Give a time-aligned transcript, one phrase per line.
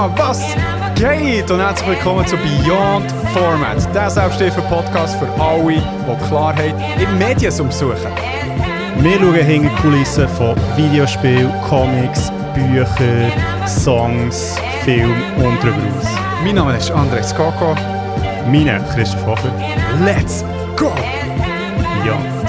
[0.00, 0.40] Was
[0.94, 1.50] geht?
[1.50, 7.98] Und herzlich willkommen zu Beyond Format, der Selbsthilfe-Podcast für alle, die Klarheit in Medien suchen.
[9.00, 13.30] Wir schauen hinter die Kulissen von Videospielen, Comics, Büchern,
[13.66, 16.06] Songs, Film und darüber aus.
[16.44, 17.74] Mein Name ist Andres Koko.
[18.50, 19.52] Meine Christoph Hofer.
[20.02, 20.42] Let's
[20.76, 20.94] go!
[22.06, 22.39] Ja.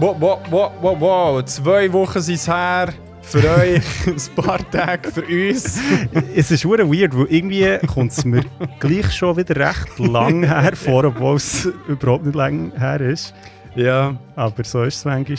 [0.00, 1.44] Wow, wow, wow, wow, wow.
[1.44, 2.90] Zwei Wochen sind es her.
[3.22, 5.80] Für euch, ein paar Tage für uns.
[6.34, 8.42] Es ist wirklich weird, weil irgendwie kommt es mir
[8.78, 13.34] gleich schon wieder recht lang her vor, obwohl es überhaupt nicht lang her ist.
[13.74, 15.36] Ja, Aber so ist es manchmal.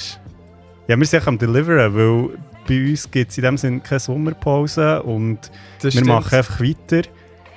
[0.87, 2.37] Ja, wir sind am Deliveren, weil
[2.67, 5.39] bei uns gibt es in dem Sinne keine Sommerpause und
[5.77, 6.07] das wir stimmt.
[6.07, 7.07] machen einfach weiter.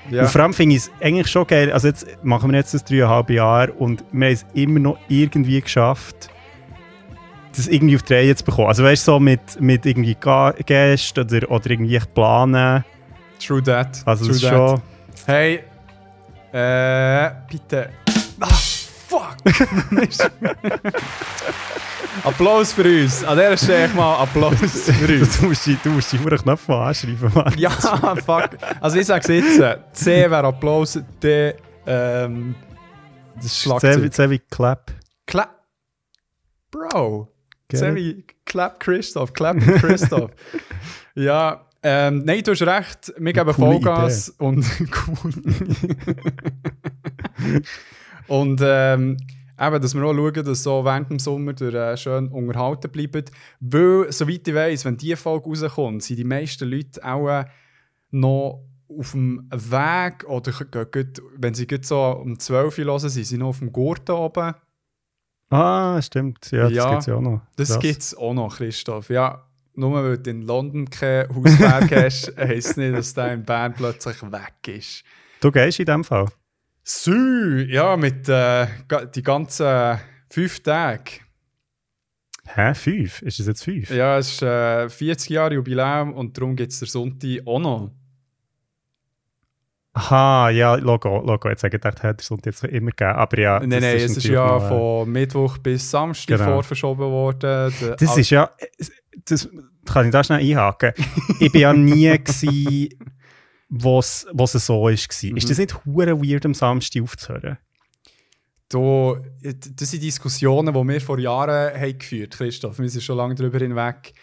[0.09, 0.23] Ja.
[0.23, 1.73] Und vor allem finde ich es eigentlich schon geil.
[1.73, 5.61] Also jetzt machen wir jetzt das dreieinhalb Jahre und wir haben es immer noch irgendwie
[5.61, 6.31] geschafft,
[7.57, 8.69] das irgendwie auf die Reihe zu bekommen.
[8.69, 10.17] Also weißt du, so mit, mit irgendwie
[10.67, 12.85] Gästen oder, oder irgendwie planen.
[13.45, 14.03] True that.
[14.05, 14.53] Also True das that.
[14.53, 14.83] schon...
[15.27, 15.61] Hey,
[16.53, 17.91] äh, bitte.
[18.41, 19.37] Ah, fuck!
[22.25, 23.25] Applaus für uns.
[23.25, 24.65] An dieser Stelle echt mal Applaus für
[25.21, 25.39] uns.
[25.39, 27.55] du musst, die- du musst die Uhr Knopf anschreiben, Mann.
[27.57, 28.51] Ja, fuck.
[28.81, 29.59] Also ich sag's jetzt.
[29.59, 31.55] äh, C wäre Applaus, D,
[31.87, 32.55] ähm,
[33.41, 34.13] das Schlagzeug.
[34.15, 34.93] sehr wie Clap.
[35.27, 35.51] Clap.
[36.71, 37.29] Bro.
[37.95, 40.33] Wie Clap Christoph, Clap Christoph.
[41.15, 43.13] ja, ähm, nein, du hast recht.
[43.19, 44.65] Wir geben Vollgas und
[45.09, 45.33] cool.
[48.29, 49.17] und ähm,
[49.59, 53.25] eben, dass wir auch schauen, dass so während dem Sommer durch, äh, schön unterhalten bleiben.
[53.61, 57.45] Weil, soweit ich weiss, wenn diese Folge rauskommt, sind die meisten Leute auch äh,
[58.13, 60.53] noch auf dem Weg oder
[61.39, 64.55] wenn sie so um 12 Uhr hören, sind sie noch auf dem Gurten oben.
[65.53, 66.51] Ah, stimmt.
[66.51, 67.41] Ja, das Ja, gibt es ja auch noch.
[67.57, 69.11] Das gibt es auch noch, Christoph.
[69.11, 73.75] Ja, nur weil du in London kein Hausberg hast, heisst nicht, dass der in Bern
[73.75, 75.05] plötzlich weg ist.
[75.41, 76.27] Du gehst in dem Fall?
[76.85, 78.67] Sü, ja, mit äh,
[79.15, 79.99] die ganzen
[80.31, 81.21] fünf Tage.
[82.45, 82.75] Hä?
[82.75, 83.23] Fünf?
[83.23, 83.91] Ist es jetzt fünf?
[83.91, 87.93] Ja, es ist äh, 40 Jahre Jubiläum und darum gibt es der Sonntag auch noch.
[89.95, 91.49] Aha, ja, Logo, Logo.
[91.51, 93.11] Jetzt habe ich gedacht, hätte es uns jetzt immer gegeben.
[93.13, 96.53] Aber ja, nein, das nein, es ist ja noch, äh, von Mittwoch bis Samstag Genau.
[96.55, 97.73] vorverschoben worden.
[97.81, 98.51] Der- Das ist ja.
[99.27, 99.49] Das
[99.85, 100.93] kann ich da schnell einhaken.
[101.41, 102.97] ich war ja nie, gsi,
[103.69, 105.09] wo's es so ist.
[105.11, 105.31] gsi.
[105.33, 105.37] Mhm.
[105.37, 107.59] Ist das nicht hure weird, am Samstag aufzuhören?
[108.71, 112.79] Da, das sind Diskussionen, die wir vor Jahren haben geführt Christoph.
[112.79, 114.15] Wir sind schon lange darüber hinweg.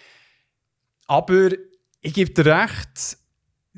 [1.06, 1.50] Aber
[2.02, 3.19] ich gebe dir recht,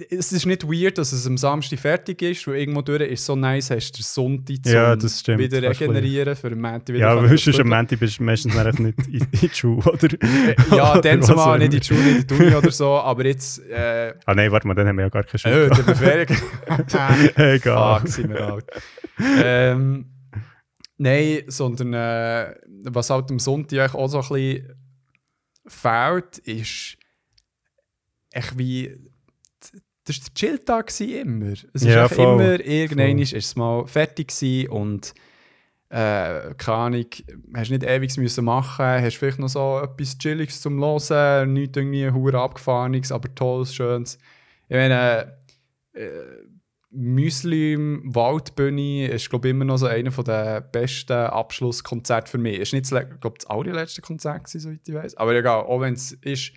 [0.09, 3.35] es ist nicht weird, dass es am Samstag fertig ist, weil irgendwo durch ist so
[3.35, 5.39] nice, hast du Sonntag zum Ja, das stimmt.
[5.39, 7.67] wieder regenerieren, für den Montag wieder Ja, weil sonst am.
[7.69, 10.07] Montag bist du meistens nicht in, in die Schule, oder?
[10.75, 13.59] Ja, Oder dann zumal nicht in die Schule, in die Uni oder so, aber jetzt...
[13.67, 15.66] Äh, Ah nein, warte mal, dann haben wir ja gar keine Schule.
[15.67, 16.38] äh, der Ferien.
[17.35, 18.00] Egal.
[18.00, 18.66] Fuck, sind wir alt.
[19.44, 20.06] ähm,
[20.97, 24.75] nein, sondern äh, was halt am Sonntag auch so ein bisschen
[25.67, 26.97] fehlt, ist
[28.31, 28.97] echt wie.
[30.19, 31.53] Das war der Chilltag immer.
[31.73, 35.13] Es Ja, ist immer, irgendwann ist es mal fertig und
[35.89, 37.05] äh, keine Ahnung,
[37.53, 42.09] hast nicht ewig müssen machen, hast vielleicht noch so etwas Chilliges zum Hören, nicht irgendwie
[42.09, 44.17] hure abgefahrenes, aber tolles, schönes.
[44.69, 45.38] Ich meine,
[45.93, 46.09] äh,
[46.93, 52.59] Müsli im Waldbühne ist, glaube ich, immer noch so einer der besten Abschlusskonzerte für mich.
[52.59, 55.16] Ist nicht, das le- glaub, das allerletzte Konzert gewesen, soweit ich weiß.
[55.16, 56.52] Aber egal, auch wenn es ist,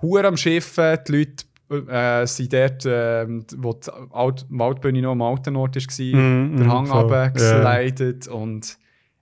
[0.00, 5.22] Hure am Schiffen, die Leute äh, sind dort, ähm, wo die Alt Waldbühne noch am
[5.22, 7.00] alten Ort war, Mhm, der mhm, Hang voll.
[7.02, 7.78] runter Ja.
[7.82, 8.78] geslidet und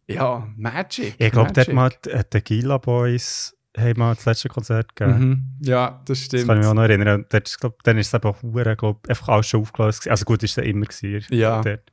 [0.09, 1.15] ja, Magic.
[1.19, 5.19] Ich glaube, dort mal die äh, Tequila Boys haben mal das letzte Konzert gegeben.
[5.19, 5.45] Mhm.
[5.67, 6.47] Ja, das Das stimmt.
[6.47, 7.27] kann ich mich auch noch erinnern.
[7.29, 10.09] Dort, ist, glaub, dann ist es hure, glaub, einfach alles schon aufgelöst.
[10.09, 11.27] Also gut, ist es immer gewesen.
[11.37, 11.61] Ja.
[11.61, 11.93] Dort.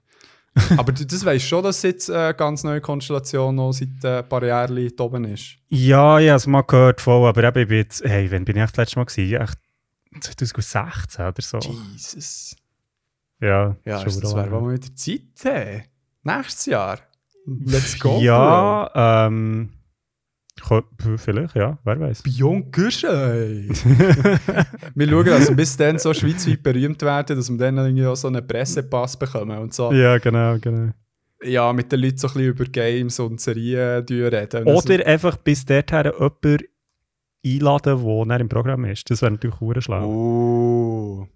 [0.77, 4.29] Aber du, das weißt schon, dass jetzt eine ganz neue Konstellation noch seit äh, ein
[4.29, 5.55] paar Jahren da oben ist.
[5.69, 8.57] Ja, ich habe es mal gehört, voll, aber eben, ich bin jetzt, hey, wann bin
[8.57, 9.41] ich das letzte Mal gewesen?
[9.41, 9.57] Echt
[10.21, 11.59] 2016 oder so.
[11.59, 12.55] Jesus.
[13.39, 15.21] Ja, Ja, schon das, wäre wohl mal wieder Zeit.
[15.41, 15.83] Hey.
[16.23, 16.99] Nächstes Jahr.
[17.45, 18.19] Let's go.
[18.21, 18.89] Ja,
[19.27, 19.69] ähm,
[21.17, 22.21] Vielleicht, ja, wer weiß.
[22.21, 23.67] Bionkerschei!
[24.95, 28.15] wir schauen, dass wir bis dann so schweizweit berühmt werden, dass wir dann irgendwie auch
[28.15, 29.91] so einen Pressepass bekommen und so.
[29.91, 30.91] Ja, genau, genau.
[31.43, 34.67] Ja, mit den Leuten so ein bisschen über Games und Serien reden.
[34.67, 36.59] Also, Oder einfach bis dorthin jemanden
[37.45, 39.09] einladen, der dann im Programm ist.
[39.09, 40.05] Das wäre natürlich hure schlau.
[40.05, 41.27] Oh.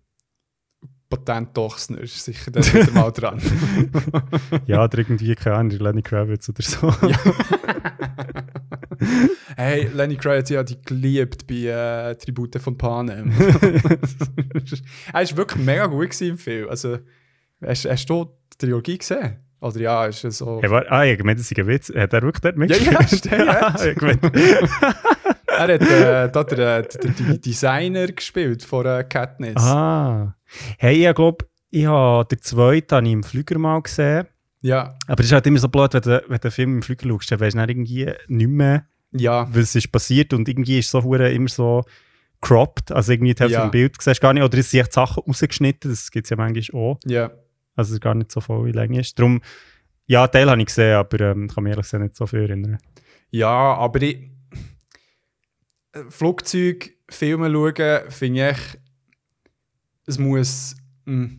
[1.09, 3.41] Patent Dochsner ist sicher dann wieder mal dran.
[4.65, 6.93] Ja, oder irgendwie, keine Ahnung, Lenny Kravitz oder so.
[9.55, 13.31] hey, Lenny Kravitz, ja, die geliebt bei äh, Tribute von Panem.
[13.31, 16.67] er war wirklich mega gut im Film.
[16.69, 16.97] Also,
[17.65, 19.37] hast, hast du die Trilogie gesehen?
[19.59, 20.59] Oder ja, ist es so.
[20.61, 21.91] Hey, war, ah, ich meine, das ist ein Witz.
[21.95, 23.25] Hat er wirklich dort Ja, mitgespielt?
[23.25, 23.91] ja, stimmt, ja.
[23.91, 24.19] ich mein,
[25.67, 29.55] Er hat äh, da der, der, der Designer gespielt von äh, Katniss.
[29.57, 30.35] ah.
[30.77, 34.27] Hey, ich glaube, ich habe den zweiten habe ich im Flüger mal gesehen.
[34.61, 36.81] Ja, Aber es ist halt immer so blöd, wenn du, wenn du einen Film im
[36.81, 40.33] Flüger schaust, dann weisst du dann irgendwie nicht mehr, ja, was ist passiert.
[40.33, 41.83] Und irgendwie ist so immer so
[42.41, 42.91] cropped.
[42.91, 43.61] Also irgendwie die Hälfte Ja.
[43.61, 44.43] vom Bild siehst du gar nicht.
[44.43, 45.91] Oder es sind echt Sachen rausgeschnitten.
[45.91, 46.99] Das gibt es ja manchmal auch.
[47.05, 47.31] ja.
[47.75, 49.19] Also es gar nicht so voll Länge ist.
[49.19, 49.39] Darum,
[50.07, 52.79] ja, Teil habe ich gesehen, aber ähm, kann mich ehrlich gesagt nicht so viel erinnern.
[53.29, 54.31] Ja, aber ich.
[56.09, 58.57] Flugzeugfilme schauen, finde ich,
[60.05, 60.75] es muss.
[61.05, 61.29] Mh,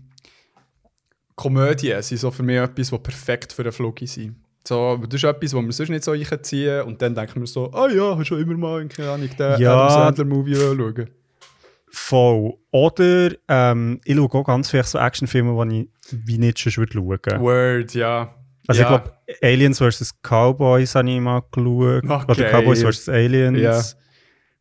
[1.35, 4.37] Komödien sind so für mich etwas, was perfekt für einen Flug sind.
[4.67, 7.71] So, das ist etwas, was wir sonst nicht so einziehen und dann denken wir so,
[7.73, 9.87] ah ja, hast schon immer mal keine Ahnung, den Ja.
[9.87, 11.11] Adam Sandler-Movie schauen.
[11.91, 12.55] Voll.
[12.71, 16.93] Oder ähm, ich schaue auch ganz viele so Actionfilme, die ich wie nicht schon würde
[16.93, 17.41] schauen.
[17.41, 18.35] Word, ja.
[18.67, 18.95] Also ja.
[18.97, 20.15] ich glaube, Aliens vs.
[20.23, 22.05] Cowboys habe ich mal geschaut.
[22.05, 22.25] Okay.
[22.29, 23.09] Oder Cowboys vs.
[23.09, 23.59] Aliens.
[23.61, 23.83] Ja.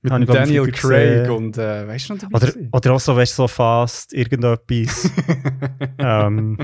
[0.01, 2.23] Mit glaub, Daniel Craig und äh, weißt du noch?
[2.33, 2.69] Oder, gewesen?
[2.71, 5.09] oder auch so, weißt du, so fast irgendetwas.
[5.97, 6.57] ähm,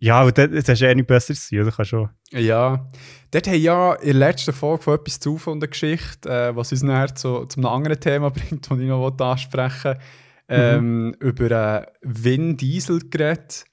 [0.00, 1.72] ja, aber das, das hast du eh nicht besser sein, oder?
[1.72, 2.08] Kannst schon.
[2.30, 2.88] Ja,
[3.30, 6.72] dort haben ja in der letzten Folge von etwas zu von der Geschichte, äh, was
[6.72, 9.96] uns nachher zu, zu einem anderen Thema bringt, das ich noch wollte ansprechen
[10.48, 13.64] ähm, über äh, Vin Diesel geredet.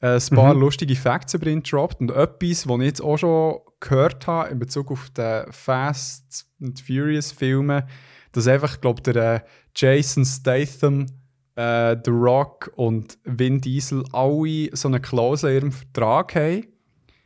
[0.00, 0.60] Äh, ein paar Mhm.
[0.60, 4.58] lustige Facts über ihn gedroppt und etwas, was ich jetzt auch schon gehört habe in
[4.60, 7.86] Bezug auf die Fast and Furious Filme,
[8.32, 9.40] dass einfach, glaube der äh,
[9.74, 11.06] Jason Statham,
[11.54, 16.64] äh, The Rock und Vin Diesel alle so eine Klausel in ihrem Vertrag haben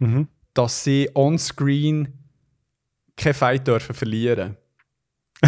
[0.03, 0.27] Mhm.
[0.53, 2.09] dass sie on-screen
[3.17, 4.57] kein Fight dürfen verlieren.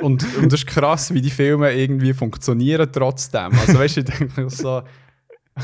[0.00, 3.52] und, und das ist krass, wie die Filme irgendwie funktionieren trotzdem.
[3.52, 4.82] Also weißt du, ich denke so,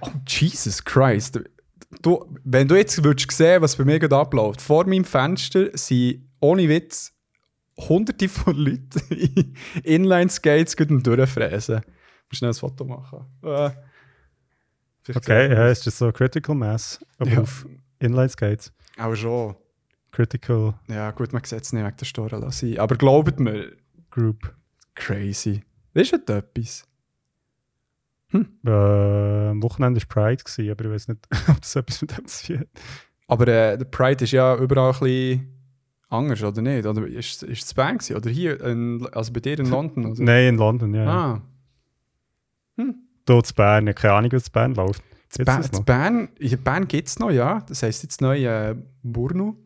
[0.00, 1.40] oh Jesus Christ.
[2.02, 6.28] Du, wenn du jetzt würdest sehen, was bei mir gerade abläuft, vor meinem Fenster sind
[6.40, 7.12] ohne Witz
[7.76, 9.54] hunderte von Leuten in
[9.84, 11.78] Inline-Skates Durchfräsen.
[11.80, 13.26] Ich muss schnell ein Foto machen.
[13.42, 13.70] Äh,
[15.16, 15.78] Okay, ja, das.
[15.78, 17.00] ist das so Critical Mass?
[17.24, 17.40] Ja.
[17.40, 17.66] auf
[17.98, 18.72] Inline Skates.
[18.98, 19.56] Auch schon.
[20.12, 22.52] Critical Ja, gut, man sieht es nicht wegen der Store.
[22.78, 23.72] Aber glaubt mir,
[24.10, 24.54] Group.
[24.94, 25.64] crazy.
[25.94, 26.44] Ist das
[28.32, 28.46] etwas?
[28.64, 32.26] Äh, am Wochenende war Pride, gewesen, aber ich weiß nicht, ob das etwas mit dem
[32.26, 32.68] zu tun hat.
[33.26, 35.56] Aber äh, der Pride ist ja überall ein bisschen
[36.08, 36.86] anders, oder nicht?
[36.86, 38.16] Oder ist, ist es Bern gewesen?
[38.16, 40.06] Oder hier, in, also bei dir in London?
[40.06, 40.22] Oder?
[40.22, 41.06] Nein, in London, ja.
[41.06, 41.42] Ah,
[42.76, 45.02] Hier zu Bern, ich keine Ahnung, was zu Bern läuft.
[45.38, 47.60] in Bern, in Bern, in Bern gibt es noch, ja.
[47.68, 49.56] Das heisst jetzt neu äh, Burnu.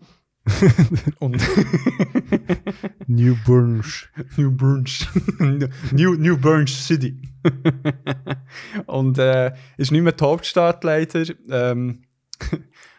[1.20, 1.36] Und
[3.06, 4.10] New Burnsch.
[4.36, 5.06] New Burns.
[5.92, 7.16] New, New Burns City.
[8.86, 11.24] und äh, ist nicht mehr die Hauptstadt leider.
[11.50, 12.04] Ähm,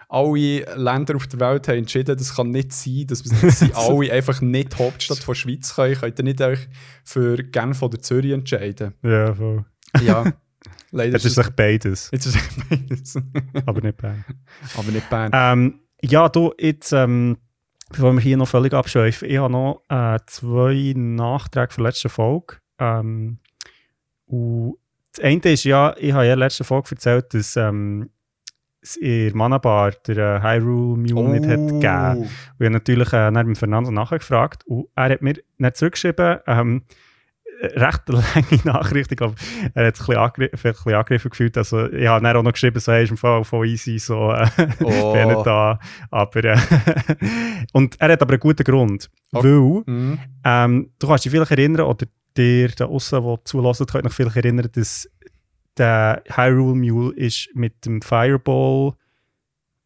[0.07, 4.39] alle Länder auf der Welt haben entschieden, das kann nicht sein, dass sie alle einfach
[4.41, 5.95] nicht die Hauptstadt von der Schweiz können.
[5.95, 6.67] Könnt ihr nicht euch
[7.03, 8.93] für Genf oder Zürich entscheiden?
[9.03, 9.65] Ja, voll.
[10.01, 10.31] Ja,
[10.91, 13.15] leider Jetzt ist es beides, Jetzt ist es beides.
[13.65, 14.23] aber nicht Bern.
[14.77, 15.31] Aber nicht Bern.
[15.33, 17.37] Ähm, ja, du, jetzt, ähm,
[17.89, 22.09] bevor wir hier noch völlig abschweifen, ich habe noch äh, zwei Nachträge von der letzten
[22.09, 22.57] Folge.
[22.79, 23.39] Ähm,
[24.27, 24.77] und
[25.11, 28.09] das eine ist ja, ich habe ja in der letzten Folge erzählt, dass ähm,
[28.81, 32.17] es in der Manabar der Hyrule Mule nicht hat gegeben.
[32.17, 36.39] Und ich habe natürlich äh, nach dem Fernando nachgefragt und er hat mir nicht zurückgeschrieben,
[36.47, 36.83] ähm,
[37.61, 39.11] recht eine lange Nachricht.
[39.11, 39.35] Ich glaube,
[39.73, 41.57] er hat sich ein bisschen, angegriffen gefühlt.
[41.57, 44.31] Also, ich habe dann auch noch geschrieben, so, hey, ist im Fall voll easy, so,
[44.31, 44.47] äh,
[44.83, 45.43] Oh.
[45.43, 45.79] da.
[46.11, 46.57] Aber, äh,
[47.73, 49.09] und er hat aber einen guten Grund.
[49.31, 49.47] Okay.
[49.47, 50.19] Weil, Mhm.
[50.43, 52.05] ähm, du kannst dich vielleicht erinnern, oder
[52.37, 55.09] dir da außen, der zulassen, könnt euch vielleicht erinnern, dass
[55.77, 58.93] der Hyrule Mule ist mit dem Fireball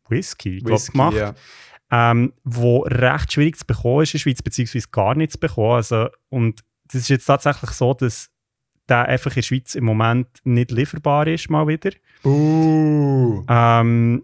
[0.08, 1.34] Whisky, glaub, Whisky, gemacht ja.
[1.92, 5.76] ähm, wo recht schwierig zu bekommen ist in der Schweiz, beziehungsweise gar nicht zu bekommen.
[5.76, 6.62] Also, und
[6.92, 8.30] das ist jetzt tatsächlich so, dass
[8.88, 11.92] der einfach in der Schweiz im Moment nicht lieferbar ist, mal wieder.
[12.24, 13.44] Buh.
[13.48, 14.24] Ähm,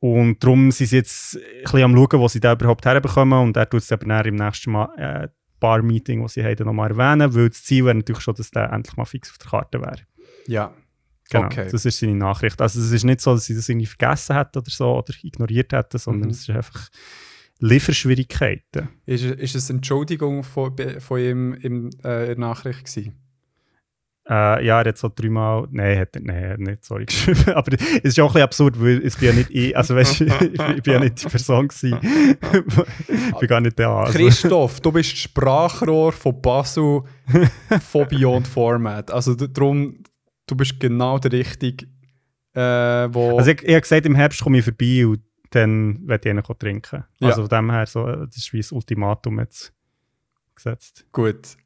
[0.00, 3.38] Und darum sind sie jetzt ein bisschen am schauen, wo sie da überhaupt herbekommen.
[3.40, 5.28] Und er tut es eben im nächsten Mal, äh,
[5.60, 8.96] Bar-Meeting, das sie haben, nochmal erwähnen, weil das Ziel wäre natürlich schon, dass der endlich
[8.96, 10.00] mal fix auf der Karte wäre.
[10.48, 10.74] Ja.
[11.30, 11.68] Genau, Okay.
[11.70, 12.60] das ist seine Nachricht.
[12.60, 15.72] Also es ist nicht so, dass sie das irgendwie vergessen hat oder so oder ignoriert
[15.72, 16.30] hätten, sondern Mhm.
[16.32, 16.88] es ist einfach
[17.62, 18.88] Lieferschwierigkeiten.
[19.06, 23.14] Ist, ist es eine Entschuldigung von, von ihm äh, in der Nachricht gewesen?
[24.28, 27.52] Äh, ja, er hat so dreimal, nein, hat er nein, er hat nicht, sorry, geschrieben.
[27.54, 30.20] Aber es ist auch ein bisschen absurd, weil es bin ja nicht ich, also weißt
[30.22, 31.98] ich, ich bin ja nicht die Person gewesen.
[33.08, 33.88] ich bin gar nicht der.
[33.88, 34.18] Also.
[34.18, 37.02] Christoph, du bist Sprachrohr von Basel
[37.90, 39.10] von Beyond Format.
[39.12, 40.02] Also darum,
[40.46, 41.86] du bist genau der Richtige,
[42.54, 43.38] äh, wo...
[43.38, 45.20] Also ich, ich habe gesagt, im Herbst komme ich vorbei und
[45.52, 47.04] dann werde ich einen trinken.
[47.18, 47.28] Ja.
[47.28, 49.72] Also von dem her, so, das ist wie das Ultimatum jetzt
[50.54, 51.06] gesetzt.
[51.12, 51.56] Gut.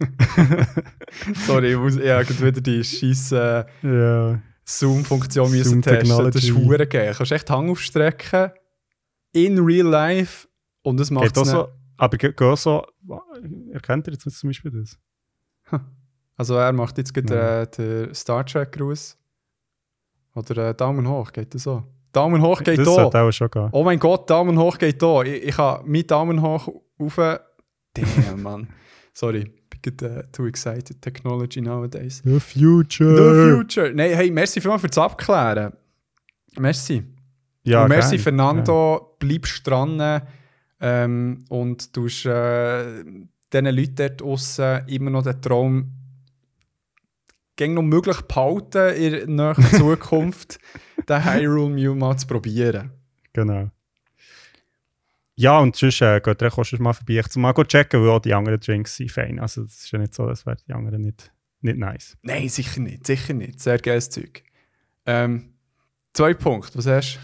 [1.46, 2.02] Sorry, ich muss ich
[2.42, 4.40] wieder die scheisse Ja.
[4.64, 6.08] Zoom-Funktion müssen Zoom testen.
[6.08, 6.66] Das ist Technology.
[6.66, 7.10] hure geil.
[7.12, 8.50] Du kannst echt Hang aufstrecken
[9.32, 10.48] in real life
[10.82, 12.84] und das macht auch so, aber ge- geht auch so,
[13.72, 14.98] erkennt ihr jetzt zum Beispiel das?
[16.36, 17.62] Also er macht jetzt gerade Ja.
[17.62, 19.18] äh, den Star Trek Gruß.
[20.34, 21.82] Oder äh, Daumen hoch, geht das so?
[22.12, 23.22] Daumen hoch geht das da.
[23.26, 23.48] auch schon.
[23.72, 25.22] Oh mein Gott, Daumen hoch geht da.
[25.22, 27.16] Ich, ich habe meinen Daumen hoch auf.
[27.16, 28.68] Damn, Mann.
[29.14, 31.00] Sorry, bin gerade, äh, too excited.
[31.00, 32.22] Technology nowadays.
[32.24, 33.16] The future!
[33.16, 33.92] The future.
[33.94, 35.72] Nein, hey, merci vielmals fürs Abklären.
[36.58, 37.02] Merci.
[37.64, 38.22] Ja, und merci, gern.
[38.22, 39.16] Fernando.
[39.18, 40.22] Bleibst dran
[40.80, 43.04] ähm, und du äh,
[43.52, 45.92] diesen Leuten dort draussen immer noch den Traum
[47.56, 50.58] gäng noch möglich behalten in der Zukunft,
[51.08, 52.90] den Hyrule Mew mal zu probieren.
[53.32, 53.70] Genau.
[55.34, 57.14] Ja, und sonst äh, geht schon mal vorbei.
[57.14, 59.38] Ich mal checken, weil auch die anderen Drinks sind fein.
[59.38, 62.16] Also es ist ja nicht so, als wären die anderen nicht, nicht nice.
[62.22, 63.58] Nein, sicher nicht, sicher nicht.
[63.60, 64.42] Sehr geiles Zeug.
[65.06, 65.54] Ähm,
[66.12, 67.18] zwei Punkte, was hast du?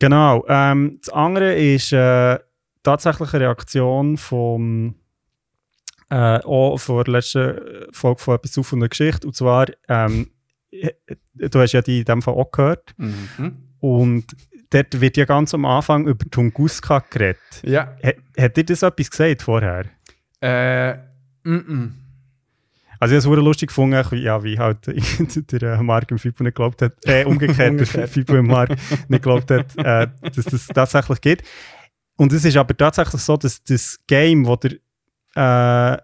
[0.00, 0.44] Genau.
[0.48, 2.38] Ähm, das andere ist äh,
[2.82, 4.96] tatsächlich eine Reaktion vom
[6.10, 9.26] äh, auch von der letzten Folge von etwas auf einer Geschichte.
[9.26, 10.30] Und zwar, ähm,
[11.34, 12.94] du hast ja die in dem Fall auch gehört.
[12.96, 13.58] Mhm.
[13.80, 14.24] Und
[14.70, 17.38] dort wird ja ganz am Anfang über Tunguska geredet.
[17.62, 17.96] Ja.
[18.02, 19.84] Hat, hat dir das etwas gesagt vorher?
[20.40, 20.94] Äh,
[21.44, 21.90] -mm.
[22.98, 24.86] Also ich habe es lustig gefunden, wie- ja, wie halt
[25.52, 28.06] der äh, Mark im FIBO nicht geglaubt hat, äh, umgekehrt, der.
[28.08, 31.42] FIBO im Mark nicht geglaubt hat, äh, dass das tatsächlich geht.
[32.16, 34.72] Und es ist aber tatsächlich so, dass das Game, das der
[35.34, 36.02] äh,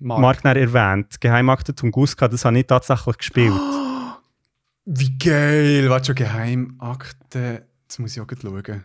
[0.00, 0.20] Mark.
[0.20, 3.52] Mark erwähnt, Geheimakte Tunguska, das habe ich tatsächlich gespielt.
[4.90, 5.90] Wie geil!
[5.90, 7.66] Warte schon, Geheimakte.
[7.82, 8.84] Jetzt muss ich auch gleich schauen.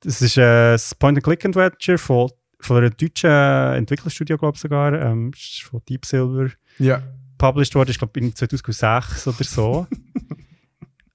[0.00, 5.82] Das ist äh, das Point-and-Click-Adventure von, von einem deutschen Entwicklerstudio, glaube ich sogar, ähm, von
[5.86, 7.02] Deep Silver Ja.
[7.36, 9.86] published worden, ich glaube in 2006 oder so.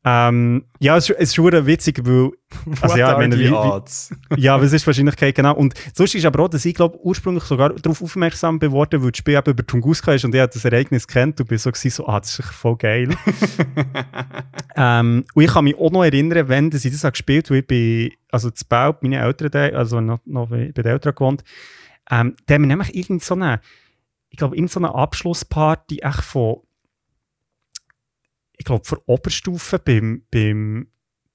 [0.08, 2.30] ähm, ja, es, ist- es ist schon witzig, weil
[2.82, 4.42] Also ja, meine, wie- wie-?
[4.42, 5.56] Ja, was ist die Wahrscheinlichkeit, genau.
[5.56, 9.18] Und sonst ist aber auch, dass ich glaube, ursprünglich sogar darauf aufmerksam geworden, weil das
[9.18, 11.90] Spiel eben über Tunguska ist und ich habe das Ereignis kennt und bin so, gewesen,
[11.90, 13.10] so ah, das ist voll geil.
[14.76, 17.68] ähm, und ich kann mich auch noch erinnern, wenn ich das habe gespielt habe, ich
[17.68, 21.44] bin, also zu Baub, meine Eltern, also noch, noch bei den Eltern gewohnt,
[22.12, 23.60] ähm, da haben wir nämlich irgend so eine,
[24.30, 26.58] ich glaube, irgend so Abschlussparty echt von,
[28.58, 30.88] ich glaube, von Oberstufe beim, beim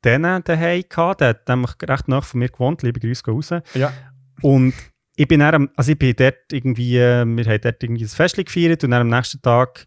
[0.04, 1.20] denen daheim gehabt.
[1.20, 3.50] Der hat nämlich recht nah von mir gewohnt, liebe Grüße gehen raus.
[3.74, 3.92] Ja.
[4.42, 4.74] Und
[5.16, 8.36] ich bin dann, also ich bin dort irgendwie, äh, wir haben dort irgendwie ein Fest
[8.36, 9.86] gefeiert und dann am nächsten Tag,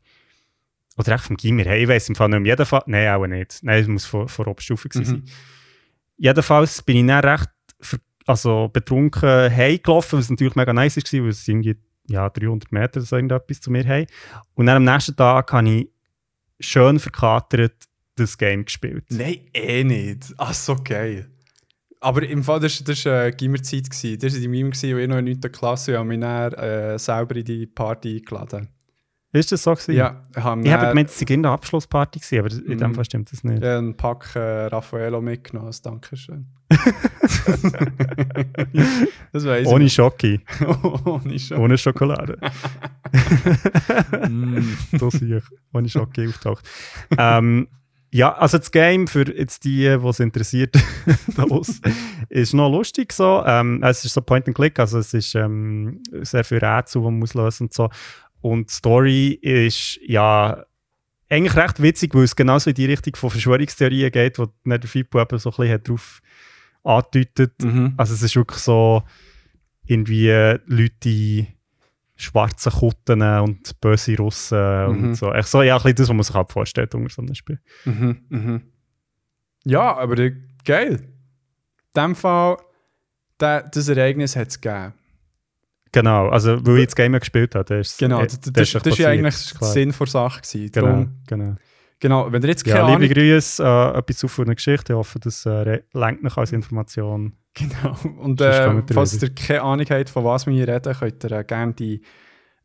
[0.98, 3.26] oder echt vom Gimmer, hey, ich weiß im Fall nicht, um jeden Fall, nein, auch
[3.26, 3.60] nicht.
[3.64, 5.20] Nein, es muss vor, vor Oberstufe gewesen sein.
[5.20, 5.26] Mhm.
[6.18, 7.50] Jedenfalls bin ich dann recht
[8.26, 13.06] also betrunken heimgelaufen, was natürlich mega nice war, weil es irgendwie ja, 300 Meter oder
[13.06, 14.06] so irgendetwas zu mir haben.
[14.54, 15.90] Und dann am nächsten Tag habe ich
[16.60, 17.74] schön verkatert
[18.16, 19.06] das Game gespielt.
[19.10, 20.34] Nein, eh nicht.
[20.38, 21.30] Ach, so geil.
[22.00, 23.88] Aber im Fall, das war war, äh, Gimmerzeit.
[23.88, 25.40] Das war die Mime, wo ich noch in 9.
[25.52, 28.68] Klasse und habe mich dann äh, selber in die Party eingeladen.
[29.32, 29.94] Ist das so gewesen?
[29.94, 32.96] Ja, haben Ich habe gemeint, es sei eine Abschlussparty gewesen, aber in dem Mhm.
[32.96, 33.64] Fall stimmt das nicht.
[33.64, 36.46] Ja, einen Pack äh, Raffaello mitgenommen, als Dankeschön.
[39.32, 39.90] Das weiß Ohne noch.
[41.06, 41.58] Ohne schon.
[41.58, 42.38] ohne Schokolade.
[44.98, 46.68] So sehe ich, ohne Schocke auftaucht.
[47.18, 47.68] ähm,
[48.14, 50.76] ja, also das Game für jetzt die, die es interessiert,
[51.50, 51.82] aus,
[52.30, 53.44] ist noch lustig so.
[53.44, 57.06] Ähm, es ist so Point and Click, also es ist ähm, sehr viel Rätsel, die
[57.06, 57.90] man muss lösen und so.
[58.42, 60.64] Und die Story ist ja
[61.28, 64.90] eigentlich recht witzig, weil es genauso in die Richtung von Verschwörungstheorien geht, wo dann der
[64.90, 66.22] Fippo eben so ein bisschen hat drauf
[66.84, 67.62] angedeutet.
[67.64, 67.94] Mhm.
[67.98, 69.04] Also es ist wirklich so
[69.86, 70.30] irgendwie
[70.66, 71.48] Leute in
[72.16, 75.04] schwarzen Kutten und böse Russen Mhm.
[75.04, 75.32] und so.
[75.34, 77.60] Echt so, ja, ein bisschen das, was man sich halt vorstellt unter so einem Spiel.
[77.86, 78.18] Mhm.
[78.30, 78.62] Mhm.
[79.66, 80.30] Ja, aber
[80.66, 81.10] geil.
[81.96, 82.58] In dem Fall,
[83.40, 84.94] der, das Ereignis hat es gegeben.
[85.92, 88.76] Genau, also weil ich das Game ja gespielt habe, das ist Genau, das, das, das,
[88.76, 89.68] echt ist ja eigentlich der.
[89.68, 90.42] Sinn der Sache.
[90.42, 90.72] Gewesen.
[90.72, 91.56] Genau, Darum, genau.
[92.04, 93.02] Genau, wenn ihr jetzt keine Ja, Ahnung...
[93.02, 94.94] liebe Grüße, äh, etwas auf eine Geschichte.
[94.94, 97.34] Ich hoffe, das äh, lenkt noch als Information.
[97.56, 97.96] Genau.
[98.20, 101.44] Und äh, falls ihr keine Ahnung habt, von was wir hier reden, könnt ihr äh,
[101.44, 102.02] gerne die,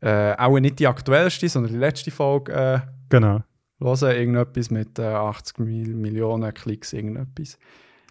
[0.01, 2.79] äh, auch nicht die aktuellste, sondern die letzte Folge äh,
[3.09, 3.41] Genau.
[3.79, 4.17] hören.
[4.17, 7.57] Irgendetwas mit äh, 80 Mil Millionen Klicks, irgendetwas.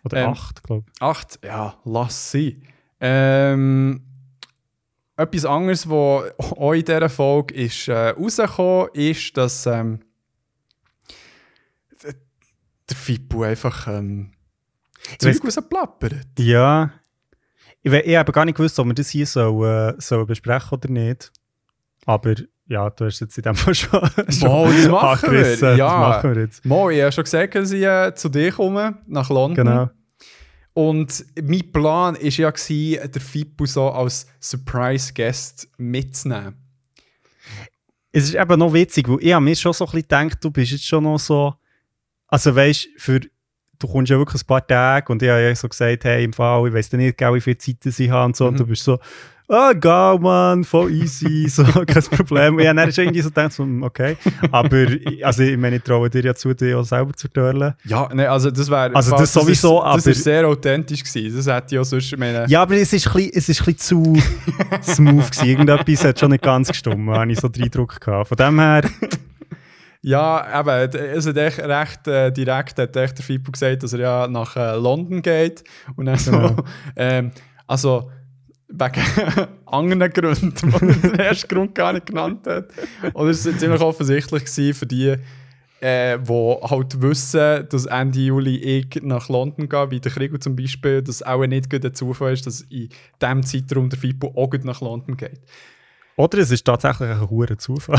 [0.05, 1.03] Oder Ähm, acht, glaube ich.
[1.03, 2.63] Acht, ja, lass sie.
[3.01, 4.03] Ähm,
[5.17, 9.99] etwas anderes, was auch in dieser Folge ist, äh, rausgekommen ist, dass ähm,
[12.89, 14.33] der Fippo einfach ähm,
[15.19, 16.27] Zeug rausplappert.
[16.39, 16.93] Ja.
[17.83, 20.91] Ich, ich habe gar nicht gewusst, ob wir das hier so, äh, so besprechen oder
[20.91, 21.31] nicht.
[22.07, 22.35] Aber
[22.67, 24.01] ja, du hast jetzt in dem Fall schon.
[24.29, 25.77] schon Wow, das machen wir.
[25.77, 25.77] Ja.
[25.77, 26.65] Das machen wir jetzt.
[26.65, 29.67] Mo, ich habe schon gesagt, dass ich äh, zu dir komme, nach London.
[29.67, 29.91] Genau.
[30.75, 36.55] Und mein Plan war ja, gewesen, der Fippo so als Surprise-Guest mitzunehmen.
[38.13, 40.51] Es ist eben noch witzig, weil ich habe mir schon so ein bisschen gedacht, du
[40.51, 41.55] bist jetzt schon noch so.
[42.29, 43.21] Also weißt für
[43.81, 46.33] du kommst ja wirklich ein paar Tage und ich habe ja so gesagt, hey, im
[46.33, 48.47] Fall, ich weiß nicht, wie viel Zeit ich habe und so.
[48.49, 48.59] Und Mhm.
[48.59, 48.99] du bist so,
[49.47, 52.55] ah, geil, Mann, voll easy, so, kein Problem.
[52.57, 54.17] Und ich habe dann schon irgendwie so gedacht, so, hm, okay.
[54.51, 57.75] Aber, ich- also ich meine, ich traue dir ja zu, dich auch selber zu turlen.
[57.85, 58.95] Ja, ne, also das wäre.
[58.97, 61.37] Also das sowieso, Das aber- ist sehr authentisch gewesen.
[61.37, 62.19] Das hätte ich auch sonst.
[62.19, 64.17] Meine, Ja, aber es ist ein bisschen, es ist ein bisschen zu
[64.83, 65.47] smooth gewesen.
[65.47, 68.27] Irgendetwas hat schon nicht ganz gestimmt, habe ich so den Eindruck gehabt.
[68.29, 68.83] Von dem her,
[70.03, 74.01] ja eben, es hat echt recht äh, direkt hat echt der Fippo gesagt, dass er
[74.01, 75.65] ja nach äh, London geht.
[75.97, 76.33] Und dann so.
[76.33, 76.57] Genau.
[76.97, 77.31] Ähm,
[77.67, 78.11] also.
[78.71, 79.01] Wegen
[79.65, 82.69] anderen Gründen, die er den ersten Grund gar nicht genannt hat.
[83.15, 85.17] Oder es war ziemlich offensichtlich gewesen für die,
[85.81, 90.55] äh, die halt wissen, dass Ende Juli ich nach London gehe, wie der Krieg zum
[90.55, 92.91] Beispiel, dass auch nicht gut der Zufall ist, dass in
[93.23, 95.41] diesem Zeitraum der Fippo auch gut nach London geht.
[96.19, 97.99] Oder es ist tatsächlich ein hoher Zufall.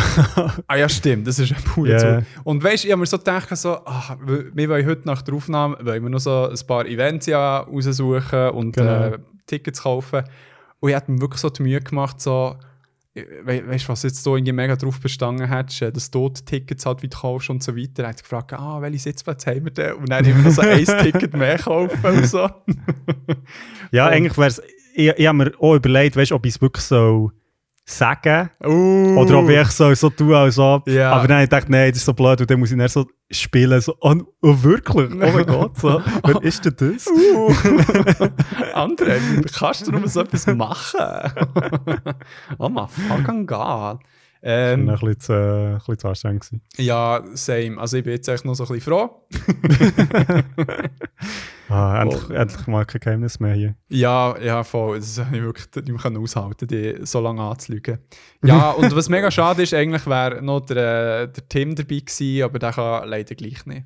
[0.68, 1.98] Ah ja, stimmt, das ist ein purer Ja.
[2.00, 2.26] Zufall.
[2.44, 5.34] Und weißt du, ich habe mir so gedacht, so, ach, wir wollen heute nach der
[5.34, 9.06] Aufnahme wollen wir noch so ein paar Events ja raussuchen und Genau.
[9.06, 10.24] äh, Tickets kaufen.
[10.80, 12.56] Und ich habe mir wirklich so die Mühe gemacht, so,
[13.16, 16.44] we weißt du, was jetzt so irgendwie mega drauf bestanden hättest, äh, dass du die
[16.46, 18.04] Tickets halt wieder kaufst und so weiter.
[18.04, 19.94] Habe ich gefragt, ah, welche Sitzplätze haben wir denn?
[19.96, 22.50] Und dann immer noch so ein Ticket mehr kaufen und so.
[23.92, 24.62] Ja, Und- eigentlich wäre es.
[24.96, 27.32] Ich, ich habe mir auch überlegt, weißt, ob ich es wirklich so
[27.90, 29.18] sagen Uh.
[29.20, 30.88] oder ob ich so, so tue, als ob.
[30.88, 31.12] Ja.
[31.12, 32.88] Aber dann habe ich gedacht, nein, das ist so blöd, und dann muss ich dann
[32.88, 33.82] so spielen.
[33.82, 35.12] So, oh, oh wirklich?
[35.12, 36.02] Oh mein Gott, so.
[36.24, 37.08] wer ist denn das?
[37.08, 37.50] Uh.
[38.74, 39.20] André,
[39.58, 41.00] kannst du noch so etwas machen?
[42.60, 44.00] oh my fucking God.
[44.42, 46.42] Das war Ähm, ein bisschen zu, äh, ein bisschen zu anstrengend.
[46.46, 46.62] gewesen.
[46.78, 47.78] ja, same.
[47.78, 49.28] Also ich bin jetzt echt noch so ein bisschen froh.
[51.70, 52.34] Ah, endlich, Oh.
[52.34, 53.76] endlich mal kein Geheimnis mehr hier.
[53.90, 54.98] Ja, ja, voll.
[55.00, 58.00] Das habe ich wirklich nicht mehr aushalten, die so lange anzulügen.
[58.44, 62.44] Ja, und was mega schade ist, eigentlich wäre noch der, äh, der Tim dabei gewesen,
[62.44, 63.86] aber der kann leider gleich nicht.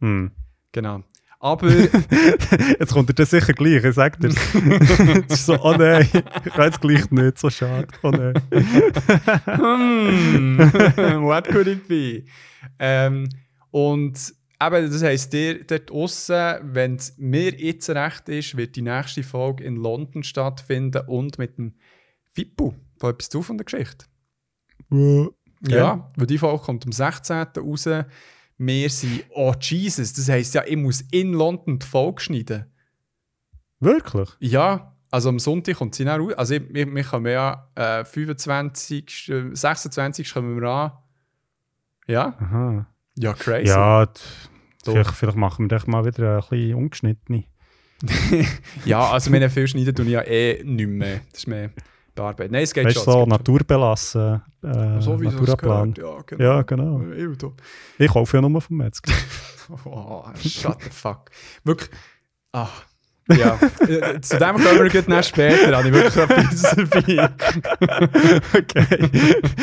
[0.00, 0.30] Hm.
[0.72, 1.02] Genau.
[1.40, 1.68] Aber
[2.80, 4.28] Jetzt kommt er das sicher gleich, ich sag dir.
[4.28, 6.08] Es ist so, oh nein,
[6.44, 7.86] ich kann jetzt gleich nicht, so schade.
[8.02, 8.34] Oh nein.
[9.56, 10.58] hmm,
[11.24, 12.24] what could it be?
[12.78, 13.28] Ähm,
[13.70, 18.82] und eben, das heisst, dir dort aussen, wenn es mir jetzt recht ist, wird die
[18.82, 21.74] nächste Folge in London stattfinden und mit dem
[22.32, 22.74] Fippo.
[22.98, 24.06] Da etwas zu von der Geschichte.
[25.66, 27.46] Ja, weil die Folge kommt am 16.
[27.56, 27.88] raus.
[28.60, 32.66] Wir sind, oh Jesus, das heisst ja, ich muss in London die Folge schneiden.
[33.80, 34.28] Wirklich?
[34.40, 36.34] Ja, also am Sonntag kommt sie dann raus.
[36.34, 40.92] Also ich, wir, wir kommen ja äh, 25, äh, 26 kommen wir an.
[42.06, 42.86] Ja, Aha.
[43.18, 43.68] Ja, crazy.
[43.68, 44.08] Ja,
[44.84, 47.44] vielleicht, vielleicht machen wir doch mal wieder ein bisschen ungeschnittene.
[48.84, 51.20] ja also wir viel schneiden tun ja eh nicht mehr.
[51.32, 51.70] Das ist mehr
[52.14, 52.52] bearbeitet.
[52.52, 53.12] Nein, es geht Weißt schon.
[53.12, 54.42] so naturbelassen.
[54.62, 55.94] Äh, so wie Naturplan.
[55.96, 56.44] Ja, genau.
[56.44, 57.00] Ja, genau.
[57.00, 57.34] Ew,
[57.98, 59.12] Ich kaufe ja nur vom Metzger.
[59.84, 61.30] Oh, shut the fuck.
[61.62, 61.90] Wirklich.
[62.52, 62.68] Ah.
[63.28, 63.58] Ja,
[64.22, 65.76] zu dem kommen wir gleich später.
[65.76, 67.30] Habe ich wirklich etwas dabei.
[68.58, 69.10] okay.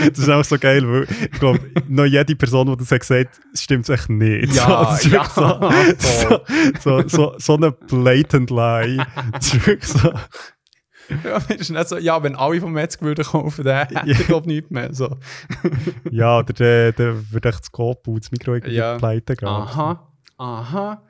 [0.10, 3.30] Das ist auch so geil, weil ich glaube, noch jede Person, die das hat gesagt
[3.36, 4.54] hat, stimmt echt nicht.
[4.56, 5.60] Ja, so, ja, so,
[5.98, 6.40] so,
[6.80, 9.06] so, so, so eine blatant Lie.
[9.32, 10.12] Das ist wirklich so.
[11.24, 14.26] Ja, das ist nicht so, ja, wenn alle vom Metzger würden kaufen, dann hätte ich
[14.26, 14.94] glaube nichts mehr.
[14.94, 15.18] So.
[16.10, 18.98] Ja, oder der, der würde echt das Kopf und das Mikro irgendwie Ja.
[18.98, 19.48] pleite gehen.
[19.48, 21.04] Aha, aha.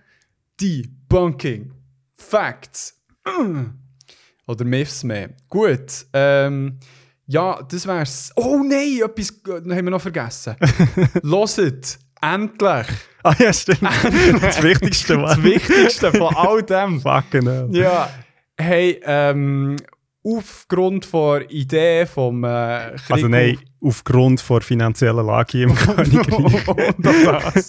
[0.60, 1.72] Debunking.
[2.16, 3.00] Facts.
[4.48, 5.30] Oder Myths mehr.
[5.50, 6.06] Gut.
[6.14, 6.80] Ähm,
[7.28, 8.32] ja, das wär's.
[8.36, 10.56] Oh nein, etwas haben wir noch vergessen.
[11.24, 11.98] Loset.
[12.22, 12.88] Endlich!
[13.24, 13.82] Ah ja, stimmt.
[14.42, 15.36] das Wichtigste war.
[15.36, 17.02] Das Wichtigste von all dem.
[17.02, 17.70] Fucking hell.
[17.72, 18.10] Ja,
[18.58, 19.76] hey, ähm,
[20.26, 26.68] aufgrund der Idee vom äh, Krieg Also nein, aufgrund der finanziellen Lage im Königreich.
[26.68, 27.68] und das.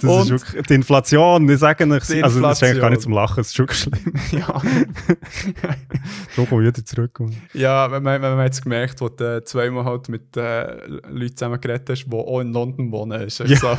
[0.00, 3.02] Das Und- ist wirklich, die Inflation, ich sage Die also das ist eigentlich gar nicht
[3.02, 4.14] zum Lachen, es ist wirklich schlimm.
[4.30, 4.62] ja.
[6.36, 7.18] So komme ich wieder zurück.
[7.54, 11.60] ja, wenn man, wenn man jetzt gemerkt, wo du zweimal halt mit äh, Leuten zusammen
[11.60, 13.56] geredet hast, die auch in London wohnen, ist Ja.
[13.56, 13.76] so,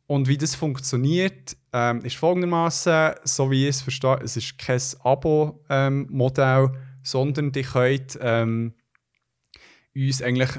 [0.06, 4.80] Und wie das funktioniert, ähm, ist folgendermaßen, so wie ich es verstehe, es ist kein
[5.00, 6.70] Abo-Modell,
[7.02, 8.74] sondern die könnt ähm,
[9.94, 10.50] uns eigentlich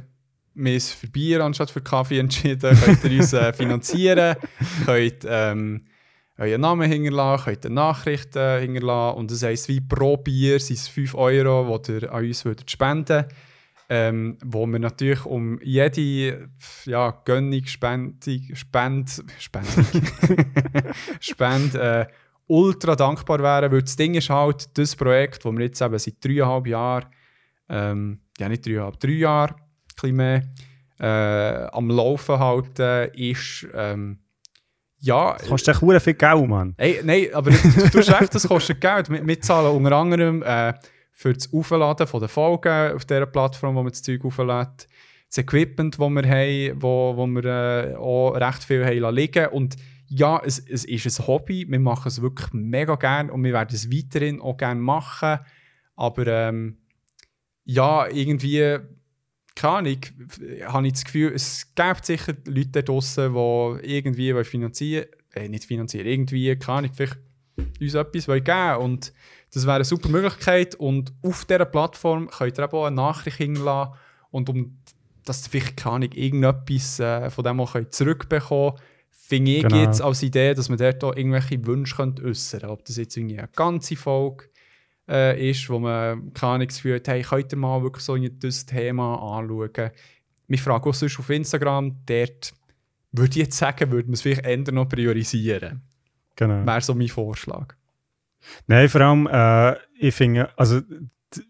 [0.53, 4.35] uns für Bier anstatt für Kaffee entschieden, könnt ihr uns äh, finanzieren,
[4.85, 5.87] könnt ähm,
[6.37, 10.87] euren Namen hinterlassen, könnt ihr Nachrichten hinterlassen und das heisst, wie pro Bier sind es
[10.87, 13.25] 5 Euro, die ihr an uns würdet spenden
[13.89, 16.49] ähm, wo wir natürlich um jede
[16.85, 19.85] ja, Gönnung, Spendung, Spend, Spendung,
[21.19, 22.05] Spend, äh,
[22.47, 26.23] ultra dankbar wären, weil das Ding ist halt, das Projekt, das wir jetzt eben seit
[26.23, 27.05] dreieinhalb Jahren,
[27.69, 30.43] ähm, ja nicht dreieinhalb, drei Jahre, ein bisschen mehr,
[30.99, 34.19] äh, am Laufen halten, ist, ähm,
[35.07, 35.35] ja...
[35.37, 36.73] Das kostet echt verdammt viel Geld, Mann.
[36.77, 39.09] Ey, nein, aber du, hast recht, das kostet Geld.
[39.09, 40.73] Wir, wir zahlen unter anderem äh,
[41.11, 44.87] für das Aufladen von den Folgen auf dieser Plattform, wo man das Zeug auflädt,
[45.29, 49.75] das Equipment, das wir haben, wo, wo wir äh, auch recht viel haben liegen Und
[50.09, 53.75] ja, es, es ist ein Hobby, wir machen es wirklich mega gerne und wir werden
[53.75, 55.39] es weiterhin auch gerne machen.
[55.95, 56.77] Aber ähm,
[57.63, 58.77] ja, irgendwie,
[59.57, 59.97] keine Ahnung,
[60.67, 65.49] habe ich das Gefühl, es gibt sicher Leute da draussen, die irgendwie wollen finanzieren äh,
[65.49, 67.17] nicht finanzieren, irgendwie, keine Ahnung, vielleicht
[67.79, 69.13] uns etwas wollen geben und
[69.53, 73.37] das wäre eine super Möglichkeit und auf dieser Plattform könnt ihr eben auch eine Nachricht
[73.37, 73.93] hinterlassen
[74.31, 74.77] und um
[75.25, 79.63] dass ihr vielleicht, keine Ahnung, irgendetwas äh, von dem auch könnt zurückbekommen könnt, finde ich
[79.63, 79.81] Genau.
[79.81, 82.69] jetzt als Idee, dass man dort auch irgendwelche Wünsche äußern könnte.
[82.69, 84.45] Ob das jetzt irgendwie eine ganze Folge
[85.07, 88.65] äh, ist, wo man keine Ahnung hat, hey, könnt ihr mal wirklich so ein das
[88.65, 89.91] Thema anschauen.
[90.47, 92.53] Wir fragen auch sonst auf Instagram, dort
[93.11, 95.81] würde ich jetzt sagen, würde man es vielleicht eher noch priorisieren.
[96.35, 96.65] Genau.
[96.65, 97.75] Wäre so mein Vorschlag.
[98.67, 100.81] Nein, vor allem, äh, ich finde, also,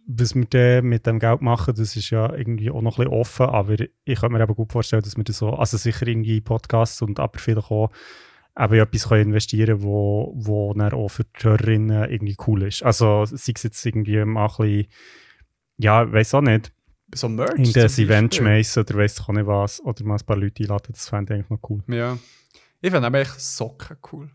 [0.07, 3.45] was wir mit dem Geld machen, das ist ja irgendwie auch noch ein bisschen offen,
[3.47, 7.01] aber ich kann mir eben gut vorstellen, dass wir das so, also sicher irgendwie Podcasts
[7.01, 7.91] und aber vielleicht auch
[8.57, 12.83] eben in etwas investieren wo, wo dann auch für die Hörerinnen irgendwie cool ist.
[12.83, 14.87] Also sei es jetzt irgendwie mal ein bisschen,
[15.77, 16.73] ja, weiß auch nicht,
[17.13, 20.37] So Merch in das Event schmeißen oder weiß auch nicht was, oder mal ein paar
[20.37, 21.83] Leute einladen, das fände ich eigentlich noch cool.
[21.87, 22.17] Ja.
[22.81, 24.29] Ich finde aber echt Socken cool.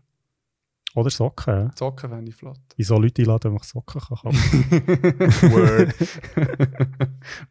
[0.95, 1.71] Oder Socken, ja.
[1.75, 2.59] Socken fände ich flott.
[2.77, 4.71] Wieso Leute einladen, wenn man Socken kann kaufen?
[5.51, 5.95] Word.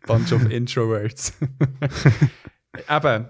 [0.07, 1.33] Bunch of Introverts.
[2.89, 3.29] Eben,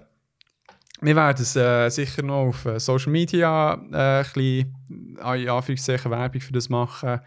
[1.03, 5.49] wir werden es äh, sicher noch auf äh, Social Media äh, ein bisschen, äh, in
[5.49, 7.19] Anführungszeichen, Werbung für das machen.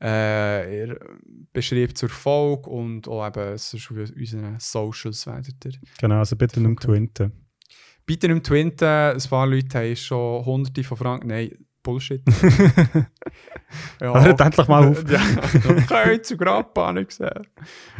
[0.00, 1.00] Äh, ihr
[1.52, 5.72] beschreibt zur Folge und auch eben sonst auf unseren Socials werdet ihr.
[5.98, 7.32] genau, also bitte nicht twinten.
[8.04, 11.28] Bitte im Twinten, ein paar Leute haben schon hunderte von Franken.
[11.28, 12.22] Nein, Bullshit.
[14.00, 14.24] ja.
[14.24, 15.04] Hört endlich mal auf.
[15.08, 15.20] Ja,
[15.68, 17.46] okay, zu Grappa, ich gesehen.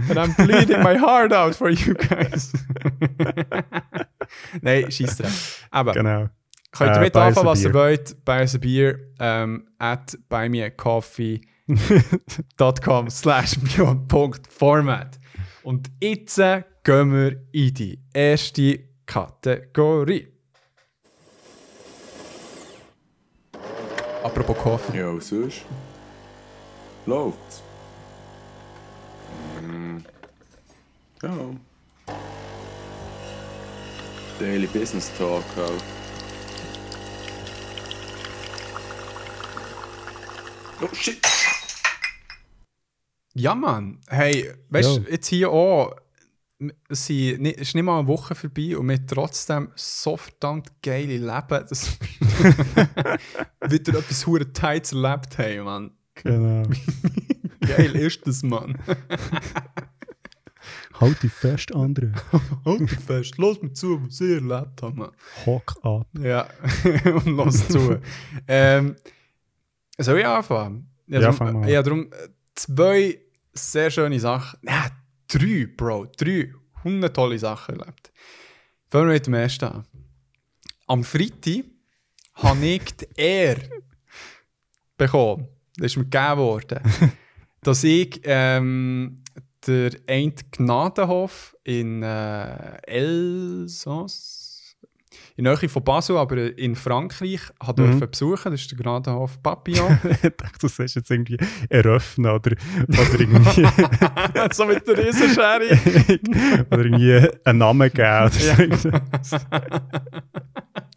[0.08, 2.52] And I'm bleeding my heart out for you guys.
[4.60, 5.64] Nein, scheiß drauf.
[5.70, 6.28] Aber Genau.
[6.72, 8.24] könnt ihr Äh, mit anfangen, was ihr wollt.
[8.24, 11.40] Buy us a beer ähm, at buymeacoffee.com
[13.10, 15.18] slash beyond.format.
[15.62, 20.28] Und jetzt gehen wir in die erste Kategorie.
[24.22, 24.98] Apropos Kaffee.
[24.98, 25.64] Ja, was sonst?
[27.06, 27.62] Läuft's?
[29.62, 29.98] Mm.
[31.22, 31.30] Ja.
[34.38, 35.82] Daily Business Talk halt.
[40.82, 41.20] Oh shit!
[43.34, 44.00] Ja, Mann.
[44.08, 45.96] Hey, weißt du, jetzt hier auch.
[46.88, 51.66] Es ist nicht mal eine Woche vorbei und wir haben trotzdem so verdammt geile Leben,
[51.68, 53.18] dass wir
[53.70, 55.90] wieder etwas hure Tights erlebt haben, Mann.
[56.14, 56.68] Genau.
[57.60, 58.78] Geil ist das, Mann.
[61.00, 62.12] halt dich fest, andere.
[62.64, 65.12] Halt dich fest, los mir zu, was ich erlebt habe.
[65.46, 66.06] Hock ab.
[66.18, 66.46] Ja,
[67.04, 68.00] und los zu.
[68.48, 68.96] ähm,
[69.98, 70.90] soll ich anfangen?
[71.06, 71.68] Ja, drum, fang mal.
[71.68, 73.18] Ja, darum äh, zwei
[73.52, 74.58] sehr schöne Sachen.
[74.62, 74.90] Nein,
[75.28, 76.06] drei, Bro.
[76.16, 76.52] Drei.
[76.82, 78.12] Hundert tolle Sachen erlebt.
[78.90, 79.84] Fangen wir mit dem ersten an.
[80.86, 81.64] Am Freitag
[82.34, 83.70] habe ich die Ehre
[84.96, 85.48] bekommen.
[85.76, 86.80] Das ist mir gegeben worden.
[87.64, 89.16] dass ich ähm,
[89.66, 94.76] der Eint Gnadenhof in äh, Elsass,
[95.36, 97.98] in Nähe von Basel, aber in Frankreich, hat Mhm.
[98.10, 98.52] besuchen.
[98.52, 99.98] Das ist der Gnadenhof Papillon.
[100.10, 102.52] ich dachte, du sagst jetzt irgendwie eröffnen oder,
[102.88, 103.66] oder irgendwie,
[104.52, 105.78] so mit der Riesenschere.
[106.70, 108.92] oder irgendwie einen Namen geben.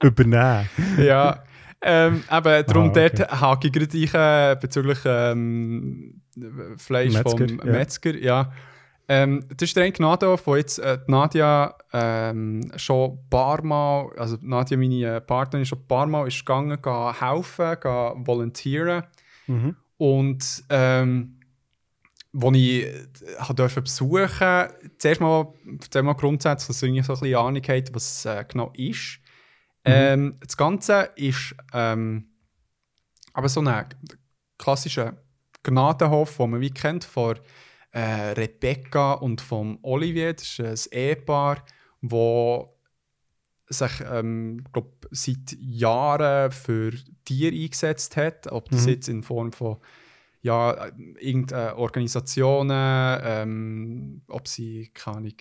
[0.01, 0.69] Übernehmen.
[0.99, 1.43] ja.
[1.81, 3.09] Ähm, eben, darum Ah, okay.
[3.15, 3.97] dort hake ich gerade
[4.51, 6.21] ein, äh, bezüglich ähm,
[6.77, 7.57] Fleisch Metzger, vom.
[7.71, 8.15] Metzger.
[8.17, 8.51] Ja.
[9.09, 14.11] Ähm, das ist der Gnadenhof, wo jetzt äh, die Nadia ähm, schon ein paar Mal,
[14.17, 19.03] also Nadia, meine äh, Partnerin, schon ein paar Mal ist gegangen, gehen helfen, gehen volontieren.
[19.47, 19.75] Mhm.
[19.97, 21.39] Und ähm,
[22.33, 27.37] als ich äh, durfte besuchen zuerst mal, erzähl mal grundsätzlich, dass irgendwie so ein bisschen
[27.37, 29.19] Ahnung habt, was äh, genau ist.
[29.85, 32.25] Ähm, das Ganze ist ähm,
[33.31, 33.85] aber so ein
[34.57, 35.15] klassischer
[35.67, 37.37] Gnadenhof, den man wie kennt, von
[37.91, 40.33] äh, Rebecca und vom Olivier.
[40.33, 41.63] Das ist ein Ehepaar,
[42.01, 42.73] wo
[43.69, 46.91] sich ähm, glaub, seit Jahren für
[47.25, 48.51] Tiere eingesetzt hat.
[48.51, 48.89] Ob das Mhm.
[48.89, 49.77] jetzt in Form von
[50.41, 50.87] ja,
[51.19, 55.33] irgendeine Organisationen, ähm, ob sie keine Ahnung,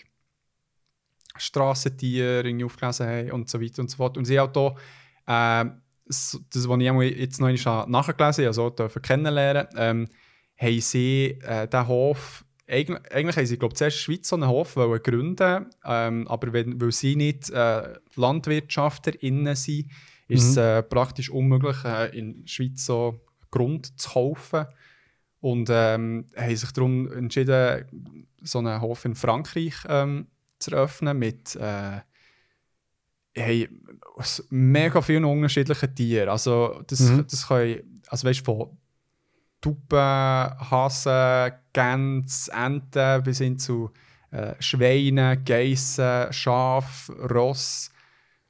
[1.37, 4.17] Strassentiere aufgelesen haben und so weiter und so fort.
[4.17, 4.77] Und sie hat auch
[5.27, 5.71] äh, so-
[6.07, 10.09] das, was ich jetzt noch einmal nachgelesen habe, also dürfen kennenlernen, ähm,
[10.57, 14.37] haben sie äh, den Hof, eigentlich, eigentlich haben sie, glaube zuerst in der Schweiz so
[14.37, 19.90] einen Hof wollen gründen, ähm, aber wenn, weil sie nicht äh, LandwirtschafterInnen sind,
[20.29, 20.62] ist es Mhm.
[20.62, 24.66] äh, praktisch unmöglich, äh, in der Schweiz so Grund zu kaufen.
[25.40, 27.85] Und ähm, haben sich darum entschieden,
[28.42, 30.27] so einen Hof in Frankreich ähm,
[30.59, 32.01] zu eröffnen mit äh,
[33.37, 33.68] hey,
[34.51, 36.29] mega vielen unterschiedlichen Tieren.
[36.29, 37.27] Also das, Mhm.
[37.31, 38.79] das können, also weißt du, von
[39.61, 43.90] Tuppen, Hasen, Gänse, Enten bis hin zu
[44.31, 47.90] äh, Schweinen, Geissen, Schaf, Ross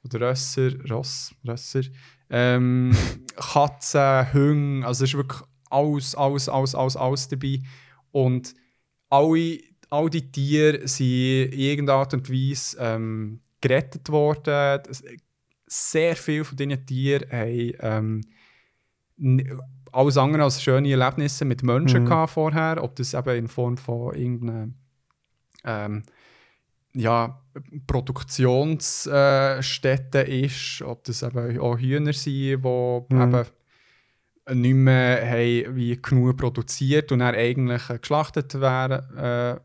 [0.03, 1.81] oder Rösser, Ross, Rösser,
[2.29, 2.91] ähm,
[3.35, 7.59] Katzen, Hunde, also es ist wirklich alles, alles, alles, alles, alles dabei.
[8.11, 8.53] Und
[9.09, 11.05] alle, all die Tiere sind
[11.51, 14.81] in irgendeiner Art und Weise ähm, gerettet worden.
[15.65, 18.21] Sehr viele von diesen Tieren haben
[19.17, 22.07] ähm, alles andere als schöne Erlebnisse mit Menschen Mhm.
[22.07, 24.69] gehabt vorher, ob das eben in Form von irgendeiner
[25.65, 26.03] ähm,
[26.93, 27.41] ja,
[27.87, 33.21] Produktionsstätte ist, ob das eben auch Hühner sind, die Mhm.
[33.21, 33.45] eben
[34.61, 39.57] nicht mehr haben, wie genug produziert und dann eigentlich äh, geschlachtet werden, äh,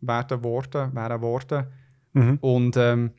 [0.00, 1.66] werden worden, wären worden.
[2.14, 2.38] Mhm.
[2.40, 3.10] Und ähm,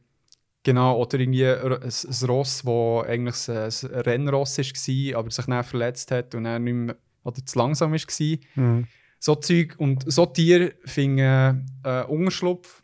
[0.64, 6.12] genau, oder irgendwie ein, ein Ross, das eigentlich ein, Rennross war, aber sich dann verletzt
[6.12, 8.38] hat und dann nicht mehr, oder zu langsam war.
[8.56, 8.88] Mhm.
[9.20, 12.84] So Zeug und so Tiere finden äh, Unterschlupf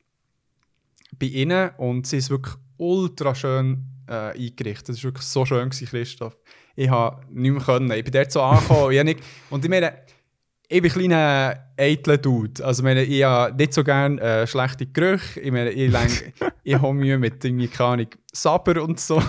[1.20, 4.90] bei ihnen und sie ist wirklich ultra schön äh, eingerichtet.
[4.90, 6.38] Das war wirklich so schön, gewesen, Christoph.
[6.76, 7.92] Ich habe nicht mehr können.
[7.92, 8.86] Ich bin dort so angekommen.
[8.86, 9.94] und ich nicht, und ich meine,
[10.68, 12.64] ich bin ein kleiner eitler Dude.
[12.64, 15.40] Also ich, meine, ich habe nicht so gerne äh, schlechte Gerüche.
[15.40, 16.34] Ich meine, ich, lenk-
[16.64, 19.22] ich habe Mühe mit irgendwie, keine Ahnung, Saber und so.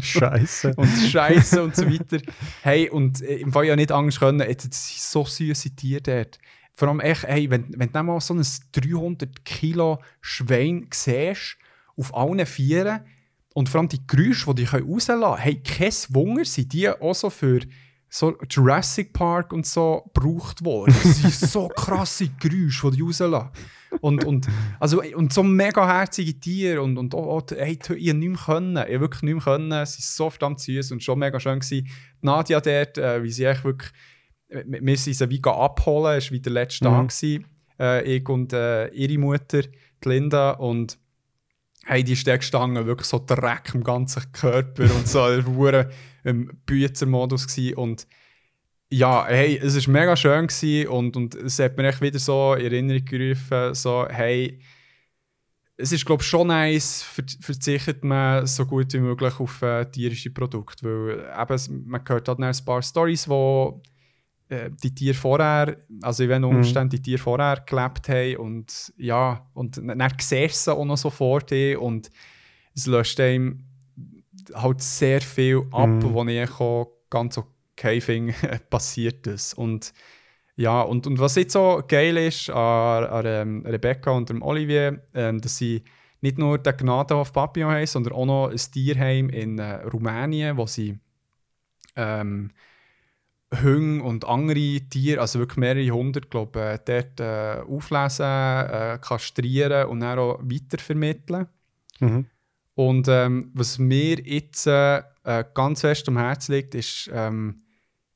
[0.00, 0.74] Scheiße.
[0.76, 2.18] und Scheiße und so weiter.
[2.62, 6.38] Hey, und äh, im Fall ja nicht Angst können, das sind so süße Tiere dort.
[6.72, 11.56] Vor allem echt, hey, wenn, wenn du mal so ein 300 Kilo Schwein siehst,
[11.96, 13.00] auf allen Vieren,
[13.54, 17.14] und vor allem die Geräusche, die die rauslassen können, hey, kein Wunder, sind die auch
[17.14, 17.60] so für,
[18.08, 20.94] so Jurassic Park und so gebraucht worden.
[21.02, 23.50] Das sind so krasse Geräusche, die die rauslassen.
[24.00, 24.46] Und, und,
[24.78, 28.76] also, und so mega herzige Tiere und, und oh, oh, hey, ich nicht mehr können,
[28.88, 31.86] ich wirklich nicht mehr können, es ist so verdammt süß und schon mega schön gewesen.
[31.86, 33.92] Die Nadia dort, äh, wie sie echt wirklich,
[34.48, 36.92] wir wir sind sie wie abholen, es war wie der letzte Mhm.
[36.92, 37.46] Tag gewesen,
[37.80, 40.98] äh, ich und äh, ihre Mutter, die Linda und
[41.86, 45.20] hey, die gestanden, wirklich so Dreck im ganzen Körper und so,
[46.26, 48.06] im Büzermodus gsi und
[48.88, 52.54] ja, hey, es war mega schön gewesen und, und es hat mir echt wieder so
[52.54, 54.60] in Erinnerung gerufen, so, hey,
[55.76, 59.84] es ist, glaube ich, schon nice, ver verzichtet man so gut wie möglich auf äh,
[59.86, 63.82] tierische Produkte, weil eben, man hört halt ein paar Stories, wo
[64.48, 69.48] äh, die Tiere vorher, also in welchen Umständen die Tiere vorher gelebt haben und ja,
[69.52, 72.10] und dann siehst du sie auch noch so vor dir und
[72.74, 73.64] es löscht einem
[74.54, 76.14] halt sehr viel ab, Mhm.
[76.14, 78.34] wo ich auch ganz okay finde,
[78.70, 79.54] passiert das.
[79.54, 79.92] Und
[80.56, 85.02] ja, und, und was jetzt so geil ist an, an ähm, Rebecca und dem Olivier,
[85.14, 85.84] ähm, dass sie
[86.22, 90.66] nicht nur den Gnadenhof Papillon haben, sondern auch noch ein Tierheim in äh, Rumänien, wo
[90.66, 90.98] sie
[91.94, 92.50] ähm,
[93.62, 99.88] Hunde und andere Tiere, also wirklich mehrere hundert, glaube ich, dort äh, auflesen, äh, kastrieren
[99.88, 101.46] und dann auch weitervermitteln.
[102.00, 102.26] Mhm.
[102.76, 107.56] Und ähm, was mir jetzt äh, äh, ganz fest am Herzen liegt, ist, ähm,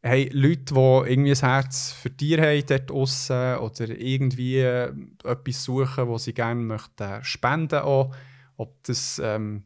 [0.02, 4.92] hey, Leute, die irgendwie ein Herz für Tiere haben dort draussen oder irgendwie äh,
[5.24, 8.14] etwas suchen, wo sie gerne möchten spenden auch.
[8.58, 9.64] Ob das ähm,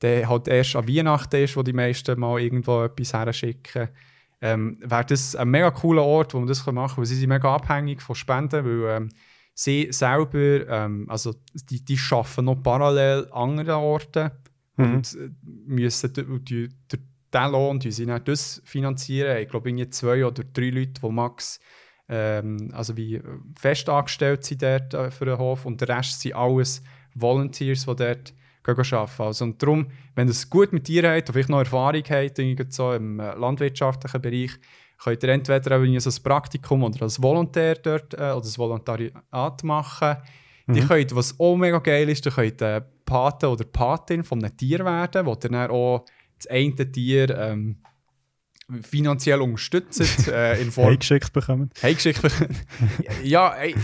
[0.00, 3.88] der halt erst an Weihnachten ist, wo die meisten mal irgendwo etwas herschicken.
[4.40, 7.28] Ähm, wäre das ein mega cooler Ort, wo man das machen kann, weil sie sind
[7.28, 9.08] mega abhängig von Spenden, weil ähm,
[9.54, 14.30] sie selber, ähm, also die, die arbeiten noch parallel an anderen Orten
[14.80, 14.94] Mhm.
[14.94, 15.30] und äh,
[15.66, 19.38] müssen durch diesen Lohn die sie dann das finanzieren.
[19.38, 21.60] Ich glaube, irgendwie zwei oder drei Leute, die max
[22.08, 23.22] ähm, also wie äh,
[23.58, 26.82] fest angestellt sind dort äh, für den Hof und der Rest sind alles
[27.14, 28.34] Volunteers, die dort
[28.66, 29.22] arbeiten.
[29.22, 29.86] Also, und darum,
[30.16, 34.50] wenn ihr es gut mit Tieren habt vielleicht noch Erfahrung habt so im landwirtschaftlichen Bereich,
[35.02, 39.64] könnt ihr entweder irgendwie so ein Praktikum oder als Volontär dort äh, oder ein Volontariat
[39.64, 40.16] machen.
[40.68, 44.56] Die könnt, was auch mega geil ist, ihr könnt äh, Pate oder Patin von einem
[44.56, 46.04] Tier werden, wo ihr dann auch
[46.38, 47.78] das eine Tier ähm,
[48.82, 51.70] finanziell unterstützt äh, in Form Heimgeschickt bekommen.
[51.82, 52.56] Heimgeschickt bekommen.
[53.24, 53.74] ja, ey,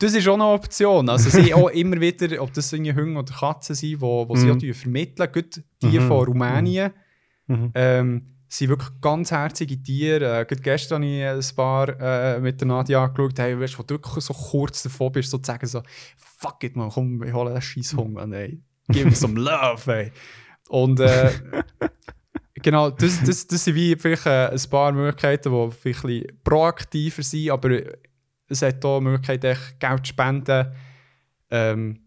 [0.00, 1.08] das ist auch eine Option.
[1.08, 4.46] Also sie auch immer wieder, ob das irgendwie Hunde oder Katzen sind, wo, wo sie
[4.46, 4.52] Mhm.
[4.52, 5.28] auch die vermitteln.
[5.30, 5.48] Gerade
[5.82, 6.08] die Mhm.
[6.08, 6.90] von Rumänien
[7.46, 7.70] Mhm.
[7.74, 8.26] ähm,
[8.58, 10.40] sind wirklich ganz herzige Tiere.
[10.40, 13.94] Äh, gestern habe ich ein paar äh, mit der Nadia angeschaut, hey, weißt, wo du
[13.94, 15.82] wirklich so kurz davor bist, so zu sagen, so,
[16.16, 18.62] fuck it, man, komm, ich hole den scheiß Hunger, ey.
[18.88, 20.12] Gib mir some love, ey.
[20.68, 21.30] Und äh,
[22.54, 26.40] genau, das, das, das sind wie vielleicht äh, ein paar Möglichkeiten, die vielleicht ein bisschen
[26.44, 27.80] proaktiver sind, aber
[28.48, 30.72] es hat auch die Möglichkeit, echt Geld zu spenden.
[31.50, 32.03] Ähm,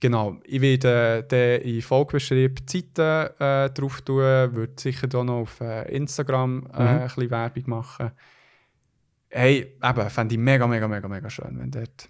[0.00, 5.40] genau, ich werde äh, in Folgebeschrieb die Seite äh, drauf tun, würde sicher dann noch
[5.42, 6.88] auf äh, Instagram äh, Mhm.
[6.88, 8.10] ein bisschen Werbung machen.
[9.30, 12.08] Hey, eben, fände ich mega, mega, mega, mega schön, wenn dort...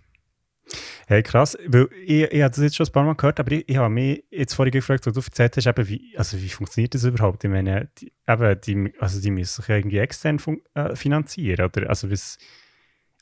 [1.06, 1.56] Hey, krass.
[1.66, 3.88] Weil ich, ich habe das jetzt schon ein paar Mal gehört, aber ich, ich habe
[3.88, 7.42] mich jetzt vorhin gefragt, was du erzählt hast, eben, wie, also wie funktioniert das überhaupt?
[7.44, 10.38] Ich meine, die, eben, die, also die müssen sich ja irgendwie extern
[10.74, 11.88] äh, finanzieren, oder?
[11.88, 12.36] Also, was,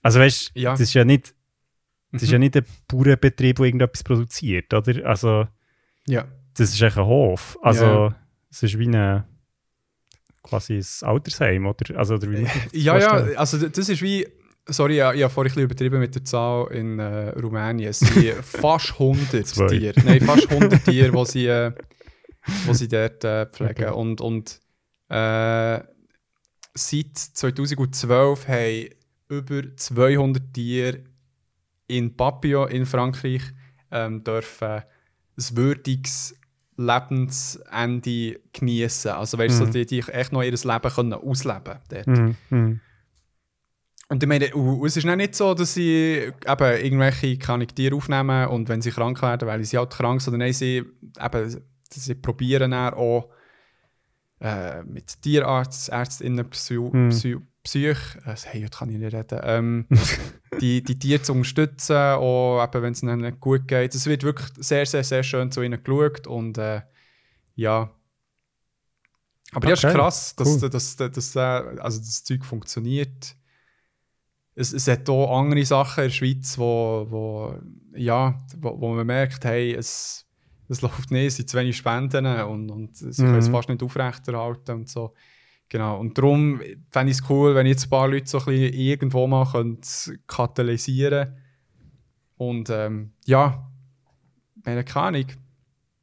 [0.02, 0.72] also weißt du, Ja.
[0.72, 1.36] das ist ja nicht,
[2.22, 2.33] ist Mhm.
[2.33, 5.07] ja nicht ein Bauernbetrieb, der irgendetwas produziert, oder?
[5.07, 5.46] Also,
[6.07, 6.26] Ja.
[6.57, 7.59] das ist echt ein Hof.
[7.62, 8.16] Also, Ja.
[8.50, 9.24] es ist wie eine,
[10.42, 11.98] quasi ein Altersheim, oder?
[11.98, 14.26] Also, oder wie Ja, ja, also das ist wie.
[14.68, 17.88] Sorry, ja, ich habe vorhin ein bisschen übertrieben mit der Zahl in äh, Rumänien.
[17.90, 19.68] Es sind fast 100 Zwei.
[19.68, 19.94] Tiere.
[20.05, 21.70] Nein, fast 100 Tiere, die sie, äh,
[22.64, 23.85] wo sie dort äh, pflegen.
[23.85, 23.90] Okay.
[23.94, 24.61] Und, und
[25.09, 25.81] äh,
[26.74, 28.88] seit 2012 haben
[29.29, 31.05] über 200 Tiere
[31.88, 33.42] in Papillon in Frankreich
[33.90, 34.68] ähm, dürfen
[35.38, 36.35] ein würdiges
[36.77, 39.11] Lebensende genießen.
[39.12, 39.66] Also weißt du, Mhm.
[39.66, 42.07] so die, die echt noch ihr Leben können ausleben dort.
[42.07, 42.81] Mhm, mhm.
[44.09, 44.44] Und ich meine,
[44.85, 48.92] es ist auch nicht so, dass sie eben irgendwelche keine Tiere aufnehmen und wenn sie
[48.92, 50.85] krank werden, weil sie halt krank sind, nein, sie,
[51.21, 53.29] eben, sie probieren auch
[54.40, 57.08] äh, mit Tierarzt, Ärztinnen, Psy, Hm.
[57.08, 59.87] Psy, Psych, äh, hey, heute kann ich nicht reden, ähm,
[60.61, 63.94] die, die Tiere zu unterstützen, auch wenn es ihnen nicht gut geht.
[63.94, 66.83] Es wird wirklich sehr, sehr, sehr schön zu ihnen geschaut und äh,
[67.54, 67.90] ja.
[69.52, 70.71] Aber ja, es ist Okay, krass, dass, cool.
[70.71, 73.37] dass, dass, dass, also das Zeug funktioniert.
[74.54, 77.59] Es, es hat auch andere Sachen in der Schweiz, wo, wo,
[77.94, 80.27] ja, wo, wo man merkt, hey, es,
[80.69, 83.52] es läuft nicht, es sind zu wenig Spenden und, und sie können es Mhm.
[83.52, 85.15] fast nicht aufrechterhalten und so.
[85.69, 86.60] Genau, und darum
[86.90, 89.81] fände ich es cool, wenn jetzt ein paar Leute so ein bisschen irgendwo mal können
[90.27, 91.37] katalysieren
[92.37, 93.69] Und ähm, ja,
[94.64, 95.27] meine keine Ahnung,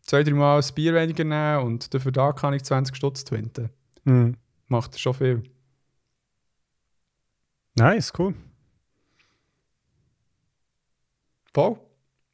[0.01, 3.69] zwei, drei Mal ein Bier weniger nehmen und dafür da kann ich 20 Stutz twinten.
[4.03, 4.35] Mhm.
[4.67, 5.43] Macht schon viel.
[7.75, 8.33] Nice, cool.
[11.53, 11.77] Voll.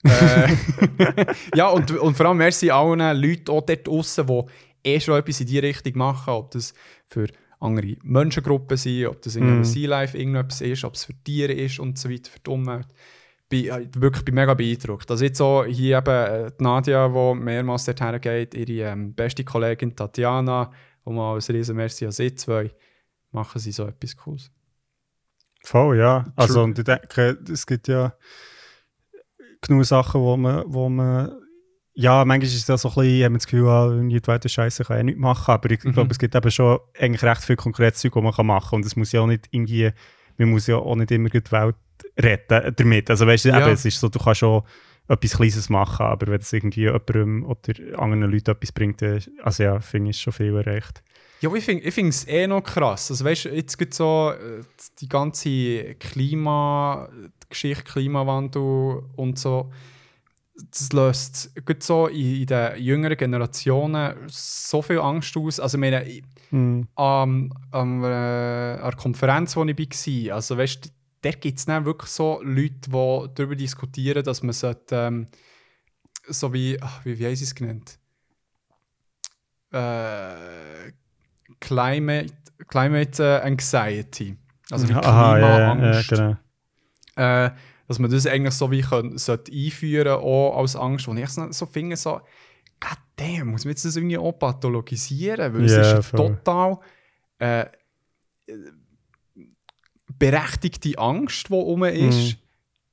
[0.03, 0.55] äh,
[1.55, 4.43] ja, und, und vor allem merci allen Leuten auch dort draussen, die
[4.84, 6.73] eh schon etwas in die Richtung machen, ob das
[7.07, 7.27] für
[7.59, 9.63] andere Menschengruppen sind, ob das in Mm.
[9.63, 12.88] Sea Life irgendetwas ist, ob es für Tiere ist und so weiter, für die Umwelt.
[13.49, 15.09] Bin, äh, wirklich bin mega beeindruckt.
[15.09, 19.43] Also jetzt auch hier eben äh, die Nadia, die mehrmals dorthin geht, ihre ähm, beste
[19.43, 20.71] Kollegin Tatjana,
[21.03, 22.71] und mal ein riesen Merci an sie zwei,
[23.32, 24.51] machen sie so etwas Cooles.
[25.63, 26.25] Voll, ja.
[26.36, 26.63] Also, True.
[26.63, 28.13] und ich denke, es gibt ja
[29.61, 31.32] genug Sachen, wo man, wo man
[32.02, 34.54] ja, manchmal ist es ja so ein bisschen, haben wir das Gefühl, ah, die ist
[34.54, 35.91] scheiße, kann ich nichts machen, aber ich Mhm.
[35.91, 38.86] glaube, es gibt eben schon eigentlich recht viel konkretes Zeug, das man machen kann und
[38.86, 39.91] es muss ja auch nicht irgendwie,
[40.38, 41.76] man muss ja auch nicht immer die Welt
[42.18, 43.10] retten damit.
[43.10, 43.60] Also weißt du, Ja.
[43.62, 44.64] eben, es ist so, du kannst schon
[45.10, 49.04] etwas Kleines machen, aber wenn es irgendwie jemandem oder anderen Leuten etwas bringt,
[49.43, 51.04] also ja, finde ich schon viel erreicht.
[51.41, 53.12] Ja, ich finde es eh noch krass.
[53.12, 54.62] Also, weißt du, jetzt gibt so äh,
[55.00, 59.72] die ganze Klimageschichte, Klimawandel und so.
[60.72, 65.60] Das löst gerade so in, in den jüngeren Generationen so viel Angst aus.
[65.60, 66.05] Also, meine,
[66.51, 66.88] Mhm.
[66.95, 70.89] am, am, äh, an der Konferenz, wo ich war, also weißt du,
[71.22, 72.89] da gibt es dann wirklich so Leute, die
[73.36, 75.28] darüber diskutieren, dass man sollte, ähm,
[76.28, 77.99] so wie, ach, wie, wie sie es genannt?
[79.72, 80.91] Äh,
[81.60, 82.34] Climate,
[82.68, 84.36] Climate äh, Anxiety.
[84.72, 86.10] Also wie Aha, ja, ja, ja, Klimaangst.
[86.10, 86.38] genau.
[87.16, 87.51] äh,
[87.89, 91.07] dass man das eigentlich so wie können, sollte einführen auch als Angst.
[91.09, 92.21] Und ich so so finde, so,
[92.79, 95.53] God damn, muss man jetzt das irgendwie auch pathologisieren?
[95.53, 96.37] Weil es Ja, ist voll.
[96.37, 96.77] total
[97.39, 97.65] äh,
[100.17, 102.33] berechtigte Angst, die rum ist.
[102.33, 102.35] Mhm.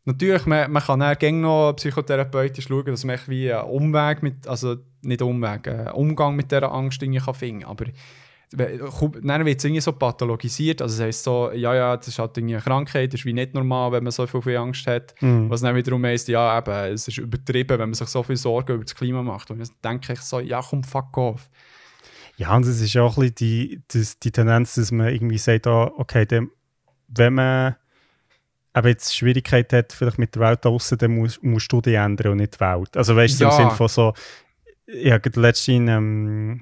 [0.08, 4.46] Natürlich, man, man kann dann gerne noch psychotherapeutisch schauen, dass man wie einen Umweg mit,
[4.46, 7.92] also nicht Umweg, einen Umgang mit dieser Angst irgendwie kann finden Aber kommt-
[8.52, 10.80] dann wird es irgendwie so pathologisiert.
[10.80, 13.32] Also das heisst so, ja, ja, das ist halt irgendwie eine Krankheit, das ist wie
[13.32, 15.14] nicht normal, wenn man so viel, viel Angst hat.
[15.20, 15.50] Mhm.
[15.50, 18.74] Was dann wiederum heisst, ja, eben, es ist übertrieben, wenn man sich so viel Sorgen
[18.74, 19.50] über das Klima macht.
[19.50, 19.68] Und dann
[20.00, 21.50] denke ich so, ja, komm, fuck off.
[22.36, 25.38] Ja, und es ist ja auch ein bisschen die, das, die Tendenz, dass man irgendwie
[25.38, 26.50] sagt, ah, okay, dann,
[27.08, 27.76] wenn man
[28.74, 32.32] aber jetzt Schwierigkeit hat, vielleicht mit der Welt draußen, dann musst, musst du dich ändern
[32.32, 32.94] und nicht die Welt.
[32.96, 33.50] Also weißt du, Ja.
[33.50, 34.12] im Sinne von so,
[34.86, 36.60] ich habe letztens ähm,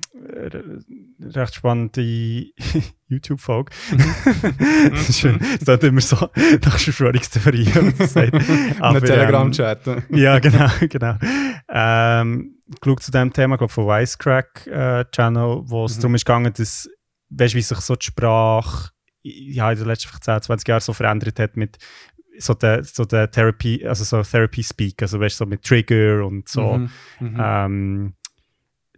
[1.20, 2.02] recht spannende
[3.08, 3.72] YouTube-Folge.
[5.12, 8.32] Schön, das klingt immer so nach Verschwörungstheorie, wenn man das sagt.
[8.34, 9.80] In Aber, einem Telegram-Chat.
[10.10, 11.16] ja, genau, genau.
[11.68, 16.00] Ähm, geschaut zu dem Thema, glaube vom Wisecrack äh, Channel, wo es Mhm.
[16.02, 16.88] darum ist gegangen, dass,
[17.30, 18.90] weißt, wie sich so die Sprache
[19.22, 21.78] ja, in den letzten 10, 20 Jahren so verändert hat mit
[22.38, 26.48] so der, so der Therapy, also so Therapy Speak, also weißt, so mit Trigger und
[26.48, 26.90] so Mhm.
[27.20, 27.36] Mhm.
[27.40, 28.14] ähm,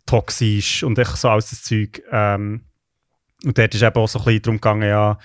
[0.06, 2.02] toxisch und echt so alles das Zeug.
[2.10, 2.62] Ähm,
[3.44, 5.18] und dort ist eben auch so ein bisschen darum gegangen, ja,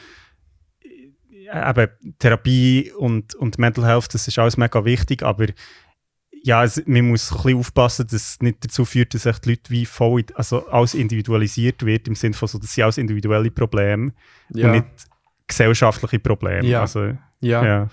[1.70, 1.88] eben
[2.20, 5.48] Therapie und, und Mental Health, das ist alles mega wichtig, aber
[6.44, 9.52] ja, es, man muss ein bisschen aufpassen, dass es nicht dazu führt, dass echt die
[9.52, 13.52] Leute wie voll, also alles individualisiert wird, im Sinne von so, das sind alles individuelle
[13.52, 14.14] Probleme
[14.50, 14.68] ja.
[14.68, 14.86] und nicht
[15.48, 16.66] gesellschaftliche Probleme.
[16.68, 16.82] Ja.
[16.82, 17.66] Also, ja.
[17.66, 17.90] ja.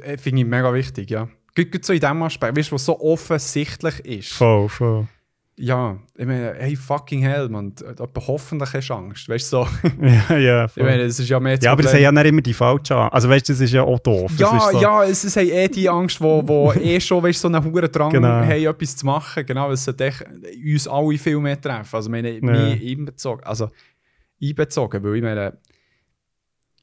[0.00, 1.28] Äh, Finde ich mega wichtig, ja.
[1.54, 4.32] Gut, gut so in dem Aspekt, weißt du, was so offensichtlich ist.
[4.32, 5.08] voll, voll.
[5.60, 9.68] Ja, ich meine, hey, fucking hell, man, aber hoffentlich hast du Angst, weißt du, so.
[10.30, 10.84] ja, ja, Ich voll.
[10.84, 12.94] meine, es ist ja mehr das ja, aber es haben ja nicht immer die falsche
[12.94, 13.12] Angst.
[13.14, 14.32] Also weißt du, das ist ja auch doof.
[14.38, 17.48] Ja, so, ja, es ist hey, eh die Angst, wo, wo eh schon weißt, so
[17.48, 18.28] einen hohen Drang Genau.
[18.28, 19.44] haben, etwas zu machen.
[19.44, 20.12] Genau, es sollte
[20.64, 21.96] uns alle viel mehr treffen.
[21.96, 22.40] Also, ich meine, Ja.
[22.40, 23.42] mich einbezogen.
[23.42, 23.68] Also,
[24.40, 25.58] einbezogen, weil ich meine,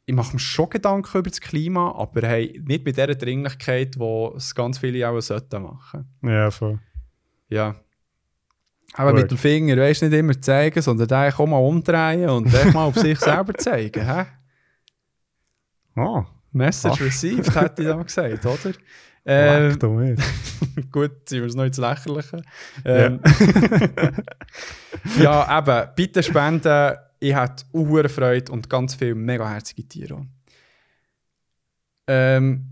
[0.05, 4.29] ich mache mir schon Gedanken über das Klima, aber hey, nicht mit dieser Dringlichkeit, die
[4.35, 6.09] es ganz viele auch sollten machen.
[6.21, 6.79] Ja, voll.
[7.47, 7.75] Ja.
[8.97, 9.21] Aber Gut.
[9.21, 12.85] mit dem Finger, weißt nicht immer zeigen, sondern den auch mal umdrehen und den mal
[12.85, 14.05] auf sich selber zeigen.
[14.05, 14.25] Hä?
[15.97, 17.05] Oh, Message Ach.
[17.05, 18.73] received, hätte ich dann gesagt, oder?
[19.25, 19.77] Ähm.
[20.91, 22.41] Gut, sind wir es noch ins Lächerliche.
[22.85, 23.19] Ähm,
[25.19, 26.95] ja, eben, bitte spenden.
[27.19, 30.25] Ich hätte auch Freude und ganz viele mega herzige Tiere.
[32.07, 32.67] Ähm,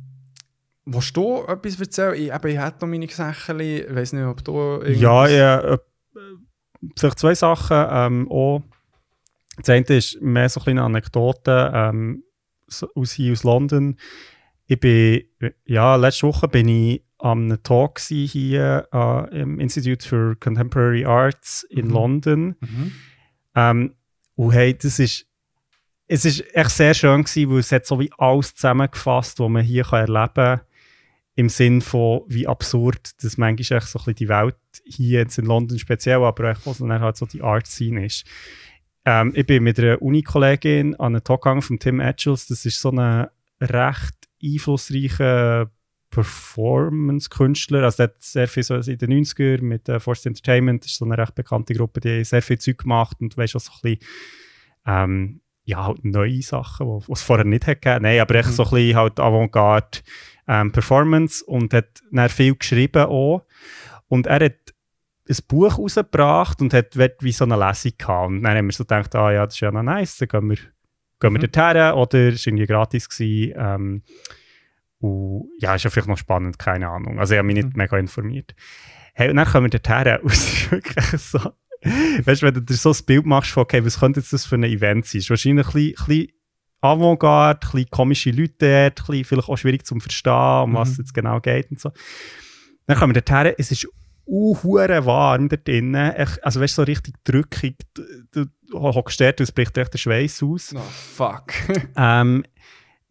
[0.85, 2.13] willst du etwas erzählen?
[2.13, 3.59] Ich, eben, ich hätte noch meine Sachen.
[3.59, 5.01] Ich weiß nicht, ob du irgendwas...
[5.01, 5.77] Ja, ja äh,
[6.95, 7.85] vielleicht zwei Sachen.
[7.89, 8.63] Ähm, auch,
[9.57, 12.23] das eine ist mehr so kleine Anekdoten ähm,
[12.95, 13.97] aus, hier aus London.
[14.65, 15.23] Ich bin,
[15.65, 21.63] ja, letzte Woche bin ich am einem Talk hier äh, im Institute for Contemporary Arts
[21.69, 21.93] in Mhm.
[21.93, 22.55] London.
[22.59, 22.91] Mhm.
[23.55, 23.95] Ähm,
[24.35, 25.27] Und hey, das ist,
[26.07, 29.63] es ist echt sehr schön gewesen, weil es hat so wie alles zusammengefasst, was man
[29.63, 30.61] hier kann erleben kann.
[31.35, 34.55] Im Sinn von, wie absurd das manchmal echt so ein die Welt
[34.85, 38.25] hier jetzt in London speziell, aber auch was dann halt so die Art-Scene ist.
[39.05, 42.47] Ähm, ich bin mit einer Uni-Kollegin an einen Talk von Tim Edgels.
[42.47, 43.27] Das ist so ein
[43.59, 45.71] recht einflussreicher
[46.13, 47.83] Performance-Künstler.
[47.83, 50.97] Also der hat sehr viel so in den 90er mit äh, Forced Entertainment, das ist
[50.97, 53.79] so eine recht bekannte Gruppe, die sehr viel Zeug gemacht und weißt auch so ein
[53.81, 54.09] bisschen
[54.85, 58.03] ähm, ja, halt neue Sachen, die es vorher nicht hat gegeben.
[58.03, 58.53] Nein, aber echt Mhm.
[58.53, 59.99] so ein bisschen halt Avantgarde
[60.47, 63.45] ähm, Performance und hat dann viel geschrieben auch.
[64.09, 64.55] Und er hat
[65.29, 68.27] ein Buch rausgebracht und hat wie- wie so eine Lesung gehabt.
[68.27, 70.49] Und dann haben wir so gedacht, ah ja, das ist ja noch nice, dann gehen
[70.49, 70.67] wir, gehen
[71.21, 71.51] wir Mhm.
[71.51, 71.93] dorthin.
[71.93, 73.07] Oder es war irgendwie gratis.
[73.07, 74.01] Gewesen, ähm,
[74.99, 77.19] und ja, ist ja vielleicht noch spannend, keine Ahnung.
[77.19, 77.77] Also ich habe mich nicht Mhm.
[77.77, 78.53] mega informiert.
[79.13, 81.39] Hey, und dann kommen wir dorthin und es ist wirklich so...
[82.25, 84.45] Weißt du, wenn du dir so ein Bild machst von, okay, was könnte jetzt das
[84.45, 85.19] für ein Event sein?
[85.19, 86.27] Ist wahrscheinlich ein bisschen, ein bisschen
[86.81, 90.89] Avantgarde, ein bisschen komische Leute dort, ein bisschen vielleicht auch schwierig zu verstehen, um was
[90.89, 91.03] es Mhm.
[91.03, 91.91] jetzt genau geht und so.
[92.85, 93.87] Dann kommen wir dorthin, es ist
[94.25, 96.11] uhuere warm da drinnen,
[96.41, 97.75] also weißt du, so richtig drückig,
[98.31, 100.73] du, hockst dort und es bricht echt der Schweiß aus.
[100.75, 101.53] Oh, fuck.
[101.95, 102.43] Ähm,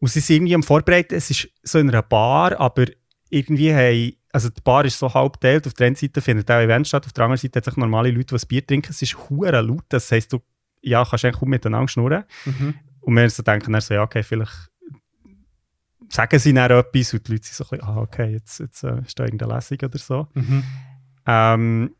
[0.00, 2.86] und sie sind irgendwie am Vorbereiten, es ist so in einer Bar, aber
[3.30, 6.56] irgendwie haben, also die Bar ist so halb geteilt, auf der einen Seite findet auch
[6.56, 8.90] ein Event statt, auf der anderen Seite hat sich normale Leute, die ein Bier trinken,
[8.90, 10.40] es ist hure laut, das heisst, du
[10.80, 12.24] ja, kannst eigentlich kaum miteinander schnurren.
[12.44, 12.74] mhm.
[13.02, 14.70] Und wir so denken dann so, ja, okay, vielleicht
[16.08, 18.84] sagen sie dann etwas und die Leute sind so ein bisschen, ah, okay, jetzt, jetzt
[18.84, 20.28] äh, ist da irgendeine Lesung oder so.
[20.34, 20.64] Mhm.
[21.26, 21.94] Ähm,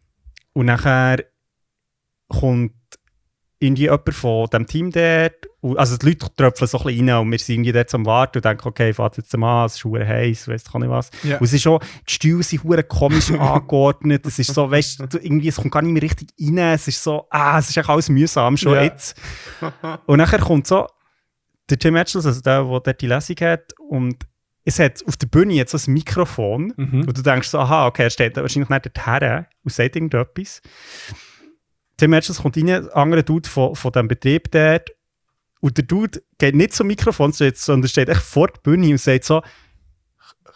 [0.53, 1.25] und nachher
[2.29, 2.73] kommt
[3.59, 7.31] irgendwie jemand von dem Team dort, also die Leute tröpfeln so ein bisschen rein und
[7.31, 9.81] wir sind irgendwie dort am Warten und denken, okay, fahrt jetzt mal an, es ist
[9.83, 11.11] verdammt heiß, weiss ich nicht was.
[11.23, 11.39] Ja.
[11.39, 15.19] Und es ist schon, die Stühle sind verdammt komisch angeordnet, es ist so, weißt du,
[15.19, 17.89] irgendwie, es kommt gar nicht mehr richtig rein, es ist so, ah, es ist echt
[17.89, 18.83] alles mühsam schon Ja.
[18.83, 19.17] jetzt.
[20.07, 20.87] Und nachher kommt so
[21.71, 24.17] der Tim Edgels, also der, der dort die Lesung hat, und
[24.65, 27.05] es hat auf der Bühne jetzt so ein Mikrofon, Mhm.
[27.07, 30.61] und du denkst so, aha, okay, er steht wahrscheinlich nicht dorthin und sagt irgendetwas.
[31.97, 34.91] Tim Edgels kommt rein, ein anderer Dude von, von diesem Betrieb dort,
[35.63, 39.25] und der Dude geht nicht zum Mikrofon, sondern steht echt vor der Bühne und sagt
[39.25, 39.43] so,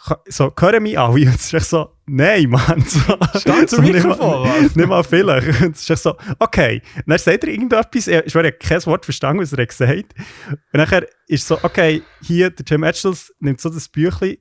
[0.05, 1.13] «Ch- so, hören mich alle?
[1.27, 2.81] Und es ist echt so, nein, Mann.
[2.87, 2.99] So,
[3.39, 4.61] Stand zum so, nicht mal- Mikrofon?
[4.75, 5.61] Nicht mal vielleicht.
[5.61, 6.81] Und es ist echt so, okay.
[6.97, 10.13] Und dann sagt er irgendetwas, ich habe kein Wort verstanden, was er hat gesagt
[10.49, 14.37] Und nachher ist so, okay, hier, der Tim Edgels nimmt so das Büchlein.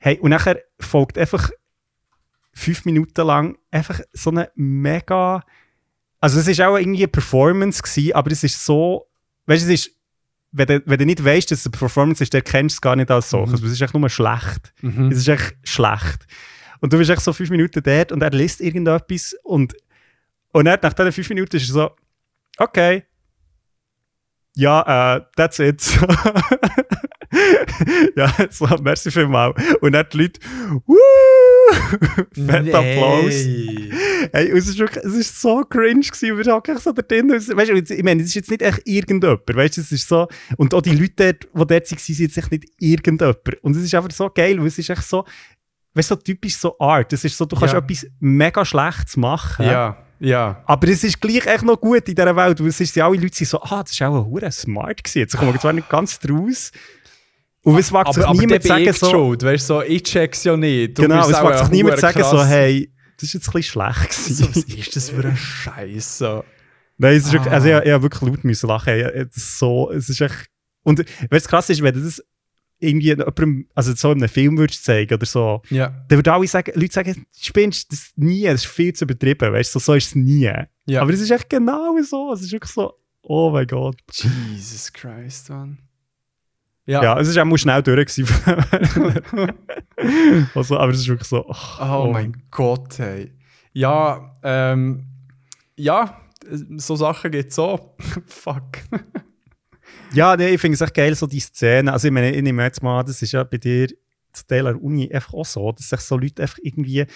[0.00, 1.50] Hey, und nachher folgt einfach
[2.52, 5.42] fünf Minuten lang einfach so eine mega.
[6.20, 9.08] Also, es war auch irgendwie eine Performance, gewesen, aber es ist so.
[9.46, 9.96] Weißt du, es ist.
[10.52, 12.80] Wenn du, wenn du nicht weißt, dass es eine Performance ist, dann kennst du es
[12.82, 13.60] gar nicht als solches.
[13.60, 13.66] Mhm.
[13.66, 14.72] Es ist echt nur schlecht.
[14.82, 15.10] Mhm.
[15.10, 16.26] Es ist echt schlecht.
[16.80, 19.74] Und du bist echt so fünf Minuten dort und er liest irgendetwas und,
[20.52, 21.90] und dann, nach diesen fünf Minuten ist er so,
[22.58, 23.04] okay,
[24.54, 25.82] ja, äh, that's it.
[28.16, 29.56] ja, so, merci vielmals.
[29.80, 30.40] Und dann die Leute,
[30.86, 30.96] wuh,
[32.32, 33.34] fett Applaus.
[34.32, 37.30] Hey, es ist wirklich, es ist so cringe gewesen, wir hocken so da drin.
[37.30, 40.26] Weißt du, ich meine, es ist jetzt nicht echt irgendjemand, weißt du, es ist so,
[40.56, 43.38] und auch die Leute, dort, die dort waren, sind jetzt echt nicht irgendjemand.
[43.62, 45.24] Und es ist einfach so geil, weil es ist echt so,
[45.94, 47.12] weißt du, so typisch so Art.
[47.12, 47.80] Es ist so, du kannst Ja.
[47.80, 49.66] etwas mega Schlechtes machen.
[49.66, 50.62] Ja, ja.
[50.66, 53.36] Aber es ist gleich echt noch gut in dieser Welt, weil es ist, alle Leute
[53.36, 55.18] sind so, ah, das ist auch ein hure smart gewesen.
[55.18, 56.70] Jetzt kommen wir zwar nicht ganz draus.
[57.64, 60.56] Und es mag sich Aber, niemand sagen, ich so, schuld, weißt so, ich check's ja
[60.56, 60.98] nicht.
[60.98, 64.12] Du genau, es mag sich niemand sagen, so, hey, das ist jetzt ein bisschen schlecht
[64.12, 64.66] So, gewesen.
[64.72, 66.18] was ist das für ein Scheiß?
[66.18, 66.44] So.
[66.98, 67.78] Nein, es ist wirklich, also Ah.
[67.78, 68.94] ich, ich habe wirklich laut müssen lachen.
[68.96, 70.46] Ich, es ist so, es ist echt,
[70.82, 71.04] und du,
[71.40, 72.20] krass ist, wenn du das
[72.80, 76.04] irgendwie jemandem, also so in einem Film würdest zeigen oder so, Ja.
[76.08, 79.52] dann würden alle sagen, Leute sagen, du spinnst das nie, das ist viel zu übertrieben,
[79.52, 80.50] weißt du, so, so ist es nie.
[80.86, 81.00] ja.
[81.00, 82.92] Aber es ist echt genau so, es ist wirklich so,
[83.22, 84.00] oh mein Gott.
[84.12, 85.78] Jesus Christ, Mann.
[86.86, 88.08] Ja, es ist auch mal schnell durch
[90.54, 93.32] also, aber es ist wirklich so, oh, Oh, mein Gott, hey.
[93.72, 95.06] Ja, ähm,
[95.76, 96.20] ja,
[96.76, 97.96] so Sachen geht so.
[98.26, 98.78] Fuck.
[100.12, 101.92] Ja, nee, ich finde es echt geil, so die Szene.
[101.92, 103.88] Also ich meine, ich nehme jetzt mal an, das ist ja bei dir
[104.32, 107.08] zu Teil der Uni einfach auch so, dass sich so Leute einfach irgendwie haben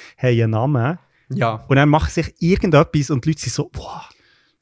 [0.42, 0.98] einen Namen
[1.30, 1.64] Ja.
[1.68, 4.04] und dann machen sich irgendetwas und die Leute sind so, boah,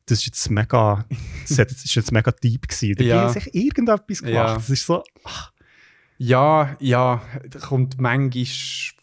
[0.07, 1.05] das ist jetzt mega,
[1.49, 2.95] das hat- das ist jetzt mega deep gewesen.
[2.97, 3.21] Da Ja.
[3.23, 4.35] haben sich irgendetwas gemacht.
[4.35, 4.55] Ja.
[4.55, 5.03] Das ist so,
[6.19, 8.45] Ja, ja, das kommt manchmal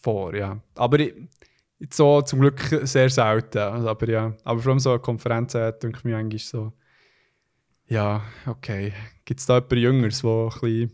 [0.02, 0.62] vor, ja.
[0.76, 1.14] Aber ich,
[1.92, 3.58] so zum Glück sehr selten.
[3.58, 6.72] Also, aber ja, aber vor allem so eine Konferenz äh, denke ich mir eigentlich so,
[7.88, 8.94] ja, okay.
[9.26, 10.92] Gibt es da jemand Jüngeres, der ein bisschen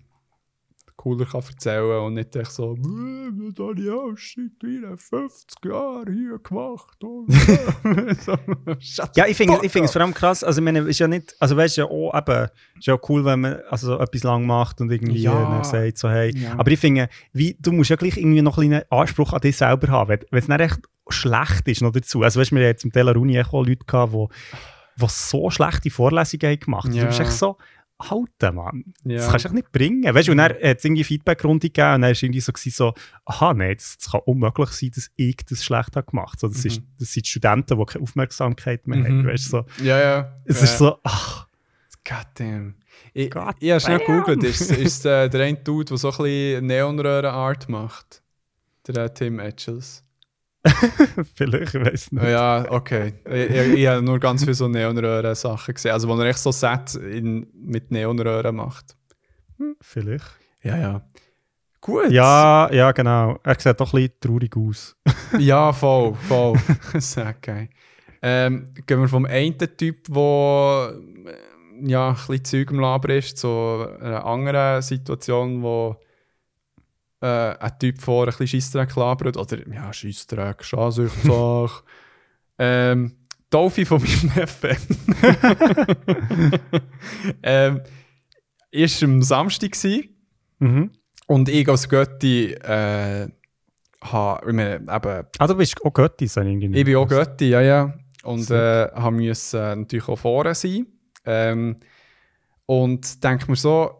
[0.97, 6.13] cooler kann erzählen und nicht echt so, «Äh, das habe ich auch seit 50 Jahren
[6.13, 6.97] hier gemacht.
[7.03, 8.13] Äh.»
[8.79, 10.43] so, Ja, ich finde ich finde es vor allem krass.
[10.43, 13.23] Also, ich meine, ist ja nicht, also weißt du, ja auch eben, ist ja cool,
[13.25, 15.59] wenn man also so etwas lang macht und irgendwie Ja.
[15.61, 16.35] äh, sagt, so, hey.
[16.35, 16.55] Ja.
[16.57, 19.55] Aber ich finde, wie, du musst ja gleich irgendwie noch ein bisschen Anspruch an dich
[19.55, 20.79] selber haben, wenn es nicht echt
[21.09, 22.23] schlecht ist noch dazu.
[22.23, 24.25] Also, weißt du, wir haben jetzt im Teller Uni auch Leute gehabt, die,
[24.99, 26.93] die so schlechte Vorlesungen haben gemacht haben.
[26.95, 27.03] Ja.
[27.03, 27.57] Du bist echt so,
[28.01, 28.93] halten, Mann.
[29.03, 29.31] Das Ja.
[29.31, 30.13] kannst du nicht bringen.
[30.13, 32.93] Weißt du, und dann hat es irgendwie Feedback-Runde gegeben und dann war irgendwie so, so
[33.25, 36.39] aha, nein, das, das kann unmöglich sein, dass ich das schlecht habe gemacht.
[36.39, 36.67] So, das, Mhm.
[36.69, 39.05] ist, das sind Studenten, die keine Aufmerksamkeit mehr Mhm.
[39.05, 39.27] haben.
[39.27, 39.65] Weißt du, so.
[39.83, 40.33] Ja, ja.
[40.45, 40.63] Es ja.
[40.65, 41.47] ist so, ach,
[42.07, 42.75] Goddamn.
[43.13, 46.17] Ich, God ich habe schnell gegoogelt, ist, ist äh, der eine Dude, der so ein
[46.17, 48.21] bisschen Neonröhren-Art macht.
[48.87, 50.03] Der äh, Tim Etchels.
[51.35, 52.23] vielleicht, ich weiß nicht.
[52.23, 53.13] Ja, okay.
[53.25, 55.91] Ich, ich, habe nur ganz viele so Neonröhren-Sachen gesehen.
[55.91, 58.95] Also, wo er echt so Set in, mit Neonröhren macht.
[59.81, 60.25] Vielleicht.
[60.63, 61.01] Ja, ja.
[61.81, 62.11] Gut.
[62.11, 63.39] Ja, ja, genau.
[63.43, 64.95] Er sieht doch ein bisschen traurig aus.
[65.39, 66.57] Ja, voll, voll.
[66.99, 67.69] Sehr geil.
[68.21, 70.93] Ähm, gehen wir vom einen Typ, der
[71.25, 73.47] äh, ja, ein bisschen Zeug im Laber ist, zu
[73.99, 75.97] einer anderen Situation, wo
[77.21, 79.37] äh, ein Typ vor ein bisschen Scheissdreck labert.
[79.37, 81.83] Oder, ja, Scheissdreck, Ansichtssache.
[82.59, 83.15] ähm,
[83.49, 84.77] Dolphy von meinem Neffen.
[87.43, 87.81] ähm,
[88.71, 90.09] ist am Samstag gewesen.
[90.59, 90.91] Mhm.
[91.27, 93.27] und ich als Götti äh,
[94.01, 96.79] habe, eben, Ah, du bist auch Götti, so irgendwie.
[96.79, 97.93] ich bin auch Götti, ja, ja.
[98.23, 100.87] Und äh, habe müssen natürlich auch vorne sein.
[101.25, 101.77] Ähm,
[102.65, 103.91] und denke mir so,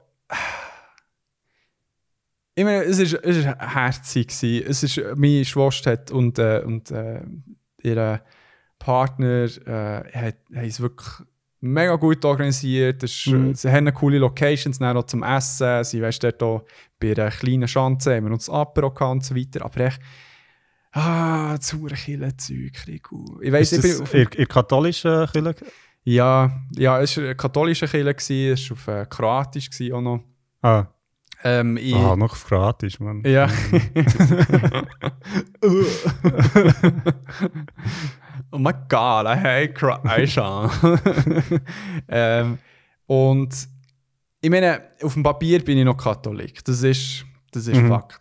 [2.57, 4.65] ich meine, es ist, es ist herzig gewesen.
[4.67, 7.21] Es ist, meine Schwester hat und, äh, und äh,
[7.83, 8.19] ihr
[8.79, 11.07] Partner äh, hat, haben es wirklich
[11.59, 13.03] mega gut organisiert.
[13.03, 13.53] Es Mhm.
[13.53, 15.83] Sie haben coole Locations dann auch zum Essen.
[15.83, 16.65] Sie weißt dort auch
[16.99, 19.63] bei einer kleinen Schanze haben wir uns Apero und so weiter.
[19.63, 20.01] Aber echt,
[20.93, 22.71] ah, zu Kille Zeug.
[22.87, 25.55] Ich weiss, ist ich bin auf, in, in katholischen Kirche?
[26.05, 30.23] ja, ja, es war eine katholische Kirche, gewesen, es war auf äh, Kroatisch auch noch.
[30.63, 30.87] Ah,
[31.43, 33.21] Ähm, ich, ah noch auf Kroatisch, Mann.
[33.23, 33.47] Ja.
[38.51, 40.69] oh my god, I hate Croatia.
[42.09, 42.57] ähm,
[43.05, 43.55] und
[44.41, 46.63] ich meine, auf dem Papier bin ich noch Katholik.
[46.65, 47.89] Das ist, das ist Mhm.
[47.89, 48.19] Fakt.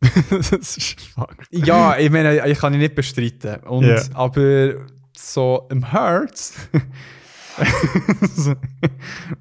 [0.30, 1.36] das ist fuck.
[1.50, 3.56] Ja, ich meine, ich kann ihn nicht bestreiten.
[3.64, 4.00] Und, Ja.
[4.14, 4.74] Aber
[5.16, 6.54] so im Herz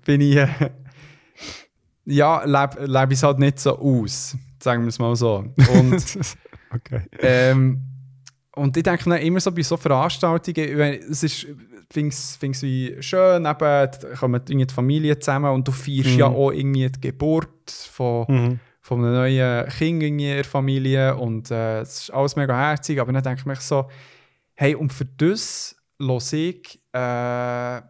[0.05, 0.35] bin ich.
[0.35, 0.71] Äh,
[2.09, 4.35] ja, lebe leb ich es halt nicht so aus.
[4.61, 5.45] Sagen wir es mal so.
[5.73, 6.05] Und,
[6.75, 7.01] okay.
[7.19, 7.81] ähm,
[8.55, 11.47] und ich denke mir immer so bei so Veranstaltungen, es ist.
[11.91, 13.89] finde es wie schön, eben, da
[14.19, 16.19] kommen die Familie zusammen und du feierst Mhm.
[16.19, 18.59] ja auch irgendwie die Geburt von, Mhm.
[18.81, 23.11] von einem neuen Kind in der Familie und äh, es ist alles mega herzig, aber
[23.11, 23.87] dann denke ich mir so,
[24.53, 27.81] hey, und für das los ich äh,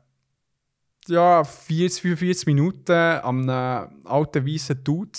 [1.09, 5.11] ja, 40, 45 Minuten an einem alten weißen Dude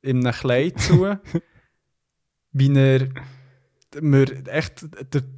[0.00, 1.16] in einem Kleid zu,
[2.52, 3.08] wie er
[4.00, 4.86] mir echt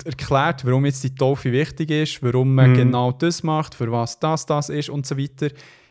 [0.04, 2.76] erklärt, warum jetzt die Taufe wichtig ist, warum man Mhm.
[2.76, 5.48] genau das macht, für was das das ist und so weiter.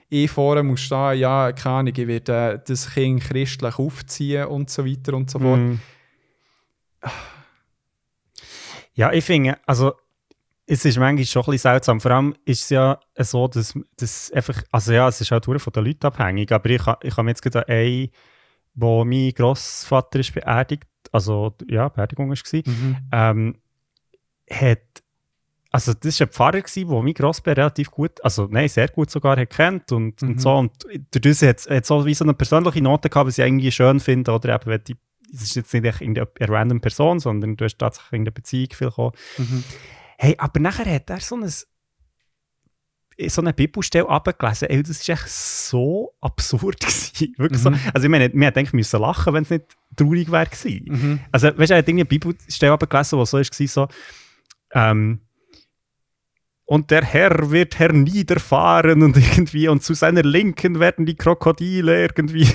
[0.09, 4.69] Ich vorne muss stehen, ja, keine Ahnung, ich werde äh, das Kind christlich aufziehen und
[4.69, 5.59] so weiter und so fort.
[5.59, 5.79] Mhm.
[8.95, 9.93] Ja, ich finde, also
[10.65, 11.99] es ist manchmal schon ein bisschen seltsam.
[11.99, 15.57] Vor allem ist es ja so, dass, dass einfach, also ja, es ist halt von
[15.73, 18.09] den Leuten abhängig, aber ich, ich habe jetzt gerade einen,
[18.73, 22.97] wo mein Grossvater ist beerdigt, also ja, Beerdigung war, Mhm.
[23.11, 23.55] ähm,
[24.49, 24.79] hat,
[25.71, 29.09] also das war ein Pfarrer, gewesen, der mein Grossbär relativ gut, also nein, sehr gut
[29.11, 30.29] sogar hat kennt und, Mhm.
[30.29, 30.53] und so.
[30.55, 30.71] Und
[31.11, 33.99] durch das hat es so wie so eine persönliche Note gehabt, was ich irgendwie schön
[33.99, 34.95] finde, oder eben, wenn die,
[35.33, 39.17] es ist jetzt nicht irgendeine random Person, sondern du hast tatsächlich irgendeine Beziehung viel gehabt.
[39.37, 39.63] Mhm.
[40.23, 41.45] Hey, aber nachher hat er so, ein,
[43.27, 44.69] so eine Bibelstelle abgelesen.
[44.69, 46.79] Ey, das war echt so absurd.
[46.79, 47.33] Gewesen.
[47.37, 47.71] Wirklich so.
[47.71, 47.79] Mhm.
[47.93, 49.65] Also ich meine, wir hätten eigentlich müssen lachen, wenn es nicht
[49.97, 50.47] traurig wäre.
[50.85, 51.19] Mhm.
[51.31, 53.87] Also, weißt du, er hat irgendwie eine Bibelstelle abgelesen, wo so ist, so,
[54.71, 55.19] ähm,
[56.65, 62.47] und der Herr wird herniederfahren und irgendwie, und zu seiner Linken werden die Krokodile irgendwie,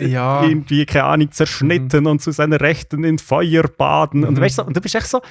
[0.00, 0.42] Ja.
[0.42, 4.24] irgendwie, keine Ahnung, zerschnitten und zu seiner Rechten in Feuer baden.
[4.24, 4.40] Und, Mhm.
[4.40, 5.22] weißt du, und du bist echt so,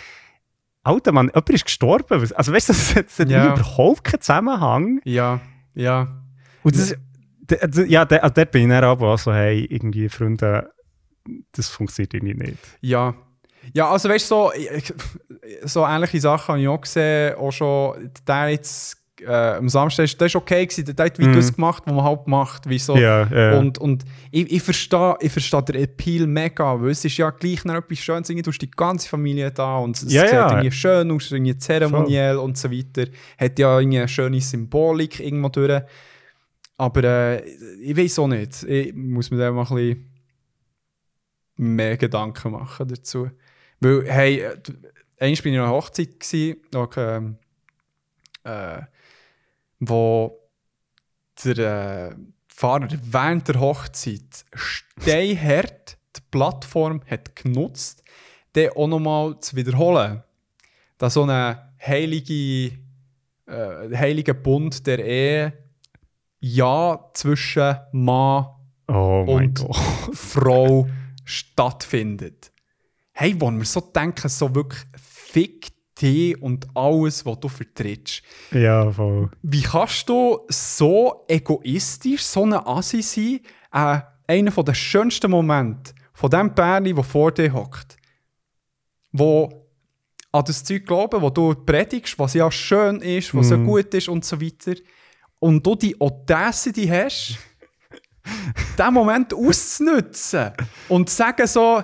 [0.84, 2.32] Alter Mann, jemand ist gestorben.
[2.36, 3.54] Also weißt du, das, das hat Ja.
[3.54, 5.00] überhaupt keinen Zusammenhang.
[5.04, 5.40] Ja,
[5.76, 6.08] ja.
[6.64, 6.96] Und das,
[7.88, 10.72] ja, d- also dort bin ich dann aber auch so, hey, irgendwie Freunde,
[11.52, 12.58] das funktioniert irgendwie nicht.
[12.82, 13.14] Ja.
[13.74, 14.52] Ja, also weißt du, so,
[15.66, 20.34] so ähnliche Sachen habe ich auch gesehen, auch schon, der jetzt äh, am Samstag, das
[20.34, 20.96] war okay, gewesen.
[20.96, 21.34] der hat Mhm.
[21.34, 22.96] das gemacht, was man halt macht, wie so.
[22.98, 23.58] Ja, ja.
[23.60, 27.64] Und, und ich, ich verstehe ich verstehe den Appeal mega, weil es ist ja gleich
[27.66, 30.50] noch etwas Schönes, irgendwie, du hast die ganze Familie da und es Ja, sieht ja.
[30.50, 33.06] irgendwie schön aus, irgendwie zeremoniell und so weiter.
[33.40, 35.82] Hat ja irgendwie eine schöne Symbolik irgendwo durch.
[36.78, 37.44] Aber äh,
[37.80, 40.12] ich weiß auch nicht, ich muss mir da mal ein bisschen
[41.58, 43.30] mehr Gedanken machen dazu.
[43.80, 44.56] Weil, hey, äh,
[45.20, 46.60] einst bin ich an einer Hochzeit gsi,
[46.98, 47.38] ähm,
[48.44, 48.82] äh,
[49.82, 50.40] wo
[51.44, 52.16] der äh,
[52.48, 58.04] Fahrer während der Hochzeit steinhart die Plattform hat genutzt,
[58.56, 60.24] den auch nochmal zu wiederholen.
[60.98, 62.78] Da so eine heilige,
[63.48, 65.54] äh, heilige Bund der Ehe
[66.40, 68.48] ja zwischen Mann
[68.88, 69.66] oh und.
[70.14, 70.88] Frau
[71.26, 72.52] stattfindet.
[73.14, 75.71] Hey, wo wir so denken, so wirklich fick
[76.02, 78.22] dich und alles, was du vertrittst.
[78.52, 79.30] Ja, voll.
[79.42, 83.40] Wie kannst du so egoistisch, so ein Assi sein,
[83.74, 87.98] äh, einer der schönsten Momente von dem Pärchen, der vor dir hockt,
[89.12, 89.68] wo
[90.32, 93.66] an das Zeug glauben, wo du predigst, was ja schön ist, was ja Mhm.
[93.66, 94.76] gut ist und so weiter,
[95.40, 97.38] und du die Audacity hast,
[98.78, 100.52] diesen Moment auszunutzen
[100.88, 101.84] und zu sagen so,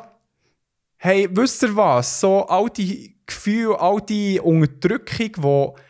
[0.97, 5.81] hey, wisst ihr was, so all die Gefühle, all die Unterdrückung, die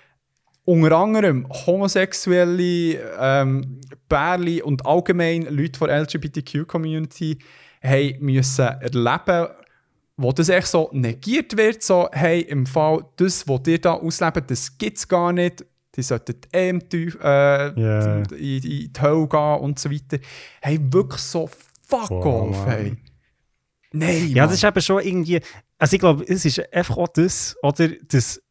[0.66, 3.80] unter anderem homosexuelle ähm,
[4.10, 7.38] Pärchen und allgemein Leute von der LGBTQ-Community
[8.20, 9.48] müssen erleben,
[10.18, 14.44] wo das echt so negiert wird, so, hey, im Fall, das, was ihr da ausleben,
[14.48, 15.64] das gibt es gar nicht,
[15.96, 18.16] die sollten eh im Teuf- äh, Ja.
[18.18, 20.18] in, in die Hölle gehen und so weiter.
[20.62, 21.48] Hey, wirklich so
[21.88, 22.98] fuck Wow, off, hey.
[23.94, 24.50] Nein, Ja, Mann.
[24.50, 25.40] das ist eben schon irgendwie.
[25.78, 28.42] Also ich glaube, es ist einfach auch das, oder das.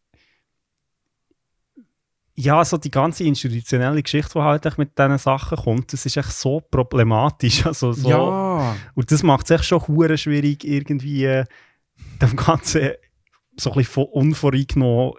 [2.38, 6.32] Ja, so die ganze institutionelle Geschichte, die halt mit diesen Sachen kommt, das ist echt
[6.32, 7.64] so problematisch.
[7.66, 8.76] Also so, ja.
[8.94, 11.44] Und das macht es echt schon hure schwierig, irgendwie äh,
[12.20, 12.90] dem Ganzen
[13.58, 15.14] so ein bisschen unvoreingenommen.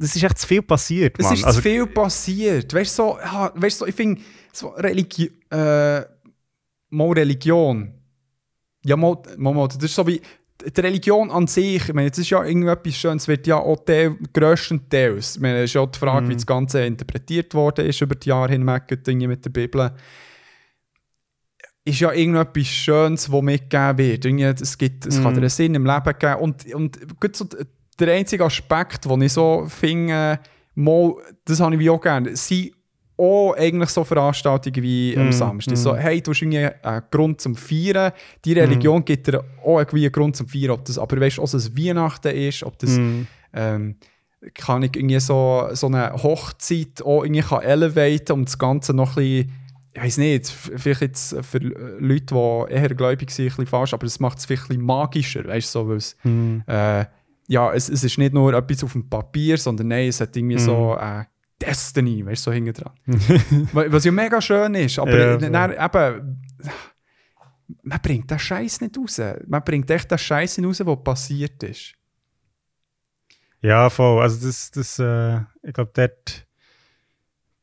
[0.00, 1.34] Das ist echt zu viel passiert, Es Mann.
[1.34, 2.74] ist Also, zu viel passiert.
[2.74, 4.20] Weißt du, so, ja, weißt, so, ich finde,
[4.52, 6.00] so Religi äh,
[6.90, 7.94] mal Religion.
[8.84, 10.20] Ja, mal, mal, mal, das ist so wie
[10.74, 11.88] die Religion an sich.
[11.88, 15.36] Ich meine, das ist ja irgendetwas Schönes, es wird ja auch Teil, grösstenteils.
[15.36, 16.30] Ich meine, es ist auch die Frage, Mhm.
[16.30, 19.92] wie das Ganze interpretiert worden ist über die Jahre hinweg, Dinge mit der Bibel.
[21.84, 24.24] Ist ja irgendetwas Schönes, das mitgegeben wird.
[24.24, 25.34] Irgendwie, Es, gibt, es kann Mhm.
[25.36, 26.34] dir einen Sinn im Leben geben.
[26.40, 27.46] Und, und gut so
[27.98, 30.40] der einzige Aspekt, den ich so finde,
[30.74, 31.14] mal,
[31.44, 32.72] das habe ich wie auch gerne, sind
[33.18, 35.74] auch eigentlich so Veranstaltungen wie am Mm, Samstag.
[35.74, 35.76] mm.
[35.76, 38.12] So, hey, du hast irgendwie einen Grund zum Feiern.
[38.44, 40.70] Die Religion gibt dir auch irgendwie einen Grund zum Feiern.
[40.70, 43.96] Ob das, aber weißt du, ob es Weihnachten ist, ob das mm, ähm,
[44.54, 49.16] kann ich irgendwie so, so eine Hochzeit auch irgendwie kann elevaten und das Ganze noch
[49.16, 49.52] ein bisschen,
[49.94, 54.04] ich weiß nicht, vielleicht jetzt für Leute, die eher gläubig sind, ein bisschen falsch, aber
[54.04, 56.58] es macht es vielleicht ein bisschen magischer, weißt du, so, weil es, mm.
[56.66, 57.06] äh,
[57.48, 60.58] ja, es, es ist nicht nur etwas auf dem Papier, sondern nein, es hat irgendwie
[60.58, 61.24] so äh,
[61.60, 62.92] Destiny, weißt du, so hinten dran.
[63.72, 66.42] Wa- Was ja mega schön ist, aber Ja, dann, eben,
[67.82, 69.20] man bringt den Scheiß nicht raus.
[69.46, 71.94] Man bringt echt den Scheiß raus, was passiert ist.
[73.62, 74.22] Ja, voll.
[74.22, 76.45] Also das, das äh, ich glaube, dort.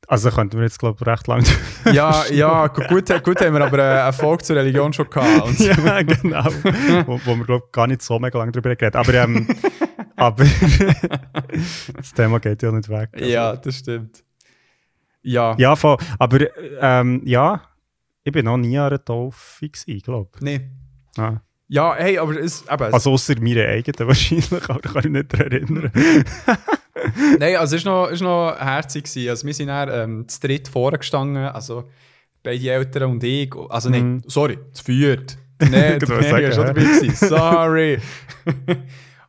[0.07, 1.43] Also könnten wir jetzt, glaube ich, recht lang.
[1.93, 5.45] Ja, ja, gu- gut, gut haben wir aber einen Erfolg zur Religion schon gehabt.
[5.47, 6.45] Und ja, genau.
[7.05, 9.47] wo, wo wir, glaube ich, gar nicht so mega lange drüber geredet Aber, ähm,
[10.15, 10.45] aber
[11.95, 13.09] das Thema geht ja nicht weg.
[13.13, 14.23] Also, ja, das stimmt.
[15.21, 15.97] Ja, ja, voll.
[16.19, 16.39] Aber
[16.81, 17.61] ähm, ja,
[18.23, 19.69] ich bin noch nie an einer Taufe,
[20.03, 20.61] glaube nee.
[21.15, 21.19] ich.
[21.21, 21.41] Ah.
[21.69, 25.23] Ja, hey, aber es, es- Also außer meine eigenen wahrscheinlich, aber da kann ich mich
[25.23, 25.91] nicht daran erinnern.
[27.39, 29.05] Nein, also es war noch, war noch herzig.
[29.05, 29.29] gewesen.
[29.29, 31.89] Also wir sind dann ähm, zu dritt vorgestanden, also
[32.43, 33.51] beide Eltern und ich.
[33.69, 34.23] Also nein, Mhm.
[34.27, 35.37] sorry, zu viert.
[35.59, 36.81] Nein, Ich nee, wollte sagen, ich war schon dabei.
[36.81, 37.15] Gewesen.
[37.29, 37.99] Sorry.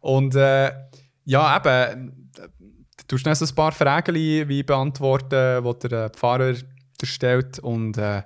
[0.00, 0.72] und äh,
[1.24, 2.48] ja, eben, äh,
[3.08, 6.54] du hast so ein paar Fragen wie beantworten, die der äh, Pfarrer
[7.02, 7.58] stellt.
[7.60, 8.22] Und, äh,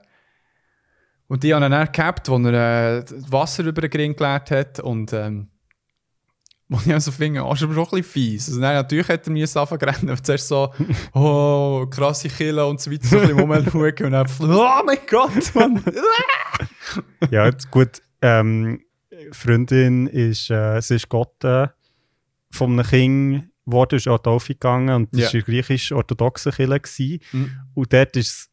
[1.28, 4.50] und die haben ihn dann gehabt, wo er äh, das Wasser über den Ring geleert
[4.50, 4.80] hat.
[4.80, 5.48] Und ähm,
[6.70, 8.48] wo ich also finde, oh, ist aber schon ein bisschen fies.
[8.48, 10.24] Also, nein, natürlich hätte er mir anfangen zu rennen.
[10.24, 10.72] Zuerst so,
[11.14, 15.54] oh, krasse Kille und so weiter, so ein bisschen rumschauen und dann, oh mein Gott,
[15.54, 15.82] Mann.
[17.30, 18.02] ja, gut.
[18.20, 18.80] Ähm,
[19.32, 21.68] Freundin ist, äh, sie ist Gott äh,
[22.50, 25.38] von einem Kind geworden, ist die Taufe gegangen und das Ja.
[25.38, 26.80] war griechisch-orthodoxen Kirche.
[26.80, 27.20] gewesen.
[27.32, 27.50] Mhm.
[27.74, 28.50] Und dort ist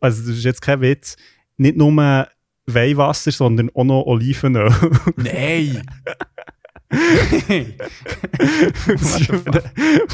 [0.00, 1.16] also das ist jetzt kein Witz,
[1.56, 2.28] nicht nur
[2.66, 4.72] Weihwasser, sondern auch noch Olivenöl.
[5.16, 5.82] Nein!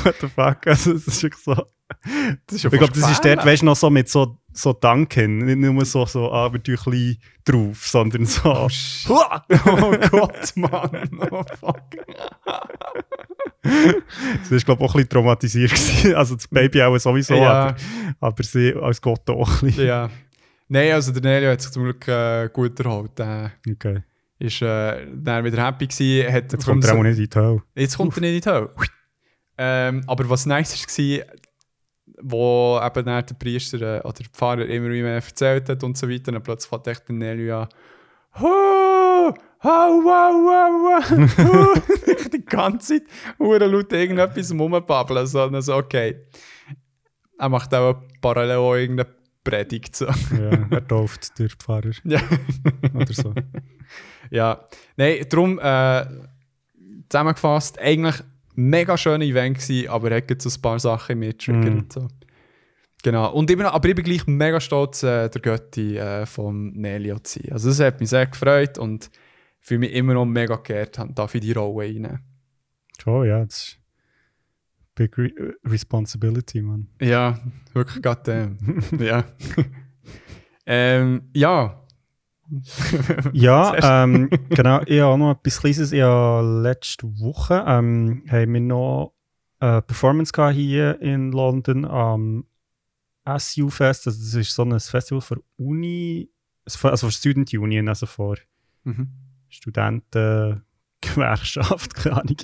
[0.04, 0.66] What the fuck?
[0.66, 1.54] Also, es ist wirklich so.
[1.54, 1.66] Das
[2.56, 5.38] ist ja Ich glaube, das ist dort, weißt du, noch so mit so, so Duncan.
[5.38, 8.68] Nicht nur so, so ah, ein bisschen drauf, sondern so.
[9.08, 9.24] Oh,
[9.66, 11.08] oh Gott, Mann.
[11.30, 11.82] Oh fuck.
[13.64, 15.72] Sie war, glaube ich, auch ein bisschen traumatisiert.
[16.14, 17.68] Also das Baby auch sowieso, Ja.
[17.68, 17.76] aber,
[18.20, 19.86] aber sie als Gott auch ein bisschen.
[19.86, 20.10] Ja.
[20.68, 23.18] Nein, also der Nelio hat sich zum Glück äh, gut erholt.
[23.18, 24.02] Er Okay.
[24.38, 26.32] Ist äh, dann wieder happy gewesen.
[26.32, 27.62] Hat Jetzt kommt er auch nicht in die Hölle.
[27.74, 28.70] Jetzt kommt er nicht in die Hölle.
[29.58, 31.26] Ähm, aber was nice war,
[32.22, 36.30] wo eben der Priester äh, oder der Pfarrer immer mehr erzählt hat und so weiter,
[36.32, 37.68] dann plötzlich fängt echt der Nelio an
[38.40, 39.34] «Ho!
[39.64, 43.02] Hau, wow, wow, wow!» Die ganze Zeit
[43.40, 45.26] hure laut irgendetwas rumbabbeln.
[45.26, 46.26] So, und dann so, okay.
[47.38, 49.08] Er macht auch parallel auch irgendeine
[49.42, 49.96] Predigt.
[49.96, 50.06] So.
[50.06, 52.20] Ja, er tauft der Pfarrer Ja.
[52.94, 53.34] oder so.
[54.30, 54.66] Ja,
[54.96, 56.06] nein, darum äh,
[57.08, 58.16] zusammengefasst, eigentlich
[58.54, 61.74] mega schöne Event gewesen, aber er hat jetzt so ein paar Sachen mit triggert.
[61.74, 61.86] Mhm.
[61.88, 62.08] So.
[63.02, 66.72] Genau, und immer noch, aber ich bin gleich mega stolz, äh, der Götti äh, vom
[66.72, 67.52] Nelio zu sein.
[67.52, 69.10] Also das hat mich sehr gefreut und
[69.60, 72.20] fühle mich immer noch mega geehrt, darf ich die Rolle reinnehmen.
[73.06, 73.78] Oh ja, das ist
[74.96, 75.30] Big Re
[75.64, 76.88] Responsibility, man.
[77.00, 77.38] Ja,
[77.72, 78.58] wirklich goddamn.
[78.98, 79.24] ja.
[80.66, 81.84] ähm, ja.
[83.32, 84.80] Ja, ähm, genau.
[84.86, 85.92] Ich habe auch noch etwas Kleines.
[85.92, 89.12] Ich habe letzte Woche ähm, haben wir noch
[89.60, 92.46] eine Performance gehabt hier in London am
[93.38, 94.06] SU Fest.
[94.06, 96.30] Also das ist so ein Festival für Uni,
[96.64, 98.36] also für Student Union, also für
[98.84, 99.08] Mhm.
[99.48, 100.62] Studenten.
[101.00, 102.36] Gewerkschaft, keine Ahnung,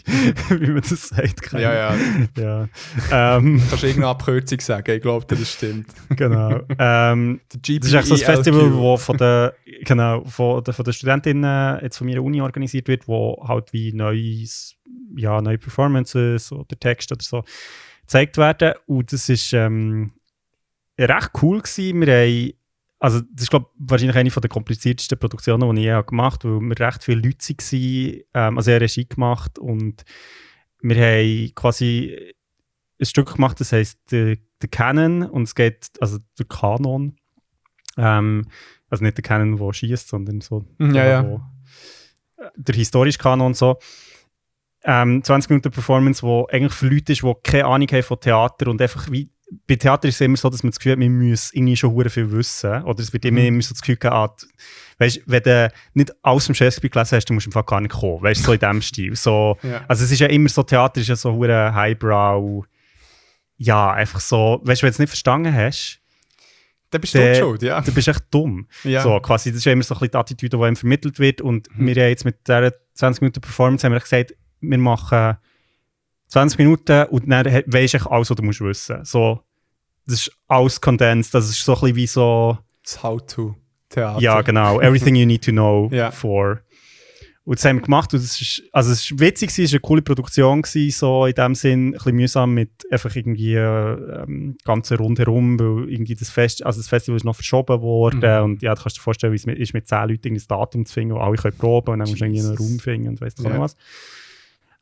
[0.51, 1.43] wie man das sagt.
[1.43, 1.97] keine Ja, ja.
[2.39, 2.69] ja.
[3.11, 4.91] Ähm, Kannst du irgendeine Abkürzung sagen?
[4.93, 5.89] Ich glaube, das stimmt.
[6.11, 6.61] genau.
[6.79, 7.81] Ähm, Der GPELQ.
[7.81, 9.51] Das ist echt so ein Festival, das von den,
[9.85, 13.93] genau, von, den, von den Studentinnen jetzt von meiner Uni organisiert wird, wo halt wie
[13.93, 14.77] neues,
[15.17, 17.45] ja, neue Performances oder Texte oder so
[18.03, 18.75] gezeigt werden.
[18.87, 20.13] Und das ist ähm,
[20.99, 22.01] recht cool gewesen.
[22.01, 22.53] Wir haben,
[23.05, 26.69] also das ist glaube wahrscheinlich eine der kompliziertesten Produktionen, die ich je gemacht habe, weil
[26.71, 28.23] wir recht viele Leute waren.
[28.35, 30.03] Ähm, also habe Regie gemacht und
[30.81, 32.33] wir haben quasi
[33.01, 37.17] ein Stück gemacht, das heisst der, der Canon und es geht, also der Kanon,
[37.97, 38.47] ähm,
[38.89, 41.25] also nicht der Canon, der schießt, sondern so Ja, der, ja.
[41.25, 41.41] wo-
[42.57, 43.79] der historische Kanon und so.
[44.87, 48.71] Ähm, 20 Minuten Performance, wo eigentlich für Leute ist, die keine Ahnung haben von Theater
[48.71, 49.31] und einfach wie
[49.67, 51.93] bei Theater ist es immer so, dass man das Gefühl hat, man muss irgendwie schon
[51.93, 52.83] hure viel wissen.
[52.85, 53.47] Oder es wird immer, Mhm.
[53.47, 54.55] immer so das Gefühl gehabt, ah,
[54.99, 57.93] weißt, wenn du nicht alles vom Shakespeare gelesen hast, dann musst du einfach gar nicht
[57.93, 58.23] kommen.
[58.23, 59.17] Weißt du, so in diesem Stil.
[59.17, 59.85] So, Ja.
[59.89, 62.65] also es ist ja immer so, Theater ist ja so hure Highbrow.
[63.57, 66.01] Ja, einfach so, weißt du, wenn du es nicht verstanden hast,
[66.91, 67.81] Dann bist du schuld, ja.
[67.81, 68.67] dann bist du echt dumm.
[68.85, 69.03] ja.
[69.03, 71.41] So, quasi, das ist ja immer so ein bisschen die Attitüde, die einem vermittelt wird.
[71.41, 71.87] Und Mhm.
[71.87, 75.37] wir haben jetzt mit dieser 20 Minuten Performance haben wir gesagt, wir machen
[76.35, 79.05] 20 Minuten und dann weisst du alles, was du musst wissen.
[79.05, 79.41] So,
[80.07, 81.33] das ist alles condensed.
[81.33, 84.21] Das ist so ein bisschen wie so, Das How-to-Theater.
[84.21, 86.11] ja, genau, everything you need to know Ja.
[86.11, 86.61] for.
[87.47, 89.77] Und das haben wir gemacht und es ist, also es ist witzig, gewesen, es war
[89.77, 94.23] eine coole Produktion, gewesen, so in dem Sinn, ein bisschen mühsam mit einfach irgendwie äh,
[94.23, 98.45] ähm, ganzen rundherum, weil irgendwie das Fest, also das Festival ist noch verschoben worden Mhm.
[98.45, 100.87] und ja, du kannst dir vorstellen, wie es mit, ist mit zehn Leuten das Datum
[100.87, 102.67] zu finden, wo alle können proben und dann musst du irgendwie einen Jesus.
[102.67, 103.61] Raum finden und weiss nicht Ja.
[103.61, 103.77] was.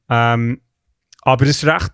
[0.09, 0.61] Ähm,
[1.23, 1.93] aber es ist recht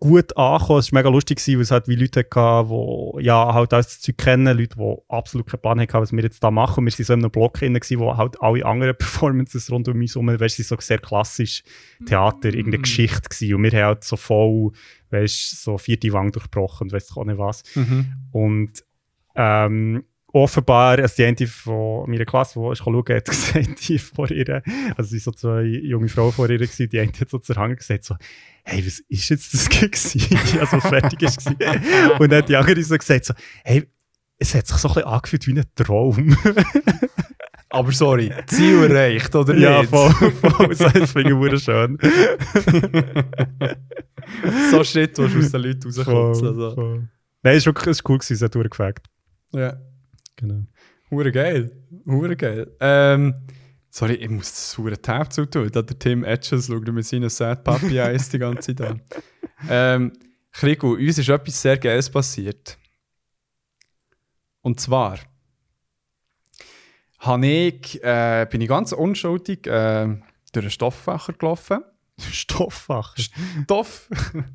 [0.00, 3.54] gut angekommen, es war mega lustig, gewesen, weil es halt wie Leute hatten, die ja,
[3.54, 6.84] halt alles Zeug kennen, Leute, die absolut keinen Plan hatten, was wir jetzt da machen.
[6.84, 10.00] Und wir waren so in einem Block drin, wo halt alle anderen Performances rund um
[10.00, 11.62] uns herum, weißt du, so sehr klassisch
[12.04, 12.82] Theater, irgendeine Mm.
[12.82, 13.54] Geschichte gewesen.
[13.54, 14.72] Und wir haben halt so voll,
[15.10, 17.62] weißt so vierte Wand durchbrochen und ich auch nicht was.
[17.76, 18.12] Mhm.
[18.32, 18.84] Und
[19.36, 24.30] ähm, offenbar, also die eine von meiner Klasse, die ist schauen, hat gesagt, die vor
[24.30, 24.62] ihr,
[24.96, 27.56] also es waren so zwei junge Frauen vor ihr, gewesen, die eine hat so zur
[27.56, 28.14] Hand gesagt, so,
[28.64, 30.38] hey, was ist jetzt das gewesen?
[30.60, 31.38] also was fertig ist.
[31.38, 31.56] gewesen.
[32.18, 33.88] Und dann hat die andere so gesagt, so, hey,
[34.38, 36.36] es hat sich so ein bisschen angefühlt wie ein Traum.
[37.70, 39.90] Aber sorry, Ziel erreicht, oder ja, nicht?
[39.90, 41.98] voll, voll, so, das finde ich wunderschön.
[44.70, 46.06] so Shit, was aus den Leuten rauskommt.
[46.06, 46.74] Voll, Also.
[46.74, 47.08] voll.
[47.42, 49.06] Nein, es war wirklich cool, gewesen, es hat durchgefackt.
[49.52, 49.76] Ja.
[50.38, 50.66] Genau.
[51.10, 51.72] Hure geil.
[52.06, 52.70] Hure geil.
[52.80, 53.34] Ähm,
[53.90, 55.70] sorry, ich muss das hure Tab zutun.
[55.70, 59.02] Da der Tim Etches schaut mit seinen Sad Puppy Eyes die ganze Zeit an.
[59.68, 60.12] Ähm,
[60.52, 62.78] Krigo, uns ist etwas sehr Geiles passiert.
[64.62, 65.18] Und zwar
[67.18, 70.06] habe ich, äh, bin ich ganz unschuldig äh,
[70.52, 71.82] durch einen Stofffacher gelaufen.
[72.18, 73.16] Stofffach.
[73.16, 74.08] Stoff.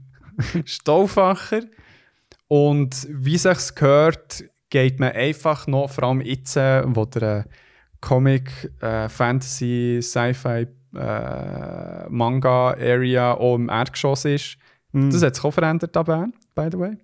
[0.66, 1.64] Stauffacher.
[2.48, 7.44] Und wie sich's gehört, geht man einfach noch, vor allem jetzt, äh, wo der äh,
[8.02, 10.66] Comic, äh, Fantasy, Sci-Fi
[10.96, 14.58] äh, Manga-Area auch im Erdgeschoss ist.
[14.92, 15.12] Mhm.
[15.12, 16.98] Das hat sich auch verändert an Bern, by the way.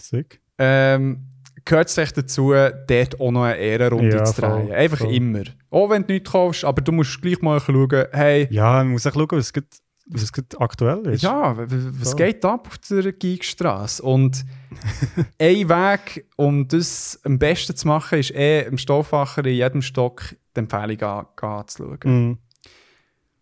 [0.00, 0.40] Sick.
[0.58, 1.28] Ähm,
[1.64, 4.66] gehört es echt dazu, dort auch noch eine Ehrenrunde Ja, zu drehen.
[4.66, 5.14] voll, Einfach voll.
[5.14, 5.42] immer.
[5.70, 9.06] Auch wenn du nichts kaufst, aber du musst gleich mal schauen, hey, Ja, man muss
[9.06, 9.68] auch schauen, was gerade
[10.10, 11.22] was aktuell ist.
[11.22, 12.16] ja, was Voll.
[12.16, 14.02] geht ab auf der Geekstraße?
[14.02, 14.44] Und
[15.38, 20.34] ein Weg, um das am besten zu machen, ist eh im Stofffacher in jedem Stock
[20.56, 21.98] die Empfehlung an- anzuschauen.
[22.04, 22.38] Mhm.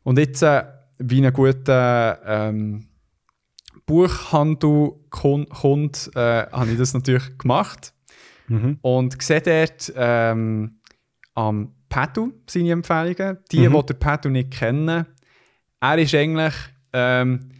[0.02, 0.64] Und jetzt, äh,
[0.98, 2.88] wie ein guter ähm,
[3.86, 7.92] Buchhandel kun- kommt, äh, habe ich das natürlich gemacht.
[8.48, 8.78] Mhm.
[8.82, 10.76] Und sehe dort ähm,
[11.34, 13.38] am Pedro seine Empfehlungen.
[13.52, 13.74] Die, Mhm.
[13.74, 15.06] die den Pedro nicht kennen,
[15.80, 16.54] er ist eigentlich
[16.92, 17.50] ähm,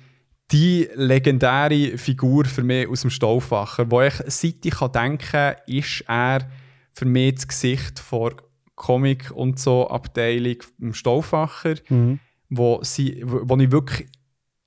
[0.53, 6.05] die legendäre Figur für mich aus dem Stauffacher, wo ich, seit ich kann denken ist
[6.07, 6.49] er
[6.93, 8.33] für mich das Gesicht vor
[8.75, 12.21] Comic und so Abteilung im Stauffacher, Mhm.
[12.49, 14.09] wo, sie, wo, ich wirklich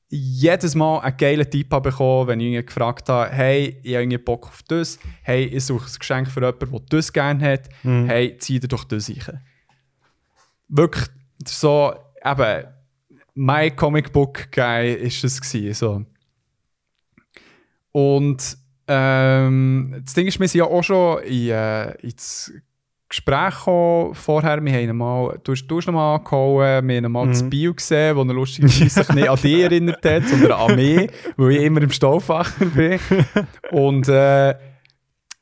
[0.09, 4.19] jedes Mal einen geilen Tipp habe bekommen, wenn ich ihn gefragt habe, hey, ich habe
[4.19, 8.07] Bock auf das, hey, ich suche ein Geschenk für jemanden, der das gerne hat, Mhm.
[8.07, 9.41] hey, zieh dir doch das rein.
[10.67, 11.05] Wirklich
[11.45, 11.93] so,
[12.25, 12.63] eben,
[13.41, 16.01] mein Comic Book Guy ist es gewesen, so.
[17.93, 22.51] Und ähm, das Ding ist, wir sind ja auch schon in, äh, ins
[23.07, 24.63] Gespräch gekommen vorher.
[24.63, 27.25] Wir haben ihn mal, du hast, du hast ihn mal angehauen, wir haben ihn mal
[27.27, 27.29] Mhm.
[27.31, 31.09] das Bio gesehen, wo er lustigerweise sich nicht an dich erinnert hat, sondern an mich,
[31.37, 32.99] weil ich immer im Stauffacher bin.
[33.71, 34.53] Und äh,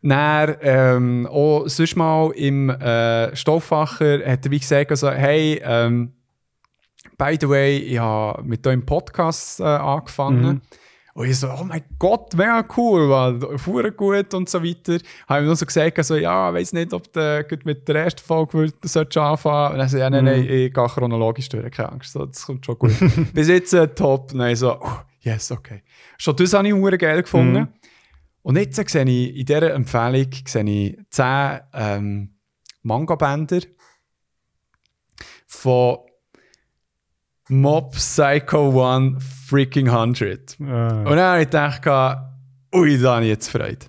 [0.03, 6.13] dann, ähm, auch sonst mal im äh, Stauffacher hat er wie gesagt, also, hey, ähm,
[7.17, 10.41] by the way, ich habe mit eurem Podcast äh, angefangen.
[10.47, 10.61] Mhm.
[11.13, 14.99] Und ich so, oh mein Gott, mega cool, man, fuhr gut und so weiter.
[15.27, 18.21] Habe ihm nur so gesagt, also, ja, ich weiß nicht, ob du mit der ersten
[18.21, 20.29] Folge solltest anfangen Und er so, ja, nein, Mhm.
[20.31, 22.91] nein, ich gehe chronologisch durch, keine Angst, so, das kommt schon gut.
[23.33, 24.31] Bis jetzt äh, top.
[24.31, 25.81] Dann so, oh, yes, okay.
[26.19, 27.61] Schon das habe ich hure geil gefunden.
[27.61, 27.67] Mhm.
[28.43, 32.35] Und jetzt sehe ich in dieser Empfehlung sehe ich 10 ähm,
[32.83, 33.61] Manga-Bänder
[35.47, 35.97] von
[37.49, 40.59] Mob Psycho 1 Freaking 100.
[40.59, 41.85] Äh, Und dann habe ich gedacht,
[42.75, 43.85] ui, da habe ich jetzt Freude.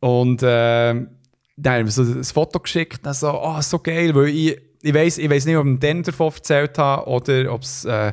[0.00, 1.08] Und ähm,
[1.56, 4.94] dann haben wir so ein Foto geschickt, dann so, oh, so geil, weil ich, ich
[4.94, 8.12] weiß ich weiss nicht, ob ich dann davon erzählt habe oder ob es äh,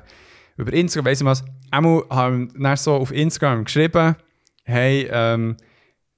[0.57, 1.43] über Instagram, weiss ich was.
[1.71, 4.15] Einmal haben wir dann so auf Instagram geschrieben,
[4.63, 5.57] hey, ähm,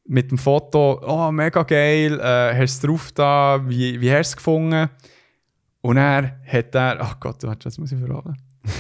[0.08, 4.34] mit dem Foto, oh, mega geil, äh, hast du drauf da, wie, wie hast du
[4.34, 4.90] es gefunden?
[5.86, 8.36] Und er hat er, ach Gott, warte, das muss ich verraten.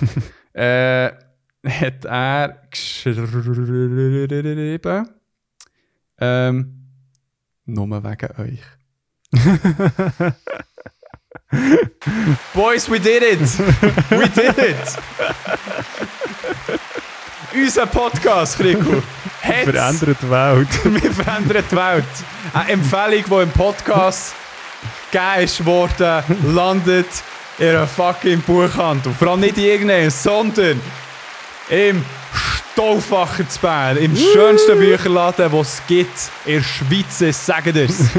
[0.53, 1.11] äh,
[1.63, 3.27] hat er geschrieben,
[6.19, 6.89] ähm,
[7.65, 8.63] nur wegen euch.
[12.55, 13.59] Boys, we did it!
[14.09, 14.97] We did it!
[17.53, 19.03] Unser Podcast, Rico,
[19.41, 20.85] verändert die Welt.
[21.03, 22.05] wir verändern die Welt.
[22.51, 24.35] Eine Empfehlung, die im Podcast
[25.15, 27.07] gegeben worden, landet
[27.57, 29.13] in einer fucking Buchhandlung.
[29.13, 30.79] Vor allem nicht in irgendeinem, sondern
[31.69, 32.03] im
[32.73, 37.97] Stauffacher zu Bern, im schönsten Bücherladen, den es gibt in der Schweiz, sagen dir's.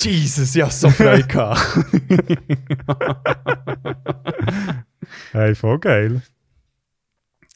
[0.00, 1.26] Jesus, ich hatte so Freude.
[1.26, 1.60] gehabt.
[5.32, 6.22] Hey, voll geil.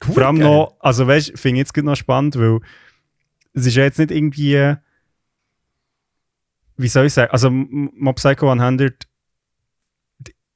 [0.06, 0.48] Cool, Vor allem geil.
[0.48, 2.60] noch, also weißt du, finde ich jetzt noch spannend, weil
[3.52, 4.74] es ist ja jetzt nicht irgendwie,
[6.76, 9.06] wie soll ich sagen, also Mob Psycho 100,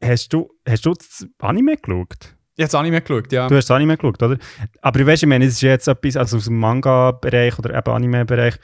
[0.03, 2.35] hast du, hast du das Anime geschaut?
[2.57, 3.47] Jetzt habe ich mir geschaut, ja.
[3.47, 4.37] Du hast das Anime geschaut, oder?
[4.83, 7.91] Aber weißt du, ich meine, es ist jetzt etwas, also aus dem Manga-Bereich oder eben
[7.91, 8.57] Anime-Bereich,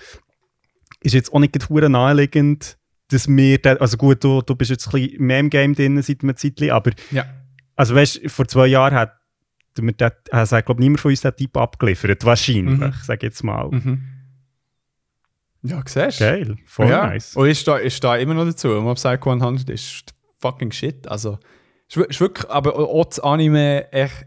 [1.00, 2.76] ist jetzt auch nicht gerade verdammt naheliegend,
[3.08, 6.00] dass wir, da, also gut, du, du bist jetzt ein bisschen mehr im Game drin
[6.02, 7.24] seit einem Zeitchen, aber ja.
[7.76, 9.12] also weißt du, vor zwei Jahren hat
[9.78, 12.94] mir das, also, ich glaube, niemand von uns den Typ abgeliefert, wahrscheinlich, Mhm.
[13.02, 13.68] sag ich jetzt mal.
[13.70, 14.02] Mhm.
[15.64, 16.24] Ja, siehst du?
[16.24, 17.06] Geil, voll ja.
[17.06, 17.34] nice.
[17.36, 18.68] Und ich stehe ich stehe immer noch dazu.
[18.68, 21.08] Mob Psycho 100 ist fucking shit.
[21.08, 21.38] Also,
[21.88, 24.26] ist, ist wirklich, aber auch das Anime echt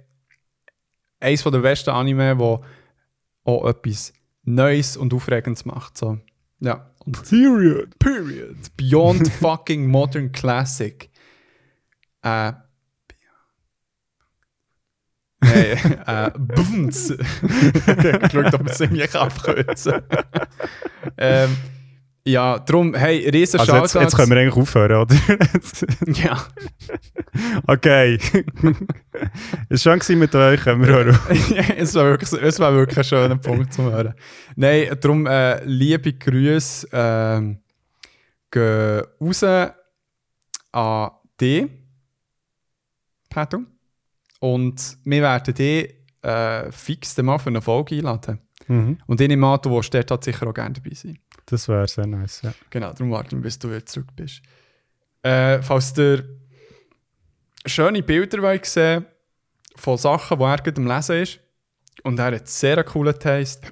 [1.19, 2.63] eines der besten Anime, wo
[3.43, 4.13] auch etwas
[4.43, 5.97] Neues und Aufregendes macht.
[5.97, 6.17] So.
[6.59, 6.91] Ja.
[7.05, 7.99] Und Period.
[7.99, 8.57] Period.
[8.75, 11.09] Beyond fucking modern classic.
[12.23, 12.53] Äh.
[15.39, 17.09] Nein, äh, Bums.
[17.15, 20.01] geschaut, ob wir es irgendwie abkürzen
[21.17, 21.55] ähm,
[22.25, 25.15] Ja, darum, hey, riesen Also jetzt, jetzt können wir eigentlich aufhören, oder?
[26.07, 26.43] Ja,
[27.67, 28.19] okay.
[29.69, 31.19] Es war schön mit euch, können wir hören.
[31.77, 34.13] es war wirklich, es war wirklich ein schöner Punkt zum Hören.
[34.55, 37.59] Nein, darum, äh, liebe Grüße ähm,
[38.51, 39.43] gehen raus
[40.71, 41.65] an dich,
[43.29, 43.76] Pedro.
[44.39, 48.39] Und wir werden dich äh, fix mal für eine Folge einladen.
[48.67, 48.97] Mhm.
[49.07, 51.19] Und ich nehme an, du willst dort halt sicher auch gerne dabei sein.
[51.45, 52.53] Das wäre sehr nice, ja.
[52.69, 54.41] Genau, darum warten wir, bis du wieder zurück bist.
[55.21, 56.23] Äh, falls ihr
[57.65, 59.05] schöne Bilder wollt sehen
[59.75, 61.39] von Sachen, die er gerade am Lesen ist,
[62.03, 63.69] und er hat sehr einen coolen Taste,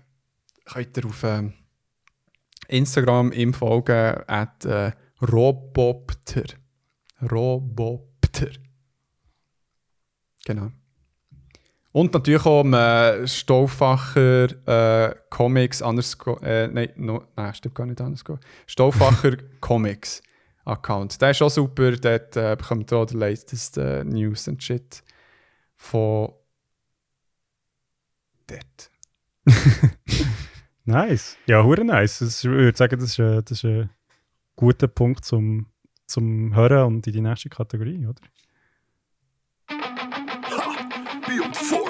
[0.65, 1.53] könnt ihr auf ähm,
[2.67, 4.91] Instagram ihm folgen, at äh,
[5.21, 6.43] Robopter.
[7.21, 8.14] Robopter.
[10.45, 10.71] Genau.
[11.91, 14.47] Und natürlich auch um, äh, Stauffacher
[15.09, 18.39] äh, Comics, underscore, äh, nein, no, nein, stimmt gar nicht underscore.
[18.67, 20.21] Stauffacher Comics
[20.65, 21.21] Account.
[21.21, 25.03] Der ist auch super, dort äh, bekommt ihr auch die latest äh, News und Shit
[25.75, 26.33] von
[28.47, 28.91] dort.
[30.87, 31.37] Nice.
[31.47, 32.19] Ja, hure nice.
[32.19, 33.89] Das, ist- ich würde sagen, das ist, ein, das ist ein
[34.55, 35.65] guter Punkt zum,
[36.05, 38.21] zum Hören und in die nächste Kategorie, oder?
[41.27, 41.84] Be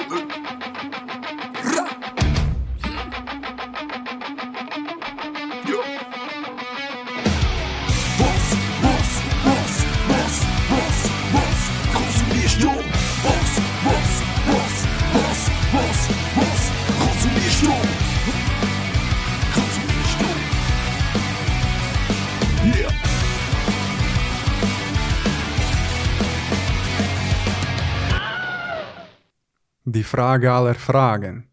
[29.96, 31.48] Die Frage aller Fragen.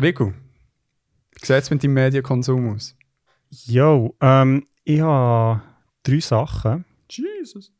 [0.00, 0.32] Rico,
[1.32, 2.94] wie sieht es mit deinem Medienkonsum aus?
[3.50, 5.62] Jo, ähm, ich habe
[6.04, 7.72] drei Sachen, Jesus.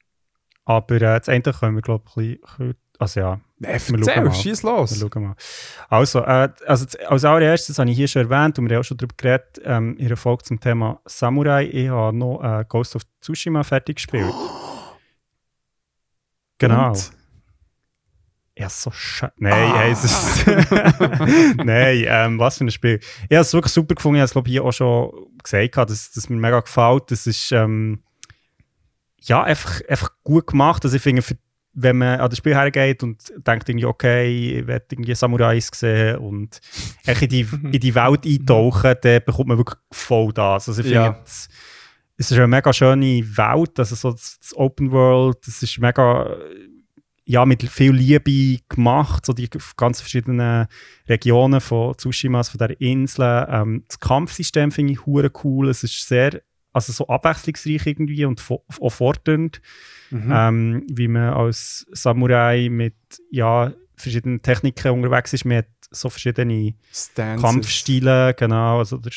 [0.64, 4.34] aber äh, das eine können wir, glaube ich, ein bisschen, also ja, erzähl, mal.
[4.34, 4.98] schieß wir los.
[4.98, 5.36] schauen mal.
[5.88, 8.96] Also, äh, also als allererstes habe ich hier schon erwähnt und wir haben auch schon
[8.96, 13.02] darüber geredet, ähm, in einer Folge zum Thema Samurai, ich habe noch äh, Ghost of
[13.20, 14.34] Tsushima fertig gespielt.
[16.58, 16.88] Genau.
[16.88, 17.15] Und?
[18.58, 19.34] Ja, so scheiße.
[19.38, 19.84] Nein, Ah.
[19.88, 20.46] es ist.
[21.56, 23.00] Nein, ähm, was für ein Spiel.
[23.28, 24.16] Ich habe es wirklich super gefunden.
[24.16, 25.10] Ich habe es, glaube ich, hier auch schon
[25.42, 27.10] gesagt, dass, dass mir mega gefällt.
[27.10, 28.02] Das ist ähm,
[29.20, 30.84] ja einfach, einfach gut gemacht.
[30.84, 31.22] Also ich finde,
[31.74, 36.16] wenn man an das Spiel hergeht und denkt irgendwie, okay, ich werde irgendwie Samurais sehen
[36.16, 36.58] und
[37.04, 40.68] in die, in die Welt eintauchen, dann bekommt man wirklich voll das.
[40.68, 41.20] Also ich finde, Ja.
[41.22, 41.48] es,
[42.16, 46.34] es ist eine mega schöne Welt, also so das, das Open World, das ist mega
[47.28, 50.66] ja, mit viel Liebe gemacht, so die ganz verschiedenen
[51.08, 53.46] Regionen von Tsushima, von der Insel.
[53.50, 55.68] Ähm, das Kampfsystem finde ich hure cool.
[55.68, 56.40] Es ist sehr,
[56.72, 58.42] also so abwechslungsreich irgendwie und
[58.80, 59.60] auch fordernd,
[60.10, 60.32] Mhm.
[60.32, 62.94] ähm, wie man als Samurai mit
[63.32, 65.44] ja, verschiedenen Techniken unterwegs ist.
[65.44, 67.42] Man hat so verschiedene Stances.
[67.42, 69.10] Kampfstile, genau, also der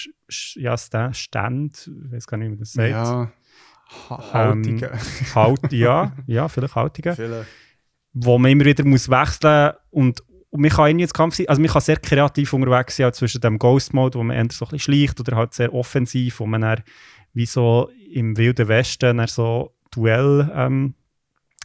[0.55, 2.89] ja, Sta- Stand, ich weiß gar nicht, wie man das sagt.
[2.89, 3.31] Ja.
[4.09, 4.91] Ha Haltige.
[5.35, 7.45] Halt, ja, ja, vielleicht Haltige Viele.
[8.13, 11.81] Wo man immer wieder muss wechseln und und man kann jetzt Kampf also man kann
[11.81, 15.19] sehr kreativ unterwegs sein, auch zwischen dem Ghost-Mode, wo man entweder so ein bisschen schleicht
[15.19, 16.81] oder halt sehr offensiv, wo man dann
[17.33, 20.95] wie so im Wilden Westen dann so Duell ähm,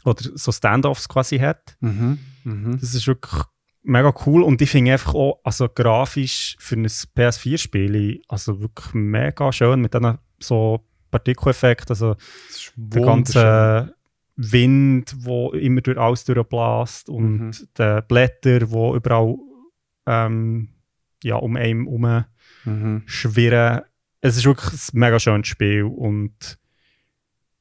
[0.05, 1.77] oder so Standoffs quasi hat.
[1.81, 2.19] Mhm.
[2.45, 2.79] Mhm.
[2.79, 3.43] Das ist wirklich
[3.83, 9.53] mega cool und ich finde einfach auch, also grafisch für ein PS4-Spiel, also wirklich mega
[9.53, 13.95] schön mit diesen so Partikeleffekten, also Das ist der ganze
[14.37, 17.51] Wind, wo immer durch alles durchbläst und Mhm.
[17.79, 19.37] die Blätter, wo überall
[20.07, 20.69] ähm,
[21.23, 22.25] ja, um einen herum
[22.65, 23.03] Mhm.
[23.07, 23.83] schwirren.
[24.21, 26.59] Es ist wirklich ein mega schönes Spiel und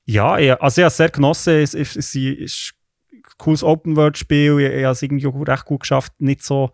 [0.05, 1.53] ja, ich, also ich habe es sehr genossen.
[1.53, 2.73] Es, es, es ist
[3.11, 4.59] ein cooles Open-World-Spiel.
[4.59, 6.71] Ich, ich habe es irgendwie auch recht gut geschafft, nicht so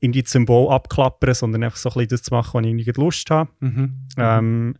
[0.00, 3.00] irgendwie das Symbol abklappern, sondern einfach so ein bisschen das zu machen, was ich irgendwie
[3.00, 3.50] Lust habe.
[3.60, 3.94] Mhm.
[4.18, 4.74] Ähm,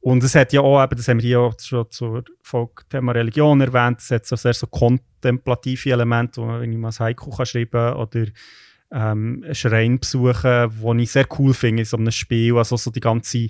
[0.00, 3.12] und es hat ja auch, eben, das haben wir hier auch schon zur Folge Thema
[3.12, 7.46] Religion erwähnt, es hat so sehr so kontemplative Elemente, wo man mal ein Haiku kann
[7.46, 8.26] schreiben oder
[8.92, 12.56] ähm, einen Schrein besuchen, wo ich sehr cool finde in so einem Spiel.
[12.56, 13.48] Also so die ganze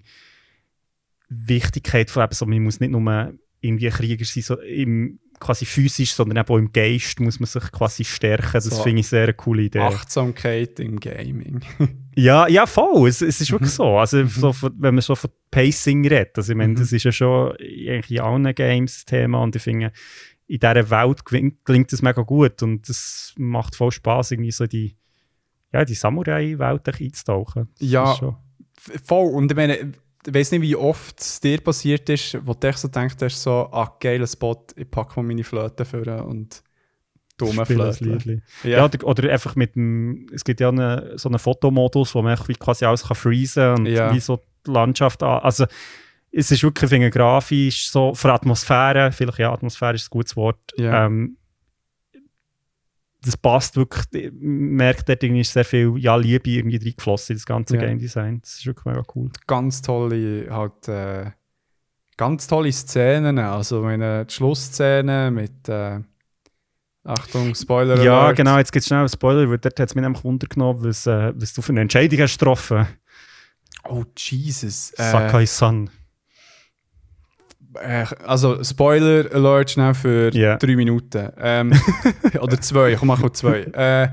[1.29, 6.13] Wichtigkeit von eben so, man muss nicht nur irgendwie Krieger sein, so im, quasi physisch,
[6.13, 8.51] sondern eben auch im Geist muss man sich quasi stärken.
[8.53, 8.83] Das So.
[8.83, 9.81] finde ich sehr eine coole Idee.
[9.81, 11.61] Achtsamkeit im Gaming.
[12.17, 13.09] Ja, ja, voll.
[13.09, 13.97] Es, es ist wirklich so.
[13.97, 16.77] Also, so von, wenn man so von Pacing redet, also ich meine, Mhm.
[16.79, 19.93] das ist ja schon eigentlich in allen Games Thema und ich finde,
[20.49, 24.97] in dieser Welt gelingt das mega gut und es macht voll Spaß irgendwie so die,
[25.73, 27.69] ja, die Samurai-Welt einzutauchen.
[27.79, 28.37] Das Ja.
[29.05, 29.33] Voll.
[29.33, 29.93] Und ich meine,
[30.27, 33.69] ich weiß nicht, wie oft es dir passiert ist, wo du so denkst, hast, so,
[33.73, 36.63] ah, geiler Spot, ich packe mal meine Flöte vor und
[37.39, 38.43] dumme Flöte.
[38.65, 42.37] Ja, Ja, oder, einfach mit dem, es gibt ja eine, so einen Fotomodus, wo man
[42.37, 44.13] quasi alles kann freezen und Ja.
[44.15, 45.41] wie so die Landschaft an.
[45.41, 45.65] Also
[46.33, 50.37] es ist wirklich, ich finde, grafisch, so für Atmosphäre, vielleicht ja, Atmosphäre ist ein gutes
[50.37, 51.07] Wort, Ja.
[51.07, 51.39] ähm,
[53.25, 54.31] das passt wirklich.
[54.41, 57.83] Merkt, dort irgendwie ist sehr viel ja, Liebe irgendwie reingeflossen in das ganze Ja.
[57.83, 58.41] Game Design.
[58.41, 59.31] Das ist wirklich mega cool.
[59.47, 61.31] Ganz tolle, halt, äh,
[62.17, 63.39] ganz tolle Szenen.
[63.39, 66.01] Also meine die Schlussszene mit äh,
[67.05, 68.37] Achtung, Spoiler Ja, Alert.
[68.37, 70.85] genau, jetzt gibt es schnell einen Spoiler, weil dort hat es mich nämlich Wunder genommen,
[70.85, 72.87] was, äh, was du für eine Entscheidung hast getroffen.
[73.89, 74.93] Oh, Jesus.
[74.99, 75.89] Äh, Sakai-san.
[77.75, 80.57] Äh, also, Spoiler Alert schnell für Ja.
[80.57, 81.31] drei Minuten.
[81.39, 81.73] Ähm,
[82.41, 83.61] oder zwei, komm, mach mal zwei.
[83.63, 84.09] Äh,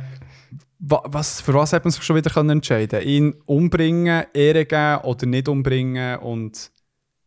[0.79, 4.97] wa- was, für was hat man sich schon wieder können entscheiden Ihn umbringen, Ehre geben
[5.03, 6.71] oder nicht umbringen und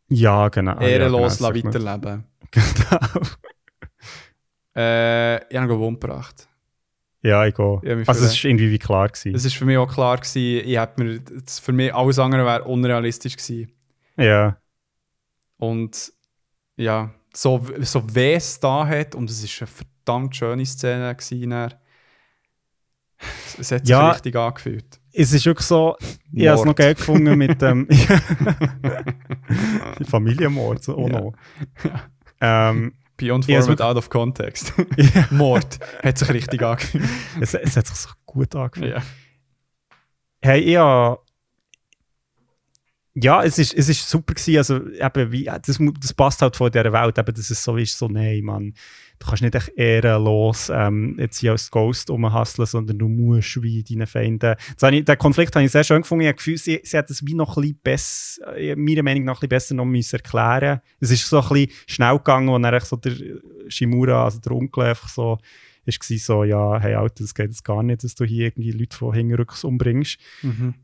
[0.08, 0.72] Ja, genau.
[0.76, 2.24] Ah, ehrenlos ja, genau, weiterleben?
[2.52, 3.22] Genau.
[4.76, 6.48] Äh, ich habe ihn glaub, umgebracht.
[7.22, 7.80] Ja, ich gehe.
[8.06, 9.08] Also, es war irgendwie wie klar.
[9.08, 9.34] Gewesen.
[9.34, 12.64] Es war für mich auch klar, gewesen, ich hätte mir, für mich alles andere wäre
[12.64, 13.72] unrealistisch gewesen.
[14.16, 14.56] ja.
[15.58, 16.12] Und
[16.80, 21.14] ja, so, so weh es da hat, und es war eine verdammt schöne Szene.
[21.14, 21.52] Gewesen,
[23.58, 24.10] es hat sich Ja.
[24.10, 24.98] richtig angefühlt.
[25.12, 25.96] Es ist wirklich so,
[26.32, 27.86] ich habe es noch geil gefunden mit dem
[30.08, 30.82] Familienmord.
[30.82, 31.20] So, oh Ja.
[31.20, 31.32] no.
[32.42, 34.72] Ähm, Beyond Format out of context.
[35.30, 37.04] Mord hat sich richtig angefühlt.
[37.38, 38.94] es, es hat sich so gut angefühlt.
[38.96, 39.02] ja.
[40.40, 41.22] Hey, ich hab-
[43.22, 44.56] Ja, es ist, es ist super gewesen.
[44.56, 47.98] Also, eben, wie, das, das passt halt von dieser Welt, eben, dass es so ist,
[47.98, 48.74] so, nein, Mann,
[49.18, 53.82] du kannst nicht echt ehrenlos ähm, jetzt hier als Ghost rumhasseln, sondern du musst wie
[53.82, 54.56] deine Feinde.
[54.74, 56.22] Das habe ich, den Konflikt habe ich sehr schön gefunden.
[56.22, 59.24] Ich habe Gefühl, sie, sie hat es wie noch ein bisschen besser, äh, meiner Meinung
[59.24, 62.58] nach ein bisschen besser noch müssen erklären Es ist so ein bisschen schnell gegangen, wo
[62.58, 63.12] dann so der
[63.68, 65.38] Shimura, also der Onkel, einfach so,
[65.84, 68.96] ist so, ja, hey Alter, das geht jetzt gar nicht, dass du hier irgendwie Leute
[68.96, 70.18] von hinterrücks umbringst.
[70.42, 70.74] Mhm.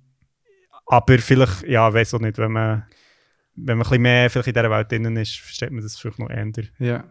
[0.86, 2.84] Aber vielleicht, ja, weiß auch nicht, wenn man,
[3.56, 6.18] wenn man ein bisschen mehr vielleicht in dieser Welt drin ist, versteht man das vielleicht
[6.18, 6.46] noch eher.
[6.78, 7.04] ja.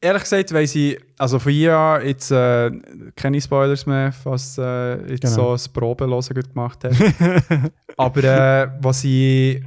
[0.00, 2.70] Ehrlich gesagt, weiss ich, also von hier an jetzt äh,
[3.16, 5.56] keine Spoilers mehr, was äh, jetzt Genau.
[5.56, 6.92] so ein Probelosen gut gemacht hat.
[7.96, 9.62] Aber äh, was ich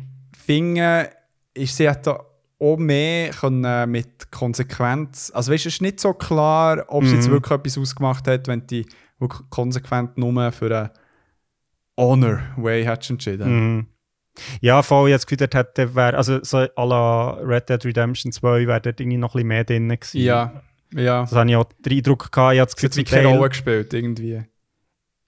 [0.45, 1.09] finde,
[1.55, 2.19] ist, sie hat da
[2.59, 5.31] auch mehr können, äh, mit Konsequenz.
[5.33, 7.31] Also, weißt es ist nicht so klar, ob sie jetzt Mhm.
[7.31, 8.85] wirklich etwas ausgemacht hat, wenn die
[9.17, 10.89] wirklich konsequent nur für einen
[11.97, 13.75] Honor Way hat entschieden.
[13.75, 13.87] Mhm.
[14.61, 18.67] Ja, voll, jetzt Gefühl, dort hätte wär, also so à la Red Dead Redemption 2
[18.67, 20.21] wäre dort irgendwie noch ein bisschen mehr drin gewesen.
[20.21, 20.61] Ja,
[20.93, 21.21] ja.
[21.21, 23.15] Das habe ich auch den Eindruck gehabt, ich habe das Es hat Gefühl, wie zum
[23.15, 24.43] keine Rolle gespielt, irgendwie.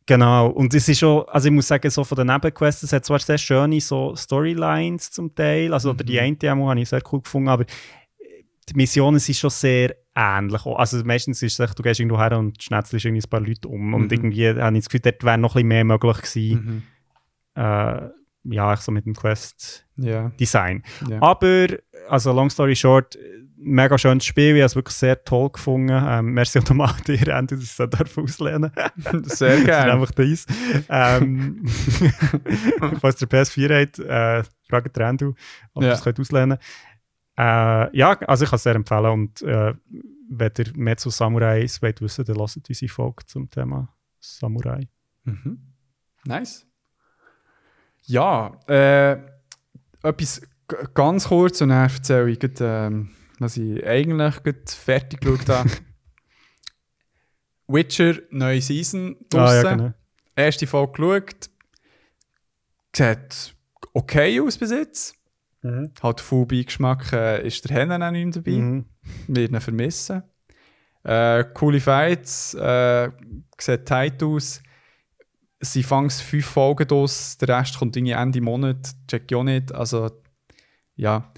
[0.05, 3.05] Genau, und es ist schon, also ich muss sagen, so von den Nebenquests, es hat
[3.05, 6.19] zwar sehr schöne so Storylines zum Teil, also oder die Mhm.
[6.19, 7.65] eine Demo habe ich sehr cool gefunden, aber
[8.69, 10.65] die Missionen sind schon sehr ähnlich.
[10.65, 13.67] Also meistens ist es echt, du gehst irgendwo her und schnetzelst irgendwie ein paar Leute
[13.67, 14.11] um und Mhm.
[14.11, 16.83] irgendwie habe ich das Gefühl, dort wäre noch ein bisschen mehr möglich gewesen,
[17.55, 17.61] Mhm.
[17.61, 18.09] äh,
[18.55, 20.83] ja, echt so mit dem Quest-Design.
[21.07, 21.09] Ja.
[21.15, 21.21] ja.
[21.21, 21.67] Aber,
[22.07, 23.17] also long story short,
[23.61, 25.89] mega schönes Spiel, ich habe es wirklich sehr toll gefunden.
[25.91, 28.71] Ähm, merci nochmal dir, Andy, dass ich es darf auslehnen
[29.23, 29.91] Sehr Das ist gerne.
[29.93, 30.45] einfach deins.
[30.87, 31.65] Ähm,
[33.01, 35.33] falls ihr PS4 habt, äh, fragt Randu,
[35.73, 35.93] ob ihr Ja.
[35.95, 36.57] es könnt auslehnen
[37.39, 39.73] äh, Ja, also ich kann es sehr empfehlen und äh,
[40.29, 44.87] wenn ihr mehr zu Samurais wollt wissen, dann lasst unsere Folge zum Thema Samurai.
[45.23, 45.59] Mhm.
[46.25, 46.67] Nice.
[48.03, 49.17] Ja, äh,
[50.03, 50.41] etwas
[50.93, 53.09] ganz kurz und dann erzähle ich, grad, ähm,
[53.39, 54.35] was ich eigentlich
[54.67, 55.69] fertig geschaut habe.
[57.67, 59.65] Witcher, neue Season draussen.
[59.65, 59.93] Ah, ja, genau.
[60.35, 61.49] Erste Folge geschaut.
[62.95, 63.55] Sieht
[63.93, 65.18] okay aus bis jetzt.
[65.61, 65.91] Mhm.
[66.01, 68.57] Halt full Beigeschmack äh, ist der Hennen auch nicht mehr dabei.
[68.57, 68.85] Mhm.
[69.27, 70.23] wird ihn vermissen.
[71.03, 73.09] Äh, coole Fights, äh,
[73.59, 74.61] sieht tight aus.
[75.61, 79.73] Sie fangen fünf Folgen aus, der Rest kommt irgendwie Ende Monat, check ich auch nicht.
[79.73, 80.09] Also,
[80.95, 81.31] ja.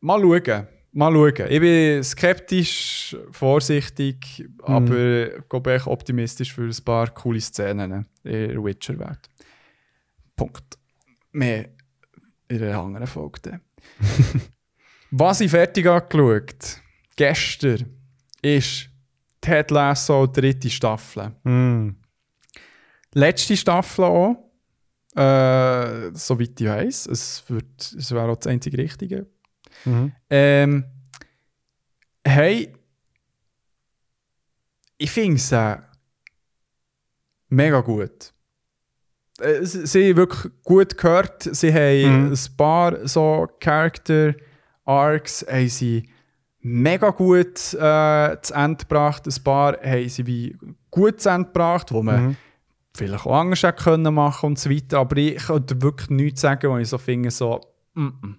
[0.00, 0.66] Mal schauen.
[0.92, 1.50] Mal schauen.
[1.50, 8.62] Ich bin skeptisch, vorsichtig, aber glaube ich optimistisch für ein paar coole Szenen in der
[8.62, 9.30] Witcher-Welt.
[10.36, 10.78] Punkt.
[11.32, 11.70] Mehr
[12.50, 13.60] in einer anderen Folge.
[15.10, 16.80] Was ich fertig angeschaut
[17.16, 17.96] gestern
[18.42, 18.88] ist
[19.40, 21.32] Ted Lasso dritte Staffel.
[21.44, 21.96] Mhm.
[23.14, 24.36] Letzte Staffel auch.
[25.16, 27.06] Äh, soweit ich weiß.
[27.06, 29.26] Es, wird- es wäre auch das einzige Richtige.
[29.84, 30.12] Mhm.
[30.28, 30.84] Ähm,
[32.24, 32.72] hey,
[34.98, 35.78] ich finde es äh,
[37.48, 38.32] mega gut.
[39.40, 41.42] Äh, sie sie haben wirklich gut gehört.
[41.42, 42.32] Sie haben Mhm.
[42.32, 44.34] ein paar so Character
[44.84, 46.08] Arcs haben sie
[46.60, 49.26] mega gut äh, zu Ende gebracht.
[49.26, 50.56] Ein paar haben sie wie
[50.90, 52.36] gut zu Ende gebracht, wo man Mhm.
[52.96, 54.98] vielleicht auch anders hätte können machen und so weiter.
[54.98, 57.60] Aber ich könnte wirklich nichts sagen, wo ich so finde, so,
[57.94, 58.34] mm -mm.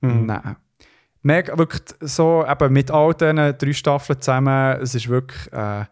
[0.00, 0.26] Mhm.
[0.26, 0.56] Nein.
[1.22, 5.84] Mega, wirklich so, eben mit all diesen drei Staffeln zusammen, es ist wirklich äh,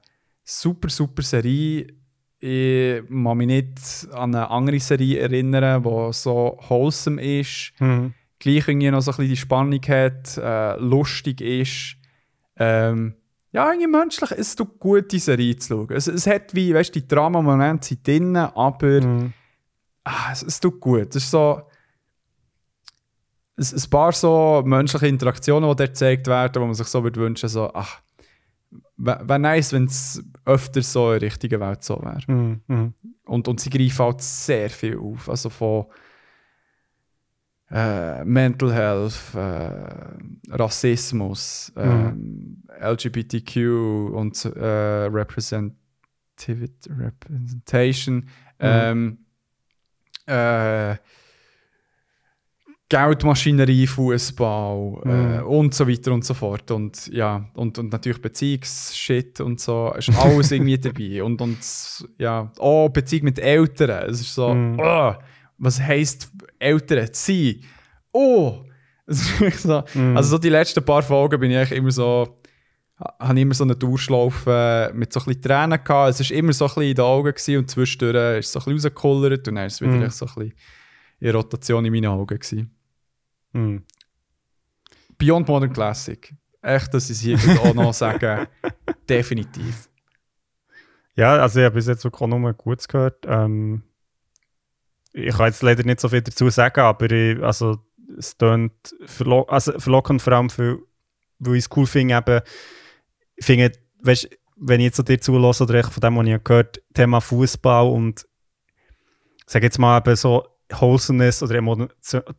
[0.45, 1.89] super, super Serie.
[2.39, 8.13] Ich kann mich nicht an eine andere Serie erinnern, die so wholesome ist, Mhm.
[8.39, 11.97] gleich irgendwie noch so ein bisschen die Spannung hat, äh, lustig ist.
[12.59, 13.15] Ähm,
[13.53, 15.97] ja, irgendwie menschlich, es tut gut, die Serie zu schauen.
[15.97, 19.33] Es, es hat wie, weißt du, die Drama-Momente sind drin, aber Mhm.
[20.05, 21.09] ah, es, es tut gut.
[21.17, 21.63] Es ist so.
[23.59, 27.19] Es, ein paar so menschliche Interaktionen, die dort gezeigt werden, wo man sich so würde
[27.19, 28.03] wünschen, so, ach,
[28.97, 32.21] wäre wär nice, wenn es öfter so in der richtigen Welt so wäre.
[32.27, 32.61] Mhm.
[32.67, 32.95] Mhm.
[33.25, 35.29] Und, und sie greifen halt sehr viel auf.
[35.29, 35.87] Also von
[37.71, 43.57] äh, Mental Health, äh, Rassismus, ähm, LGBTQ
[44.13, 45.73] und äh, Representation,
[48.61, 49.19] ähm,
[50.27, 50.97] äh,
[52.89, 55.09] Geldmaschinerie, Fußball äh,
[55.41, 55.47] Mhm.
[55.47, 56.71] und so weiter und so fort.
[56.71, 59.93] Und ja, und, und natürlich Beziehungsshit und so.
[59.97, 61.23] Es ist alles irgendwie dabei.
[61.25, 61.59] Und, und
[62.19, 64.09] ja, oh, Beziehung mit Eltern.
[64.11, 64.79] Es ist so, Mhm.
[64.81, 65.15] oh,
[65.59, 67.61] was heisst Eltern zu sein?
[68.13, 68.63] Oh!
[69.09, 70.17] Ist so, Mhm.
[70.17, 72.37] Also so die letzten paar Folgen bin ich immer so,
[72.99, 76.19] ha- habe immer so eine Durchlaufe mit so ein bisschen Tränen gehabt.
[76.21, 78.59] Es war immer so ein bisschen in den Augen gewesen und zwischendurch ist es so
[78.59, 80.11] ein bisschen rausgekullert und dann ist es wieder Mhm.
[80.11, 80.53] so ein bisschen
[81.21, 82.71] in Rotation in meinen Augen gewesen.
[83.57, 83.85] Mhm.
[85.19, 86.35] Beyond Modern Classic.
[86.61, 88.47] Echt, dass ich es hier auch noch sagen.
[89.09, 89.89] Definitiv.
[91.15, 93.25] Ja, also ich habe bis jetzt auch nur Gutes gehört.
[93.27, 93.83] Ähm,
[95.13, 97.79] ich kann jetzt leider nicht so viel dazu sagen, aber ich, also,
[98.19, 98.73] es tönt
[99.07, 100.79] verlo also verlockend, vor allem, für,
[101.39, 102.41] weil ich es cool finde, eben,
[103.41, 103.73] finde,
[104.03, 107.21] weißt, wenn ich jetzt so dir zulasse oder von dem, was ich gehört habe, Thema
[107.21, 108.27] Fußball und
[109.47, 111.89] sag jetzt mal eben so Wholesomeness oder emo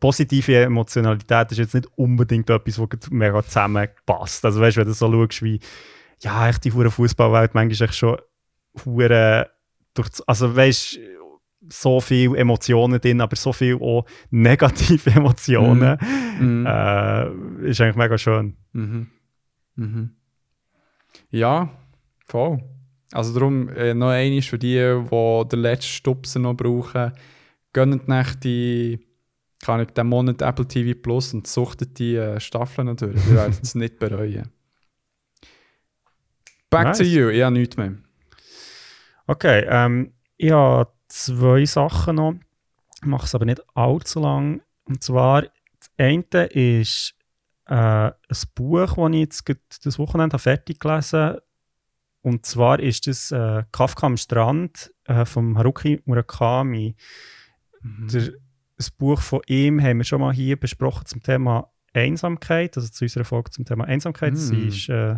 [0.00, 4.44] positive Emotionalität ist jetzt nicht unbedingt etwas, was mega zusammenpasst.
[4.44, 5.60] Also weißt du, wenn du so schaust, wie
[6.20, 8.18] ja, echt die hure Fußballwelt manchmal echt schon
[8.84, 9.50] hure
[9.94, 10.98] durch, also weißt
[11.70, 15.98] so viele Emotionen drin, aber so viel auch negative Emotionen.
[16.38, 16.66] Mhm.
[16.66, 18.56] Äh, ist eigentlich mega schön.
[18.72, 19.08] Mhm.
[19.76, 20.10] Mhm.
[21.30, 21.70] Ja,
[22.26, 22.62] voll.
[23.12, 27.12] Also darum äh, noch eines für die, die den letzten Stupser noch brauchen,
[27.72, 29.06] gönnt nicht die,
[29.62, 33.26] kann ich den Monat Apple TV Plus und suchtet die äh, Staffeln durch.
[33.28, 34.50] Wir werden es nicht bereuen.
[36.70, 37.12] Back to Nice.
[37.12, 37.94] you, ich habe nichts mehr.
[39.26, 42.34] Okay, ähm, ich habe zwei Sachen noch.
[43.00, 44.62] Ich mache es aber nicht allzu lang.
[44.84, 47.14] Und zwar, das eine ist
[47.66, 48.14] äh, ein
[48.54, 51.42] Buch, das ich jetzt das Wochenende fertig gelesen habe.
[52.22, 56.96] Und zwar ist das äh, Kafka am Strand äh, von Haruki Murakami.
[58.12, 58.32] Der,
[58.76, 63.04] das Buch von ihm haben wir schon mal hier besprochen zum Thema Einsamkeit, also zu
[63.04, 64.34] unserer Folge zum Thema Einsamkeit.
[64.34, 64.36] Mm.
[64.36, 65.16] Sie ist äh,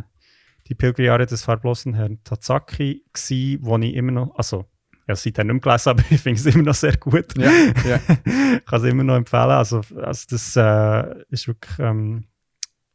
[0.69, 4.67] die Pilgerjahre des farblosen Herrn Tatsaki, gsi, wo ich immer noch, also
[5.09, 7.37] ja, seitdem nicht mehr gelesen, aber ich finde es immer noch sehr gut.
[7.37, 7.51] Ja,
[7.89, 8.01] ja.
[8.57, 9.51] Ich kann es immer noch empfehlen.
[9.51, 12.25] Also, also das äh, ist wirklich, ähm,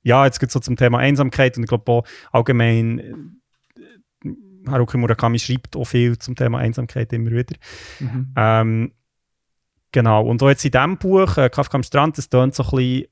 [0.04, 4.30] ja, jetzt geht so zum Thema Einsamkeit und ich glaube auch allgemein, äh,
[4.68, 7.56] Haruki Murakami schreibt auch viel zum Thema Einsamkeit immer wieder.
[8.00, 8.34] Mhm.
[8.36, 8.92] Ähm,
[9.96, 12.70] genau, und auch jetzt in diesem Buch, äh, Kafka am Strand, das tönt so ein
[12.70, 13.08] bisschen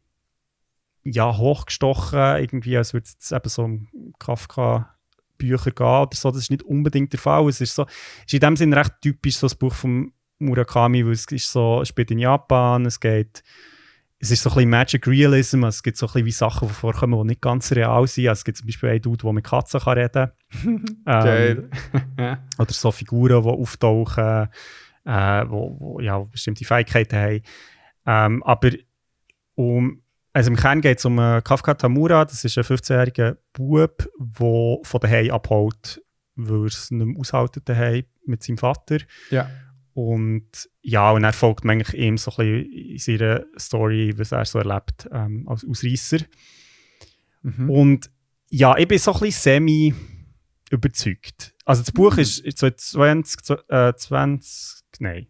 [1.05, 3.87] ja, hochgestochen, irgendwie, als würde es eben so um
[4.19, 6.29] Kafka-Bücher gehen oder so.
[6.29, 7.47] Das ist nicht unbedingt der Fall.
[7.47, 7.85] Es ist, so,
[8.25, 11.81] ist in dem Sinne recht typisch, so das Buch von Murakami, weil es ist so,
[11.81, 13.43] es spielt in Japan, es geht
[14.23, 16.73] es ist so ein bisschen Magic Realism, es gibt so ein bisschen wie Sachen, die
[16.73, 18.29] vorkommen, die nicht ganz real sind.
[18.29, 20.31] Also es gibt zum Beispiel einen Dude, der mit Katzen kann reden
[20.63, 20.85] kann.
[21.05, 22.37] Ja.
[22.57, 24.47] oder so Figuren, die auftauchen,
[25.05, 27.41] äh, wo, wo ja, bestimmte Fähigkeiten haben.
[28.05, 28.71] Ähm, aber
[29.55, 30.01] um,
[30.33, 34.77] also im Kern geht es um äh, Kafka Tamura, das ist ein 15-jähriger Bub, der
[34.83, 36.01] von daheim abhaut,
[36.35, 38.97] weil er es nicht mehr aushalten daheim mit seinem Vater.
[39.29, 39.49] ja.
[39.95, 42.65] Und ja, und er folgt man eigentlich ihm so ein
[42.97, 46.17] bisschen in seiner Story, was er so erlebt ähm, als Ausreißer.
[47.43, 47.69] Mhm.
[47.69, 48.11] Und
[48.49, 49.93] ja, ich bin so ein bisschen semi
[50.73, 51.53] überzeugt.
[51.65, 55.27] Also das Buch ist ist 2020, äh, 20, nein,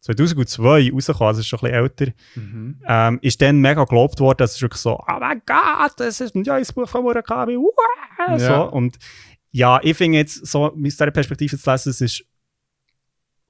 [0.00, 2.12] 2002 rausgekommen, also ist schon ein bisschen älter.
[2.34, 2.80] Mhm.
[2.86, 6.34] Ähm, ist dann mega gelobt worden, dass es wirklich so, oh mein Gott, das ist
[6.34, 8.38] ein neues Buch von Murakami, wow!
[8.38, 8.44] so.
[8.44, 8.60] Ja.
[8.62, 8.98] Und
[9.50, 12.24] ja, ich finde jetzt, so aus dieser Perspektive zu lesen, es ist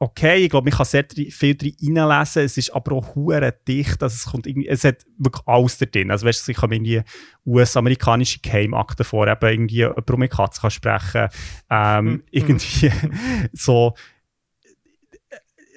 [0.02, 4.02] okay, ich glaube, man kann sehr viel drin reinlesen, es ist aber auch hure dicht,
[4.02, 6.72] also es kommt irgendwie, es hat wirklich alles da drin, also weißt du, ich kann
[6.72, 7.02] irgendwie
[7.46, 11.28] US-amerikanische Geheimakten vor, eben irgendwie jemand, der mit Katzen kann sprechen,
[11.70, 12.22] ähm, Mhm.
[12.32, 12.90] irgendwie
[13.52, 13.94] so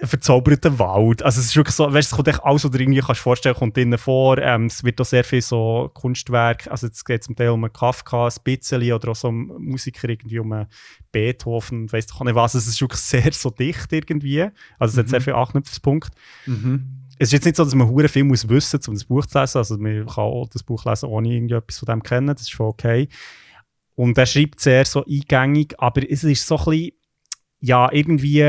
[0.02, 1.24] verzauberten Wald.
[1.24, 3.22] Also es ist wirklich so, weißt, du, es kommt echt alles, was du irgendwie kannst
[3.22, 4.38] vorstellen, kommt drinnen vor.
[4.38, 7.74] Ähm, es wird auch sehr viel so Kunstwerk, also es geht zum Teil um einen
[7.74, 10.68] Kafka, ein bisschen, oder auch so um Musiker irgendwie, um einen
[11.12, 12.56] Beethoven, weißt du nicht was.
[12.56, 14.48] Also es ist wirklich sehr so dicht irgendwie.
[14.80, 16.18] Also es hat sehr viele Anknüpfungspunkte.
[16.46, 17.02] Mhm.
[17.18, 19.26] Es ist jetzt nicht so, dass man hure viel muss wissen muss, um das Buch
[19.26, 19.58] zu lesen.
[19.58, 22.28] Also man kann auch das Buch lesen, ohne irgendetwas von dem kennen.
[22.28, 23.08] Das ist schon okay.
[23.96, 26.92] Und er schreibt sehr so eingängig, aber es ist so ein bisschen,
[27.62, 28.44] ja, irgendwie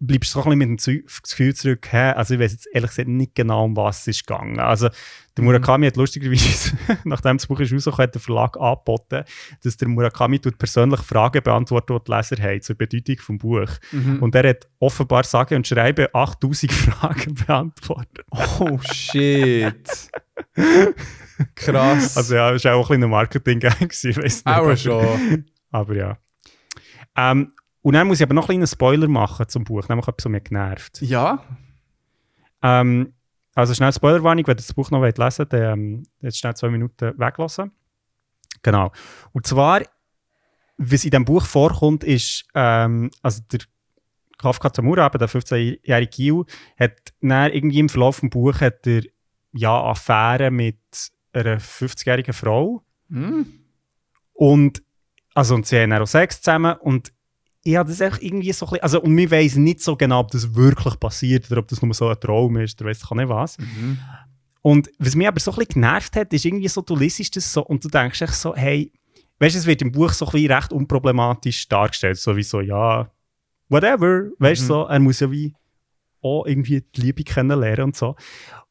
[0.00, 2.12] bleibst du so ein bisschen mit dem Gefühl zurück, hä?
[2.12, 4.58] also ich weiß jetzt ehrlich gesagt nicht genau, um was es ist gegangen.
[4.58, 4.88] Also
[5.36, 9.24] der Murakami hat lustigerweise, nachdem das Buch ist rausgekommen, hat der Verlag angeboten,
[9.62, 13.70] dass der Murakami tut persönlich Fragen beantwortet, die die Leser haben, zur Bedeutung des Buch.
[13.92, 14.22] Mhm.
[14.22, 18.24] Und er hat offenbar sage und schreibe 8000 Fragen beantwortet.
[18.30, 20.10] Oh shit.
[21.54, 22.16] Krass.
[22.16, 24.46] Also ja, das war auch ein bisschen ein Marketing-Gang, ich weiss nicht.
[24.46, 25.44] auch aber- schon.
[25.70, 26.18] Aber ja.
[27.16, 27.52] Ähm,
[27.82, 30.32] und dann muss ich aber noch einen kleinen Spoiler machen zum Buch, nämlich etwas, was
[30.32, 31.00] mich genervt.
[31.02, 31.42] Ja.
[32.62, 33.14] Ähm,
[33.54, 36.68] also schnell Spoilerwarnung, wenn ihr das Buch noch lesen wollt, dann ähm, jetzt schnell zwei
[36.68, 37.72] Minuten weglassen.
[38.62, 38.92] Genau.
[39.32, 39.82] Und zwar,
[40.76, 43.60] was in diesem Buch vorkommt, ist, ähm, also der
[44.38, 46.44] Kafka Tamura, eben der 15-jährige Gil,
[46.78, 49.02] hat dann irgendwie im Verlauf des Buches hat er,
[49.52, 50.78] ja, Affären mit
[51.32, 52.82] einer 50-jährigen Frau.
[53.10, 53.46] Hm?
[54.32, 54.82] Und,
[55.34, 57.12] also, und sie haben auch Sex zusammen und
[57.62, 60.20] ich habe das echt irgendwie so ein bisschen, also, und wir wissen nicht so genau,
[60.20, 63.10] ob das wirklich passiert oder ob das nur so ein Traum ist oder weiss ich
[63.10, 63.58] nicht was.
[63.58, 63.98] Mhm.
[64.62, 67.52] Und was mich aber so ein bisschen genervt hat, ist irgendwie so, du liest das
[67.52, 68.92] so und du denkst echt so, hey,
[69.38, 72.60] weißt du, es wird im Buch so ein bisschen recht unproblematisch dargestellt, so wie so,
[72.60, 73.10] ja,
[73.68, 74.68] whatever, weißt du, Mhm.
[74.68, 75.54] so, er muss ja wie
[76.22, 78.14] auch irgendwie die Liebe kennenlernen und so.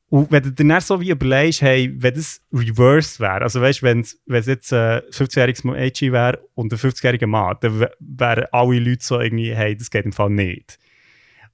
[0.09, 3.81] Und wenn du dir dann so wie überlegst, hey, wenn das reversed wäre, also weißt
[3.83, 8.45] du, wenn es jetzt ein 15-jähriges Mädchen wäre und ein 50-jähriger Mann, dann wä- wären
[8.51, 10.79] alle Leute so irgendwie, hey, das geht im Fall nicht.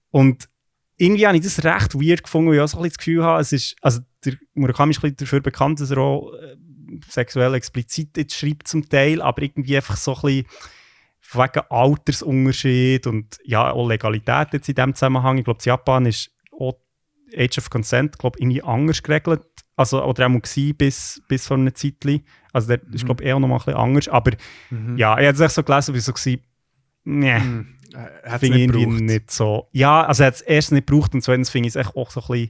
[0.10, 0.48] Und
[0.98, 3.23] irgendwie habe ich das recht weird gefunden, weil ich auch so ein bisschen das Gefühl
[3.23, 6.56] habe, es ist, also der Murakami ist ein bisschen dafür bekannt, dass er auch äh,
[7.10, 10.45] sexuell explizit jetzt schreibt zum Teil, aber irgendwie einfach so ein bisschen
[11.34, 15.38] wegen Altersunterschied und ja, auch Legalität jetzt in diesem Zusammenhang.
[15.38, 16.80] Ich glaube, in Japan ist auch
[17.38, 19.41] Age of Consent, glaube irgendwie anders geregelt.
[19.76, 20.41] Also, oder auch mal
[20.78, 21.95] bis, bis vor einer Zeit.
[22.53, 24.07] Also, der ist, glaube ich, eher noch mal ein bisschen anders.
[24.07, 24.32] Aber
[24.70, 24.98] Mhm.
[24.98, 26.40] ja, ich habe es echt so gelesen, wie so war,
[27.03, 27.68] nee, Mhm.
[27.94, 29.70] Äh, finde ich nicht irgendwie nicht so.
[29.72, 32.10] Ja, also er hat es erst nicht gebraucht und zweitens finde ich es echt auch
[32.12, 32.49] so ein bisschen.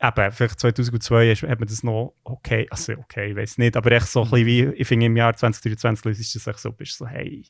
[0.00, 3.90] Eben, vielleicht 2002 ist, hat man das noch okay, also okay, ich weiß nicht, aber
[3.90, 6.98] echt so ein bisschen wie, ich finde im Jahr 2023 ist das echt so, bist
[6.98, 7.44] so, hey,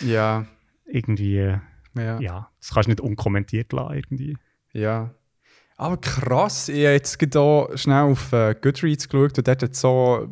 [0.00, 0.46] Ja.
[0.86, 1.54] irgendwie,
[1.94, 2.18] Ja.
[2.20, 4.38] ja, das kannst du nicht unkommentiert lassen, irgendwie.
[4.72, 5.10] Ja.
[5.80, 10.30] Aber krass, ich habe jetzt hier schnell auf äh, Goodreads geschaut und dort hat so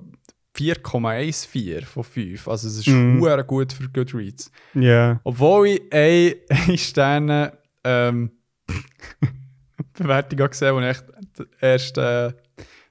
[0.55, 2.49] 4,14 von 5.
[2.49, 4.51] Also es ist sehr gut für Goodreads.
[4.75, 5.19] Ja.
[5.25, 6.35] Obwohl ich ein,
[6.69, 8.31] ein Sterne ähm,
[9.95, 11.07] Bewertung habe gesehen und echt
[11.39, 12.35] den ersten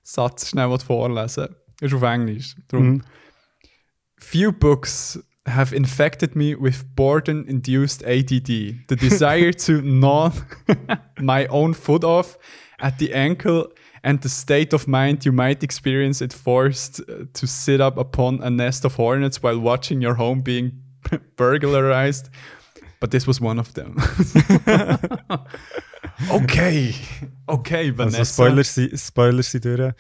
[0.02, 1.88] Satz schnell vorlesen will.
[1.88, 2.56] Ist auf Englisch.
[2.70, 2.88] Darum.
[2.88, 3.04] Mhm.
[4.18, 8.88] Few books have infected me with boredom-induced ADD.
[8.88, 10.32] The desire to gnaw
[11.20, 12.38] my own foot off
[12.80, 13.72] at the ankle
[14.04, 18.42] and the state of mind you might experience it forced uh, to sit up upon
[18.42, 20.72] a nest of hornets while watching your home being
[21.36, 22.30] burglarized.
[23.00, 23.92] But this was one of them.
[26.32, 26.96] okay.
[27.48, 28.20] Okay, Vanessa.
[28.20, 29.94] Also Spoilers, Spoilers sind durch.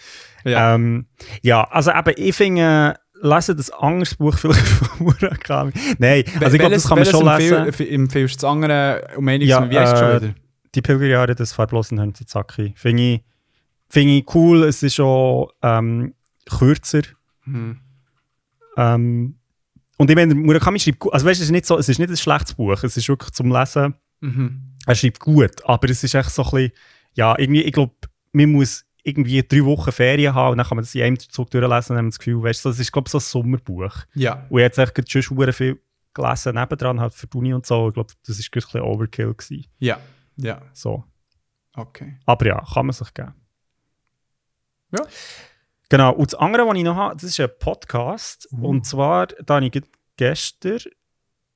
[0.43, 0.73] Ja.
[0.73, 1.05] Ähm,
[1.43, 5.71] ja, also eben, ich finde, äh, lesen das anderes Buch vielleicht von Murakami.
[5.97, 7.63] Nein, also ich glaube, das kann man schon lesen.
[7.65, 7.87] lesen.
[7.87, 10.35] Empfiehlst du das andere um einiges Ja, wie heißt es äh, schon wieder?
[10.75, 12.73] Die Pilgerjahre des farblosen Herrn Tazaki.
[12.75, 13.23] Finde ich,
[13.89, 16.13] find ich cool, es ist auch ähm,
[16.49, 17.01] kürzer.
[17.43, 17.79] Hm.
[18.77, 19.35] Ähm,
[19.97, 22.09] und ich meine, Murakami schreibt gut, also weißt es ist nicht so, es ist nicht
[22.09, 24.73] ein schlechtes Buch, es ist wirklich zum Lesen, Mhm.
[24.87, 26.71] er schreibt gut, aber es ist echt so ein bisschen,
[27.13, 27.93] ja, irgendwie, ich glaube,
[28.31, 31.49] man muss irgendwie drei Wochen Ferien haben und dann kann man das in einem Zug
[31.49, 33.95] durchlesen und hat man das Gefühl, weißt du, das ist, glaube ich, so ein Sommerbuch.
[34.13, 34.33] Ja.
[34.33, 35.79] Und ich habe jetzt echt gerade schon viel
[36.13, 38.81] gelesen nebendran, halt für die Uni und so, ich glaube, das ist gerade ein bisschen
[38.81, 39.65] Overkill gewesen.
[39.79, 39.99] Ja.
[40.35, 40.61] Ja.
[40.73, 41.03] So.
[41.75, 42.17] Okay.
[42.25, 43.33] Aber ja, kann man sich geben.
[44.91, 45.05] Ja.
[45.89, 46.13] Genau.
[46.13, 48.47] Und das andere, was ich noch habe, das ist ein Podcast.
[48.51, 48.67] Uh.
[48.67, 49.83] Und zwar, da habe ich ge-
[50.17, 50.79] gestern,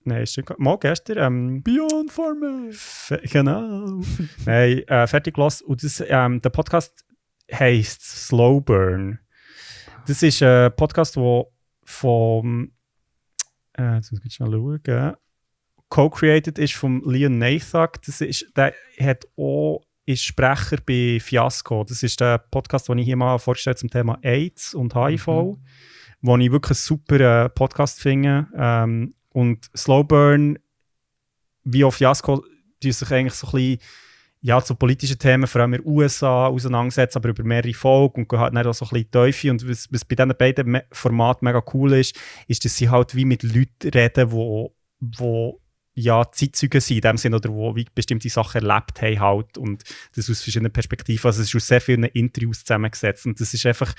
[0.04, 2.12] nein, ist nicht, mal gestern, ähm, Beyond
[2.74, 4.02] fe- genau,
[4.46, 5.66] nein, äh, fertig gelassen.
[5.66, 7.04] Und das, ähm, der Podcast
[7.54, 9.20] heisst Slow Burn.
[10.08, 11.46] Das ist ein Podcast, der
[11.84, 12.72] vom,
[13.78, 15.16] äh, jetzt muss ich schnell schauen,
[15.90, 18.02] co-created ist von Leon Nathak.
[18.04, 21.84] Das ist, der hat auch ist Sprecher bei Fiasco.
[21.84, 25.58] Das ist der Podcast, den ich hier mal vorgestellt zum Thema AIDS und HIV, Mhm.
[26.22, 28.48] wo ich wirklich einen super äh, Podcast finde.
[28.56, 30.58] Ähm, und Slow Burn,
[31.64, 32.44] wie auch Fiasco,
[32.82, 33.80] die sich eigentlich so ein bisschen
[34.44, 38.30] ja, zu politischen Themen, vor allem in den USA, auseinandersetzen, aber über mehrere Folgen und
[38.30, 39.52] gehen halt dann auch so ein bisschen Tiefe.
[39.52, 43.26] Und was, was bei diesen beiden Formaten mega cool ist, ist, dass sie halt wie
[43.26, 45.62] mit Leuten reden, wo, wo
[45.94, 49.84] ja, Zeitzeugen sind in dem Sinne, oder wo wie bestimmte Sachen erlebt haben halt und
[50.16, 51.28] das aus verschiedenen Perspektiven.
[51.28, 53.94] Also es ist aus sehr vielen Interviews zusammengesetzt und das ist einfach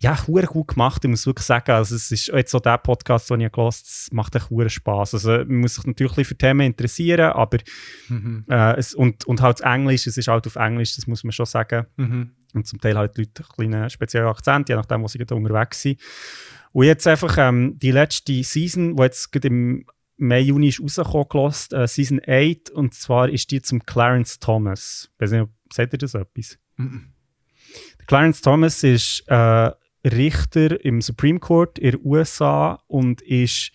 [0.00, 1.72] ja, hure gut gemacht, ich muss wirklich sagen.
[1.72, 5.14] Also, es ist jetzt so der Podcast, den ich gehört es macht echt hure Spaß.
[5.14, 7.58] Also, man muss sich natürlich für Themen interessieren, aber
[8.08, 8.44] Mhm.
[8.48, 11.46] äh, es, und, und halt Englisch, es ist halt auf Englisch, das muss man schon
[11.46, 11.86] sagen.
[11.96, 12.30] Mhm.
[12.54, 15.34] Und zum Teil halt die Leute einen kleinen speziellen Akzent, je nachdem, wo sie gerade
[15.34, 16.00] unterwegs sind.
[16.72, 19.84] Und jetzt einfach ähm, die letzte Season, die jetzt gerade im
[20.16, 25.10] Mai, Juni ist rausgekommen, gelost, äh, Season 8, und zwar ist die zum Clarence Thomas.
[25.14, 26.58] Ich weiß nicht, ob- sagt ihr das etwas?
[26.76, 27.12] Mhm.
[27.98, 29.70] Der Clarence Thomas ist äh,
[30.04, 33.72] Richter im Supreme Court in den USA und ist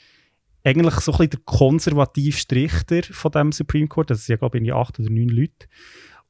[0.64, 4.10] eigentlich so ein bisschen der konservativste Richter von dem Supreme Court.
[4.10, 5.68] Das sind ja, glaube ich, acht oder neun Leute.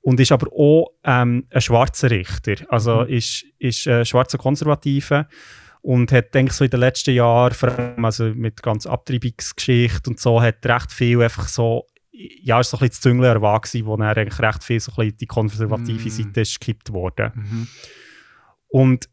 [0.02, 2.56] Und ist aber auch ähm, ein schwarzer Richter.
[2.70, 3.10] Also Mhm.
[3.10, 5.28] ist, ist ein schwarzer Konservativer
[5.82, 10.10] und hat, denke ich, so in den letzten Jahren, vor allem also mit ganz Abtreibungsgeschichte
[10.10, 13.86] und so, hat recht viel einfach so, ja, ist so ein bisschen das Zünglein gewesen,
[13.86, 16.11] wo dann eigentlich recht viel so ein bisschen die konservative Mm.
[16.11, 17.32] Seite ist gekippt worden.
[17.36, 17.68] Mhm.
[18.68, 19.10] Und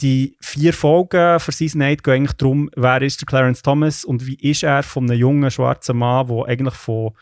[0.00, 4.26] die vier Folgen für Season 8 gehen eigentlich darum, wer ist der Clarence Thomas und
[4.26, 7.12] wie ist er von einem jungen schwarzen Mann, der eigentlich von,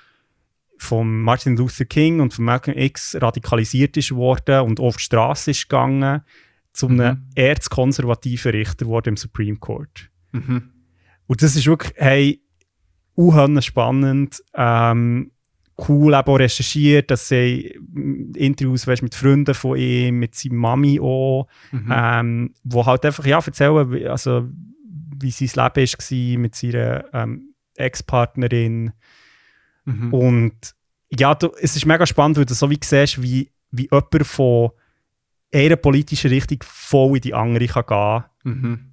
[0.77, 5.53] von Martin Luther King und von Malcolm X radikalisiert ist worden und auf die Straße
[5.53, 6.23] ist gegangen,
[6.73, 7.27] zu einem Mhm.
[7.35, 10.11] erzkonservativen Richter geworden im Supreme Court.
[10.33, 10.71] Mhm.
[11.27, 12.43] Und das ist wirklich, hey,
[13.15, 15.33] unheimlich spannend, ähm,
[15.89, 20.55] cool eben auch recherchiert, dass sie mm, Interviews weißt, mit Freunden von ihm, mit seiner
[20.55, 21.93] Mami auch, Mhm.
[21.95, 24.49] ähm, wo halt einfach ja, erzählen, wie, also,
[25.19, 28.93] wie sein Leben war mit seiner ähm, Ex-Partnerin.
[29.85, 30.15] Mhm.
[30.15, 30.75] Und
[31.11, 34.71] ja, du, es ist mega spannend, weil du so wie siehst, wie, wie jemand von
[35.55, 38.93] einer politischen Richtung voll in die andere kann gehen Mhm.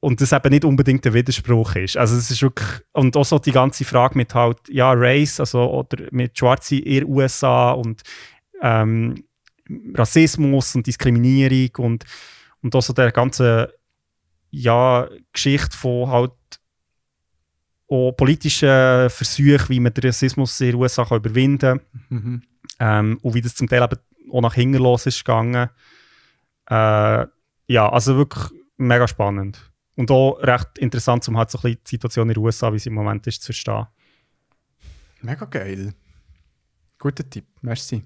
[0.00, 1.96] Und das eben nicht unbedingt ein Widerspruch ist.
[1.96, 5.70] Also es ist wirklich, und auch so die ganze Frage mit halt, ja, Race, also
[5.70, 8.02] oder mit Schwarzen in den USA und
[8.62, 9.24] ähm,
[9.94, 12.04] Rassismus und Diskriminierung und,
[12.62, 13.74] und auch so der ganze
[14.50, 16.32] ja, Geschichte von halt
[17.88, 21.80] auch politischen Versuchen, wie man den Rassismus in den USA kann überwinden kann
[22.10, 22.42] Mhm.
[22.80, 23.98] ähm, und wie das zum Teil eben
[24.32, 25.70] auch nach hinten los ist gegangen.
[26.70, 27.26] Äh,
[27.66, 29.67] ja, also wirklich mega spannend.
[29.98, 32.78] Und auch recht interessant, um halt so ein bisschen die Situation in den USA, wie
[32.78, 33.86] sie im Moment ist, zu verstehen.
[35.22, 35.92] Mega geil.
[36.98, 38.04] Guter Tipp, merci.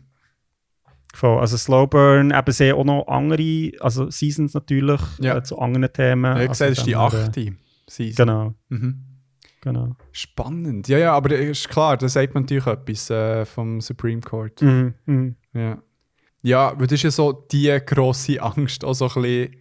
[1.14, 1.38] Voll.
[1.40, 5.36] Also Slow Burn, eben sehr auch noch andere, also Seasons natürlich, Ja.
[5.36, 6.34] äh, zu anderen Themen.
[6.36, 7.54] Ich also gesagt, das ist die achte
[7.86, 8.14] Season.
[8.26, 9.04] Genau, Mhm.
[9.60, 9.96] genau.
[10.12, 10.88] Spannend.
[10.88, 14.62] Ja, ja, aber ist klar, da sagt man natürlich etwas äh, vom Supreme Court.
[14.62, 14.94] Mhm.
[15.04, 15.36] Mhm.
[15.52, 15.82] Ja.
[16.42, 19.56] Ja, weil das ist ja so die grosse Angst, auch so ein bisschen,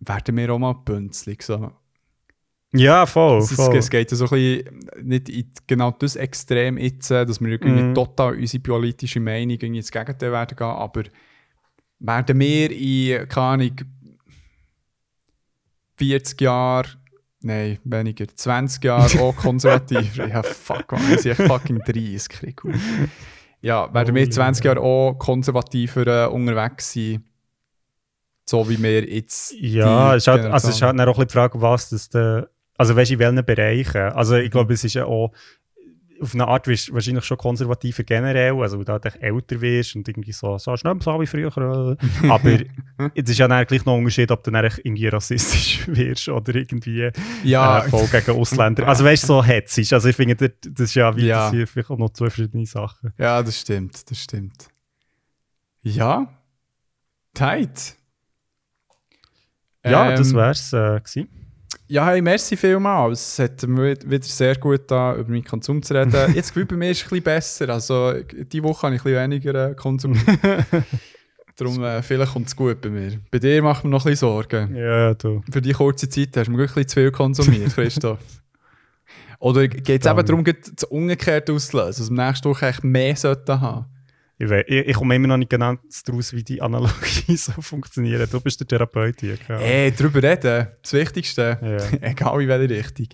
[0.00, 1.42] werden wir auch mal bünzlig.
[1.42, 1.72] So.
[2.72, 3.38] Ja, voll.
[3.38, 3.76] Es, voll.
[3.76, 7.48] es geht ja so ein bisschen nicht in genau das Extrem jetzt, äh, dass wir
[7.48, 7.94] irgendwie Mhm.
[7.94, 11.02] total unsere politische Meinung ins Gegenteil werden gehen, aber
[11.98, 13.76] werden wir in, keine Ahnung,
[15.96, 16.88] 40 Jahren,
[17.40, 20.16] nein, weniger, 20 Jahre auch konservativ.
[20.16, 22.62] ja, fuck, man, sind echt fucking 30, krieg.
[23.62, 27.22] Ja, werden wir in Holy 20 Jahre auch konservativer äh, unterwegs sein,
[28.50, 31.28] so wie wir jetzt Ja, es ist halt, also es ist halt auch ein bisschen
[31.28, 34.02] die Frage, was das der, also weißt du, in welchen Bereichen.
[34.12, 34.40] Also Mhm.
[34.42, 35.32] ich glaube, es ist ja auch,
[36.22, 39.96] auf eine Art wirst wahrscheinlich schon konservativer generell, also weil du halt echt älter wirst
[39.96, 41.48] und irgendwie so, so schnell so wie früher.
[41.56, 41.96] äh.
[42.28, 42.58] Aber
[43.14, 46.54] es ist ja dann gleich noch ein Unterschied, ob du dann irgendwie rassistisch wirst oder
[46.54, 47.10] irgendwie
[47.42, 48.86] ja, äh, voll gegen Ausländer.
[48.86, 49.94] Also weißt du, so hetzisch.
[49.94, 50.50] Also ich finde, das,
[50.80, 51.44] ist ja wie Ja.
[51.44, 53.14] das sind vielleicht auch noch zwei verschiedene Sachen.
[53.16, 54.68] Ja, das stimmt, das stimmt.
[55.82, 56.26] Ja,
[57.32, 57.96] tight.
[59.84, 61.28] Ja, Ähm, das wär's äh, gewesen.
[61.86, 63.38] Ja, hey, merci vielmals.
[63.38, 66.12] Es hat mir wieder sehr gut da über meinen Konsum zu reden.
[66.34, 67.68] Jetzt Gefühl bei mir ist es ein bisschen besser.
[67.68, 70.24] Also, diese Woche habe ich ein bisschen weniger äh, konsumiert.
[71.56, 73.18] Darum, äh, vielleicht kommt es gut bei mir.
[73.30, 74.74] Bei dir macht mir noch ein bisschen Sorgen.
[74.74, 75.42] Ja, du.
[75.50, 78.18] Für die kurze Zeit hast du mir wirklich zu viel konsumiert, Christoph.
[79.40, 83.60] Oder geht es eben darum, das Umgekehrte auszulösen, dass wir nächste Woche echt mehr sollten
[83.60, 83.86] haben?
[84.42, 85.74] Ich, wei- ich, ich komme immer noch nicht genau
[86.06, 88.32] daraus, wie die Analogie so funktioniert.
[88.32, 89.36] Du bist der Therapeut hier.
[89.36, 89.60] gell?
[89.60, 91.58] Ey, drüber reden, das Wichtigste.
[91.60, 91.98] Ja.
[92.10, 93.08] Egal in welche Richtung.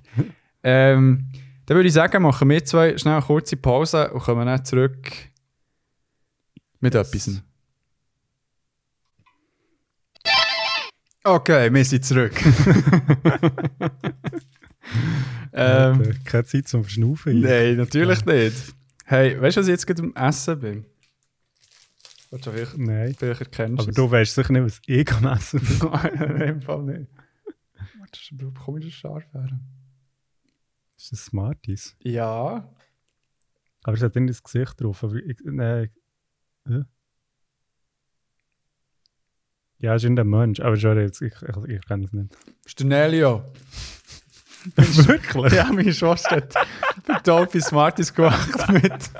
[0.62, 1.27] ähm,
[1.66, 5.11] dann würde ich sagen, machen wir zwei schnell eine kurze Pause und kommen dann zurück
[6.78, 7.43] mit etwas.
[11.24, 12.35] Okay, wir sind zurück.
[15.53, 17.40] ähm, Keine Zeit zum Verschnaufen.
[17.40, 18.74] nein, natürlich nicht.
[19.05, 20.85] Hey, weißt du, was ich jetzt gerade am Essen bin?
[22.31, 23.15] Du vielleicht, Nein.
[23.15, 23.94] vielleicht erkennst Aber es?
[23.97, 25.90] du weißt sicher nicht, was ich am Essen bin.
[25.90, 27.11] Nein, in dem Fall nicht.
[27.98, 29.61] Warte, das bekomme ich das scharf werden?
[30.97, 31.97] Das ist ein Smarties.
[32.03, 32.69] Ja.
[33.85, 35.05] Aber es hat irgendwie das Gesicht drauf.
[35.05, 35.90] Aber ich, nein.
[36.69, 36.85] Ja.
[39.78, 40.59] Ja, es ist in der Mensch.
[40.61, 42.35] Aber schon jetzt, ich, ich, ich kenne es nicht.
[42.65, 43.44] Ist der Nelio.
[44.75, 45.53] Wirklich?
[45.53, 46.55] Ja, meine Schwester hat
[47.05, 49.11] für Dolphy Smarties gemacht mit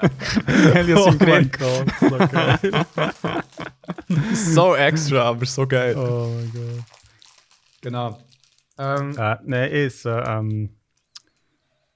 [0.75, 1.49] Nelio im Grill.
[1.49, 1.87] Gott,
[4.35, 5.97] so extra, aber so geil.
[5.97, 6.85] oh mein Gott.
[7.83, 8.19] Genau.
[8.79, 10.77] Ähm, Äh, nein, ist, äh, ähm,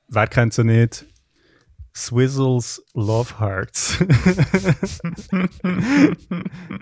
[0.08, 1.04] wer kennt sie nicht?
[1.94, 3.98] Swizzles Love Hearts.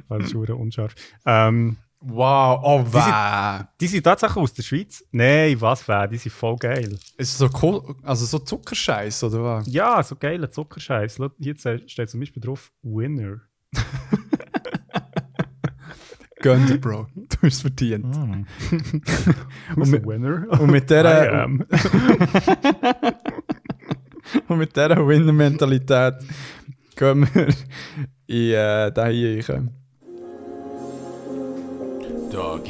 [0.09, 0.95] das ist unscharf.
[1.25, 3.61] Ähm, wow, oh sind- wow.
[3.81, 5.03] die sind tatsächlich aus der Schweiz?
[5.13, 6.07] Nein, was wär?
[6.09, 6.99] Die sind voll geil.
[7.17, 9.67] Ist so, cool, also so Zuckerscheiß, oder was?
[9.73, 11.19] Ja, so geiler Zuckerscheiß.
[11.39, 11.57] Hier
[11.87, 13.41] steht zum Beispiel drauf Winner.
[16.41, 17.09] Gönn dir, Bro.
[17.17, 18.15] Du hast es verdient.
[19.75, 20.47] Who's mit- a winner?
[20.61, 21.47] Und mit dieser,
[24.49, 26.15] und mit dieser Winner-Mentalität
[26.95, 27.49] gehen wir
[28.29, 29.71] in äh, den hier rein.
[32.31, 32.65] Tag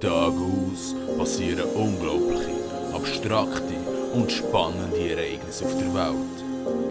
[0.00, 2.50] Tag aus passieren unglaubliche,
[2.92, 3.74] abstrakte
[4.12, 6.44] und spannende Ereignisse auf der Welt.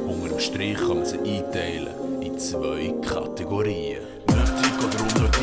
[0.07, 4.01] Unter dem Strich kann man sie einteilen in zwei Kategorien.
[4.27, 5.34] Nötig oder unnötig,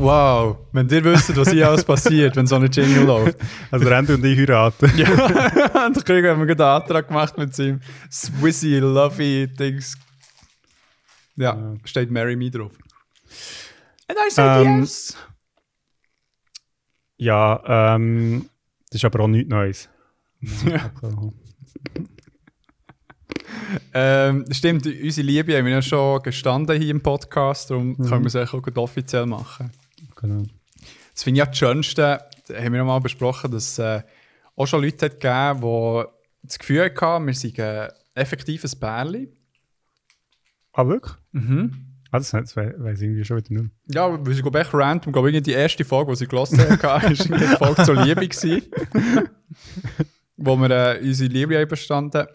[0.00, 3.36] Wow, wenn ihr wisst, was hier alles passiert, wenn so eine Jingle läuft.
[3.70, 4.90] Also Randy und ich heiraten.
[4.96, 9.98] Ja, und der Krieger hat mir gerade einen Antrag gemacht mit seinem Swissy, Lovey Dings.
[11.36, 11.74] Ja, Ja.
[11.84, 12.72] steht Marry Me drauf.
[14.08, 15.16] And I said Ähm, yes.
[17.18, 18.48] Ja, ähm,
[18.88, 19.88] das ist aber auch nichts Neues.
[20.66, 20.90] Ja.
[23.92, 28.26] Ähm, stimmt, unsere Liebe haben wir ja schon gestanden hier im Podcast, darum können wir
[28.26, 29.70] es auch gut offiziell machen.
[30.20, 30.44] Genau.
[31.14, 34.02] Das finde ich ja das Schönste, da haben wir mal besprochen, dass es äh,
[34.56, 35.60] auch schon Leute hat gegeben
[36.42, 39.28] die das Gefühl hatten, wir seien ein effektives Bärli.
[40.72, 41.14] Ah, wirklich?
[41.32, 41.90] Mhm.
[42.10, 43.70] Ah, das, das we weiss ich irgendwie schon wieder nicht mehr.
[43.94, 46.82] Ja, weil sie glaube ich random, glaube ich, die erste Folge, die sie gelassen haben,
[46.82, 48.28] war die Folge zur Liebe
[50.36, 52.26] wo wir äh, unsere Liebe haben bestanden.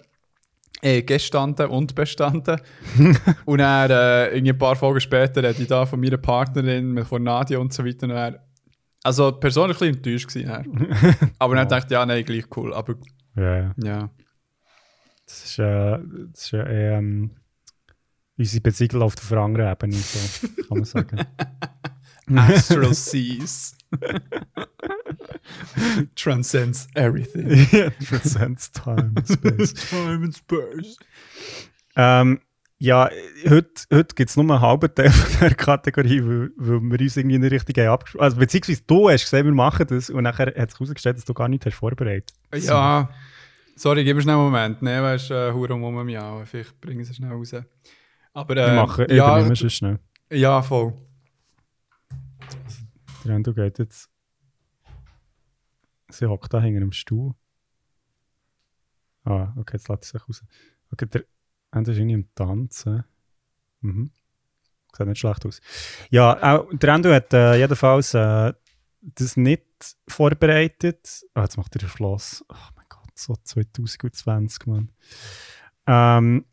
[0.86, 2.62] Äh, gestanden und bestanden.
[3.46, 7.58] und dann, äh, ein paar Folgen später, hat ich da von meiner Partnerin, von Nadia
[7.58, 8.38] und so weiter, dann,
[9.02, 11.32] also persönlich ein bisschen enttäuscht gewesen.
[11.40, 12.72] Aber dann dachte ich, ja, nein, gleich cool.
[12.72, 12.94] Aber
[13.36, 13.74] Ja, ja.
[13.84, 14.10] ja.
[15.26, 15.98] Das ist, äh,
[16.32, 17.32] das ist ja eher, ähm,
[18.38, 21.20] unsere Beziehung läuft auf einer anderen Ebene, so kann man sagen.
[22.36, 23.76] Astral Seas.
[26.16, 27.48] Transcends everything.
[28.06, 29.74] Transcends Time and Space.
[29.90, 30.98] Time and space.
[31.96, 32.40] ähm,
[32.78, 33.10] ja,
[33.50, 37.18] heute, heute gibt es nur einen halben Teil von dieser Kategorie, weil, weil wir uns
[37.18, 40.48] irgendwie nicht richtig haben abgesprochen Also, beziehungsweise du hast gesagt, wir machen das und nachher
[40.48, 42.34] hat sich herausgestellt, dass du gar nichts hast vorbereitet.
[42.54, 43.10] Ja,
[43.76, 44.82] sorry, gib mir schnell einen Moment.
[44.82, 46.44] Ne, weißt du, äh, Hure um mich auch.
[46.46, 47.54] Vielleicht bringen sie schnell raus.
[48.34, 50.00] Aber Wir äh, machen, ja, übernehmen es schnell.
[50.30, 50.94] ja, voll.
[53.26, 54.10] Der Endo geht jetzt.
[56.10, 57.34] Sie hockt da hinter dem Stuhl.
[59.24, 60.44] Ah, okay, jetzt lässt sie sich raus.
[60.92, 61.26] Okay, der
[61.72, 63.04] Endo ist irgendwie am Tanzen.
[63.82, 64.12] Mhm.
[64.96, 65.60] Sieht nicht schlecht aus.
[66.12, 68.54] Ja, auch, der Endo hat äh, jedenfalls äh,
[69.02, 69.66] das nicht
[70.08, 71.26] vorbereitet.
[71.34, 72.46] Ah, jetzt macht er den Schloss.
[72.48, 74.92] Oh mein Gott, so 2020, Mann.
[75.88, 76.46] Ähm,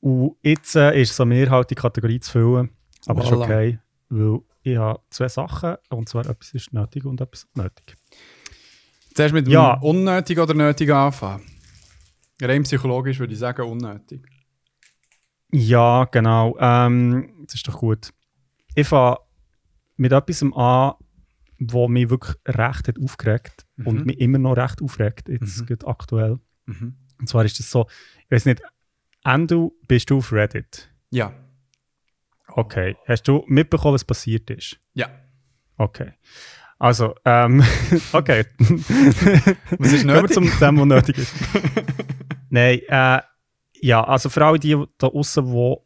[0.00, 2.70] und jetzt äh, ist es an mir halt die Kategorie zu füllen.
[3.06, 3.42] Aber ist Voilà.
[3.42, 3.78] okay,
[4.08, 4.40] weil
[4.72, 7.96] ich habe zwei Sachen, und zwar etwas ist nötig und etwas nötig.
[9.14, 9.74] Zuerst mit dem Ja.
[9.80, 11.44] unnötig oder nötig anfangen.
[12.40, 14.26] Rein psychologisch würde ich sagen unnötig.
[15.50, 16.56] Ja, genau.
[16.60, 18.10] Ähm, das ist doch gut.
[18.74, 19.16] Ich fange
[19.96, 20.92] mit etwas an,
[21.60, 23.86] was mich wirklich recht hat aufgeregt Mhm.
[23.86, 25.76] und mich immer noch recht aufregt, jetzt Mhm.
[25.86, 26.38] aktuell.
[26.66, 26.96] Mhm.
[27.18, 27.86] Und zwar ist das so,
[28.26, 28.62] ich weiß nicht,
[29.24, 30.88] Endo, bist du auf Reddit?
[31.10, 31.32] Ja.
[32.48, 32.96] Okay.
[33.06, 34.78] Hast du mitbekommen, was passiert ist?
[34.94, 35.08] Ja.
[35.76, 36.12] Okay.
[36.78, 37.62] Also, ähm,
[38.12, 38.44] okay.
[39.78, 40.32] Was ist nötig?
[40.32, 41.34] zum Thema, was nötig ist.
[42.50, 43.20] Nein, äh,
[43.80, 45.76] ja, also für alle die da außen, die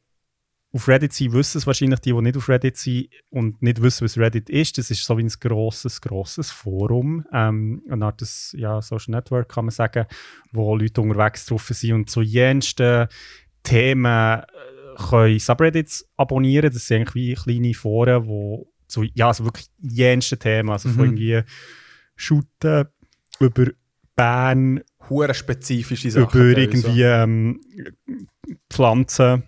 [0.74, 4.04] auf Reddit sind, wissen es wahrscheinlich die, die nicht auf Reddit sind und nicht wissen,
[4.04, 4.78] was Reddit ist.
[4.78, 9.48] Das ist so wie ein grosses, grosses Forum, ähm, eine Art des, ja, Social Network
[9.48, 10.06] kann man sagen,
[10.52, 13.08] wo Leute unterwegs drauf sind und zu jensten
[13.62, 14.42] Themen
[14.96, 16.72] können Subreddits abonnieren.
[16.72, 20.98] Das sind eigentlich wie kleine Foren, wo zu, ja, also wirklich jensten Themen, also von
[20.98, 21.16] Mhm.
[21.16, 21.42] irgendwie
[22.16, 22.86] Shooten
[23.40, 23.66] über
[24.14, 26.40] Bern, Hure spezifische Sachen.
[26.50, 27.60] über irgendwie ähm,
[28.70, 29.44] Pflanzen,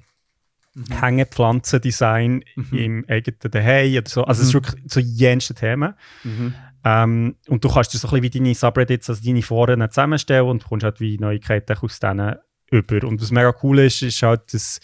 [0.77, 1.01] Mhm.
[1.01, 2.79] Hängepflanzendesign Mhm.
[2.79, 4.25] im eigenen Daheim oder so.
[4.25, 4.59] Also es ist Mhm.
[4.65, 5.95] wirklich so jenste Themen.
[6.25, 6.55] Mhm.
[6.85, 10.47] Ähm, und du kannst dir so ein bisschen wie deine Subreddits, also deine Foren zusammenstellen
[10.49, 12.37] und bekommst halt wie Neuigkeiten aus denen
[12.71, 13.07] über.
[13.07, 14.81] Und was mega cool ist, ist halt, dass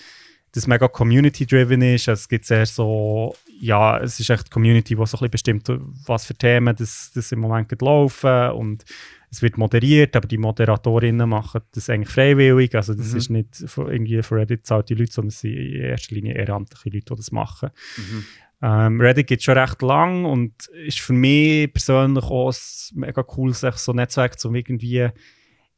[0.53, 2.09] das mega community-driven ist.
[2.09, 5.31] Also es gibt sehr so, ja, es ist echt die Community, die so ein bisschen
[5.31, 5.73] bestimmt,
[6.07, 8.85] was für Themen das, das im Moment laufen und
[9.33, 12.75] es wird moderiert, aber die Moderatorinnen machen das eigentlich freiwillig.
[12.75, 13.19] Also das Mhm.
[13.19, 16.89] ist nicht von, irgendwie von Reddit zahlte Leute, sondern es sind in erster Linie ehrenamtliche
[16.97, 17.71] Leute, die das machen.
[17.97, 18.25] Mhm.
[18.63, 22.53] Ähm, Reddit es schon recht lang und ist für mich persönlich auch
[22.93, 25.09] mega cool, sich so ein Netzwerk zum irgendwie,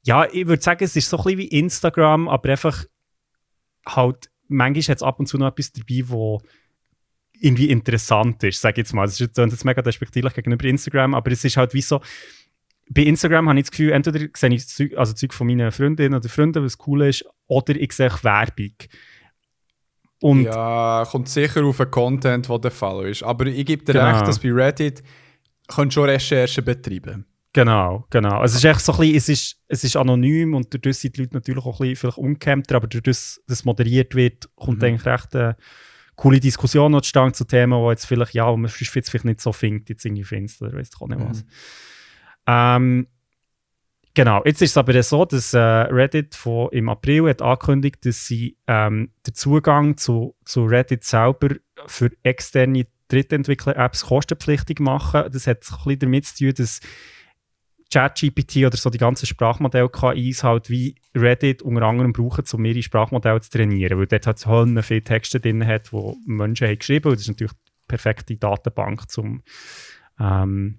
[0.02, 2.86] ja, ich würde sagen, es ist so ein bisschen wie Instagram, aber einfach
[3.86, 6.40] halt, manchmal hat es ab und zu noch etwas dabei, wo
[7.40, 9.04] irgendwie interessant ist, sage ich jetzt mal.
[9.04, 12.00] Das ist jetzt, mega despektierlich gegenüber Instagram, aber es ist halt wie so,
[12.88, 15.72] bei Instagram habe ich das Gefühl, entweder sehe ich das Zeug, also Zeug von meinen
[15.72, 18.74] Freundinnen oder Freunden, was cool ist, oder ich sehe Werbung.
[20.20, 23.24] Und ja, kommt sicher auf den Content, der der Fall ist.
[23.24, 24.08] Aber ich gebe dir Genau.
[24.12, 25.02] recht, dass bei Reddit
[25.68, 27.26] schon Recherchen betreiben.
[27.54, 28.38] Genau, genau.
[28.38, 31.16] Also es ist echt so ein bisschen, es ist, es ist anonym und dadurch sind
[31.16, 34.78] die Leute natürlich auch ein bisschen vielleicht umgekämmter, aber dadurch, dass das moderiert wird, kommt
[34.78, 34.84] Mhm.
[34.84, 35.56] eigentlich recht eine
[36.16, 39.40] coole Diskussion noch zustande zu Themen, die jetzt vielleicht, ja, wo man jetzt vielleicht nicht
[39.42, 41.28] so findet, jetzt irgendwie findest oder weiss ich auch nicht Mhm.
[41.28, 41.44] was.
[42.46, 43.06] Ähm,
[44.14, 48.26] genau, jetzt ist es aber so, dass äh, Reddit von, im April hat angekündigt, dass
[48.26, 51.50] sie ähm, den Zugang zu, zu Reddit selber
[51.86, 55.24] für externe Drittentwickler-Apps kostenpflichtig machen.
[55.30, 56.80] Das hat ein bisschen damit zu tun, dass
[57.92, 63.40] ChatGPT oder so die ganzen Sprachmodell-KIs halt wie Reddit unter anderem brauchen, um ihre Sprachmodelle
[63.40, 63.98] zu trainieren.
[63.98, 67.28] Weil dort halt so viele Texte drin hat, die Menschen haben geschrieben und das ist
[67.28, 69.42] natürlich die perfekte Datenbank, um
[70.18, 70.78] ähm,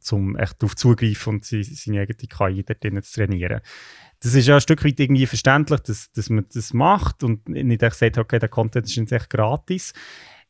[0.00, 3.60] zum echt darauf zugreifen und sie- seine eigene KI dort drin zu trainieren.
[4.20, 7.80] Das ist ja ein Stück weit irgendwie verständlich, dass, dass man das macht und nicht
[7.80, 9.92] sagt, okay, der Content ist jetzt echt gratis.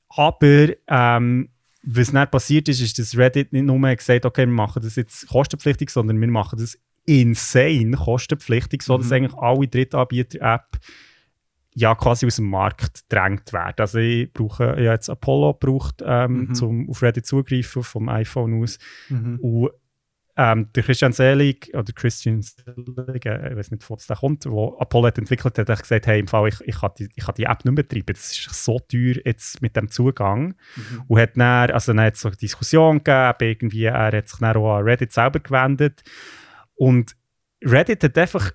[0.09, 1.49] Aber ähm,
[1.85, 5.27] was dann passiert ist, ist, dass Reddit nicht nur gesagt okay, wir machen das jetzt
[5.29, 9.13] kostenpflichtig, sondern wir machen das insane kostenpflichtig, sodass Mhm.
[9.13, 10.79] eigentlich alle Drittanbieter-App
[11.75, 13.75] ja quasi aus dem Markt gedrängt werden.
[13.79, 16.55] Also ich brauche ich jetzt Apollo gebraucht, ähm, Mhm.
[16.55, 18.79] zum auf Reddit zugreifen vom iPhone aus.
[19.09, 19.39] Mhm.
[19.41, 19.71] Und
[20.37, 24.47] ähm, der Christian Selig, oder Christian Selig, äh, ich weiß nicht, von was der kommt,
[24.47, 27.25] wo Apollo hat entwickelt hat, hat gesagt, hey, im Fall, ich, ich, kann die, ich
[27.25, 28.15] kann die App nicht mehr betreiben.
[28.15, 30.55] Das ist so teuer jetzt mit dem Zugang.
[30.77, 31.03] Mhm.
[31.07, 34.39] Und hat dann, also dann hat es so eine Diskussion gegeben, irgendwie, er hat sich
[34.39, 36.03] dann auch an Reddit selber gewendet.
[36.77, 37.15] Und
[37.63, 38.53] Reddit hat einfach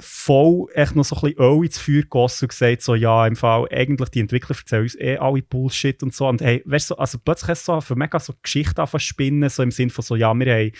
[0.00, 3.36] voll echt noch so ein bisschen Öl ins Feuer gegossen und gesagt, so, ja, im
[3.36, 6.28] Fall, eigentlich die Entwickler erzählen uns eh alle Bullshit und so.
[6.28, 9.00] Und hey, weißt du, so, also plötzlich hast du so für mega so Geschichten anfangen
[9.00, 10.72] spinnen, so im Sinne von so, ja, wir haben,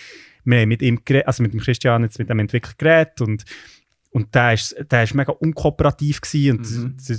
[0.45, 3.45] wir haben mit ihm geredet, also mit dem Christian jetzt mit dem Entwickler geredet und
[4.11, 6.97] und der ist, der ist mega unkooperativ gewesen und Mhm.
[7.09, 7.19] der,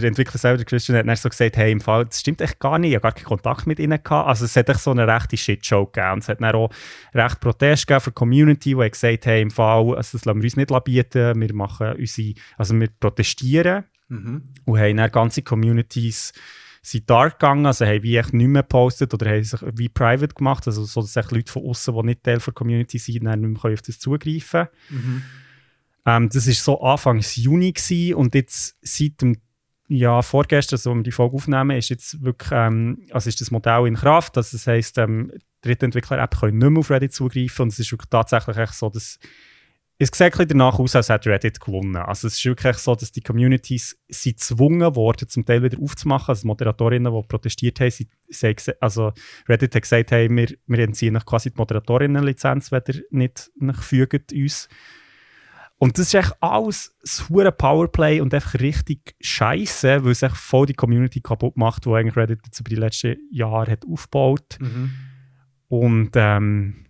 [0.00, 2.58] der Entwickler selber, der Christian, hat dann so gesagt, hey, im Fall, das stimmt echt
[2.58, 4.28] gar nicht, ich habe gar keinen Kontakt mit ihnen gehabt.
[4.28, 6.70] Also es hat echt so eine rechte Shitshow gegeben und es hat dann auch
[7.14, 10.42] recht Protest gegeben für die Community, die hat gesagt hey, im Fall, also das lassen
[10.42, 14.42] wir uns nicht bieten, wir machen unsere, also wir protestieren Mhm.
[14.64, 16.32] und haben dann ganze Communities
[16.80, 20.34] sind dark gegangen, also haben wie echt nicht mehr gepostet oder haben sich wie private
[20.34, 23.40] gemacht, also so, dass echt Leute von außen, die nicht Teil der Community sind, dann
[23.40, 25.22] nicht mehr können auf das zugreifen Mhm.
[26.06, 29.38] Ähm, das war so Anfang Juni gewesen, und jetzt seit dem
[29.90, 33.86] ja, vorgestern, so um die Folge aufnehmen, ist jetzt wirklich ähm, also ist das Modell
[33.86, 34.36] in Kraft.
[34.36, 38.10] Also das heisst, ähm, Drittentwickler-App können nicht mehr auf Reddit zugreifen und es ist wirklich
[38.10, 39.18] tatsächlich echt so, dass
[40.00, 41.96] es sieht danach aus, als hätte Reddit gewonnen.
[41.96, 46.28] Also es ist wirklich so, dass die Communities sind gezwungen worden, zum Teil wieder aufzumachen.
[46.28, 49.12] Also Moderatorinnen, die protestiert haben, sie, sie also
[49.48, 54.32] Reddit hat gesagt, hey, wir, wir entziehen quasi die Moderatorinnenlizenz, wenn ihr nicht nach fügt
[54.32, 54.68] uns.
[55.78, 56.96] Und das ist echt alles
[57.30, 61.90] ein Powerplay und einfach richtig scheiße, weil es echt voll die Community kaputt macht, die
[61.90, 64.58] eigentlich Reddit jetzt über die letzten Jahre hat aufgebaut.
[64.60, 64.90] Mhm.
[65.68, 66.86] Und ähm,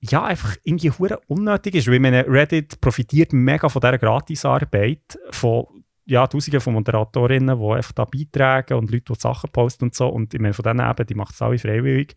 [0.00, 1.88] ja, einfach irgendwie hure unnötig ist.
[1.88, 5.66] Weil meine, Reddit profitiert mega von dieser Gratisarbeit, von
[6.04, 10.08] ja, Tausenden von Moderatorinnen, die einfach da beitragen und Leute, die Sachen posten und so.
[10.08, 12.14] Und ich meine, von denen eben, die macht es alle freiwillig.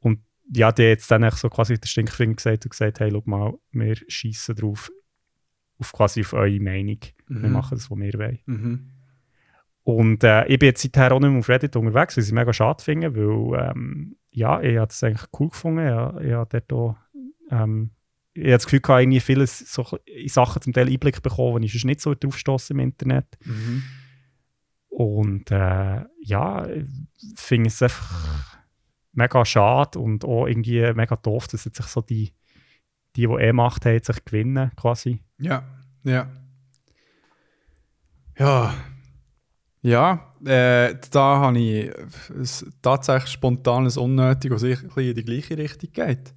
[0.00, 0.20] Und
[0.52, 3.54] ja, die hat jetzt dann so quasi den Stinkfinger gesagt und gesagt, hey, schau mal,
[3.72, 4.90] wir schießen drauf,
[5.78, 6.98] auf quasi auf eure Meinung.
[7.28, 7.52] Wir Mhm.
[7.52, 8.38] machen das, was wir wollen.
[8.46, 8.90] Mhm.
[9.82, 12.52] Und äh, ich bin jetzt seither auch nicht mehr auf Reddit unterwegs, was ich mega
[12.52, 15.78] schade finde, weil ähm, ja, ich habe das eigentlich cool gefunden.
[16.18, 16.96] Ich, ich habe dort auch,
[17.50, 17.90] ähm,
[18.34, 21.52] ich habe das Gefühl, ich habe irgendwie vieles so in Sachen zum Teil Einblick bekommen,
[21.54, 23.26] wo ich nicht so drauf stoße im Internet.
[23.44, 23.82] Mhm.
[24.88, 26.86] Und äh, ja, ich
[27.36, 28.58] finde es einfach
[29.12, 32.32] mega schade und auch irgendwie mega doof, dass jetzt sich so die,
[33.14, 35.20] die, die eh Macht haben, sich gewinnen quasi.
[35.38, 35.64] Ja,
[36.04, 36.28] ja.
[38.38, 38.74] Ja.
[39.82, 41.90] Ja, äh, da habe ich
[42.82, 46.34] tatsächlich spontanes Unnötig, was ich in die gleiche Richtung geht.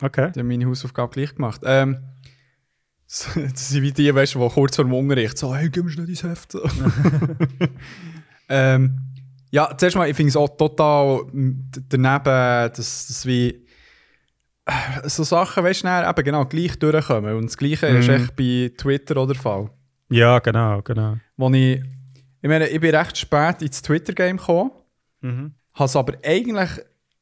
[0.00, 0.30] Okay.
[0.32, 1.62] Die haben meine Hausaufgabe gleich gemacht.
[1.64, 1.98] Ähm,
[3.08, 6.06] das sind wie die, weißt die kurz vor dem Unterricht so, hey, gib mir schnell
[6.06, 6.54] dein Heft.
[8.48, 8.98] Ähm,
[9.50, 11.22] ja, zuerst mal, ich finde es auch total
[11.88, 13.63] daneben, dass das wie
[15.04, 17.34] so Sachen, weißt du, eben genau gleich durchkommen.
[17.36, 18.14] Und das Gleiche ist Mhm.
[18.14, 19.70] echt bei Twitter oder der Fall.
[20.10, 21.16] Ja, genau, genau.
[21.36, 21.82] Wo ich,
[22.40, 24.70] ich meine, ich bin recht spät ins Twitter-Game gekommen,
[25.20, 25.54] Mhm.
[25.74, 26.70] habe es aber eigentlich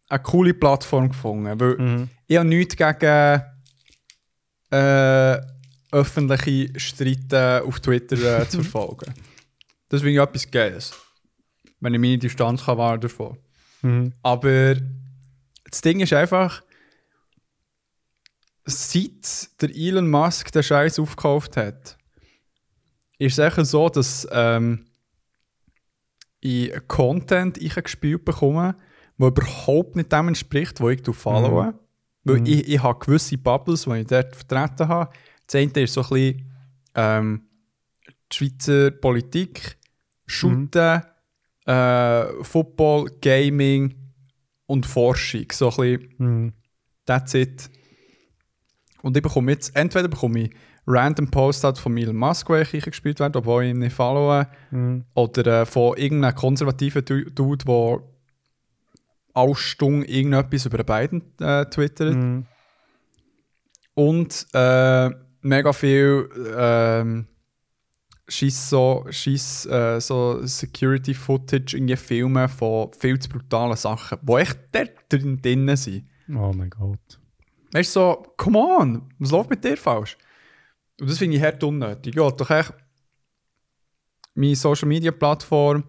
[0.09, 2.09] eine coole Plattform gefunden, weil Mhm.
[2.27, 3.43] ich habe nichts gegen
[4.71, 5.39] äh,
[5.91, 9.13] öffentliche Streiten auf Twitter äh, zu verfolgen.
[9.89, 10.93] Das finde ich etwas Geiles.
[11.81, 13.37] Wenn ich meine Distanz kann wahren davon.
[13.83, 14.13] Mhm.
[14.23, 14.75] Aber
[15.71, 16.63] das Ding ist einfach,
[18.65, 21.97] seit der Elon Musk den Scheiß aufgekauft hat,
[23.19, 24.87] ist es einfach so, dass ähm,
[26.41, 28.77] ich Content ich gespielt bekomme,
[29.19, 31.75] der überhaupt nicht dem entspricht, wo ich followe.
[32.25, 32.47] Weil Mhm.
[32.47, 35.13] ich, ich habe gewisse Bubbles, die ich dort vertreten habe.
[35.47, 36.53] Das eine ist so ein bisschen
[36.95, 37.43] ähm,
[38.33, 39.77] die Schweizer Politik,
[40.27, 41.03] Shooten,
[41.67, 43.95] äh, Football, Gaming
[44.67, 45.47] und Forschung.
[45.53, 46.53] So ein bisschen Mhm.
[47.05, 47.69] That's it.
[49.03, 50.51] Und ich bekomme jetzt, entweder bekomme ich
[50.87, 54.47] random Posts halt von Elon Musk, die ich gespielt werde, obwohl ich ihn nicht followe,
[54.71, 55.05] Mhm.
[55.15, 58.01] oder äh, von irgendeinem konservativen Du- Dude, der
[59.35, 62.15] alle Stunden irgendetwas über beiden äh, twittert.
[62.17, 62.47] Mhm.
[63.95, 65.11] Und äh,
[65.43, 67.27] mega viel ähm,
[68.29, 74.33] Schiss so, Schiss, äh, so Security Footage, irgendwie Filme von viel zu brutalen Sachen, die
[74.35, 74.91] echt dort
[75.43, 76.09] drin sind.
[76.35, 77.19] Oh mein Gott.
[77.73, 80.17] Weißt du, so, come on, was läuft mit dir falsch?
[81.01, 82.15] Und das finde ich hart unnötig.
[82.15, 82.73] Ja, doch echt
[84.35, 85.85] meine Social Media Plattform,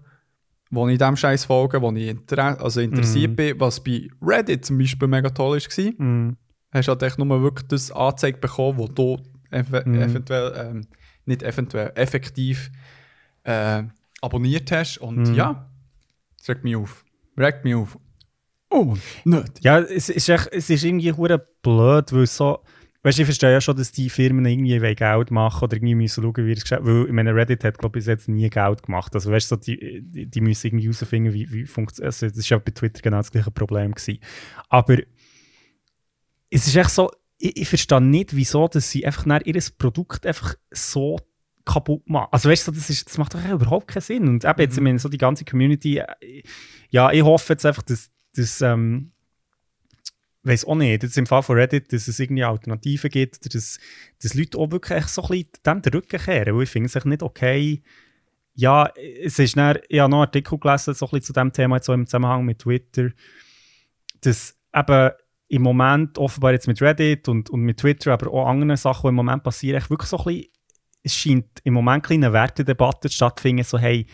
[0.69, 3.35] wo ich dem Scheiß folge, wo ich inter also interessiert Mhm.
[3.35, 6.38] bin, was bei Reddit zum Beispiel mega toll war, Mhm.
[6.72, 9.18] hast du halt echt nur wirklich das angezeigt bekommen, wo du
[9.51, 9.95] ev Mhm.
[9.95, 10.88] eventuell, ähm,
[11.26, 12.72] nicht eventuell, effektiv
[13.43, 13.84] äh,
[14.22, 14.97] abonniert hast.
[14.99, 15.35] Und Mhm.
[15.35, 15.69] ja,
[16.38, 17.05] das regt mich auf.
[17.38, 17.97] Regt mich auf.
[18.73, 19.63] Oh, nicht.
[19.63, 22.59] Ja, es ist, echt, es ist irgendwie hure blöd, weil es so.
[23.03, 26.23] Weißt du, ich verstehe ja schon, dass die Firmen irgendwie Geld machen oder irgendwie müssen
[26.23, 26.85] schauen, wie das Geschäft.
[26.85, 29.13] Weil, ich meine, Reddit hat, glaube ich, bis jetzt nie Geld gemacht.
[29.13, 32.37] Also, weißt du, so, die, die, die müssen irgendwie herausfinden, wie, wie funktioniert also, Das
[32.37, 33.91] ist ja bei Twitter genau das gleiche Problem.
[33.91, 34.19] Gewesen.
[34.69, 34.97] Aber
[36.49, 40.25] es ist echt so, ich, ich verstehe nicht, wieso dass sie einfach nach ihr Produkt
[40.25, 41.19] einfach so
[41.65, 42.29] kaputt machen.
[42.31, 44.27] Also, weißt du, das, ist, das macht doch überhaupt keinen Sinn.
[44.27, 46.43] Und eben jetzt, ich meine, so die ganze Community, äh,
[46.89, 48.12] ja, ich hoffe jetzt einfach, dass.
[48.35, 49.14] Dass ähm,
[50.43, 53.80] weiß auch nicht, jetzt im Fall von Reddit, dass es irgendwie Alternativen gibt, dass,
[54.22, 57.05] dass Leute auch wirklich so ein bisschen dem den Rücken kehren, weil ich finde es
[57.05, 57.81] nicht okay.
[58.55, 61.53] Ja, es ist dann, ich habe noch einen Artikel gelesen, so ein bisschen zu dem
[61.53, 63.10] Thema, jetzt so im Zusammenhang mit Twitter,
[64.22, 65.11] dass eben
[65.47, 69.10] im Moment, offenbar jetzt mit Reddit und, und mit Twitter, aber auch anderen Sachen, die
[69.10, 70.45] im Moment passieren, echt wirklich so ein bisschen,
[71.03, 74.07] es scheint im Moment eine Wertedebatte stattzufinden, so hey,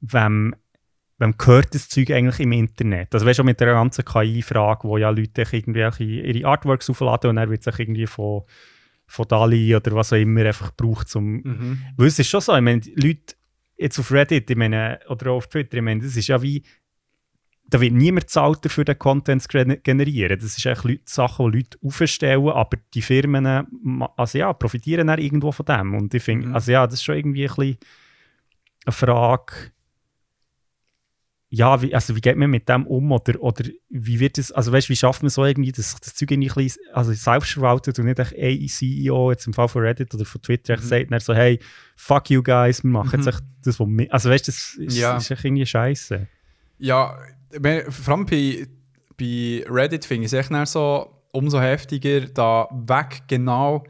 [0.00, 0.54] wem,
[1.18, 3.14] wem gehört das Zeug eigentlich im Internet?
[3.14, 7.36] Also weißt du, mit der ganzen KI-Frage, wo ja Leute irgendwelche ihre Artworks aufladen und
[7.36, 8.42] dann wird sich irgendwie von,
[9.06, 11.78] von Dali oder was auch immer einfach gebraucht, um Mhm.
[11.96, 13.34] weil es ist schon so, ich meine, Leute
[13.78, 16.62] jetzt auf Reddit, ich meine, oder auf Twitter, ich meine, das ist ja wie,
[17.68, 20.38] da wird niemand zahlt dafür, den Content zu gener- generieren.
[20.38, 23.46] Das ist eigentlich Leute, Sachen, die Leute aufstellen, aber die Firmen,
[24.16, 25.94] also ja, profitieren dann irgendwo von dem.
[25.94, 26.54] Und ich finde, Mhm.
[26.54, 27.76] also ja, das ist schon irgendwie ein bisschen
[28.86, 29.52] eine Frage,
[31.56, 34.72] ja, wie, also wie geht man mit dem um oder, oder wie wird es, also
[34.72, 37.98] weißt wie schafft man so irgendwie, dass sich das Zeug ein bisschen, also selbst verwaltet
[37.98, 40.82] und nicht echt ein CEO, jetzt im Fall von Reddit oder von Twitter, Mhm.
[40.82, 41.58] sagt dann so, hey,
[41.96, 43.26] fuck you guys, wir machen Mhm.
[43.26, 45.16] jetzt das, was wir, also weißt du, das ist, Ja.
[45.16, 46.26] ist echt irgendwie scheiße.
[46.78, 47.18] Ja,
[47.88, 48.66] vor allem bei,
[49.18, 53.84] bei Reddit finde ich es echt so umso heftiger, da weg genau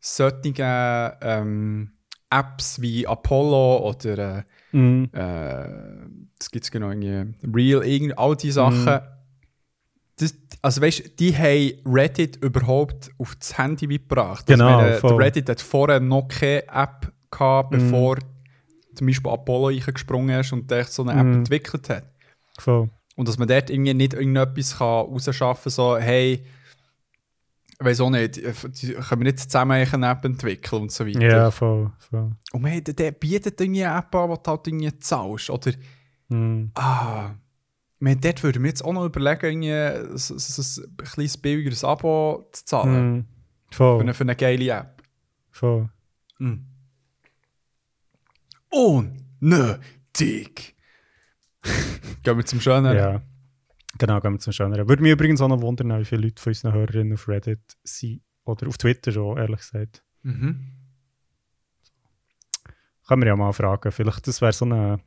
[0.00, 1.90] solche ähm,
[2.30, 5.08] Apps wie Apollo oder äh, Mhm.
[5.12, 5.64] äh,
[6.38, 9.00] das gibt es genau irgendwie, Real, irgend, all diese Sachen.
[10.16, 14.46] Das, also weißt du, die haben Reddit überhaupt auf das Handy gebracht.
[14.46, 15.10] Genau, Also, voll.
[15.10, 18.18] der Reddit hat vorher noch keine App gehabt, bevor
[18.94, 21.34] zum Beispiel Apollo reingesprungen ist und echt so eine App Mhm.
[21.34, 22.04] entwickelt hat.
[22.58, 22.90] Voll.
[23.14, 26.44] Und dass man dort irgendwie nicht irgendetwas kann rausschaffen kann, so, hey,
[27.80, 31.20] weiß auch nicht, äh, können wir nicht zusammen eine App entwickeln und so weiter.
[31.20, 31.92] Ja, voll.
[31.98, 32.32] voll.
[32.52, 35.50] Und man, der, der bietet irgendwie eine App an, die du halt irgendwie zahlst.
[35.50, 35.72] Oder,
[36.30, 36.70] Hm.
[36.74, 37.34] ah,
[38.00, 41.84] meine, dort würde mir jetzt auch noch überlegen, irgendwie so, so, so ein kleines billigeres
[41.84, 43.26] Abo zu zahlen.
[43.70, 44.00] Für, Voll.
[44.00, 45.02] eine, für eine geile App.
[45.50, 45.88] voll.
[46.38, 46.54] Mm.
[48.70, 50.76] Unnötig.
[52.22, 52.96] Gehen wir zum Schönen.
[52.96, 53.22] Ja.
[53.98, 54.88] Genau, gehen wir zum Schöneren.
[54.88, 58.22] Würde mich übrigens auch noch wundern, wie viele Leute von unseren Hörerinnen auf Reddit sind.
[58.44, 60.04] Oder auf Twitter schon, ehrlich gesagt.
[60.22, 60.72] Mhm.
[63.08, 63.90] Können wir ja mal fragen.
[63.90, 65.00] Vielleicht, das wäre so eine,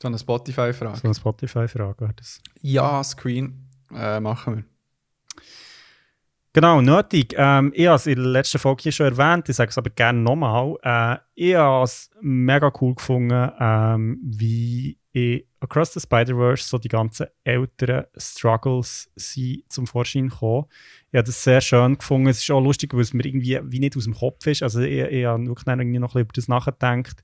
[0.00, 0.96] So eine Spotify-Frage.
[0.96, 2.00] so eine Spotify-Frage.
[2.00, 2.40] wäre das.
[2.62, 4.64] Ja, Screen äh, machen wir.
[6.52, 7.34] Genau, nötig.
[7.36, 9.90] Ähm, ich habe es in der letzten Folge hier schon erwähnt, ich sage es aber
[9.90, 10.74] gerne nochmal.
[10.82, 16.88] Äh, ich habe es mega cool gefunden, ähm, wie in Across the Spider-Verse so die
[16.88, 20.64] ganzen älteren Struggles sind zum Vorschein gekommen.
[21.12, 22.28] Ich habe das sehr schön gefunden.
[22.28, 24.62] Es ist auch lustig, weil es mir irgendwie wie nicht aus dem Kopf ist.
[24.62, 27.22] Also ich, ich habe wirklich noch ein bisschen über das nachgedacht.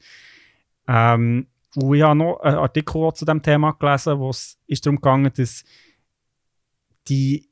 [0.87, 1.47] Ähm,
[1.77, 5.33] und ich habe noch einen Artikel zu diesem Thema gelesen, wo es ist darum gegangen
[5.35, 5.65] dass
[7.09, 7.49] die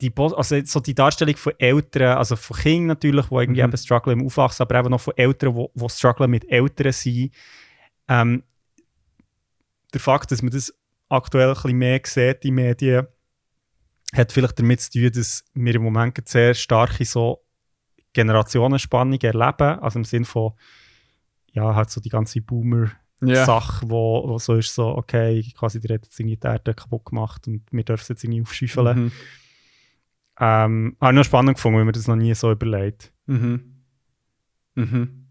[0.00, 3.68] die, also so die Darstellung von Eltern, also von Kindern natürlich, die irgendwie Mhm.
[3.68, 7.34] eben strugglen im Aufwachsen, aber eben noch von Eltern, die, die strugglen mit Eltern sind.
[8.08, 8.42] Ähm,
[9.92, 10.74] der Fakt, dass man das
[11.08, 13.06] aktuell ein bisschen mehr sieht in Medien,
[14.14, 17.44] hat vielleicht damit zu tun, dass wir im Moment sehr starke so
[18.12, 19.78] Generationenspannung erleben.
[19.80, 20.52] Also im Sinne von,
[21.52, 22.90] ja, halt so die ganze Boomer-
[23.22, 23.44] Ja.
[23.44, 27.04] Sache, wo, wo so ist, so, okay, quasi der hat jetzt irgendwie die Erde kaputt
[27.04, 28.98] gemacht und wir dürfen es jetzt irgendwie aufschüffeln.
[28.98, 29.12] Mhm.
[30.40, 33.12] Ähm, habe ich noch spannend gefunden, weil mir das noch nie so überlegt.
[33.26, 33.82] Mhm.
[34.74, 35.26] Mhm.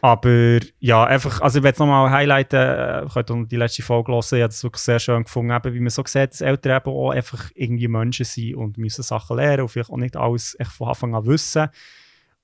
[0.00, 3.82] Aber ja, einfach, also ich will es nochmal highlighten, äh, ich könnt auch die letzte
[3.82, 6.40] Folge hören, ich habe es wirklich sehr schön gefunden, eben, wie man so sieht, dass
[6.40, 10.16] Eltern eben auch einfach irgendwie Menschen sind und müssen Sachen lernen und vielleicht auch nicht
[10.16, 11.68] alles echt von Anfang an wissen.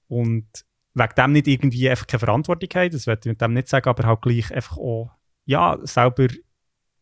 [0.07, 0.47] Und
[0.95, 3.89] wegen dem nicht irgendwie einfach keine Verantwortung haben, das will ich mit dem nicht sagen,
[3.89, 5.11] aber halt gleich einfach auch,
[5.45, 6.29] ja, selber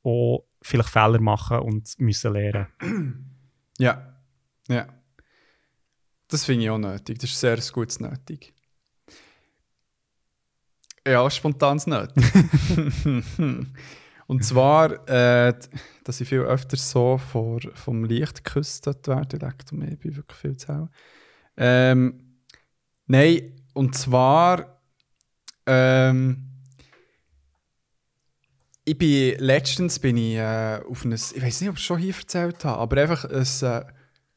[0.03, 2.67] auch vielleicht Fehler machen und müssen lernen.
[3.79, 4.17] Ja.
[4.69, 4.87] Ja.
[6.29, 7.19] Das finde ich auch nötig.
[7.19, 8.55] Das ist sehr ein gutes Nötig.
[11.07, 12.25] Ja, spontanes Nötig.
[14.29, 15.53] Und zwar, äh,
[16.05, 20.39] dass ich viel öfter so vor, vom Licht geküsst werde, leckt mir, ich bin wirklich
[20.39, 20.89] viel zu hell.
[21.57, 22.39] Ähm,
[23.07, 24.81] nein, und zwar,
[25.67, 26.49] ähm,
[28.85, 31.99] ich bin letztens bin ich äh, auf ein, ich weiß nicht, ob ich es schon
[31.99, 33.85] hier erzählt habe, aber einfach ein äh,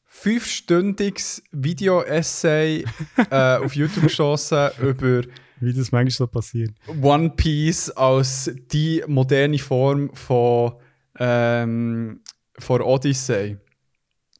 [0.04, 2.84] fünfstündiges Video-Essay
[3.30, 5.22] äh, auf YouTube geschossen über
[5.60, 6.70] Wie das manchmal so passiert.
[7.02, 10.74] One Piece als die moderne Form von,
[11.18, 12.20] ähm,
[12.58, 13.58] von Odyssey.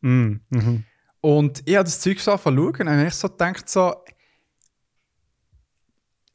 [0.01, 0.85] Mm, mhm.
[1.21, 3.95] Und ich habe das Zeug so angefangen zu schauen und ich so gedacht, so,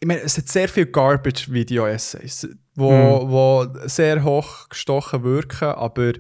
[0.02, 2.90] ich meine, es hat sehr viele Garbage-Video-Essays, wo,
[3.30, 6.14] wo sehr hoch gestochen wirken, aber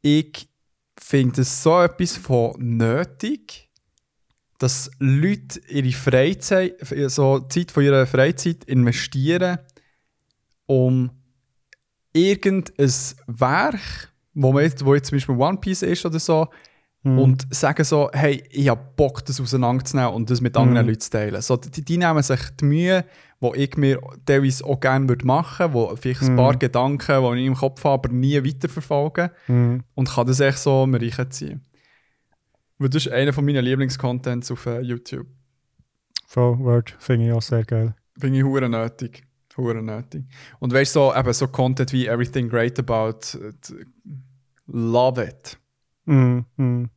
[0.00, 0.48] ich
[0.98, 3.68] finde es so etwas von nötig,
[4.58, 6.76] dass Leute ihre Freizeit,
[7.08, 9.58] so Zeit von ihrer Freizeit investieren,
[10.64, 11.10] um
[12.14, 12.92] irgendein
[13.26, 16.48] Werk, wo, man jetzt, wo jetzt zum Beispiel One Piece ist oder so,
[17.02, 17.18] Mhm.
[17.18, 20.88] und sagen so, hey, ich habe Bock, das auseinanderzunehmen und das mit anderen Mhm.
[20.90, 21.40] Leuten zu teilen.
[21.40, 23.04] So, die, die nehmen sich die Mühe,
[23.40, 26.36] die ich mir teilweise auch gerne würde machen würde, wo vielleicht ein Mhm.
[26.36, 29.84] paar Gedanken, die ich im Kopf habe, aber nie weiterverfolgen Mhm.
[29.94, 31.64] und kann das echt so mir reinziehen.
[32.78, 35.26] Weil das ist einer von meinen Lieblingscontents auf äh, YouTube.
[36.26, 37.94] Voll Word finde ich auch sehr geil.
[38.18, 39.22] Finde ich hure nötig.
[39.56, 40.24] Hure nötig.
[40.58, 43.52] Und weißt du, so, eben so Content wie Everything Great About, äh,
[44.66, 45.58] love it.
[46.10, 46.90] Mm, mm.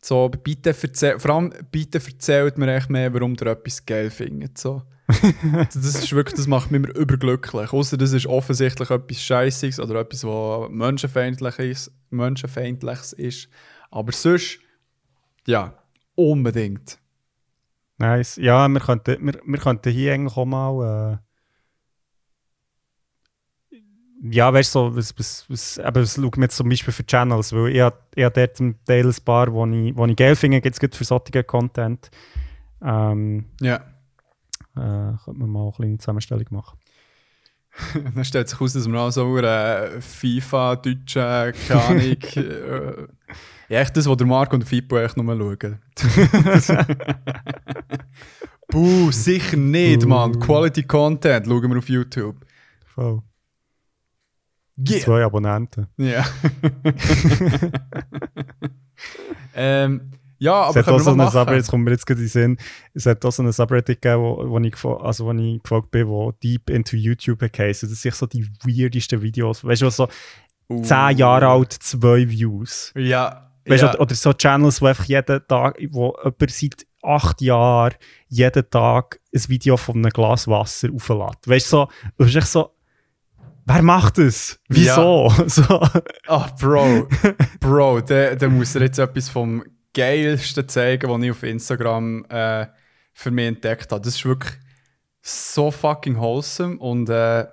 [0.00, 4.56] So, bitte vor allem bitte erzählt mir echt mehr, warum ihr etwas geil findet.
[4.58, 4.82] So.
[5.74, 7.72] das ist wirklich, das macht mich immer überglücklich.
[7.72, 13.48] Außer das ist offensichtlich etwas Scheißiges oder etwas, was menschenfeindlich ist, menschenfeindliches ist.
[13.90, 14.60] Aber sonst,
[15.46, 15.74] ja,
[16.14, 16.98] unbedingt.
[17.98, 18.36] Nice.
[18.36, 21.18] Ja, wir könnten, wir, wir könnten hier eigentlich auch mal.
[21.18, 21.29] Äh,
[24.22, 27.06] ja, weißt du, so, was, was, was, eben, was schauen wir jetzt zum Beispiel für
[27.06, 27.52] Channels?
[27.52, 30.36] Weil ich habe ich hab dort zum Teil ein paar, wo ich, wo ich geil
[30.36, 32.10] finde, gibt es für solche Content.
[32.82, 33.76] Ähm, Ja.
[34.76, 36.78] äh, könnte man mal eine kleine Zusammenstellung machen.
[38.14, 42.00] Dann stellt sich aus, dass wir auch so äh, FIFA, Deutsche, keine Ahnung.
[42.36, 43.06] äh,
[43.68, 45.78] ja, echt das, was der Marco und der Fippo echt nur schauen.
[48.68, 50.38] Buh, sicher nicht, Mann.
[50.38, 52.36] Quality Content schauen wir auf YouTube.
[52.86, 53.22] Voll.
[54.88, 55.00] Yeah.
[55.00, 55.88] Zwei Abonnenten.
[55.96, 56.24] Ja.
[59.54, 62.26] ähm, Ja, Es aber hat können auch so Subreddit, jetzt kommt mir jetzt gerade in
[62.26, 62.56] den Sinn,
[62.94, 66.08] es hat auch so einen Subreddit gegeben, wo, wo, ich, also wo ich gefolgt bin,
[66.08, 67.88] wo Deep into YouTube geheißen.
[67.88, 69.64] Das sind so die weirdesten Videos.
[69.64, 70.08] Weißt du, was so
[70.70, 70.82] Uh.
[70.82, 72.92] 10 Jahre alt, 2 Views.
[72.96, 73.50] Ja.
[73.66, 73.90] Weißt, ja.
[73.90, 77.94] oder, oder so Channels, wo einfach jeden Tag, wo jemand seit 8 Jahren
[78.28, 81.46] jeden Tag ein Video von einem Glas Wasser auflädt.
[81.46, 82.70] Weißt du, so, du bist echt so,
[83.74, 84.58] wer macht das?
[84.68, 85.32] Wieso?
[85.46, 85.80] So.
[86.26, 87.08] Ach, Bro,
[87.60, 89.64] Bro, der, der muss dir jetzt etwas vom
[89.94, 92.66] Geilsten zeigen, was ich auf Instagram äh,
[93.12, 94.02] für mich entdeckt habe.
[94.02, 94.54] Das ist wirklich
[95.22, 97.46] so fucking wholesome und äh,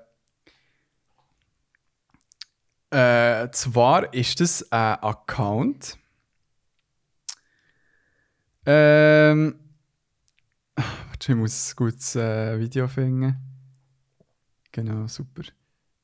[2.90, 5.98] äh, zwar ist das ein Account.
[8.66, 9.60] Ähm,
[11.20, 13.36] ich muss ein gutes äh, Video finden.
[14.72, 15.44] Genau, super.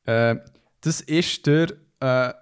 [0.05, 0.35] Äh,
[0.81, 2.33] das ist der äh,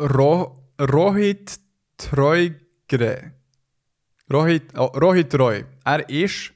[0.00, 1.58] Ro Rohit
[1.96, 3.32] Troigre.
[4.32, 5.64] Rohit, oh, Rohit Roy.
[5.84, 6.52] Er ist,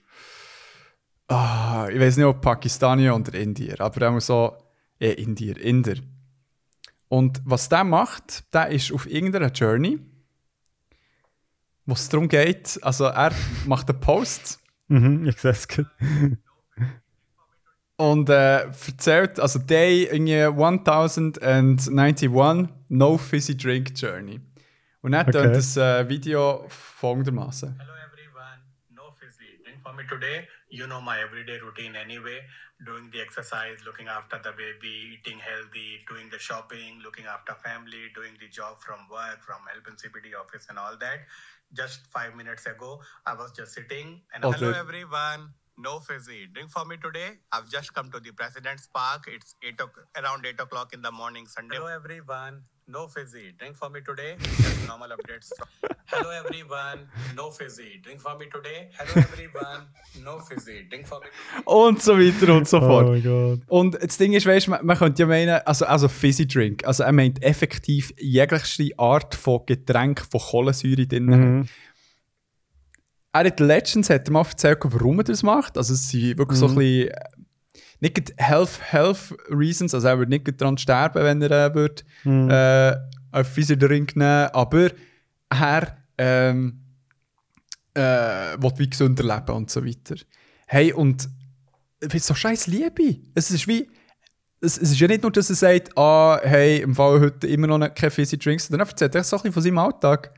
[1.29, 4.57] ah, ich weiß nicht, ob Pakistanier oder Indier, aber er muss so,
[5.01, 5.97] eh, Indier, Inder.
[7.09, 9.99] Und was der macht, der ist auf irgendeiner Journey,
[11.87, 13.33] wo es darum geht, also er
[13.67, 15.67] macht einen Post mhm, ich sehe es.
[17.97, 24.41] Und äh, erzählt, also Day irgendwie 1091 No Fizzy Drink Journey.
[25.03, 25.53] Und dann Okay.
[25.53, 27.77] das äh, Video folgendermaßen.
[27.79, 29.59] Hello everyone, no fizzy.
[29.65, 30.47] Drink for me today.
[30.71, 32.41] You know my everyday routine anyway.
[32.87, 38.11] Doing the exercise, looking after the baby, eating healthy, doing the shopping, looking after family,
[38.15, 41.21] doing the job from work, from helping CBD office and all that.
[41.73, 45.55] Just five minutes ago, I was just sitting and Oh, hello everyone.
[45.83, 46.47] No fizzy.
[46.53, 47.31] Drink for me today.
[47.51, 49.25] I've just come to the President's Park.
[49.27, 49.91] It's eight o-
[50.21, 51.77] around eight o'clock in the morning Sunday.
[51.77, 52.63] Hello everyone.
[52.87, 53.53] No fizzy.
[53.59, 54.37] Drink for me today.
[54.41, 55.51] Just normal updates.
[55.57, 57.09] From- Hello everyone.
[57.35, 58.01] No fizzy.
[58.05, 58.91] Drink for me today.
[58.99, 59.87] Hello everyone.
[60.23, 60.87] No fizzy.
[60.89, 61.27] Drink for me.
[61.65, 63.07] Und so weiter und so Oh fort.
[63.09, 63.61] mein Gott.
[63.69, 67.03] Und das Ding ist, weißt, man, man könnte ja meinen, also, also Fizzy Drink, also
[67.05, 71.31] er meint effektiv jegliche Art von Getränk, von Kohlensäure drin
[71.61, 71.69] hat.
[73.33, 73.41] Mhm.
[73.41, 75.77] Er hat letztens hat er mal erzählt, warum er das macht.
[75.79, 77.21] Also es sind wirklich so ein bisschen, äh,
[78.01, 82.97] nicht Health, Health Reasons, also er würde nicht daran sterben, wenn er äh, würde, äh,
[83.31, 84.91] einen Fizzy Drink nehmen, aber
[85.49, 86.81] er ähm,
[87.95, 88.01] äh,
[88.59, 90.17] will wie gesünder leben und so weiter.
[90.67, 91.29] Hey, und
[92.01, 93.21] es ist so scheiß Liebe.
[93.35, 93.89] Es ist wie,
[94.61, 97.67] es, es ist ja nicht nur, dass er sagt, ah, hey, im Fall heute immer
[97.67, 100.33] noch keine Fizzy Drinks, sondern er erzählt echt so ein bisschen von seinem Alltag.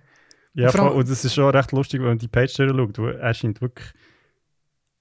[0.55, 3.07] Ja, Vor allem- und das ist schon recht lustig, wenn man die Page schaut, wo
[3.07, 3.89] er scheint wirklich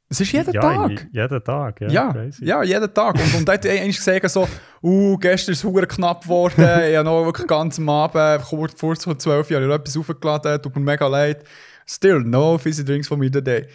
[0.09, 1.07] Es ist jeden ja, Tag.
[1.11, 1.81] jeden Tag.
[1.81, 2.45] Ja, Ja, crazy.
[2.45, 3.15] ja, jeden Tag.
[3.15, 4.47] Und, und er hat eigentlich gesagt, so,
[4.81, 6.55] uh, gestern ist es knapp geworden,
[6.89, 10.75] ich habe noch wirklich ganz am Abend, kurz vor so 12 Jahren, etwas aufgeladen, tut
[10.75, 11.43] mir mega leid.
[11.85, 13.67] Still, no fizzy drinks von mir today.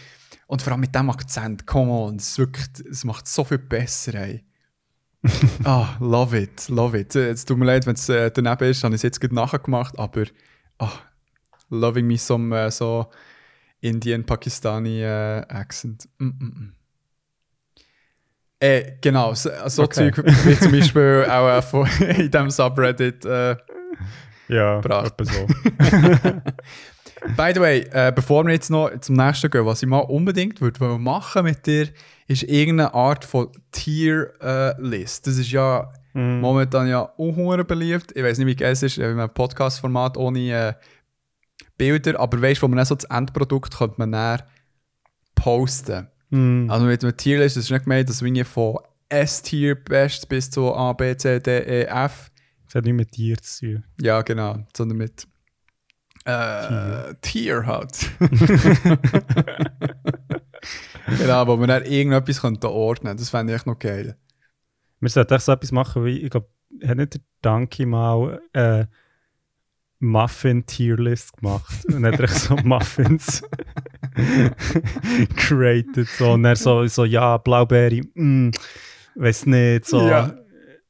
[0.47, 4.15] Und vor allem mit dem Akzent, come on, es, wirklich, es macht so viel besser,
[4.15, 4.43] ey.
[5.65, 7.15] ah, love it, love it.
[7.17, 9.35] Äh, Es tut mir leid, wenn es äh, daneben ist, habe ich es jetzt gerade
[9.35, 10.25] nachgemacht, aber
[10.79, 10.91] ah,
[11.71, 13.07] loving me some äh, so
[13.81, 16.09] Indian, Pakistani äh, Accent.
[16.19, 16.73] Mm -mm -mm.
[18.61, 20.11] Äh, genau, so, so Okay.
[20.11, 21.87] Zeug wie zum Beispiel auch äh, von,
[22.17, 23.25] in diesem Subreddit.
[23.25, 23.57] Äh,
[24.49, 25.47] ja etwa so.
[27.37, 30.61] by the way, äh, bevor wir jetzt noch zum nächsten gehen, was ich mal unbedingt
[30.61, 31.89] würde machen mit dir,
[32.27, 35.27] ist irgendeine Art von Tier-List.
[35.27, 36.41] das ist ja Mhm.
[36.41, 38.13] momentan ja unhunger beliebt.
[38.17, 40.75] Ich weiß nicht, wie geil es ist, in einem Podcast-Format ohne äh,
[41.79, 44.43] Bilder, aber weißt du, wo man dann so das Endprodukt könnte man dann
[45.35, 46.09] posten.
[46.31, 46.71] Mhm.
[46.71, 48.79] Also mit einem Tierlist, ist nicht gemeint, dass wir von
[49.09, 52.31] S-Tier best bis zu A, B, C, D, E, F.
[52.67, 53.85] Das hat nicht mit dir zu tun.
[54.01, 55.27] Ja, genau, sondern mit
[56.27, 58.11] äh, Tier halt.
[61.19, 64.17] genau, wo man dann irgendetwas könnte ordnen Das fände ich echt noch geil.
[65.01, 66.49] Wir sollten echt so etwas machen wie, ich glaube,
[66.85, 68.87] hat nicht der Donkey mal äh,
[70.01, 71.85] Muffin-Tierlist gemacht?
[71.87, 73.43] Und hat echt so Muffins
[75.37, 76.09] created.
[76.09, 76.33] So.
[76.33, 78.51] Und er so, so ja, Blaubeere, mm,
[79.17, 79.87] weiß nicht.
[79.87, 80.09] So.
[80.09, 80.35] Ja,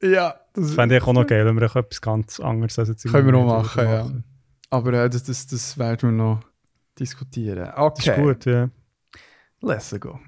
[0.02, 2.88] ja das Das fände ich auch noch geil, wenn wir auch etwas ganz anderes als
[2.88, 4.10] jetzt können wir wieder machen, ja.
[4.70, 6.40] Aber äh, das, das, das werden wir noch
[6.98, 7.64] diskutieren.
[7.64, 8.68] Das Okay, ist gut, ja.
[9.62, 10.18] let's go.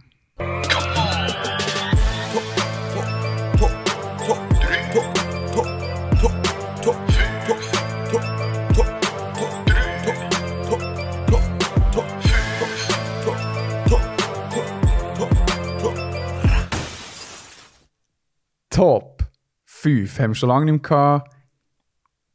[18.70, 19.24] Top
[19.64, 21.36] 5 haben wir schon lange nicht mehr gehabt.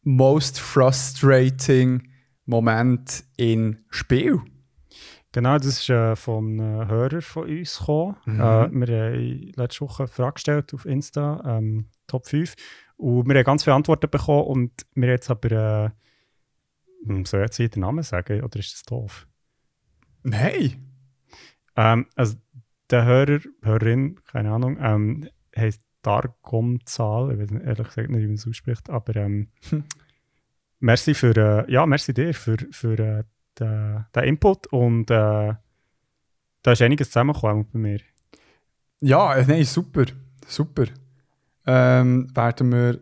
[0.04, 2.08] Most frustrating
[2.46, 4.42] Moment in Spiel.
[5.32, 8.16] Genau, das ist äh, von einem Hörer von uns gekommen.
[8.26, 8.40] Mhm.
[8.40, 12.54] Äh, wir haben letzte Woche eine Frage gestellt auf Insta, ähm, Top 5.
[12.98, 15.52] Und wir haben ganz viele Antworten bekommen und wir jetzt aber.
[15.52, 15.90] Äh,
[17.06, 19.28] hm, soll ich jetzt hier den Namen sagen oder ist das doof?
[20.24, 20.90] Nein.
[21.76, 22.36] Ähm, also
[22.90, 27.32] der Hörer, Hörerin, keine Ahnung, ähm, heißt Dargomzahl.
[27.32, 29.48] Ich weiß ehrlich gesagt nicht, wie man es ausspricht, aber ähm,
[30.80, 33.24] merci für, äh, ja, merci dir für, für äh,
[33.60, 35.54] den, den Input und äh,
[36.62, 38.00] da ist einiges zusammengekommen bei mir.
[39.02, 40.06] Ja, äh, nein, super.
[40.48, 40.86] Super.
[41.66, 43.00] Ähm, werden wir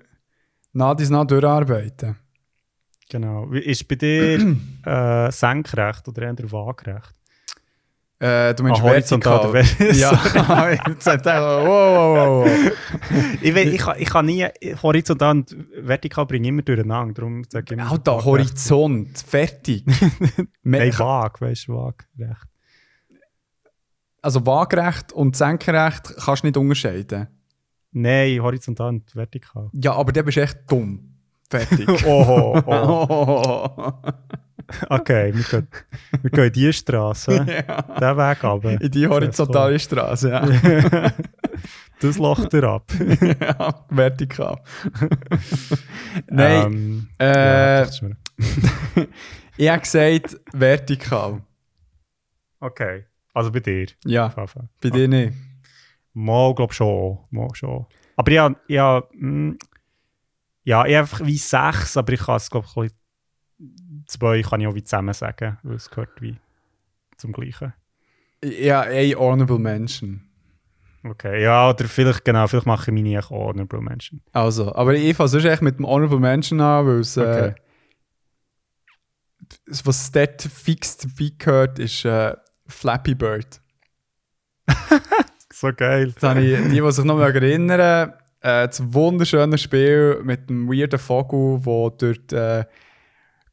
[0.74, 2.18] nach dies nach durcharbeiten.
[3.10, 3.52] Genau.
[3.52, 7.16] Ist bei dir äh, senkrecht oder eher waagerecht?
[8.24, 9.52] Äh, du meinst Ah, vertikal.
[9.96, 12.72] Ja, jetzt hat er wow, wow, wow.
[13.42, 14.48] Ich, ich, kann, ich kann nie
[14.82, 17.14] horizontal und vertikal bringen immer durcheinander.
[17.16, 18.26] Darum sage ich immer Alter, waagerecht.
[18.52, 19.84] Horizont, fertig.
[20.64, 22.48] Nein, waag, weißt du, waagerecht.
[24.22, 27.28] also waagerecht und senkrecht kannst du nicht unterscheiden.
[27.92, 29.70] Nein, horizontal und vertikal.
[29.74, 31.10] Ja, aber der bist echt dumm.
[31.50, 31.90] Fertig.
[32.06, 33.92] Oho, oh.
[34.90, 35.68] Okay, wir gehen,
[36.22, 37.34] wir gehen in die Straße,
[37.68, 37.82] ja.
[37.82, 38.82] den Weg runter.
[38.82, 41.12] In die horizontale Straße, ja.
[42.00, 42.92] Das lacht er ab.
[43.22, 43.86] ja.
[43.90, 44.62] Vertikal.
[46.30, 47.88] Nein, Ähm, äh, ja,
[49.58, 51.42] ich habe gesagt vertikal.
[52.60, 53.88] okay, also bei dir.
[54.04, 54.68] Ja, Fafa.
[54.82, 55.34] bei dir nicht.
[56.14, 57.20] Mal, glaube schon.
[57.32, 57.86] Mal schon.
[58.18, 59.54] Aber ja, ja, mm,
[60.66, 62.92] ja, ich habe einfach wie sechs, aber ich kann es, glaube ich,
[64.08, 66.38] zwei kann ich auch wie zusammen sagen, weil es gehört wie
[67.18, 67.74] zum Gleichen.
[68.44, 70.22] Ja, ein Honorable Mention.
[71.06, 74.22] Okay, ja, oder vielleicht, genau, vielleicht mache ich meine auch Honorable Mention.
[74.32, 77.56] Also, aber ich fange sonst echt mit dem Honorable Mention an, weil es, äh, Okay.
[79.68, 82.36] das, was dort fix dabei gehört, ist äh,
[82.68, 83.60] Flappy Bird.
[85.56, 86.14] So geil.
[86.22, 91.60] Habe ich, die, die sich noch erinnern, äh, das wunderschöne Spiel mit dem weirden Vogel,
[91.64, 92.66] der durch die äh,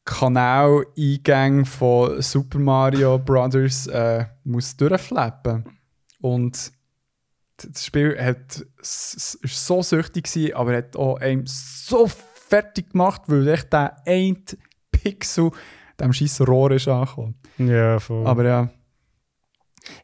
[0.05, 5.65] Kanaleingänge von Super Mario Brothers äh, muss durchflappen.
[6.19, 6.71] Und
[7.57, 13.47] das Spiel hat, ist so süchtig gewesen, aber hat auch einem so fertig gemacht, weil
[13.47, 14.43] echt der ein
[14.91, 15.51] Pixel
[15.99, 17.35] dem scheiß Rohr ist angekommen.
[17.57, 18.25] Ja, voll.
[18.25, 18.69] Aber ja,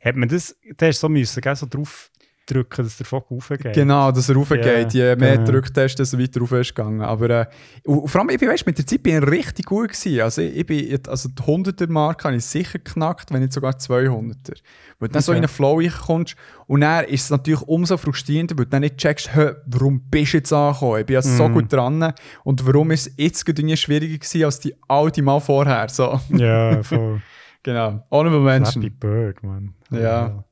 [0.04, 2.12] Hat man das, der ist so müssen, gell, so drauf
[2.48, 3.74] drücken, dass der Vogel raufgeht?
[3.74, 4.94] Genau, dass er raufgeht.
[4.94, 5.52] Ja, Je mehr genau.
[5.52, 7.02] drückt hast, desto weiter rauf ist gegangen.
[7.02, 7.46] Aber äh,
[7.86, 10.22] vor allem, ich bin, weißt, mit der Zeit bin ich richtig gut gewesen.
[10.22, 14.56] Also, ich, bin, also die 100er-Marke habe ich sicher geknackt, wenn nicht sogar 200er.
[15.00, 15.38] Weil du dann so Okay.
[15.40, 18.98] in einen Flow kommst und dann ist es natürlich umso frustrierender, weil du dann nicht
[18.98, 19.30] checkst,
[19.68, 21.00] warum bist du jetzt angekommen?
[21.02, 21.54] Ich bin ja so Mhm.
[21.54, 22.14] gut dran
[22.44, 25.88] und warum ist es jetzt irgendwie schwieriger gewesen als die alte Mal vorher.
[25.90, 27.22] So, Ja, voll.
[27.62, 28.04] genau.
[28.10, 29.00] Honorable Flappy Mention.
[29.00, 29.74] Bird, man.
[29.92, 30.44] Ja.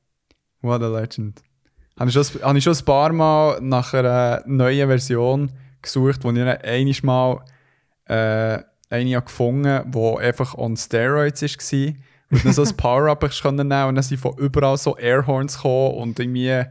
[0.62, 1.42] What a legend.
[1.98, 5.52] Habe ich, schon, habe ich schon ein paar Mal nach einer neuen Version
[5.82, 7.46] gesucht, wo ich dann einmal
[8.08, 11.94] mal äh, eine gefunden die einfach on Steroids war.
[12.32, 15.96] Und dann so ein Power-Up ich nehmen und dann sind von überall so Airhorns gekommen
[15.96, 16.64] und irgendwie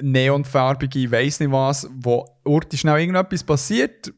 [0.00, 4.12] neonfarbige, weiss nicht was, wo urti schnell irgendetwas passiert,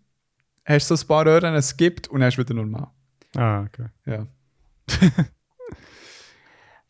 [0.64, 2.88] hast du so ein paar Öhren, es gibt und es wieder normal.
[3.36, 3.86] Ah, okay.
[4.06, 4.26] Ja.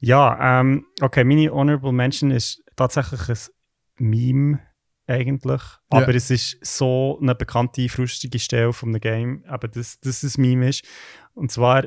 [0.01, 3.37] Ja, ähm, okay, meine Honorable Mention ist tatsächlich ein
[3.99, 4.61] Meme
[5.07, 5.61] eigentlich.
[5.61, 5.79] Ja.
[6.03, 10.41] Aber es ist so eine bekannte, frustige Stelle von einem Game, aber dass das ein
[10.41, 10.85] Meme ist.
[11.35, 11.87] Und zwar,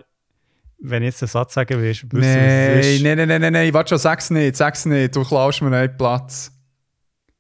[0.80, 3.04] wenn ich jetzt einen Satz sagen willst, wissen, was es ist.
[3.04, 5.96] nein, nein, nein, nein, nein, warte schon, sag's nicht, sag's nicht, du klaust mir einen
[5.98, 6.52] Platz.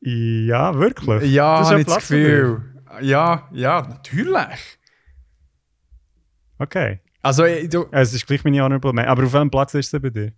[0.02, 1.32] Ja, wirklich?
[1.32, 1.98] Ja, Das ist habe ein ich das?
[1.98, 2.62] Gefühl.
[3.02, 4.60] Ja, ja, natürlich.
[6.58, 7.00] Okay.
[7.22, 9.12] Also, ich- du, Ja, Es ist gleich meine Honorable Mention.
[9.12, 10.34] Aber auf welchem Platz ist es bei dir?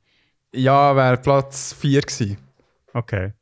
[0.56, 2.38] ja, wäre Platz 4 gewesen.
[2.94, 3.34] Okay.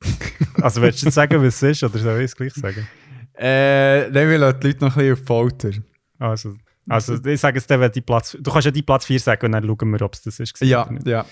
[0.60, 2.86] also willst du jetzt sagen, was es ist, oder soll ich es gleich sagen?
[3.34, 5.70] Äh, dann will ich die Leute noch ein bisschen auf Folter.
[6.18, 6.56] Also,
[6.88, 8.36] also ich sage es dann, wenn die Platz...
[8.38, 10.60] Du kannst ja die Platz 4 sagen und dann schauen wir, ob es das ist.
[10.60, 11.24] Ja, ja.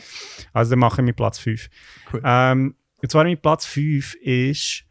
[0.52, 1.68] Also dann mache ich mit Platz 5.
[2.12, 2.22] Cool.
[2.24, 4.84] Ähm, und zwar mit Platz 5 ist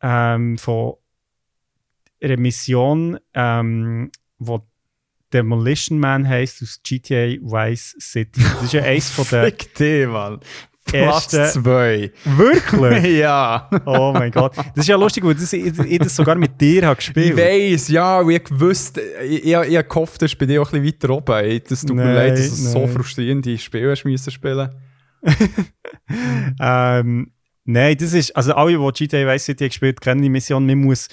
[0.00, 0.94] ähm, von
[2.22, 4.60] einer Mission, ähm, wo
[5.32, 8.40] Demolition Man heisst aus GTA Vice City.
[8.40, 10.40] Das ist ja eins von den Fick dich, Mann.
[10.88, 11.62] Platz ersten...
[11.62, 12.12] 2.
[12.24, 13.18] Wirklich?
[13.18, 13.68] ja.
[13.86, 14.56] Oh mein Gott.
[14.56, 17.36] Das ist ja lustig, weil das, ich, ich das sogar mit dir habe Ich gespielt
[17.36, 20.82] weiss, ja, und ich gewusst, ich, ich, ich gehofft, das ist bei dir auch ein
[20.82, 21.44] bisschen weiter oben.
[21.44, 24.70] Ey, Das tut mir Nein, leid, dass du so frustrierende Spiele hast müssen spielen.
[26.60, 27.32] Ähm,
[27.64, 30.64] nein, das ist, also alle, die GTA Vice City haben gespielt kennen die Mission.
[30.64, 31.08] Man muss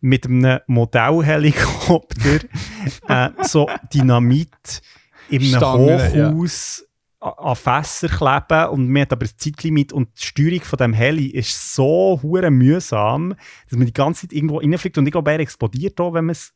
[0.00, 2.40] mit einem Modellhelikopter
[3.08, 4.82] äh, so Dynamit
[5.28, 6.34] in einem Stangen.
[6.34, 6.84] Hochhaus
[7.20, 11.26] an Fässer kleben und man hat aber ein Zeitlimit und die Steuerung von dem Heli
[11.26, 13.34] ist so hure mühsam,
[13.68, 16.32] dass man die ganze Zeit irgendwo reinfliegt und ich glaube, er explodiert auch, wenn man
[16.32, 16.54] es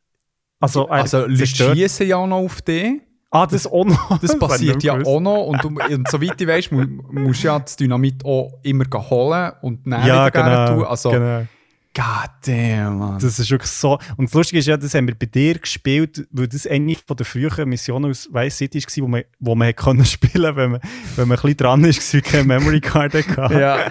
[0.60, 3.00] also, er Also, schießen ja auch noch auf dich.
[3.30, 4.18] Ah, das auch noch.
[4.22, 5.46] Das passiert ja auch noch.
[5.46, 9.52] Und, du, und soweit ich weiss, mu, musst du ja das Dynamit auch immer holen
[9.60, 10.66] und dann Ja, genau.
[10.76, 10.84] tun.
[10.84, 11.46] Also, genau.
[11.94, 13.18] God damn, man.
[13.20, 13.98] Das ist wirklich so.
[14.16, 17.16] Und das Lustige ist ja, das haben wir bei dir gespielt, weil das eine von
[17.16, 20.80] der früheren Missionen aus Vice City war, wo man, wo man können spielen wenn man,
[21.16, 23.54] wenn man ein bisschen dran ist, und keine Memory Card hatte.
[23.58, 23.90] ja.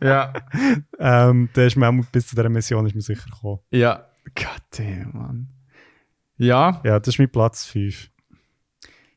[0.00, 0.32] ja.
[0.98, 3.58] Ähm, da ist man bis zu dieser Mission ist man sicher gekommen.
[3.70, 4.06] Ja.
[4.34, 5.48] God damn, man.
[6.36, 8.10] Ja, Ja, das ist mein Platz 5.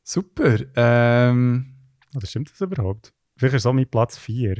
[0.04, 0.58] super.
[0.76, 1.74] Ähm,
[2.16, 3.14] Oder stimmt das überhaupt?
[3.38, 4.58] Vielleicht ist es auch mein Platz 4.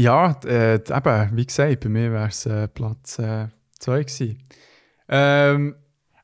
[0.00, 3.50] ja, äh, eben, wie gesagt, bei mir wäre es äh, Platz 2
[3.80, 4.48] gewesen.
[5.08, 5.74] Ähm,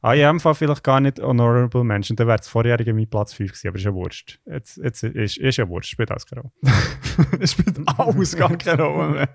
[0.05, 3.32] Ah, ja, im Fall vielleicht gar nicht Honorable Mention, dann wäre es vorjährige mein Platz
[3.32, 4.38] 5 gewesen, aber ist ja Wurscht.
[4.44, 6.52] Jetzt, jetzt ist, ist ja Wurscht, spielt alles keine Rolle.
[7.40, 9.28] Es spielt alles gar keine Rolle mehr.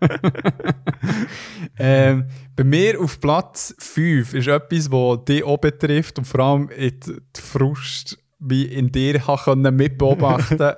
[1.78, 2.24] ähm,
[2.56, 7.20] bei mir auf Platz 5 ist etwas, das dich auch betrifft und vor allem die
[7.38, 9.20] Frust, wie in dir
[9.72, 10.72] mitbeobachten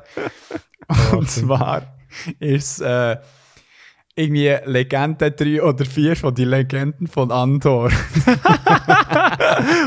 [1.12, 1.95] Und zwar
[2.38, 3.16] ist äh,
[4.14, 7.90] irgendwie Legende 3 oder 4 von die Legenden von Andor.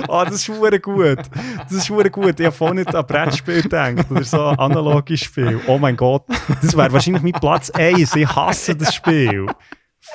[0.07, 1.19] Ah, das ist hure gut.
[1.63, 2.39] Das ist hure gut.
[2.39, 4.09] Ich habe vorhin nicht an Brettspiel gedacht.
[4.09, 5.59] Oder so ein analoges Spiel.
[5.67, 6.23] Oh mein Gott.
[6.61, 8.15] Das wäre wahrscheinlich mein Platz 1.
[8.15, 9.47] Ich hasse das Spiel.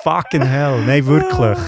[0.03, 0.83] Fucking hell.
[0.87, 1.59] Nein, wirklich.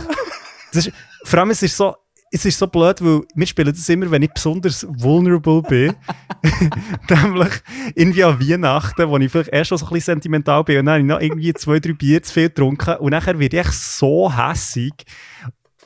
[0.73, 0.93] Das ist,
[1.25, 1.95] vor allem, es ist so,
[2.31, 5.95] es ist so blöd, weil wir spielen das immer, wenn ich besonders vulnerable bin.
[7.09, 7.53] Nämlich
[7.95, 10.95] irgendwie an Weihnachten, wo ich vielleicht erst schon so ein bisschen sentimental bin und dann
[10.95, 14.35] habe ich noch irgendwie zwei, drei Bier zu viel getrunken und nachher werde ich so
[14.35, 14.93] hässig.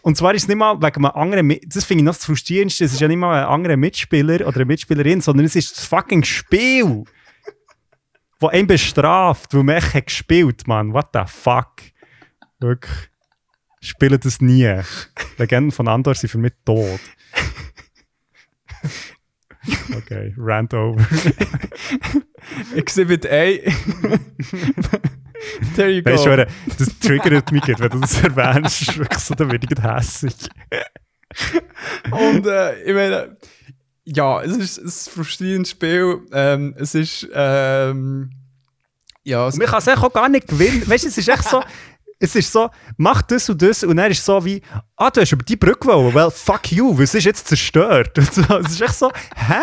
[0.02, 2.84] Und zwar ist es nicht mal wegen einem anderen, das finde ich noch das Frustrierendste,
[2.84, 5.84] es ist ja nicht mal ein anderer Mitspieler oder eine Mitspielerin, sondern es ist das
[5.84, 7.04] fucking Spiel,
[8.38, 10.94] wo einen bestraft, weil man echt gespielt, Mann.
[10.94, 11.82] What the fuck?
[12.58, 13.10] Wirklich.
[13.80, 14.80] Spielen das nie.
[15.38, 17.00] Legenden von Andor sind für mich tot.
[19.96, 21.06] Okay, rant over.
[22.74, 23.58] Exhibit A.
[25.74, 26.10] There you go.
[26.10, 26.46] Weißt du,
[26.78, 28.82] das triggert mich, gerade, wenn du das erwähnst.
[28.82, 30.34] ist wirklich so, da werde ich gerade hässig.
[32.10, 33.36] Und äh, ich meine,
[34.04, 36.26] ja, es ist ein frustrierendes Spiel.
[36.32, 38.30] Ähm, es ist, ähm,
[39.22, 40.88] ja, es, Man kann es auch gar nicht gewinnen.
[40.88, 41.62] Weißt du, es ist echt so,
[42.20, 44.62] es ist so, mach das und das und dann ist so wie,
[44.96, 48.16] ah, du hast über die Brücke wollen, well, fuck you, es ist jetzt zerstört.
[48.18, 49.62] Und so, es ist echt so, hä?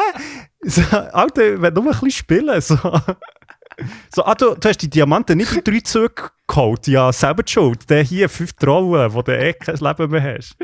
[0.64, 0.82] So,
[1.14, 2.60] Alter, wenn nur ein bisschen spielen.
[2.60, 2.76] So,
[4.14, 7.52] so ah, du, du hast die Diamanten nicht in drei Züge geholt, ja, selber die
[7.52, 7.88] schuld.
[7.90, 10.56] Der hier fünf Trollen, wo du eh kein Leben mehr hast.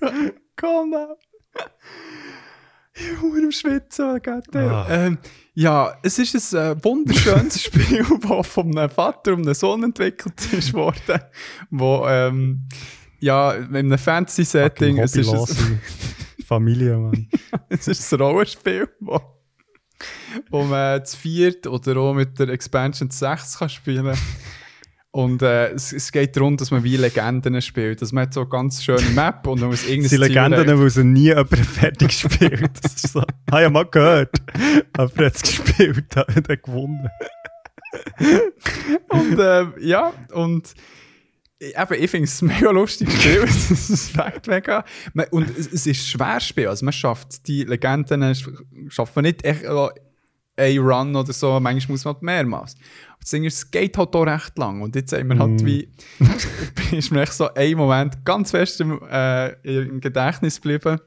[0.56, 1.16] komm now.
[2.96, 4.68] Ich bin am Schwitzen, goddamn.
[4.68, 4.86] Ah.
[4.88, 5.18] ähm,
[5.54, 10.52] Ja, es ist ein äh, wunderschönes Spiel, das von einem Vater und einem Sohn entwickelt
[10.52, 11.20] ist worden.
[11.70, 12.68] Wo, ähm,
[13.18, 15.80] ja, in einem Fantasy-Setting, es ist, ein,
[16.46, 17.28] Familie, Mann.
[17.68, 19.20] es ist ein Rollenspiel, wo,
[20.50, 24.16] wo man zu viert oder auch mit der Expansion zu sechs kann spielen
[25.14, 28.02] Und äh, es, es geht darum, dass man wie Legenden spielt.
[28.02, 30.90] Dass man hat so eine ganz schöne Map und man muss irgendein Sie Legenden, weil
[30.90, 32.70] sie nie jemand fertig gespielt.
[32.82, 33.22] Das ist so,
[33.52, 34.34] habe ich mal gehört.
[34.92, 37.08] Aber er hat es gespielt, hat er gewonnen.
[39.08, 40.74] Und ähm, ja, und
[41.60, 43.44] ich- eben, ich finde es ein mega lustiges Spiel.
[43.44, 44.84] Es ist echt mega.
[45.30, 46.66] Und es, es ist ein schweres Spiel.
[46.66, 48.50] Also man schafft die Legenden, sch-
[48.88, 49.88] schafft man nicht echt äh,
[50.56, 51.58] ein Run oder so.
[51.60, 52.74] Manchmal muss man halt mehrmals.
[53.08, 54.82] Aber das Ding ist, es geht halt auch recht lang.
[54.82, 55.66] Und jetzt haben wir halt Mm.
[55.66, 55.88] wie,
[56.96, 61.00] ist mir echt so ein Moment ganz fest im, äh, im Gedächtnis geblieben,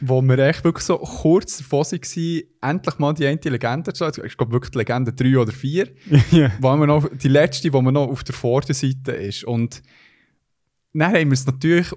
[0.00, 4.26] wo wir echt wirklich so kurz davor waren, endlich mal die eine Legende zu schlagen.
[4.26, 5.88] Ich glaube wirklich die Legende 3 oder 4
[6.32, 6.52] ja.
[6.60, 9.44] wo wir noch, die letzte, die man noch auf der Vorderseite ist.
[9.44, 9.82] Und
[10.92, 11.92] dann haben wir es natürlich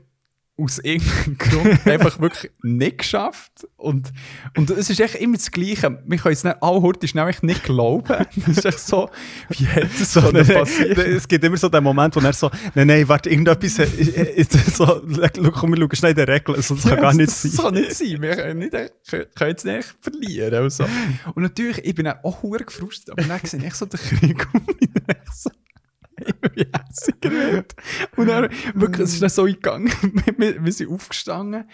[0.60, 3.68] aus irgendeinem Grund einfach wirklich nicht geschafft.
[3.78, 4.12] Und,
[4.58, 6.02] und es ist echt immer das Gleiche.
[6.06, 8.26] Wir können es nicht alle heute schnell nicht glauben.
[8.50, 9.10] Das ist echt so,
[9.50, 10.98] wie hätte es so nein, passiert?
[10.98, 14.56] Es gibt immer so den Moment, wo er so, nein, nein, warte, irgendetwas ist, ist,
[14.56, 14.86] ist so,
[15.54, 17.52] komm, wir schauen schnell in den Regeln, also, das kann gar nicht sein.
[17.56, 18.22] Das kann nicht sein.
[18.22, 18.72] Wir können, nicht,
[19.08, 20.64] können, können es nicht verlieren.
[20.64, 20.86] Und, so.
[21.36, 24.64] und natürlich, ich bin auch hure gefrustet, aber dann sehe ich so den Krieg und
[24.80, 24.90] ich
[26.20, 27.76] bin echt so immer wie hässiger wird.
[28.16, 29.92] Und dann, wirklich, es ist dann so eingegangen,
[30.38, 31.66] wir, wir sind aufgestanden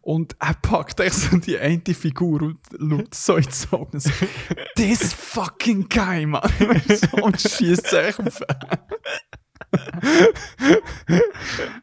[0.00, 4.10] und er packt echt so die eine Figur und schaut so ins Auge so,
[4.76, 6.42] this fucking guy, man.
[6.88, 8.42] So, und schießt sich auf.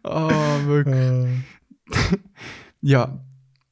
[0.03, 0.29] oh,
[0.65, 1.39] wirklich.
[2.81, 3.19] Ja,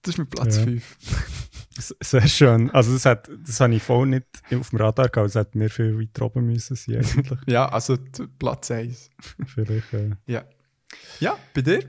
[0.02, 0.64] das ist mit Platz Ja.
[0.64, 0.98] 5.
[1.02, 1.47] S-
[1.80, 2.70] Sehr schön.
[2.72, 5.30] Also das, hat, das habe ich voll nicht auf dem Radar gehabt.
[5.30, 7.40] Es hätte mir viel weiter oben müssen sein eigentlich.
[7.48, 7.98] Ja, also
[8.40, 9.10] Platz 1.
[9.46, 10.12] Vielleicht, äh.
[10.26, 10.44] Ja.
[11.20, 11.84] Ja, bei dir?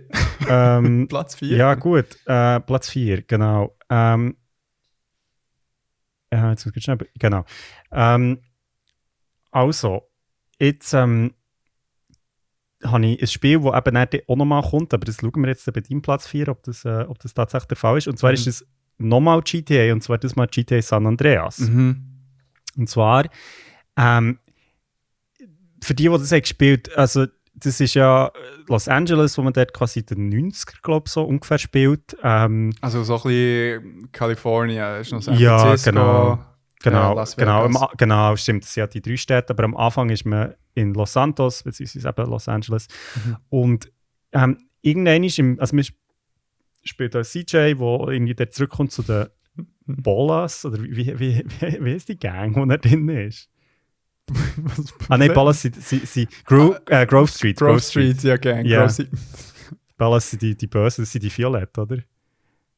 [0.48, 1.56] ähm, Platz 4.
[1.56, 3.76] ja gut, äh, Platz 4, genau.
[3.88, 4.36] Ähm,
[6.32, 7.44] ja, jetzt muss ich schnell, genau.
[7.92, 8.40] Ähm,
[9.50, 10.02] also,
[10.58, 11.32] jetzt ähm,
[12.84, 15.80] habe ich ein Spiel, das eben auch nochmal kommt, aber das schauen wir jetzt bei
[15.80, 18.08] deinem Platz 4, ob das, äh, ob das tatsächlich der Fall ist.
[18.08, 18.34] Und zwar Mhm.
[18.34, 18.66] ist es
[18.98, 21.58] nochmal GTA, und zwar das mal GTA San Andreas.
[21.60, 22.04] Mhm.
[22.76, 23.24] Und zwar,
[23.96, 24.38] ähm,
[25.82, 28.30] für die, die das haben gespielt also das ist ja
[28.68, 32.16] Los Angeles, wo man dort quasi den 90er, glaube ich, so ungefähr spielt.
[32.22, 35.90] Ähm, Also so ein bisschen Kalifornien, ist noch San Ja, Francisco.
[35.90, 36.38] genau.
[36.80, 37.76] genau, Ja, Las genau, Vegas.
[37.76, 40.54] am A- genau, stimmt, das sind ja die drei Städte, aber am Anfang ist man
[40.74, 42.86] in Los Santos, beziehungsweise eben Los Angeles.
[43.24, 43.36] Mhm.
[43.48, 43.92] Und
[44.32, 45.98] ähm, irgendwann ist im, also man sp-
[46.88, 49.26] spielt als CJ, wo irgendwie der zurückkommt zu den
[49.86, 51.44] Ballas, oder wie, wie, wie,
[51.80, 53.48] wie, ist die Gang, wo er drin ist?
[55.08, 57.58] Ah nein, Ballas sind, sind, sind Gro äh, Grove Street.
[57.58, 58.66] Grove Street, ja, gang.
[58.66, 58.80] Ja.
[58.80, 59.10] Grove Street.
[59.96, 61.98] Ballas sind die, die Bösen, das sind die Violetten, oder?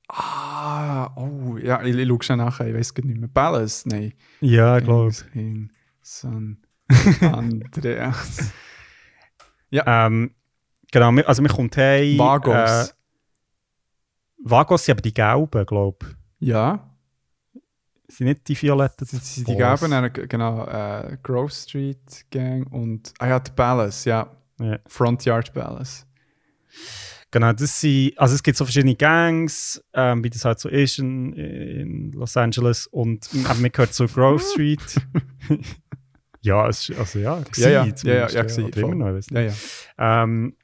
[0.08, 3.28] Ah, oh, ja, ich, ich schaue schon nachher, ich weiß gar nicht mehr.
[3.28, 3.84] Ballas?
[3.86, 4.12] Nein.
[4.40, 5.12] Ja, ich glaube.
[6.02, 6.58] San
[7.20, 8.52] Andreas.
[9.72, 10.34] Ähm,
[10.90, 12.18] genau, also man kommt heim.
[12.18, 12.88] Vagos.
[12.88, 12.92] Äh,
[14.42, 15.98] Vagos sind aber die Gelben, glaube
[16.40, 16.48] ich.
[16.48, 16.86] ja,
[18.08, 19.06] Sind nicht die Violetten.
[19.10, 19.56] das sind die.
[19.56, 24.30] Gelben, genau, äh, Grove Street Gang und, ah ja, die Ballas, ja.
[24.58, 24.78] Ja.
[24.86, 26.06] Front Yard Ballas.
[27.30, 30.98] Genau, das sind, also es gibt so verschiedene Gangs, ähm, wie das halt so ist
[30.98, 34.80] in, in Los Angeles und ähm, man gehört zu Grove Street.
[36.40, 38.96] ja, es, also ja, Ja, ja, gewesen ja, ja, zumindest, ja, gewesen, oder immer voll.
[38.96, 39.54] noch, ich weiss nicht.
[39.98, 40.22] Ja, ja.
[40.24, 40.56] Ähm,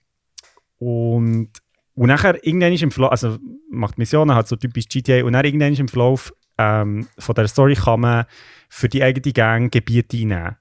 [0.79, 1.51] und,
[1.97, 3.39] und nachher irgendwann ist im Verlauf, also
[3.71, 7.49] macht Missionen halt so typisch GTA und dann irgendwann ist im Verlauf ähm, von der
[7.49, 8.25] Story kann man
[8.69, 10.57] für die eigene Gang Gebiete einnehmen.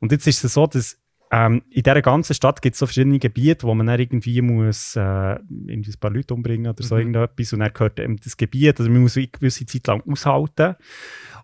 [0.00, 0.98] Und jetzt ist es so, dass
[1.30, 4.96] ähm, in dieser ganzen Stadt gibt es so verschiedene Gebiete, wo man dann irgendwie muss
[4.96, 7.00] äh, irgendwie ein paar Leute umbringen oder so Mhm.
[7.00, 10.76] irgendetwas und dann gehört eben das Gebiet, also man muss eine gewisse Zeit lang aushalten.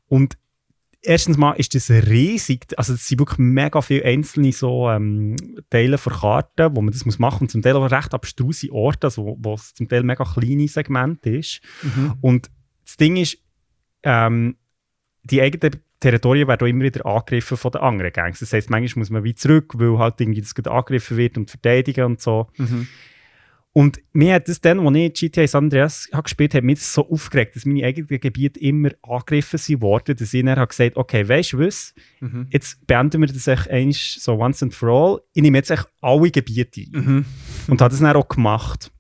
[0.09, 0.37] Und
[1.03, 5.37] erstens mal ist das riesig, also es sind wirklich mega viele einzelne so ähm,
[5.71, 9.07] Teile von Karten, wo man das muss machen und zum Teil auch recht abstruse Orte,
[9.07, 11.61] also wo, es zum Teil mega kleine Segmente ist.
[11.83, 12.15] Mhm.
[12.21, 12.51] Und
[12.85, 13.39] das Ding ist,
[14.03, 14.57] ähm,
[15.23, 18.39] die eigenen Territorien werden auch immer wieder angegriffen von den anderen Gangs.
[18.39, 22.05] Das heisst, manchmal muss man wie zurück, weil halt irgendwie das angegriffen wird und verteidigen
[22.05, 22.49] und so.
[22.57, 22.87] Mhm.
[23.75, 27.09] Und mir hat das dann, als ich GTA San Andreas habe gespielt habe, mich so
[27.09, 31.29] aufgeregt, dass meine eigenen Gebiete immer angegriffen sind worden, dass ich dann habe gesagt okay,
[31.29, 32.47] weißt du was, Mhm.
[32.51, 35.21] jetzt beenden wir das echt einmal so once and for all.
[35.35, 36.91] Ich nehme jetzt echt alle Gebiete ein.
[37.05, 37.25] Mhm.
[37.69, 38.91] Und habe das dann auch gemacht.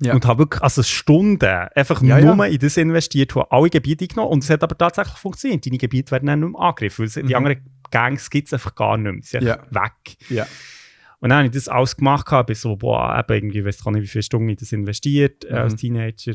[0.00, 0.14] Ja.
[0.14, 2.52] Und habe wirklich also Stunden einfach Ja, nur ja.
[2.52, 5.66] in das investiert, habe alle Gebiete eingenommen und es hat aber tatsächlich funktioniert.
[5.66, 7.34] Deine Gebiete werden dann nicht mehr angegriffen, weil es- die Mhm.
[7.34, 7.60] anderen
[7.90, 9.20] Gangs gibt es einfach gar nicht mehr.
[9.20, 9.60] Die sind Ja.
[9.60, 10.48] einfach weg.
[11.24, 13.82] Und dann habe ich das alles gemacht, habe bis so, boah, eben irgendwie, ich weiß
[13.82, 15.78] gar nicht, wie viele Stunden ich das investiert äh, als Mhm.
[15.78, 16.34] Teenager.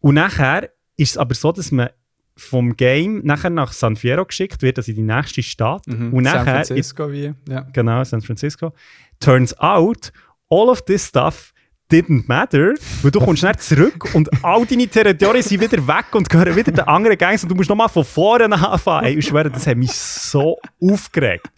[0.00, 1.90] Und nachher ist es aber so, dass man
[2.36, 5.86] vom Game nachher nach San Fierro geschickt wird, also in die nächste Stadt.
[5.86, 6.12] Mhm.
[6.12, 7.60] Und San nachher Francisco wie, ja.
[7.72, 8.72] genau, San Francisco.
[9.20, 10.12] Turns out,
[10.50, 11.54] all of this stuff
[11.90, 16.28] didn't matter, weil du kommst nicht zurück und all deine Territorien sind wieder weg und
[16.28, 19.06] gehören wieder den anderen Gangs und du musst nochmal von vorne anfangen.
[19.06, 21.50] Ey, ich schwöre, das hat mich so aufgeregt.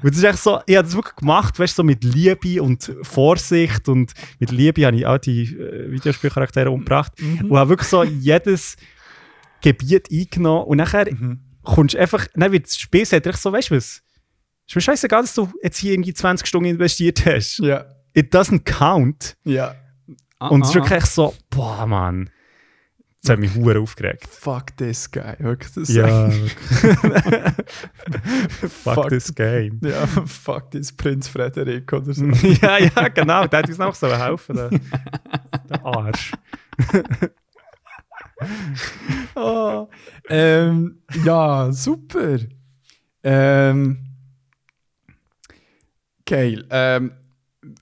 [0.00, 2.62] Weil das ist echt so, ich habe das wirklich gemacht, weißt du, so mit Liebe
[2.62, 7.12] und Vorsicht und mit Liebe habe ich auch die äh, Videospielcharaktere umgebracht
[7.42, 8.76] und habe wirklich so jedes
[9.60, 11.40] Gebiet eingenommen und nachher Mhm.
[11.62, 14.02] kommst du einfach, dann wird das Spiel sagt so, weißt du was,
[14.66, 17.58] ist mir scheißegal, dass du jetzt hier irgendwie 20 Stunden investiert hast.
[17.58, 17.84] Ja.
[18.14, 19.36] It doesn't count.
[19.44, 19.74] Ja.
[20.38, 20.80] Ah, Und es ist ah.
[20.80, 22.30] wirklich echt so, boah, Mann.
[23.24, 24.28] Das hat mich hure aufgeregt.
[24.28, 25.34] Fuck this guy.
[25.38, 26.52] Wirklich, das Ja, wirklich.
[28.70, 29.08] Fuck, Fuck.
[29.08, 29.80] this game.
[29.82, 32.26] Ja, fuck this Prinz Frederik oder so.
[32.62, 33.46] ja, ja, genau.
[33.46, 34.56] Der hat uns noch so helfen.
[34.56, 34.68] Der,
[35.70, 36.32] der Arsch.
[39.34, 39.86] Ah,
[40.28, 42.36] ähm, ja, super.
[43.22, 44.04] Ähm,
[46.26, 46.66] geil.
[46.68, 47.12] Ähm,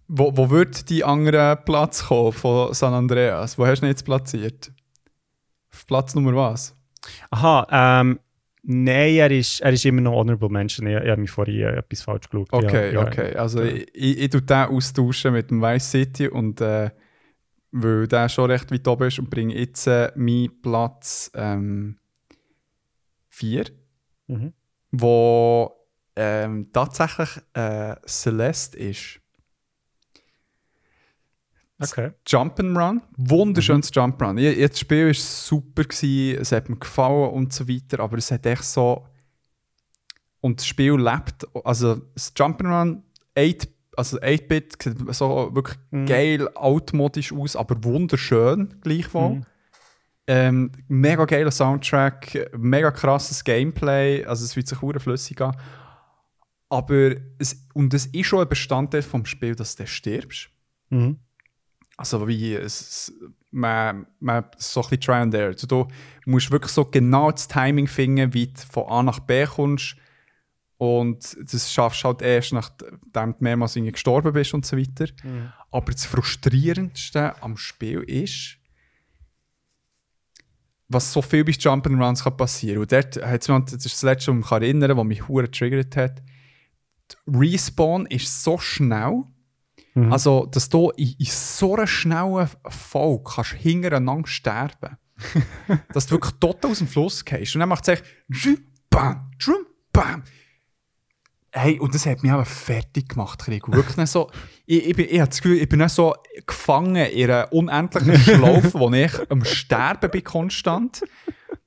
[0.08, 3.58] wo, wo wird die andere Platz kommen von San Andreas?
[3.58, 4.72] Wo hast du ihn jetzt platziert?
[5.72, 6.74] Auf Platz Nummer was?
[7.30, 8.20] Aha, ähm,
[8.62, 10.86] nein, er ist, er ist immer noch Honorable Mention.
[10.86, 12.52] Ich, ich habe mich vorhin äh, etwas falsch geschaut.
[12.52, 13.06] Okay, ja, ja.
[13.06, 13.34] okay.
[13.36, 13.72] Also Ja.
[13.72, 16.90] ich, ich, tue den austauschen mit dem Vice City und äh,
[17.72, 21.30] weil der schon recht weit oben ist und bringe jetzt äh, meinen Platz
[23.28, 23.64] 4.
[24.28, 24.52] Mhm.
[24.92, 25.72] wo
[26.16, 29.21] ähm, tatsächlich äh, Celeste ist.
[31.90, 32.12] Okay.
[32.26, 34.38] Jump'n'Run, wunderschönes Jump'n'Run.
[34.38, 38.18] Ja, ja, Das Spiel war super, gewesen, es hat mir gefallen und so weiter, aber
[38.18, 39.06] es hat echt so...
[40.40, 43.02] Und das Spiel lebt, also das Jump'n'Run
[43.36, 49.36] 8, also 8-Bit, sieht so wirklich geil altmodisch aus, aber wunderschön gleichwohl.
[49.36, 49.46] Mhm.
[50.26, 55.56] Ähm, mega geiler Soundtrack, mega krasses Gameplay, also es fühlt sich hure flüssig an.
[56.68, 60.48] Aber es, und es ist schon ein Bestandteil vom Spiel, dass du stirbst.
[60.88, 61.18] Mhm.
[61.96, 63.12] Also wie es,
[63.50, 65.52] man, man so ein bisschen try and error.
[65.52, 65.88] Also du
[66.26, 69.96] musst wirklich so genau das Timing finden, wie du von A nach B kommst.
[70.78, 75.06] Und das schaffst du halt erst, nachdem du mehrmals irgendwie gestorben bist und so weiter.
[75.70, 78.56] Aber das Frustrierendste am Spiel ist,
[80.88, 82.80] was so viel bei Jump'n'Runs kann passieren.
[82.80, 85.28] Und dort hat's mir, das ist das Letzte, was ich mich erinnern kann, was mich
[85.28, 86.22] hure getriggert hat.
[87.12, 89.22] Die Respawn ist so schnell,
[89.94, 94.96] also, dass du in, in so einer schnellen Folge kannst hintereinander sterben
[95.92, 97.54] dass du wirklich total aus dem Fluss gehst.
[97.54, 98.58] Und dann macht es echt «Dschum,
[98.90, 100.22] bam, dschum, bam.
[101.54, 103.70] Hey, und das hat mich aber fertig gemacht, Krieg.
[103.70, 104.30] Wirklich so,
[104.64, 106.14] ich, ich, bin, ich habe das Gefühl, ich bin nicht so
[106.46, 111.02] gefangen in einer unendlichen Schlaufe, wo ich am Sterben bin konstant.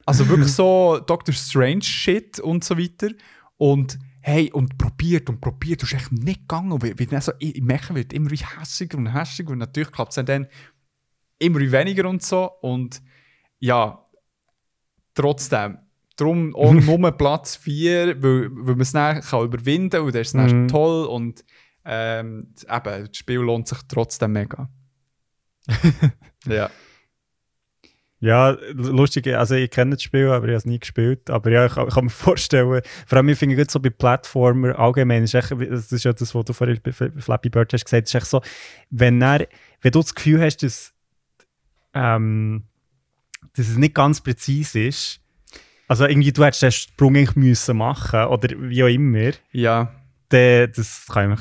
[0.07, 1.33] Also wirklich so Dr.
[1.35, 3.09] Strange Shit und so weiter.
[3.57, 6.71] Und hey, und probiert und probiert, du ist echt nicht gegangen.
[6.71, 9.51] Und wie, wie dann so, ich, ich merke, wird immer hässiger und hässiger.
[9.51, 10.47] Und natürlich klappt es dann
[11.37, 12.49] immer weniger und so.
[12.61, 13.03] Und
[13.59, 14.03] ja,
[15.13, 15.77] trotzdem,
[16.15, 20.27] darum auch nur Platz 4, weil, weil man es dann kann überwinden kann und das
[20.27, 20.67] ist dann Mhm.
[20.69, 21.05] toll.
[21.05, 21.45] Und
[21.85, 24.67] ähm, eben, das Spiel lohnt sich trotzdem mega.
[26.47, 26.71] ja.
[28.25, 31.29] Ja, lustig, also ich kenne das Spiel, aber ich habe es nie gespielt.
[31.29, 33.89] Aber ja, ich, kann- ich kann mir vorstellen, vor allem ich finde gut so bei
[33.91, 37.85] Plattformer allgemein, ist echt, das ist ja das, was du vorhin bei Flappy Bird hast
[37.85, 38.41] gesagt, ist echt so,
[38.89, 39.47] wenn, er,
[39.81, 40.91] wenn du das Gefühl hast, dass,
[41.93, 42.63] ähm,
[43.55, 45.19] dass es nicht ganz präzise ist,
[45.87, 49.93] also irgendwie du hättest den Sprung eigentlich müssen machen oder wie auch immer, ja.
[50.29, 51.39] dann, das kann mich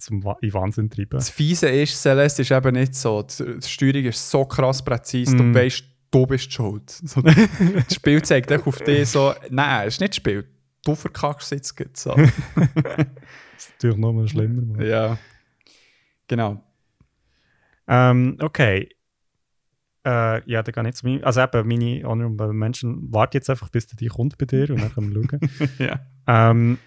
[0.00, 1.10] zum Wa- in Wahnsinn treiben.
[1.18, 3.22] Das Fiese ist, Celeste ist eben nicht so.
[3.22, 5.52] Die die Steuerung ist so krass präzise, Mm.
[5.52, 6.88] du weißt, du bist schuld.
[7.04, 10.44] So, das Spiel zeigt echt auf dich so, nein, es ist nicht das Spiel.
[10.84, 11.76] Du verkackst es jetzt.
[11.76, 12.14] gerade So.
[12.14, 12.30] Das
[13.56, 14.62] ist natürlich noch mal schlimmer.
[14.62, 14.86] Mann.
[14.86, 15.18] ja.
[16.28, 16.62] Genau.
[17.88, 18.88] Ähm, okay.
[20.04, 21.24] Äh, ja, dann gehe ich zu mir.
[21.24, 24.80] Also eben, meine Honorable Menschen warte jetzt einfach, bis der die kommt bei dir und
[24.80, 25.68] dann können wir schauen.
[25.78, 26.00] ja.
[26.26, 26.78] ähm,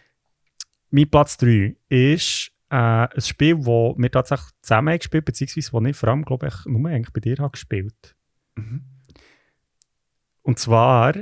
[0.92, 5.82] mein Platz 3 ist äh, ein Spiel, das wir tatsächlich zusammen haben gespielt beziehungsweise wo
[5.82, 8.16] ich vor allem, glaube ich, nur eigentlich bei dir habe gespielt.
[8.56, 8.95] Mhm.
[10.46, 11.16] Und zwar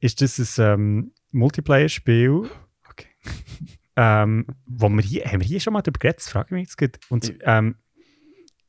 [0.00, 2.50] ist das ein ähm, Multiplayer-Spiel,
[2.90, 3.06] Okay.
[3.96, 6.62] ähm, wo wir hier, haben wir hier schon mal darüber geredet, das frage ich mich
[6.64, 6.98] jetzt gerade.
[7.08, 7.76] Und ähm,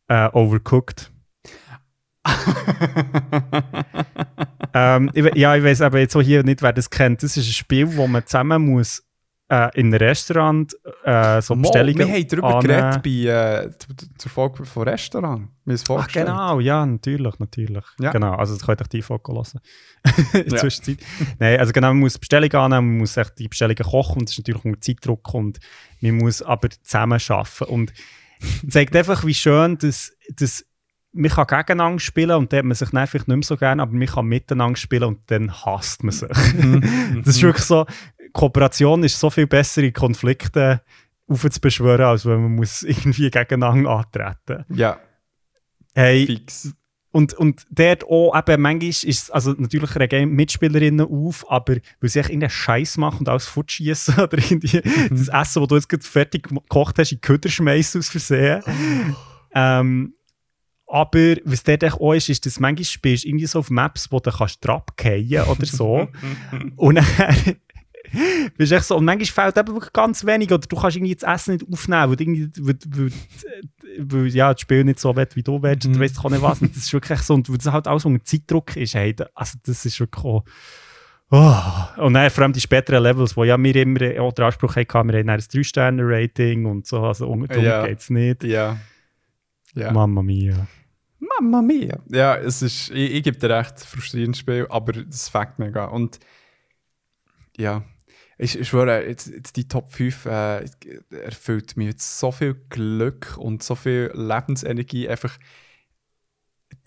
[0.08, 1.12] äh, Overcooked.
[4.74, 7.24] ähm, ich, ja, ich weiß aber jetzt auch hier nicht, wer das kennt.
[7.24, 9.05] Das ist ein Spiel, wo man zusammen muss
[9.48, 13.02] äh, in einem Restaurant äh, so Mo, Bestellungen wir haben darüber annehmen.
[13.02, 15.50] geredet bei, äh, zur Folge vom Restaurant.
[15.66, 16.28] Es Ach, vorgestellt.
[16.28, 17.84] genau, ja, natürlich, natürlich.
[18.00, 18.12] Ja.
[18.12, 19.60] Genau, also das könnt ihr die Folge hören.
[20.34, 20.60] In der.
[20.60, 20.98] Zwischenzeit.
[21.40, 24.34] Nein, also genau, man muss Bestellungen annehmen, man muss echt die Bestellungen kochen und das
[24.34, 25.60] ist natürlich unter Zeitdruck und
[26.02, 27.66] man muss aber zusammen arbeiten.
[27.66, 27.94] Und
[28.70, 30.66] zeigt einfach, wie schön, dass, dass
[31.16, 33.82] man kann gegeneinander spielen und dann hat man sich dann vielleicht nicht mehr so gerne,
[33.82, 36.28] aber man kann miteinander spielen und dann hasst man sich.
[37.24, 37.86] das ist wirklich so,
[38.36, 40.82] Kooperation ist so viel besser in Konflikten
[41.28, 45.00] aufzubeschwören, als wenn man muss irgendwie gegeneinander antreten Ja,
[45.96, 46.74] Hey, fix.
[47.12, 52.10] und, und dort auch eben, manchmal ist es, also natürlich regen Mitspielerinnen auf, aber weil
[52.10, 55.88] sie echt irgendeinen Scheiß machen und alles fortschießen oder irgendwie das Essen, das du jetzt
[55.90, 58.62] gerade fertig gekocht hast, in Köder schmeißen aus Versehen.
[59.54, 60.14] Ähm,
[60.88, 64.20] aber was dort auch ist, ist, dass manchmal spielst du irgendwie so auf Maps, wo
[64.20, 66.10] du kannst drabgehen oder so.
[66.76, 67.06] und dann
[68.58, 71.24] bist echt so, und manchmal fehlt eben wirklich ganz wenig oder du kannst irgendwie das
[71.42, 73.12] Essen nicht aufnehmen, weil, irgendwie, weil, weil,
[74.00, 75.94] weil ja, das Spiel nicht so will, wie du willst, Mhm.
[75.94, 76.62] du weißt auch nicht was.
[76.62, 79.58] Und das ist wirklich so, und weil das halt alles unter Zeitdruck ist, hey, also
[79.66, 80.44] das ist wirklich auch,
[81.32, 81.56] oh.
[82.04, 85.10] Und dann vor allem die späteren Levels, wo ja wir immer auch den Anspruch hatten,
[85.10, 87.86] wir haben ein 3-Sterne-Rating und so, also unter Ja.
[87.88, 88.44] geht es nicht.
[88.44, 88.78] Ja.
[89.74, 89.92] Ja.
[89.92, 90.68] Mamma mia.
[91.20, 91.98] Mamma mia.
[92.10, 95.86] Ja, es ist, ich, ich gebe dir recht, frustrierendes Spiel, aber das fängt mega.
[95.86, 96.20] Und
[97.58, 97.84] ja,
[98.38, 100.66] ich, ich schwöre, jetzt, jetzt die Top 5 äh,
[101.10, 105.08] erfüllt mir jetzt so viel Glück und so viel Lebensenergie.
[105.08, 105.38] Einfach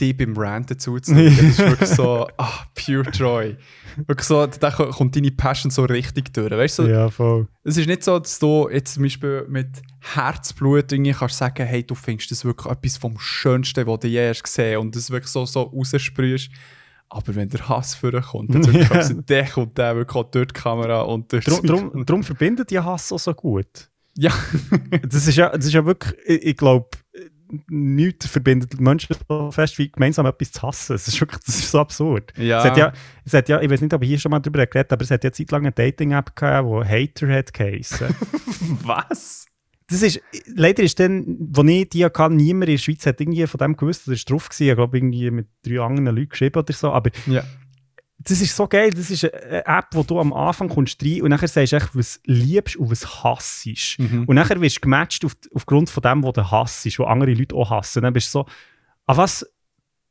[0.01, 1.25] die beim Ranten zuzuschauen.
[1.37, 3.57] Das ist wirklich so, ah, pure joy.
[4.07, 6.51] Wirklich so, da kommt deine Passion so richtig durch.
[6.53, 7.49] Weißt du, so, Ja, voll.
[7.65, 11.85] es ist nicht so, dass du jetzt zum Beispiel mit Herzblut irgendwie kannst sagen, hey,
[11.85, 15.33] du findest das wirklich etwas vom Schönsten, was du je hast gesehen und das wirklich
[15.33, 16.51] so, so raussprühst.
[17.11, 19.09] Aber wenn der Hass vorkommt, dann, Ja.
[19.13, 23.13] der kommt der wirklich durch die Kamera und durch Drum, drum, drum verbindet die Hass
[23.13, 23.91] auch so gut.
[24.17, 24.33] Ja.
[25.09, 26.89] Das ist ja, das ist ja wirklich, ich, ich glaube,
[27.69, 30.93] nichts verbindet Menschen so fest wie gemeinsam etwas zu hassen.
[30.93, 32.33] Das ist wirklich, das ist so absurd.
[32.37, 32.59] Ja.
[32.59, 32.93] Es hat ja,
[33.25, 35.11] es hat ja, ich weiß nicht, ob ich hier schon mal drüber geredet aber es
[35.11, 38.09] hat ja Zeit lang eine Dating-App gehabt, die Hater hat geheissen.
[38.83, 39.47] Was?
[39.91, 40.21] Das ist,
[40.55, 43.77] leider ist dann, wo ich die hatte, niemand in der Schweiz hat irgendwie von dem
[43.77, 46.93] gewusst, oder ist drauf gewesen, ich glaube irgendwie mit drei anderen Leuten geschrieben oder so,
[46.93, 47.43] aber Ja.
[48.19, 51.31] das ist so geil, das ist eine App, wo du am Anfang kommst rein und
[51.31, 53.99] nachher sagst du echt, was liebst und was hassest.
[53.99, 54.25] Mhm.
[54.27, 57.55] Und nachher wirst du gematcht auf, aufgrund von dem, was du hassest, was andere Leute
[57.55, 58.03] auch hassen.
[58.03, 58.47] Dann bist du so,
[59.07, 59.47] ah was,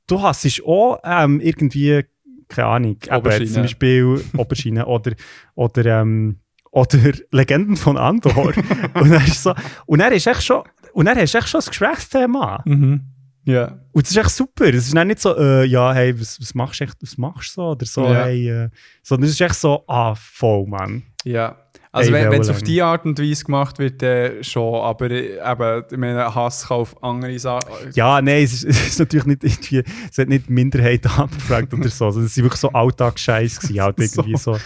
[0.07, 2.03] du hassest auch ähm, irgendwie,
[2.47, 3.51] keine Ahnung, Oberschiene.
[3.51, 5.11] zum Beispiel Oberschiene oder,
[5.53, 6.39] oder, ähm,
[6.77, 8.53] oder Legenden von Andor.
[8.93, 9.53] und dann ist so,
[9.85, 10.63] und dann ist echt schon,
[10.93, 12.61] und hast du echt schon ein Gesprächsthema.
[12.65, 13.01] Mhm.
[13.45, 13.79] Ja.
[13.93, 14.65] Und das ist echt super.
[14.65, 17.61] Es ist nicht so, äh, ja, hey, was, was machst du echt, was machst du
[17.61, 17.67] so?
[17.69, 18.25] Oder so, Ja.
[18.25, 18.69] hey, äh,
[19.03, 21.03] sondern es ist echt so, ah, voll, Mann.
[21.23, 21.55] Ja.
[21.97, 25.37] Also Ey, wenn es auf die Art und Weise gemacht wird, dann schon, aber äh,
[25.39, 27.91] eben, ich meine, Hass kann auf andere Sachen.
[27.93, 31.73] Ja, nein, es ist, es ist natürlich nicht irgendwie, es hat nicht die Minderheit abgefragt
[31.73, 32.05] oder so.
[32.05, 34.57] Also, es waren wirklich so Alltagsscheiß gewesen, halt irgendwie so.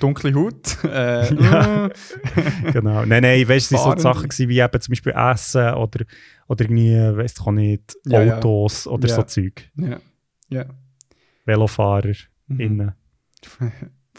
[0.00, 0.84] Dunkle Haut.
[0.84, 1.90] Äh, Ja.
[2.72, 3.04] Genau.
[3.04, 4.02] Nein, nein, weißt du, es waren so.
[4.04, 6.04] Sachen gewesen, wie eben zum Beispiel Essen oder,
[6.48, 8.36] oder irgendwie, ich auch nicht, Ja, ja.
[8.36, 9.14] Autos oder Ja.
[9.14, 9.70] so Zeug.
[9.76, 9.98] ja.
[10.50, 10.64] Ja.
[11.44, 12.12] Velofahrer
[12.48, 12.60] Mhm.
[12.60, 12.92] innen.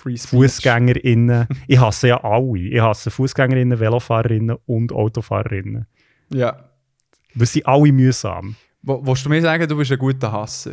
[0.01, 1.47] FußgängerInnen.
[1.67, 2.57] ich hasse ja alle.
[2.59, 5.85] Ich hasse FußgängerInnen, VelofahrerInnen und AutofahrerInnen.
[6.33, 6.69] Ja.
[7.35, 8.55] Weil sie alle mühsam.
[8.81, 10.71] Wo, willst du mir sagen, du bist ein guter Hasser?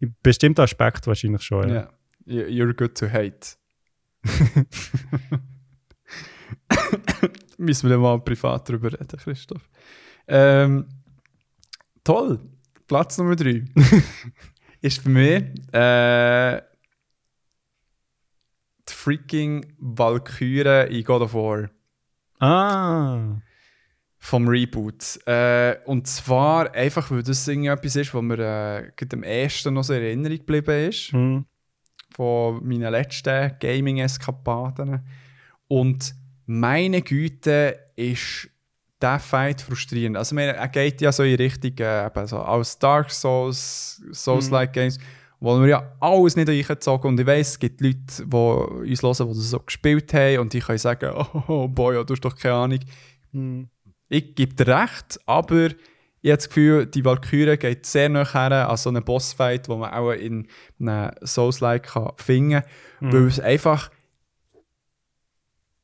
[0.00, 1.68] In bestimmten Aspekt wahrscheinlich schon.
[1.68, 1.88] Ja.
[2.24, 3.56] You- You're good to hate.
[7.58, 9.68] Müssen wir dann mal privat drüber reden, Christoph.
[10.26, 10.86] Ähm,
[12.04, 12.38] toll.
[12.86, 13.64] Platz Nummer 3
[14.80, 15.42] ist für mich
[15.72, 16.60] äh,
[18.88, 21.68] die freaking Valkyrie in God of War
[22.40, 23.40] Ah.
[24.18, 25.18] vom Reboot.
[25.26, 29.84] Äh, und zwar einfach, weil das irgendwie etwas ist, was mir äh, am ersten noch
[29.84, 31.44] so in Erinnerung geblieben ist Hm.
[32.14, 35.04] von meinen letzten Gaming-Eskapaden.
[35.68, 36.14] Und
[36.46, 38.48] meine Güte ist
[39.00, 40.16] der Fight frustrierend.
[40.16, 44.98] Also er geht ja so in Richtung äh, eben so aus Dark Souls, Souls-like Games,
[45.40, 49.28] wo wir ja alles nicht eingezogen und ich weiss, es gibt Leute, die uns hören,
[49.28, 51.12] die das so gespielt haben und die können sagen,
[51.48, 52.80] oh boy, ja, du hast doch keine Ahnung.
[53.32, 53.68] Hm.
[54.08, 55.66] Ich gebe dir recht, aber
[56.20, 59.76] ich habe das Gefühl, die Valkyrie geht sehr nah her an so einen Bossfight, wo
[59.76, 60.48] man auch in
[60.80, 63.90] einem Souls-like finden kann, weil es einfach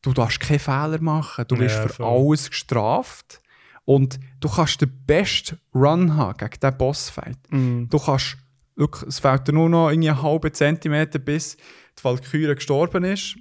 [0.05, 3.41] du darfst keine Fehler machen, du wirst Ja, für alles gestraft
[3.85, 7.39] und du kannst den besten Run haben gegen diesen Bossfight.
[7.51, 7.89] Hm.
[7.89, 8.37] Du kannst
[8.77, 11.57] wirklich, es fehlt nur noch einen halben Zentimeter, bis
[11.99, 13.37] die Valkyrie gestorben ist.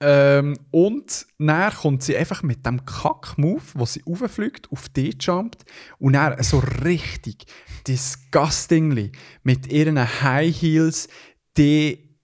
[0.00, 5.64] Ähm, und dann kommt sie einfach mit dem Kack-Move, wo sie rauffliegt, auf dich jumpt
[5.98, 7.46] und dann so richtig
[7.86, 9.10] disgustingly
[9.42, 11.08] mit ihren High Heels
[11.56, 12.16] die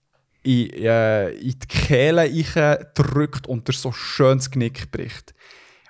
[0.43, 5.33] in, äh, in die Kehle drückt und so schön das Knick bricht.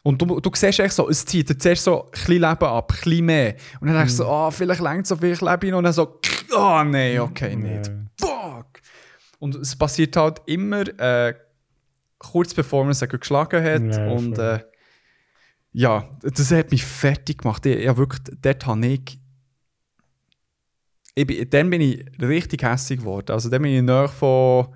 [0.06, 2.92] Und du, du siehst echt so, es zieht dir zuerst so ein bisschen Leben ab,
[2.92, 3.56] ein bisschen mehr.
[3.80, 5.78] Und dann denkst du so, ah, vielleicht längt so viel Leben noch.
[5.80, 6.20] Und dann so,
[6.56, 7.92] oh nein, okay, nicht.
[8.20, 8.82] Fuck!
[9.40, 11.34] Und es passiert halt immer äh,
[12.20, 13.98] kurz bevor man sie geschlagen hat.
[13.98, 14.60] Ja, und äh,
[15.72, 17.66] ja, das hat mich fertig gemacht.
[17.66, 19.18] Ich, ja, wirklich, dort habe ich.
[21.16, 23.32] ich bin, dann bin ich richtig hässlich geworden.
[23.32, 24.68] Also, dann bin ich nahe von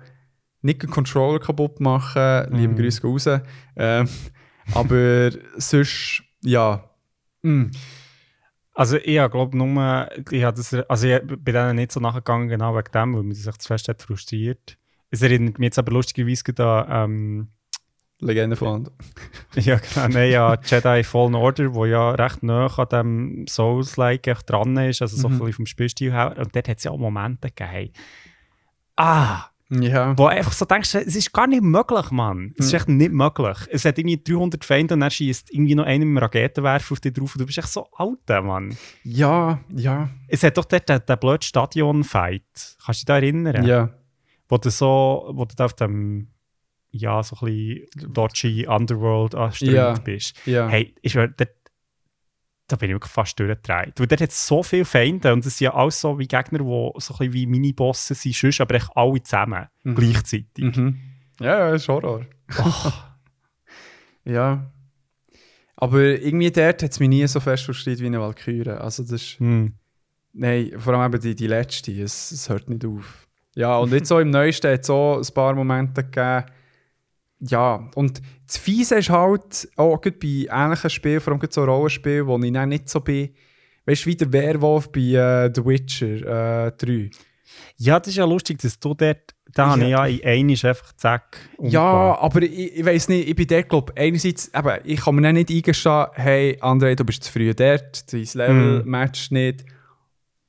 [0.62, 2.52] nicht den Controller kaputt machen.
[2.52, 2.76] Liebe Mhm.
[2.76, 3.28] Grüße raus.
[3.76, 4.08] Ähm,
[4.74, 6.84] aber sonst, ja.
[7.42, 7.66] Mm.
[8.72, 12.74] Also ich glaube nur, ich hab das, also ich bin denen nicht so nachgegangen, genau
[12.76, 14.78] wegen dem, weil das echt zu fest hat frustriert.
[15.10, 17.48] Es erinnert mich jetzt aber lustigerweise an, ähm,
[18.22, 18.88] Legende von
[19.54, 24.48] ja, genau, nein, ja, Jedi Fallen Order, wo ja recht nah an dem Souls-like echt
[24.48, 25.34] dran ist, also so Mhm.
[25.34, 26.34] ein bisschen vom Spielstil her.
[26.38, 27.92] Und dort hat es ja auch Momente gegeben.
[28.96, 30.10] Ah, Ja.
[30.18, 32.54] wo du einfach so denkst, es ist gar nicht möglich, Mann.
[32.58, 32.76] Es ist Mhm.
[32.78, 33.56] echt nicht möglich.
[33.70, 37.00] Es hat irgendwie 300 Feinde und dann schießt irgendwie noch einer mit einem Raketenwerfer auf
[37.00, 38.76] dich drauf und du bist echt so alt, Mann.
[39.04, 42.42] Ja, ja, Es hat doch dort den, den blöden Stadion-Fight.
[42.54, 43.64] Kannst du dich da erinnern?
[43.64, 43.90] ja.
[44.48, 46.26] Wo du so, wo du da auf dem,
[46.90, 49.92] ja, so ein bisschen dodgy Underworld anstrengend Ja.
[49.92, 50.34] bist.
[50.46, 50.66] ja.
[50.68, 51.50] Hey, ich schwör, dort,
[52.70, 53.98] da bin ich wirklich fast durchgedreht.
[53.98, 56.58] Weil dort hat es so viele Feinde und es sind ja alles so wie Gegner,
[56.60, 59.94] die so ein bisschen wie Mini-Bosse sind, sonst, aber echt alle zusammen, Mhm.
[59.94, 60.76] gleichzeitig.
[60.76, 60.98] Mhm.
[61.40, 62.26] Ja, ja, ist Horror.
[64.24, 64.70] ja.
[65.76, 68.68] Aber irgendwie dort hat es mich nie so fest frustriert wie eine Valkyrie.
[68.70, 69.72] Also das ist, Hm.
[70.34, 73.26] nein, vor allem eben die, die letzte, es, es hört nicht auf.
[73.56, 76.44] Ja, und jetzt so im Neuesten hat es auch ein paar Momente gegeben.
[77.40, 82.38] Ja, und das Fiese ist halt auch bei ähnlichen Spielen, vor allem so Rollenspielen, wo
[82.38, 83.30] ich dann nicht so bin,
[83.86, 87.10] weißt du, wie der Werwolf bei äh, The Witcher äh, 3.
[87.78, 90.92] Ja, das ist ja lustig, dass du dort, da habe ich ja in einmal einfach
[90.96, 91.38] zack.
[91.62, 95.22] Ja, aber ich, ich weiß nicht, ich bin der, glaube einerseits, eben, ich kann mir
[95.22, 98.90] dann nicht eingestehen, hey, André, du bist zu früh dort, dein Level Mhm.
[98.90, 99.64] matcht nicht.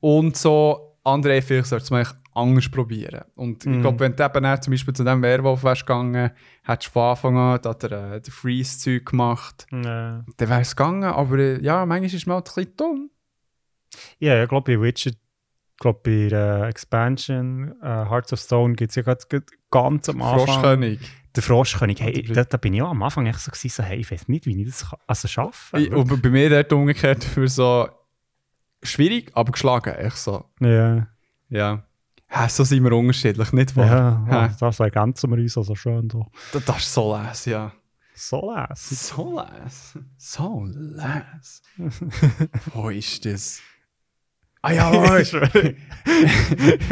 [0.00, 3.22] Und so, André, vielleicht solltest du echt anders probieren.
[3.36, 3.80] Und ich Mhm.
[3.82, 6.30] glaube, wenn du eben zum Beispiel zu diesem Werwolf wärst gegangen,
[6.64, 10.74] hättest du von Anfang an da der, äh, der Freeze-Zeug gemacht, Ja, dann wäre es
[10.76, 13.10] gegangen, aber äh, ja, manchmal ist man halt ein bisschen dumm.
[14.18, 18.90] ja, ich glaube, bei Witcher, ich glaube, bei der Expansion äh, Hearts of Stone gibt
[18.90, 19.24] es ja gerade
[19.70, 20.46] ganz am Anfang.
[20.46, 21.00] Froschkönig.
[21.34, 22.00] Der Froschkönig.
[22.00, 24.28] Hey, da, da bin ich auch am Anfang echt so, gewesen, so hey, ich weiß
[24.28, 25.78] nicht, wie ich das also schaffe.
[25.80, 27.88] Ich- Und bei mir dort umgekehrt für so
[28.82, 30.44] schwierig, aber geschlagen, echt so.
[30.60, 31.08] Ja,
[31.48, 31.84] Ja.
[32.34, 33.86] Ja, so sind wir unterschiedlich, nicht wahr?
[33.86, 34.46] ja, Ja.
[34.46, 34.56] ja.
[34.58, 36.26] das ergänzen wir uns also schön da.
[36.52, 37.72] Das, das ist so les, ja.
[38.14, 38.98] So lässig.
[38.98, 39.98] So les.
[40.16, 41.62] So les.
[42.74, 43.60] Wo ist das?
[44.64, 44.92] Ah ja,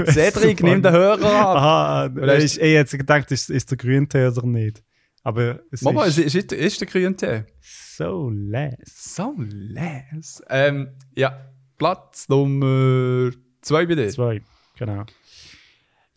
[0.07, 1.57] Cedric, nimm den Hörer ab.
[1.57, 4.83] Aha, Oder ich, ist- ich hätte gedacht, ist, ist der Grüntee oder nicht.
[5.23, 7.45] Aber es Mama, ist ist, ist, ist der grüne Tee?
[7.61, 8.75] so les.
[8.87, 10.43] So les.
[10.49, 11.47] Ähm, ja,
[11.77, 14.09] Platz Nummer zwei bei dir.
[14.09, 14.43] Zwei,
[14.79, 15.05] genau.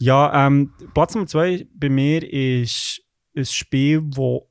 [0.04, 3.02] Ja, ähm, Platz Nummer zwei bei mir ist
[3.38, 4.50] ein Spiel, wo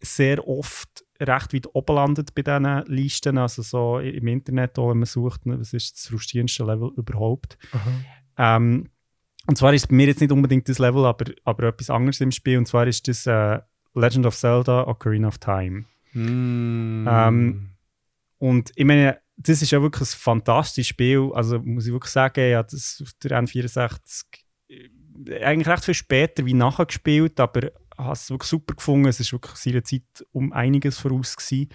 [0.00, 3.36] sehr oft recht weit oben landet bei diesen Listen.
[3.36, 7.58] Also so im Internet, auch, wenn man sucht, ne, was ist das frustrierendste Level überhaupt.
[8.38, 8.88] Ähm,
[9.46, 12.32] und zwar ist bei mir jetzt nicht unbedingt das Level, aber, aber etwas anderes im
[12.32, 12.56] Spiel.
[12.56, 13.60] Und zwar ist das äh,
[13.94, 15.84] Legend of Zelda Ocarina of Time.
[16.14, 17.06] Mm.
[17.06, 17.70] Ähm,
[18.38, 21.30] Und ich meine, das ist ja wirklich ein fantastisches Spiel.
[21.34, 24.47] Also muss ich wirklich sagen, ja, das auf der N64 äh,
[25.40, 29.08] eigentlich recht viel später wie nachher gespielt, aber habe es wirklich super gefunden.
[29.08, 31.70] Es ist wirklich seiner Zeit um einiges voraus gewesen.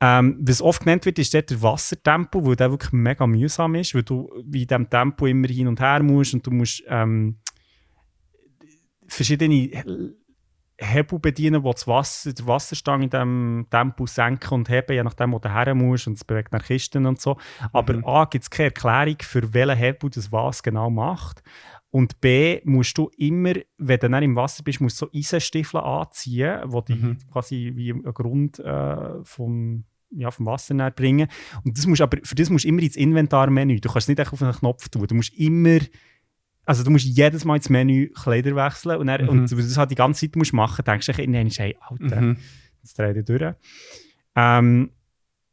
[0.00, 4.02] Ähm, was oft genannt wird, ist der Wassertempo, weil der wirklich mega mühsam ist, weil
[4.02, 7.38] du in diesem Tempo immer hin und her musst und du musst ähm,
[9.06, 9.84] verschiedene
[10.76, 15.32] Hebel bedienen, die das Wasser, der Wasserstange in diesem Tempo senken und heben, je nachdem,
[15.32, 17.36] wo du her musst und es bewegt nach Kisten und so.
[17.72, 18.04] Aber Mhm.
[18.04, 21.42] A, gibt es keine Erklärung, für welchen Hebel das was genau macht.
[21.94, 25.78] Und B, musst du immer, wenn du dann im Wasser bist, musst du so Eisenstiefel
[25.78, 27.18] anziehen, die die Mhm.
[27.30, 31.28] quasi wie einen Grund äh, vom, ja, vom Wasser näher bringen.
[31.64, 33.78] Und das musst aber, für das musst du immer ins Inventarmenü.
[33.78, 35.06] Du kannst es nicht einfach auf einen Knopf tun.
[35.06, 35.80] Du musst immer,
[36.64, 39.28] also du musst jedes Mal ins Menü Kleider wechseln und, dann, Mhm.
[39.28, 42.36] und wenn du das halt die ganze Zeit musst machen, denkst du hey, Alter, Mhm.
[42.82, 43.54] jetzt drehe ich durch.
[44.34, 44.90] Ähm,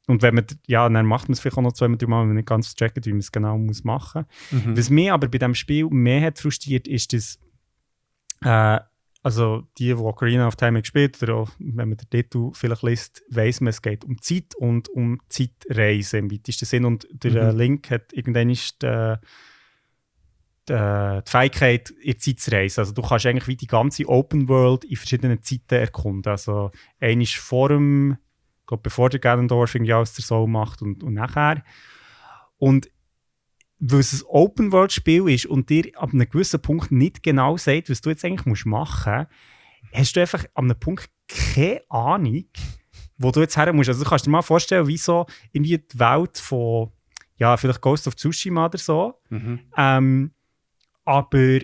[0.09, 2.29] und wenn man, ja, dann macht man es vielleicht auch noch zwei, drei Mal, wenn
[2.29, 4.65] man nicht ganz checkt, wie man es genau muss machen muss.
[4.65, 4.77] Mhm.
[4.77, 7.37] Was mich aber bei diesem Spiel mehr hat frustriert, ist, dass
[8.41, 8.79] äh,
[9.21, 12.81] also die, die Ocarina of Time haben gespielt oder auch, wenn man den Titel vielleicht
[12.81, 16.85] liest, weiss man, es geht um Zeit und um Zeitreise im weitesten Sinn.
[16.85, 17.57] Und der äh, Mhm.
[17.59, 19.15] Link hat irgendwann ist die,
[20.69, 22.79] die, die Fähigkeit, in die Zeit zu reisen.
[22.79, 26.31] Also du kannst eigentlich wie die ganze Open World in verschiedenen Zeiten erkunden.
[26.31, 28.17] Also eine ist vor dem,
[28.69, 31.63] glaube, bevor der Ganondorf irgendwie alles der Soul macht und, und nachher.
[32.57, 32.89] Und
[33.79, 38.01] weil es ein Open-World-Spiel ist und dir ab einem gewissen Punkt nicht genau sagt, was
[38.01, 39.29] du jetzt eigentlich musst machen musst,
[39.93, 42.45] hast du einfach an einem Punkt keine Ahnung,
[43.17, 43.89] wo du jetzt her musst.
[43.89, 46.91] Also du kannst dir mal vorstellen, wie so irgendwie die Welt von,
[47.37, 49.59] ja, vielleicht Ghost of Tsushima oder so, Mhm.
[49.77, 50.31] ähm,
[51.05, 51.59] aber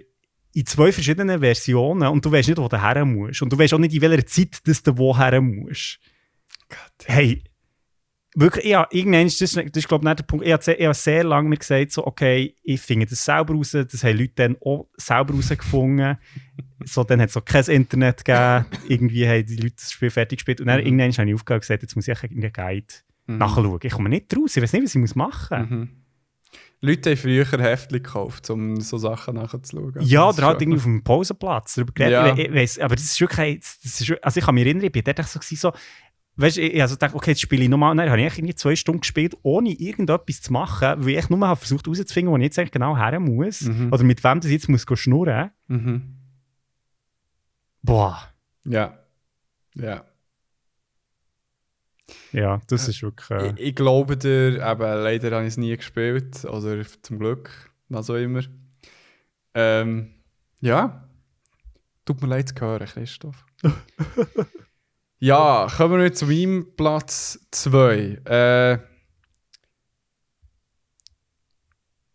[0.54, 3.42] in zwei verschiedenen Versionen und du weißt nicht, wo du her musst.
[3.42, 6.00] Und du weißt auch nicht, in welcher Zeit dass du woher musst.
[7.06, 7.44] Hey,
[8.36, 10.46] wirklich, ja, irgendwann ist das, das ist, glaube ich, nicht der Punkt.
[10.46, 13.54] Ich habe sehr, ich habe sehr lange mir gesagt, so, okay, ich finde das selber
[13.54, 13.72] raus.
[13.72, 16.18] Das haben Leute dann auch selber rausgefunden.
[16.84, 18.66] so, dann hat es auch kein Internet gegeben.
[18.88, 20.62] Irgendwie haben die Leute das Spiel fertig gespielt.
[20.62, 20.86] Und dann Mhm.
[20.88, 22.94] irgendwann habe ich aufgehört und gesagt, jetzt muss ich irgendeinen Guide
[23.28, 23.38] Mhm.
[23.40, 23.80] nachschauen.
[23.82, 24.56] Ich komme nicht raus.
[24.56, 25.70] Ich weiß nicht, was ich muss machen muss.
[25.70, 25.90] Mhm.
[26.82, 29.96] Leute haben früher Heftchen gekauft, um so Sachen nachzuschauen.
[30.02, 32.38] Ja, oder halt irgendwie auf dem Pausenplatz darüber geredet.
[32.38, 32.38] Ja.
[32.38, 35.04] Ich, weiss, aber das ist wirklich, das ist, also ich kann mich erinnern, ich bin
[35.04, 35.72] dort so, so
[36.38, 38.76] weißt, ich, ich also dachte, okay, jetzt spiele ich nochmal, dann habe ich irgendwie zwei
[38.76, 42.60] Stunden gespielt, ohne irgendetwas zu machen, weil ich nur habe versucht herauszufinden, wo ich jetzt
[42.60, 43.92] eigentlich genau her muss, Mhm.
[43.94, 45.52] oder mit wem das jetzt muss schnurren.
[45.68, 46.18] Mhm.
[47.82, 48.20] Boah.
[48.66, 48.98] Ja.
[49.76, 50.06] Ja.
[52.32, 53.30] Ja, das ist wirklich.
[53.32, 56.46] Äh, Ich, ich glaube dir, eben, leider habe ich es nie gespielt.
[56.46, 58.42] Oder zum Glück, was auch immer.
[59.54, 60.14] Ähm,
[60.62, 61.08] ja.
[62.06, 63.46] Tut mir leid zu hören, Christoph.
[65.20, 68.20] ja, kommen wir zu meinem Platz 2.
[68.26, 68.78] Äh,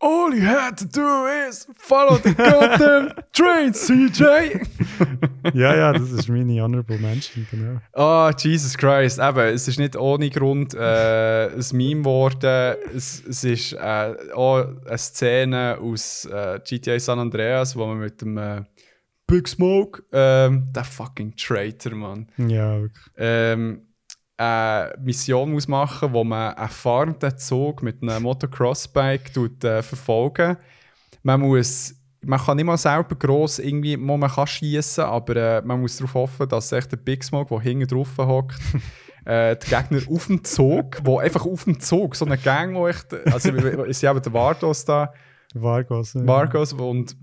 [0.02, 4.22] All you had to do is follow the goddamn train, CJ!
[5.52, 7.80] ja, ja, das ist meine Honorable Mention, genau.
[7.92, 9.18] Ah, Jesus Christ.
[9.18, 12.76] Eben, es ist nicht ohne Grund äh, ein Meme geworden.
[12.96, 18.22] Es, es ist äh, auch eine Szene aus äh, GTA San Andreas, wo man mit
[18.22, 18.62] dem äh,
[19.30, 23.06] Big Smoke, ähm, der fucking Traitor, Mann, Ja, wirklich.
[23.16, 23.86] ähm,
[24.36, 30.56] eine Mission muss machen, wo man einen fahrenden Zug mit einem Motocross-Bike tut, äh, verfolgen.
[31.22, 35.62] Man muss man kann nicht mal selber gross irgendwie, mal man kann schießen, aber äh,
[35.62, 38.60] man muss darauf hoffen, dass echt der Big Smoke, der hinten drauf hockt,
[39.24, 42.88] äh, die Gegner auf dem Zug, wo einfach auf dem Zug, so eine Gang, wo
[42.88, 45.12] echt, also es sind eben der Vardos da,
[45.54, 46.14] Vargos.
[46.14, 46.26] ja.
[46.26, 47.16] Vargos und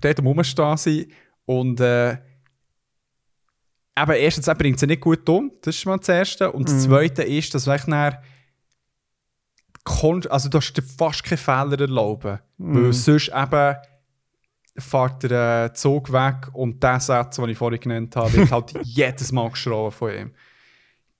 [0.00, 1.12] dort Rumstehen sind.
[1.44, 6.52] Und äh, eben erstens er bringt sie nicht gut um, das ist mal das Erste.
[6.52, 8.22] Und das Zweite ist, dass du echt nachher
[9.84, 13.76] also du darfst dir fast keine Fehler erlauben, weil sonst eben
[14.78, 18.72] fährt der äh, Zug weg und der Satz, den ich vorhin genannt habe, wird halt
[18.82, 20.32] jedes Mal geschrien von ihm.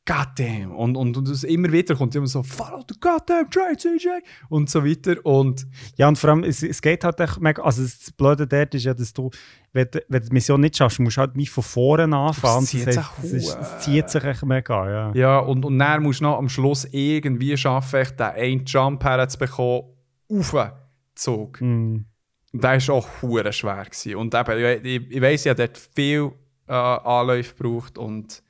[0.04, 0.72] Goddamn.
[0.72, 4.08] Und, und, und es immer wieder kommt immer so, follow the goddamn train, CJ!
[4.48, 5.14] Und so weiter.
[5.24, 5.64] Und
[5.96, 7.62] Ja, und vor allem, es, es geht halt echt mega.
[7.62, 9.30] Also, das Blöde dort ist ja, dass du,
[9.72, 12.64] wenn, du- wenn du die Mission nicht schaffst, musst du halt wie von vorne anfangen.
[12.64, 15.12] Es zieht Das sich heisst, es, es zieht sich echt mega, ja.
[15.14, 19.04] Ja, und, und dann musst du noch am Schluss irgendwie schaffen, echt den einen Jump
[19.04, 19.82] herzubekommen
[20.28, 20.70] auf den
[21.14, 21.60] Zug.
[21.60, 22.06] Mm.
[22.54, 23.84] Und das war auch hure schwer.
[23.84, 24.16] Gewesen.
[24.16, 26.32] Und eben, ich, ich weiss, ich habe dort viel
[26.66, 28.42] äh, Anläufe gebraucht und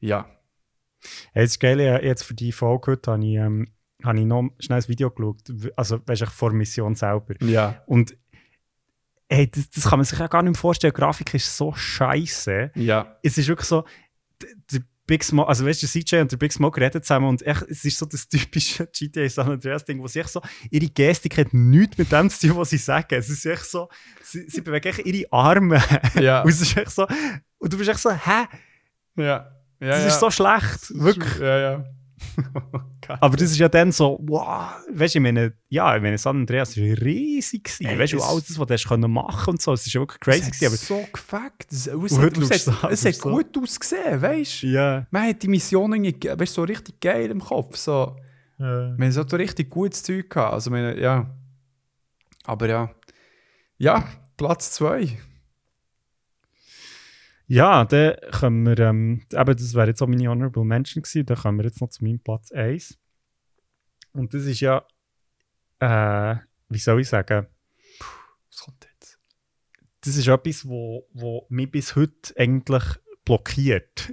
[0.00, 0.26] ja.
[1.32, 3.68] Hey, das ist geil, ja, jetzt für die Folge heute habe ich, ähm,
[4.02, 5.42] habe ich noch schnell ein Video geschaut.
[5.76, 7.34] Also, weißt du, vor der Mission selber.
[7.40, 7.82] Ja.
[7.86, 8.16] Und
[9.28, 10.92] hey, das, das kann man sich ja gar nicht mehr vorstellen.
[10.94, 12.72] Die Grafik ist so scheiße.
[12.74, 13.16] Ja.
[13.22, 13.84] Es ist wirklich so,
[14.70, 17.62] der Big Smoke, also weißt du, CJ und der Big Smoke reden zusammen und echt,
[17.62, 20.40] es ist so das typische GTA San Andreas Ding, wo sie echt so,
[20.70, 23.14] ihre Gestik hat nichts mit dem zu tun, was sie sagen.
[23.14, 23.88] Es ist echt so,
[24.22, 25.82] sie, sie bewegen echt ihre Arme.
[26.14, 26.42] Ja.
[26.44, 27.06] und es ist echt so,
[27.58, 28.46] und du bist echt so, hä?
[29.16, 29.50] Ja.
[29.82, 30.06] Ja Das ja.
[30.08, 30.90] ist so schlecht.
[30.94, 31.38] Wirklich.
[31.38, 31.84] Ja, ja.
[33.20, 36.36] Aber das ist ja dann so, wow, weißt du, ich meine, ja, ich meine, San
[36.36, 37.68] Andreas war riesig.
[37.80, 40.20] Ey, weißt du, es- alles, das, was du hast machen und so, es ist wirklich
[40.20, 40.50] crazy.
[40.50, 41.72] es gewesen, hat so gefickt.
[41.72, 44.66] Es, hat, es, hat, es hat gut ausgesehen, weißt du?
[44.68, 45.06] ja.
[45.10, 47.76] Man hat die Mission irgendwie, weißt, so richtig geil im Kopf.
[47.76, 48.16] So.
[48.58, 50.54] Äh, Wir haben so richtig gutes Zeug gehabt.
[50.54, 51.28] Also, meine, ja.
[52.44, 52.90] Aber ja.
[53.78, 54.04] Ja,
[54.36, 55.18] Platz 2.
[57.52, 61.36] Ja, dann können wir, ähm, eben, das wäre jetzt auch meine Honorable Mention gewesen, dann
[61.36, 62.98] kommen wir jetzt noch zu meinem Platz 1.
[64.12, 64.86] Und das ist ja,
[65.78, 66.36] äh,
[66.70, 67.46] wie soll ich sagen,
[68.48, 69.18] Was kommt jetzt?
[70.00, 72.84] das ist etwas, wo, wo mich bis heute eigentlich
[73.26, 74.10] blockiert.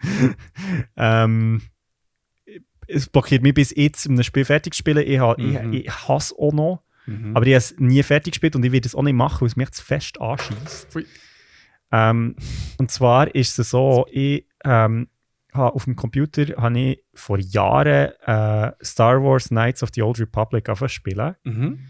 [0.96, 1.60] ähm,
[2.86, 5.06] es blockiert mich bis jetzt, um ein Spiel fertig zu spielen.
[5.06, 5.72] Ich, ha, Mhm.
[5.74, 7.36] ich, ich hasse auch noch, Mhm.
[7.36, 9.48] aber ich habe es nie fertig gespielt und ich werde es auch nicht machen, weil
[9.48, 10.96] es mich zu fest anschießt.
[11.92, 12.36] Ähm,
[12.78, 15.08] und zwar ist es so, ich ähm,
[15.52, 20.68] auf dem Computer habe ich vor Jahren äh, Star Wars Knights of the Old Republic
[20.88, 21.80] spielen, Mhm.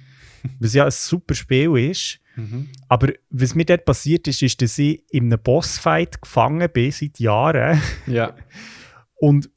[0.61, 2.21] was ja ein super Spiel ist.
[2.37, 2.69] Mhm.
[2.89, 7.19] Aber was mir dort passiert ist, ist, dass ich in einem Bossfight gefangen bin seit
[7.19, 8.35] Jahren Ja.
[9.17, 9.51] und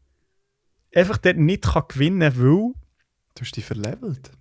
[0.93, 2.73] einfach dort nicht kann gewinnen kann, weil
[3.35, 4.31] Du hast dich verlevelt.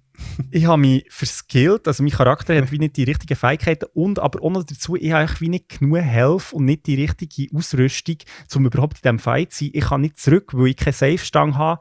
[0.50, 4.42] Ich habe mich verskillt, also mein Charakter hat wie nicht die richtigen Fähigkeiten und aber
[4.42, 8.16] auch noch dazu, ich habe wie nicht genug Health und nicht die richtige Ausrüstung,
[8.54, 9.70] um überhaupt in diesem Fight zu sein.
[9.74, 11.80] Ich kann nicht zurück, weil ich keine Safe-Stang habe.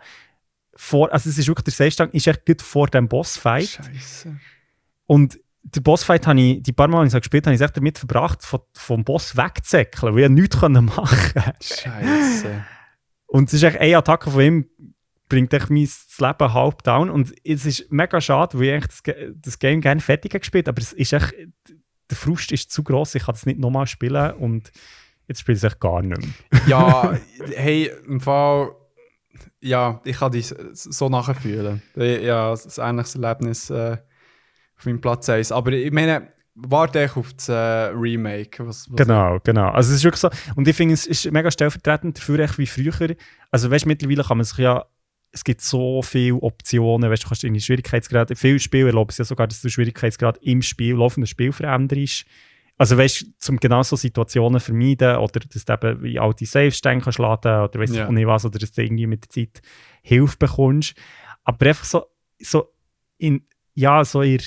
[0.76, 3.68] Vor, also es ist wirklich, der Safe-Stang ist echt gut vor dem Bossfight.
[3.70, 4.38] Scheiße.
[5.06, 7.98] Und den Bossfight habe ich, die paar Mal, die ich gespielt habe, ich echt damit
[7.98, 11.54] verbracht, von, vom Boss wegzuzäckeln, weil ich nichts machen konnte.
[11.62, 12.66] Scheiße.
[13.28, 14.70] Und es ist echt eine Attacke von ihm,
[15.30, 17.10] bringt echt mein Leben halb down.
[17.10, 19.04] Und es ist mega schade, weil ich das,
[19.36, 21.34] das Game gerne fertig habe gespielt aber es ist echt,
[22.10, 24.72] der Frust ist zu groß, ich kann es nicht nochmal spielen und
[25.28, 26.62] jetzt spiele ich es echt gar nicht mehr.
[26.68, 27.18] ja,
[27.56, 28.72] hey, im Fall.
[29.62, 31.82] Ja, ich kann dich so nachfühlen.
[31.96, 33.98] Ja, das ähnliches Erlebnis äh,
[34.78, 35.52] auf meinem Platz 1.
[35.52, 38.66] Aber ich meine, warte ich auf das äh, Remake.
[38.66, 39.70] Was, was Genau, genau.
[39.70, 43.16] Also es ist wirklich so, und ich finde, es ist mega stellvertretend dafür, wie früher.
[43.52, 44.86] Also weißt du, mittlerweile kann man sich ja,
[45.32, 49.18] es gibt so viele Optionen, weißt du, kannst in die Schwierigkeitsgrad, viele Spiele erlauben es
[49.18, 52.26] ja sogar, dass du Schwierigkeitsgrad im Spiel, laufenden Spiel veränderst.
[52.78, 56.82] also weißt du, um genau so Situationen vermeiden oder dass du eben wie alte Saves
[56.82, 59.62] dann kannst laden oder weißt du nicht was, oder dass du irgendwie mit der Zeit
[60.02, 60.96] Hilfe bekommst.
[61.44, 62.06] Aber einfach so,
[62.40, 62.74] so
[63.18, 64.42] in, ja, so in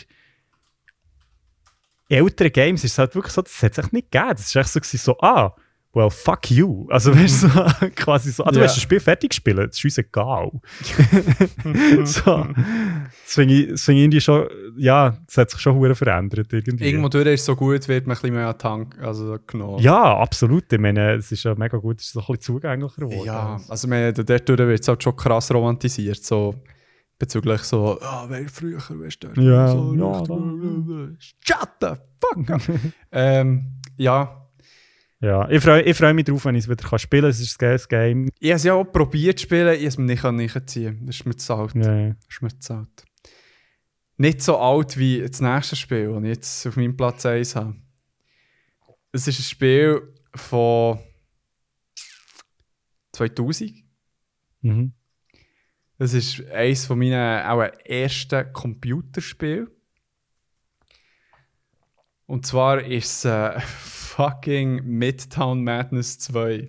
[2.09, 4.31] älteren Games ist es halt wirklich so, das hat es echt nicht gegeben.
[4.31, 5.55] Das ist echt so, so ah,
[5.95, 6.87] well, fuck you.
[6.91, 7.65] Also weißt du, so,
[7.97, 8.65] quasi so, ah, du Ja.
[8.65, 10.51] hast das Spiel fertig gespielt, das ist uns egal.
[12.05, 14.47] so, das finde ich, das finde ich irgendwie schon,
[14.77, 16.85] ja, das hat sich schon hure verändert irgendwie.
[16.85, 19.79] Irgendwo durch ist so gut, wird man ein bisschen mehr an Tank also genommen.
[19.81, 20.73] Ja, absolut.
[20.73, 23.27] Ich meine, es ist ja mega gut, es ist so ein bisschen zugänglicher geworden.
[23.27, 26.55] Ja, also man, dort wird es halt schon krass romantisiert, so
[27.19, 30.25] bezüglich so, ah, wer früher, weißt du, Ja, so, ja,
[31.21, 31.89] shut the
[32.21, 32.63] fuck up.
[33.13, 34.42] ähm, ja,
[35.23, 37.31] Ja, ich freue ich freu mich drauf, wenn ich es wieder kann spielen kann.
[37.31, 38.29] Es ist ein geiles Game.
[38.41, 41.15] ich habe es ja auch probiert zu spielen, ich habe es mir nicht nachziehen Das
[41.15, 41.75] ist mir zu alt.
[41.77, 42.09] Ja.
[42.09, 43.05] Das ist mir zu alt.
[44.17, 47.77] Nicht so alt wie das nächste Spiel, das ich jetzt auf meinem Platz 1 habe.
[49.13, 50.99] Es ist ein Spiel von
[53.13, 53.75] 2000.
[54.63, 54.93] Mhm.
[55.99, 59.69] Das ist eines von meinen auch ersten Computerspielen.
[62.27, 63.61] Und zwar ist es äh,
[64.17, 66.69] fucking Midtown Madness 2.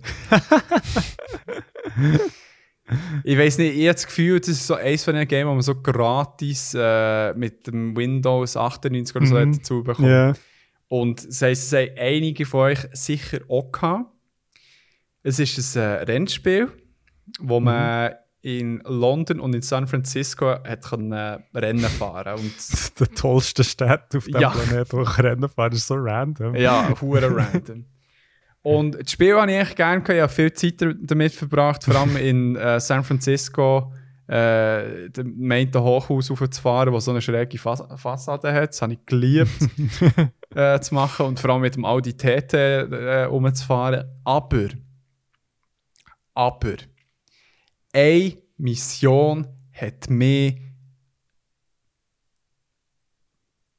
[3.24, 5.52] ich weiß nicht, ich habe das Gefühl, das ist so eins von den Games, wo
[5.52, 9.52] man so gratis äh, mit dem Windows 98 oder so Mhm.
[9.52, 10.08] dazu bekommt.
[10.08, 10.32] Ja.
[10.88, 14.10] Und das heisst, es haben einige von euch sicher auch gehabt.
[15.22, 16.70] Es ist ein äh, Rennspiel,
[17.40, 17.66] wo Mhm.
[18.44, 22.52] In London und in San Francisco hat können, äh, Rennen fahren und
[23.00, 24.50] der tollste Stadt auf dem Ja.
[24.50, 26.54] Planeten, wo ich Rennen fahren, ist so random.
[26.54, 27.86] ja, hure random.
[28.62, 30.14] Und das Spiel habe ich echt gerne gehabt.
[30.16, 33.92] Ich habe viel Zeit damit verbracht, vor allem in äh, San Francisco,
[34.26, 38.70] äh, dem meinte Hochhaus raufzufahren, das so eine schräge Fas Fassade hat.
[38.70, 39.50] Das habe ich geliebt
[40.54, 44.04] äh, zu machen und vor allem mit dem Audi TT äh, rumzufahren.
[44.24, 44.68] Aber,
[46.34, 46.76] aber,
[47.94, 50.60] eine Mission hat mich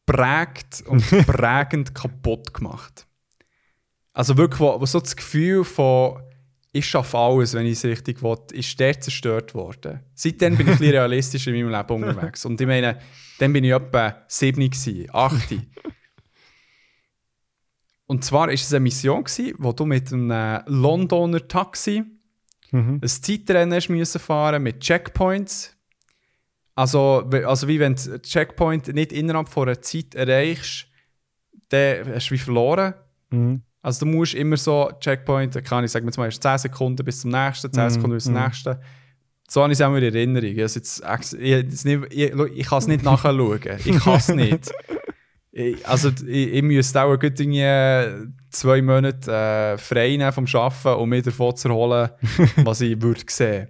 [0.05, 3.07] prägt und prägend kaputt gemacht.
[4.13, 6.21] Also wirklich, wo, wo so das Gefühl von
[6.71, 10.01] ich schaffe alles, wenn ich es richtig will, ist der zerstört worden.
[10.13, 12.43] Seitdem bin ich ein bisschen realistisch in meinem Leben unterwegs.
[12.43, 12.99] Und ich meine,
[13.39, 15.57] dann bin ich etwa 7, gewesen, 8.
[18.07, 19.23] Und zwar war es eine Mission,
[19.57, 22.03] wo du mit einem Londoner Taxi
[22.71, 22.99] Mhm.
[23.01, 25.75] ein Zeitrennen müssen fahren mit Checkpoints.
[26.75, 30.87] Also, also wie wenn du Checkpoint nicht innerhalb von einer Zeit erreichst,
[31.69, 32.93] dann hast du wie verloren.
[33.29, 33.61] Mhm.
[33.81, 37.21] Also du musst immer so Checkpoint, kann ich sagen, jetzt mal erst 10 Sekunden bis
[37.21, 38.43] zum nächsten, 10 Mhm, Sekunden bis zum mhm.
[38.43, 38.75] nächsten.
[39.47, 40.57] So habe ich es auch in Erinnerung.
[40.57, 41.03] Es jetzt,
[41.39, 43.59] jetzt nicht, ich, ich kann es nicht nachschauen.
[43.85, 44.71] Ich kann es nicht.
[45.57, 47.61] Ich, also ich, ich müsste auch irgendwie
[48.55, 52.09] zwei Monate äh, frei nehmen vom Arbeiten, um mich davon zu erholen,
[52.57, 53.69] was ich würde sehen.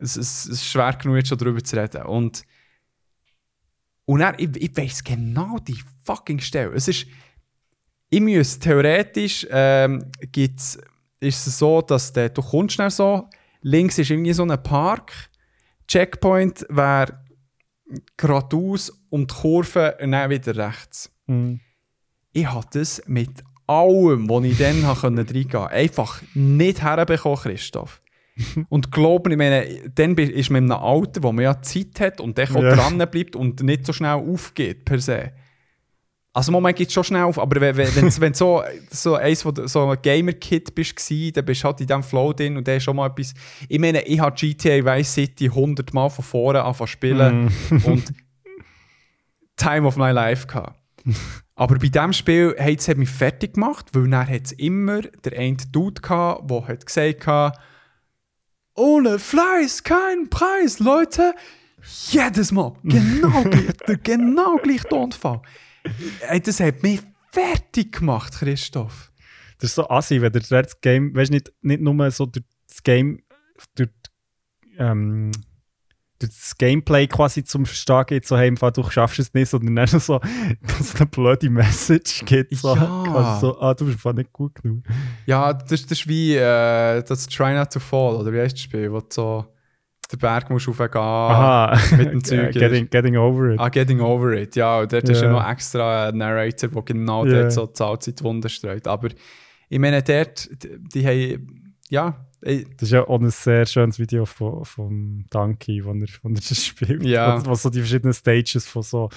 [0.00, 2.02] Es, es, es ist schwer genug, jetzt schon darüber zu reden.
[2.02, 2.44] Und,
[4.04, 6.74] und dann, ich, ich weiß genau die fucking Stelle.
[6.74, 7.06] Es ist,
[8.10, 10.78] ich müsste theoretisch, ähm, gibt's,
[11.20, 13.28] ist es so, dass der, du kommst dann so,
[13.62, 15.12] links ist irgendwie so ein Park,
[15.86, 17.22] Checkpoint wäre
[18.16, 21.10] geradeaus um die Kurve und dann wieder rechts.
[21.26, 21.60] Mhm.
[22.32, 23.44] Ich habe das mit
[23.80, 28.00] allem, was ich dann reingehen konnte, einfach nicht herbekommen, Christoph.
[28.70, 32.20] Und glauben, ich meine, dann ist man in einem Alter, wo man ja Zeit hat
[32.20, 32.74] und dann auch Ja.
[32.74, 35.32] dran bleibt und nicht so schnell aufgeht, per se.
[36.34, 39.16] Also, Moment geht es schon schnell auf, aber wenn, wenn, wenn's- wenn du so, so,
[39.16, 40.94] eins, von der- so ein Gamer-Kid bist,
[41.36, 43.34] dann bist du halt in diesem Flow drin und dann ist schon mal etwas.
[43.68, 47.84] Ich meine, ich habe GTA Vice City 100 Mal von vorne angefangen zu spielen Mhm.
[47.84, 48.14] und
[49.58, 50.78] Time of my life gehabt.
[51.54, 55.38] Aber bei diesem Spiel hat es mich fertig gemacht, weil dann hat es immer der
[55.38, 57.58] eine Dude gehabt, der hat gesagt hat,
[58.74, 61.34] ohne Fleiß kein Preis, Leute.
[62.10, 62.72] Jedes Mal.
[62.82, 65.42] Genau gleich, der genau gleich Tonfall.
[66.28, 67.00] Ey, das hat mich
[67.30, 69.12] fertig gemacht, Christoph.
[69.58, 72.44] Das ist so assi, wenn du das Game, weißt du, nicht, nicht nur so durch
[72.68, 73.22] das Game,
[73.74, 73.90] durch,
[74.78, 75.32] ähm,
[76.28, 79.76] das Gameplay quasi zum Verstehen geht, so, hey, im Fall, du schaffst es nicht, sondern
[79.76, 80.20] dann so,
[80.66, 83.02] dass eine blöde Message gibt, so, Ja.
[83.06, 84.84] quasi so, ah, du bist einfach nicht gut genug.
[85.26, 88.62] Ja, das, das ist wie äh, das Try Not to Fall, oder wie heißt das
[88.62, 89.44] Spiel, wo du so
[90.10, 92.52] den Berg musst raufgehen Aha, mit dem Zeug.
[92.52, 93.58] getting, getting over it.
[93.60, 94.80] Ah, Getting Over It, ja.
[94.80, 97.40] Und dort ist ja noch extra ein Narrator, der genau Ja.
[97.42, 98.86] dort so die Allzeitwunder streut.
[98.86, 99.08] Aber
[99.70, 103.98] ich meine, dort, die, die haben, ja, ey, Das ist ja auch ein sehr schönes
[103.98, 107.04] Video von, von Donkey, wo er, wo er das spielt.
[107.04, 107.44] Ja.
[107.46, 109.08] Wo so die verschiedenen Stages von so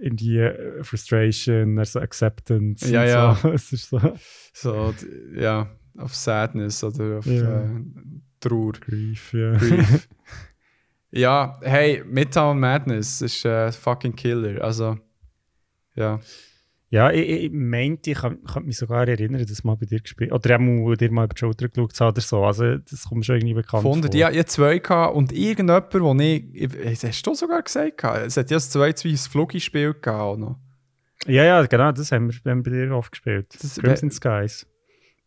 [0.00, 2.90] irgendwie äh, Frustration, dann so Acceptance.
[2.90, 3.34] Ja, ja.
[3.34, 3.48] So.
[3.52, 4.00] Es ist so
[4.52, 4.94] So,
[5.34, 7.62] ja, auf Sadness oder auf Ja.
[7.62, 7.68] äh,
[8.40, 8.72] Trauer.
[8.74, 9.52] Grief, ja.
[9.56, 10.08] Grief.
[11.10, 14.62] ja, hey, Midtown Madness ist äh, fucking Killer.
[14.62, 14.96] Also,
[15.96, 16.20] ja.
[16.90, 20.32] Ja, ich, ich meinte, ich kann, kann mich sogar erinnern, dass mal bei dir gespielt
[20.32, 22.44] Oder auch dir mal über die Schulter geschaut habe oder so.
[22.44, 24.06] Also, das kommt schon irgendwie bekannt Gefunden.
[24.10, 24.14] vor.
[24.18, 27.02] Ja, ich hatte zwei gehabt und irgendjemand, wo ich, ich.
[27.04, 27.98] Hast du sogar gesagt?
[27.98, 28.26] gehabt?
[28.26, 30.08] Es hat ja ein zweites Fluggespiel gehabt.
[30.08, 30.58] auch noch.
[31.26, 33.54] ja, ja, genau, das haben wir, haben wir bei dir oft gespielt.
[33.60, 34.66] Das- Crimson Skies.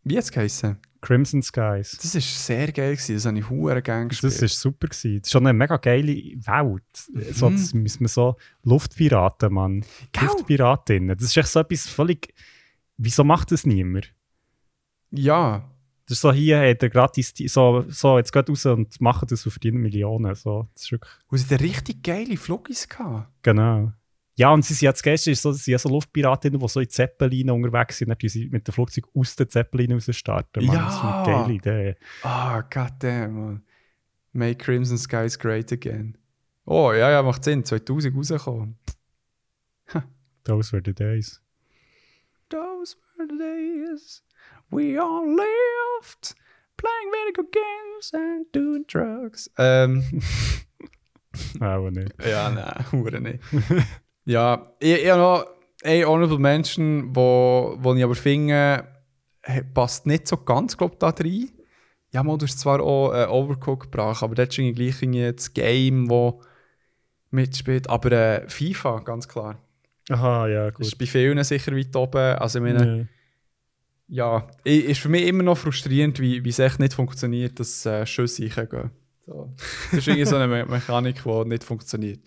[0.04, 0.78] Wie hat es geheißen?
[1.02, 1.98] Crimson Skies.
[2.02, 2.92] Das war sehr geil.
[2.96, 3.16] Gewesen.
[3.16, 4.34] Das habe ich hure gerne gespielt.
[4.34, 4.88] Das war super.
[4.88, 5.20] Gewesen.
[5.20, 6.84] Das ist schon eine mega geile Welt.
[7.36, 7.56] So, Mhm.
[7.56, 9.84] das müssen wir so Luftpiraten, Mann.
[10.12, 10.26] Gell?
[10.28, 11.18] Luftpiratinnen.
[11.18, 12.34] Das ist echt so etwas völlig.
[12.98, 14.14] Wieso macht das niemand?
[15.12, 15.68] ja,
[16.08, 19.46] Das ist so, hier hat er gratis, so, so, jetzt geht raus und machen das
[19.46, 20.36] und verdienen Millionen.
[20.36, 23.30] So, das ist wirklich, und sie hatten richtig geile Flugis gehabt.
[23.44, 23.92] genau.
[24.42, 26.80] Ja, und sie sind jetzt gestern ist so, sie sind ja so Luftpiratinnen, die so
[26.80, 30.66] in Zeppelinen unterwegs sind, tun sie mit dem Flugzeug aus den Zeppelinen raus starten.
[30.66, 30.76] Mann.
[30.78, 31.24] Das ist Ja.
[31.24, 31.96] eine geile Idee.
[32.24, 33.64] Ah, goddamn, man.
[34.34, 36.18] Make Crimson Skies great again.
[36.66, 37.64] Oh, ja, ja, macht Sinn.
[37.64, 38.80] 2000 rausgekommen.
[40.44, 41.40] Those were the days.
[42.50, 44.24] Those were the days
[44.72, 46.34] we all lived
[46.78, 49.52] playing video games and doing drugs.
[49.58, 50.04] Ähm,
[51.62, 52.12] Auch nicht.
[52.26, 53.40] ja, nein, hure nicht.
[54.26, 55.46] Ja, ich, ich habe noch
[55.84, 58.88] eine Honorable Mention, wo, wo ich aber finde,
[59.74, 61.50] passt nicht so ganz, glaube ich, da rein.
[62.14, 65.54] Ja, mal, du hast zwar auch äh, Overcooked gebracht, aber das ist gleich irgendwie das
[65.54, 66.34] Game, das
[67.32, 67.90] mitspielt.
[67.90, 69.58] Aber äh, FIFA, ganz klar.
[70.10, 70.86] Aha, ja, gut.
[70.86, 72.36] ist bei vielen sicher weit oben.
[72.36, 73.08] Also, ich meine,
[74.10, 74.44] Ja.
[74.44, 78.06] ja, ist für mich immer noch frustrierend, wie, wie es echt nicht funktioniert, dass äh,
[78.06, 78.92] Schüsse reingehen.
[79.26, 79.54] So.
[79.92, 82.20] Das ist irgendwie so eine Me Mechanik, die nicht funktioniert.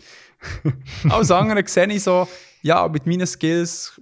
[1.08, 2.28] Alles andere sehe ich so,
[2.62, 4.00] ja, mit meinen Skills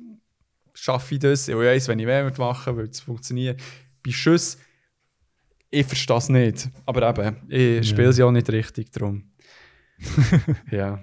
[0.74, 1.48] schaffe ich das.
[1.48, 3.60] Ich weiß, wenn ich mehr machen will, es funktioniert.
[4.04, 4.60] Bei Schüssen,
[5.70, 6.68] ich verstehe es nicht.
[6.86, 9.30] Aber eben, ich spiele sie auch nicht richtig drum.
[10.70, 11.00] ja.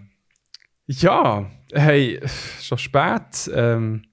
[0.86, 2.20] Ja, hey,
[2.62, 3.50] schon spät.
[3.54, 4.04] Ähm,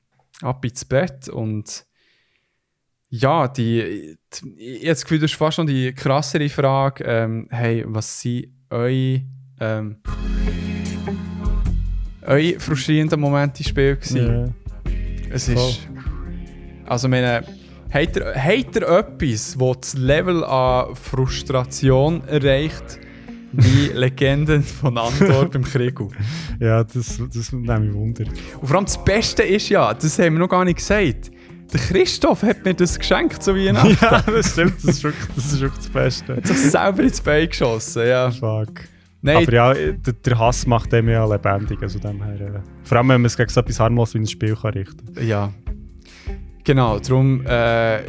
[0.43, 1.87] ab ins Bett und
[3.09, 7.05] ja, die, die, ich habe das Gefühl, das ist fast noch die krassere Frage.
[7.05, 9.23] Ähm, hey, was sind eure,
[9.61, 10.03] ähm,
[12.27, 14.55] eure frustrierenden Momente im Spiel gewesen?
[14.87, 14.93] Ja.
[15.31, 15.89] Es ist.
[16.87, 17.43] Also, meine,
[17.93, 23.01] habt ihr, habt ihr etwas, das das Level an Frustration erreicht,
[23.53, 25.99] wie Legenden von Andor beim Krieg?
[26.59, 28.25] Ja, das, das nimmt mich Wunder.
[28.61, 31.31] Und vor allem das Beste ist ja, das haben wir noch gar nicht gesagt.
[31.71, 33.99] Der Christoph hat mir das geschenkt zu Weihnachten.
[34.01, 36.37] ja, das stimmt, das ist wirklich das, ist wirklich das Beste.
[36.37, 38.31] hat sich selber ins Bein geschossen, ja.
[38.31, 38.85] Fuck.
[39.23, 41.83] Nein, Aber ja, der, der Hass macht dem ja lebendig.
[41.83, 44.27] Also dem her, äh, vor allem, wenn man es gegen so etwas harmlos wie ein
[44.27, 45.53] Spiel kann richten ja.
[46.65, 48.01] Genau, darum äh,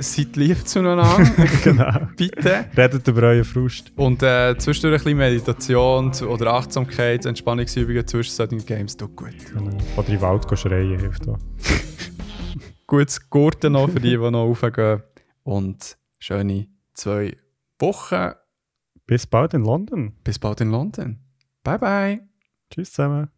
[0.00, 1.18] seid lieb zueinander,
[1.64, 2.08] Genau.
[2.16, 2.66] bitte.
[2.76, 3.90] Redet über euren Frust.
[3.96, 9.34] Und äh, zwischendurch ein bisschen Meditation oder Achtsamkeit, Entspannungsübungen zwischen solchen Games tut gut.
[9.52, 9.70] Genau.
[9.96, 11.38] Oder in den Wald gehen schreien hilft auch.
[12.86, 15.02] Gutes Gurten noch für die, die noch raufgehen.
[15.42, 17.36] Und schöne zwei
[17.78, 18.32] Wochen.
[19.06, 20.14] Bis bald in London.
[20.24, 21.20] Bis bald in London.
[21.62, 22.28] Bye bye.
[22.70, 23.30] Tschüss zusammen.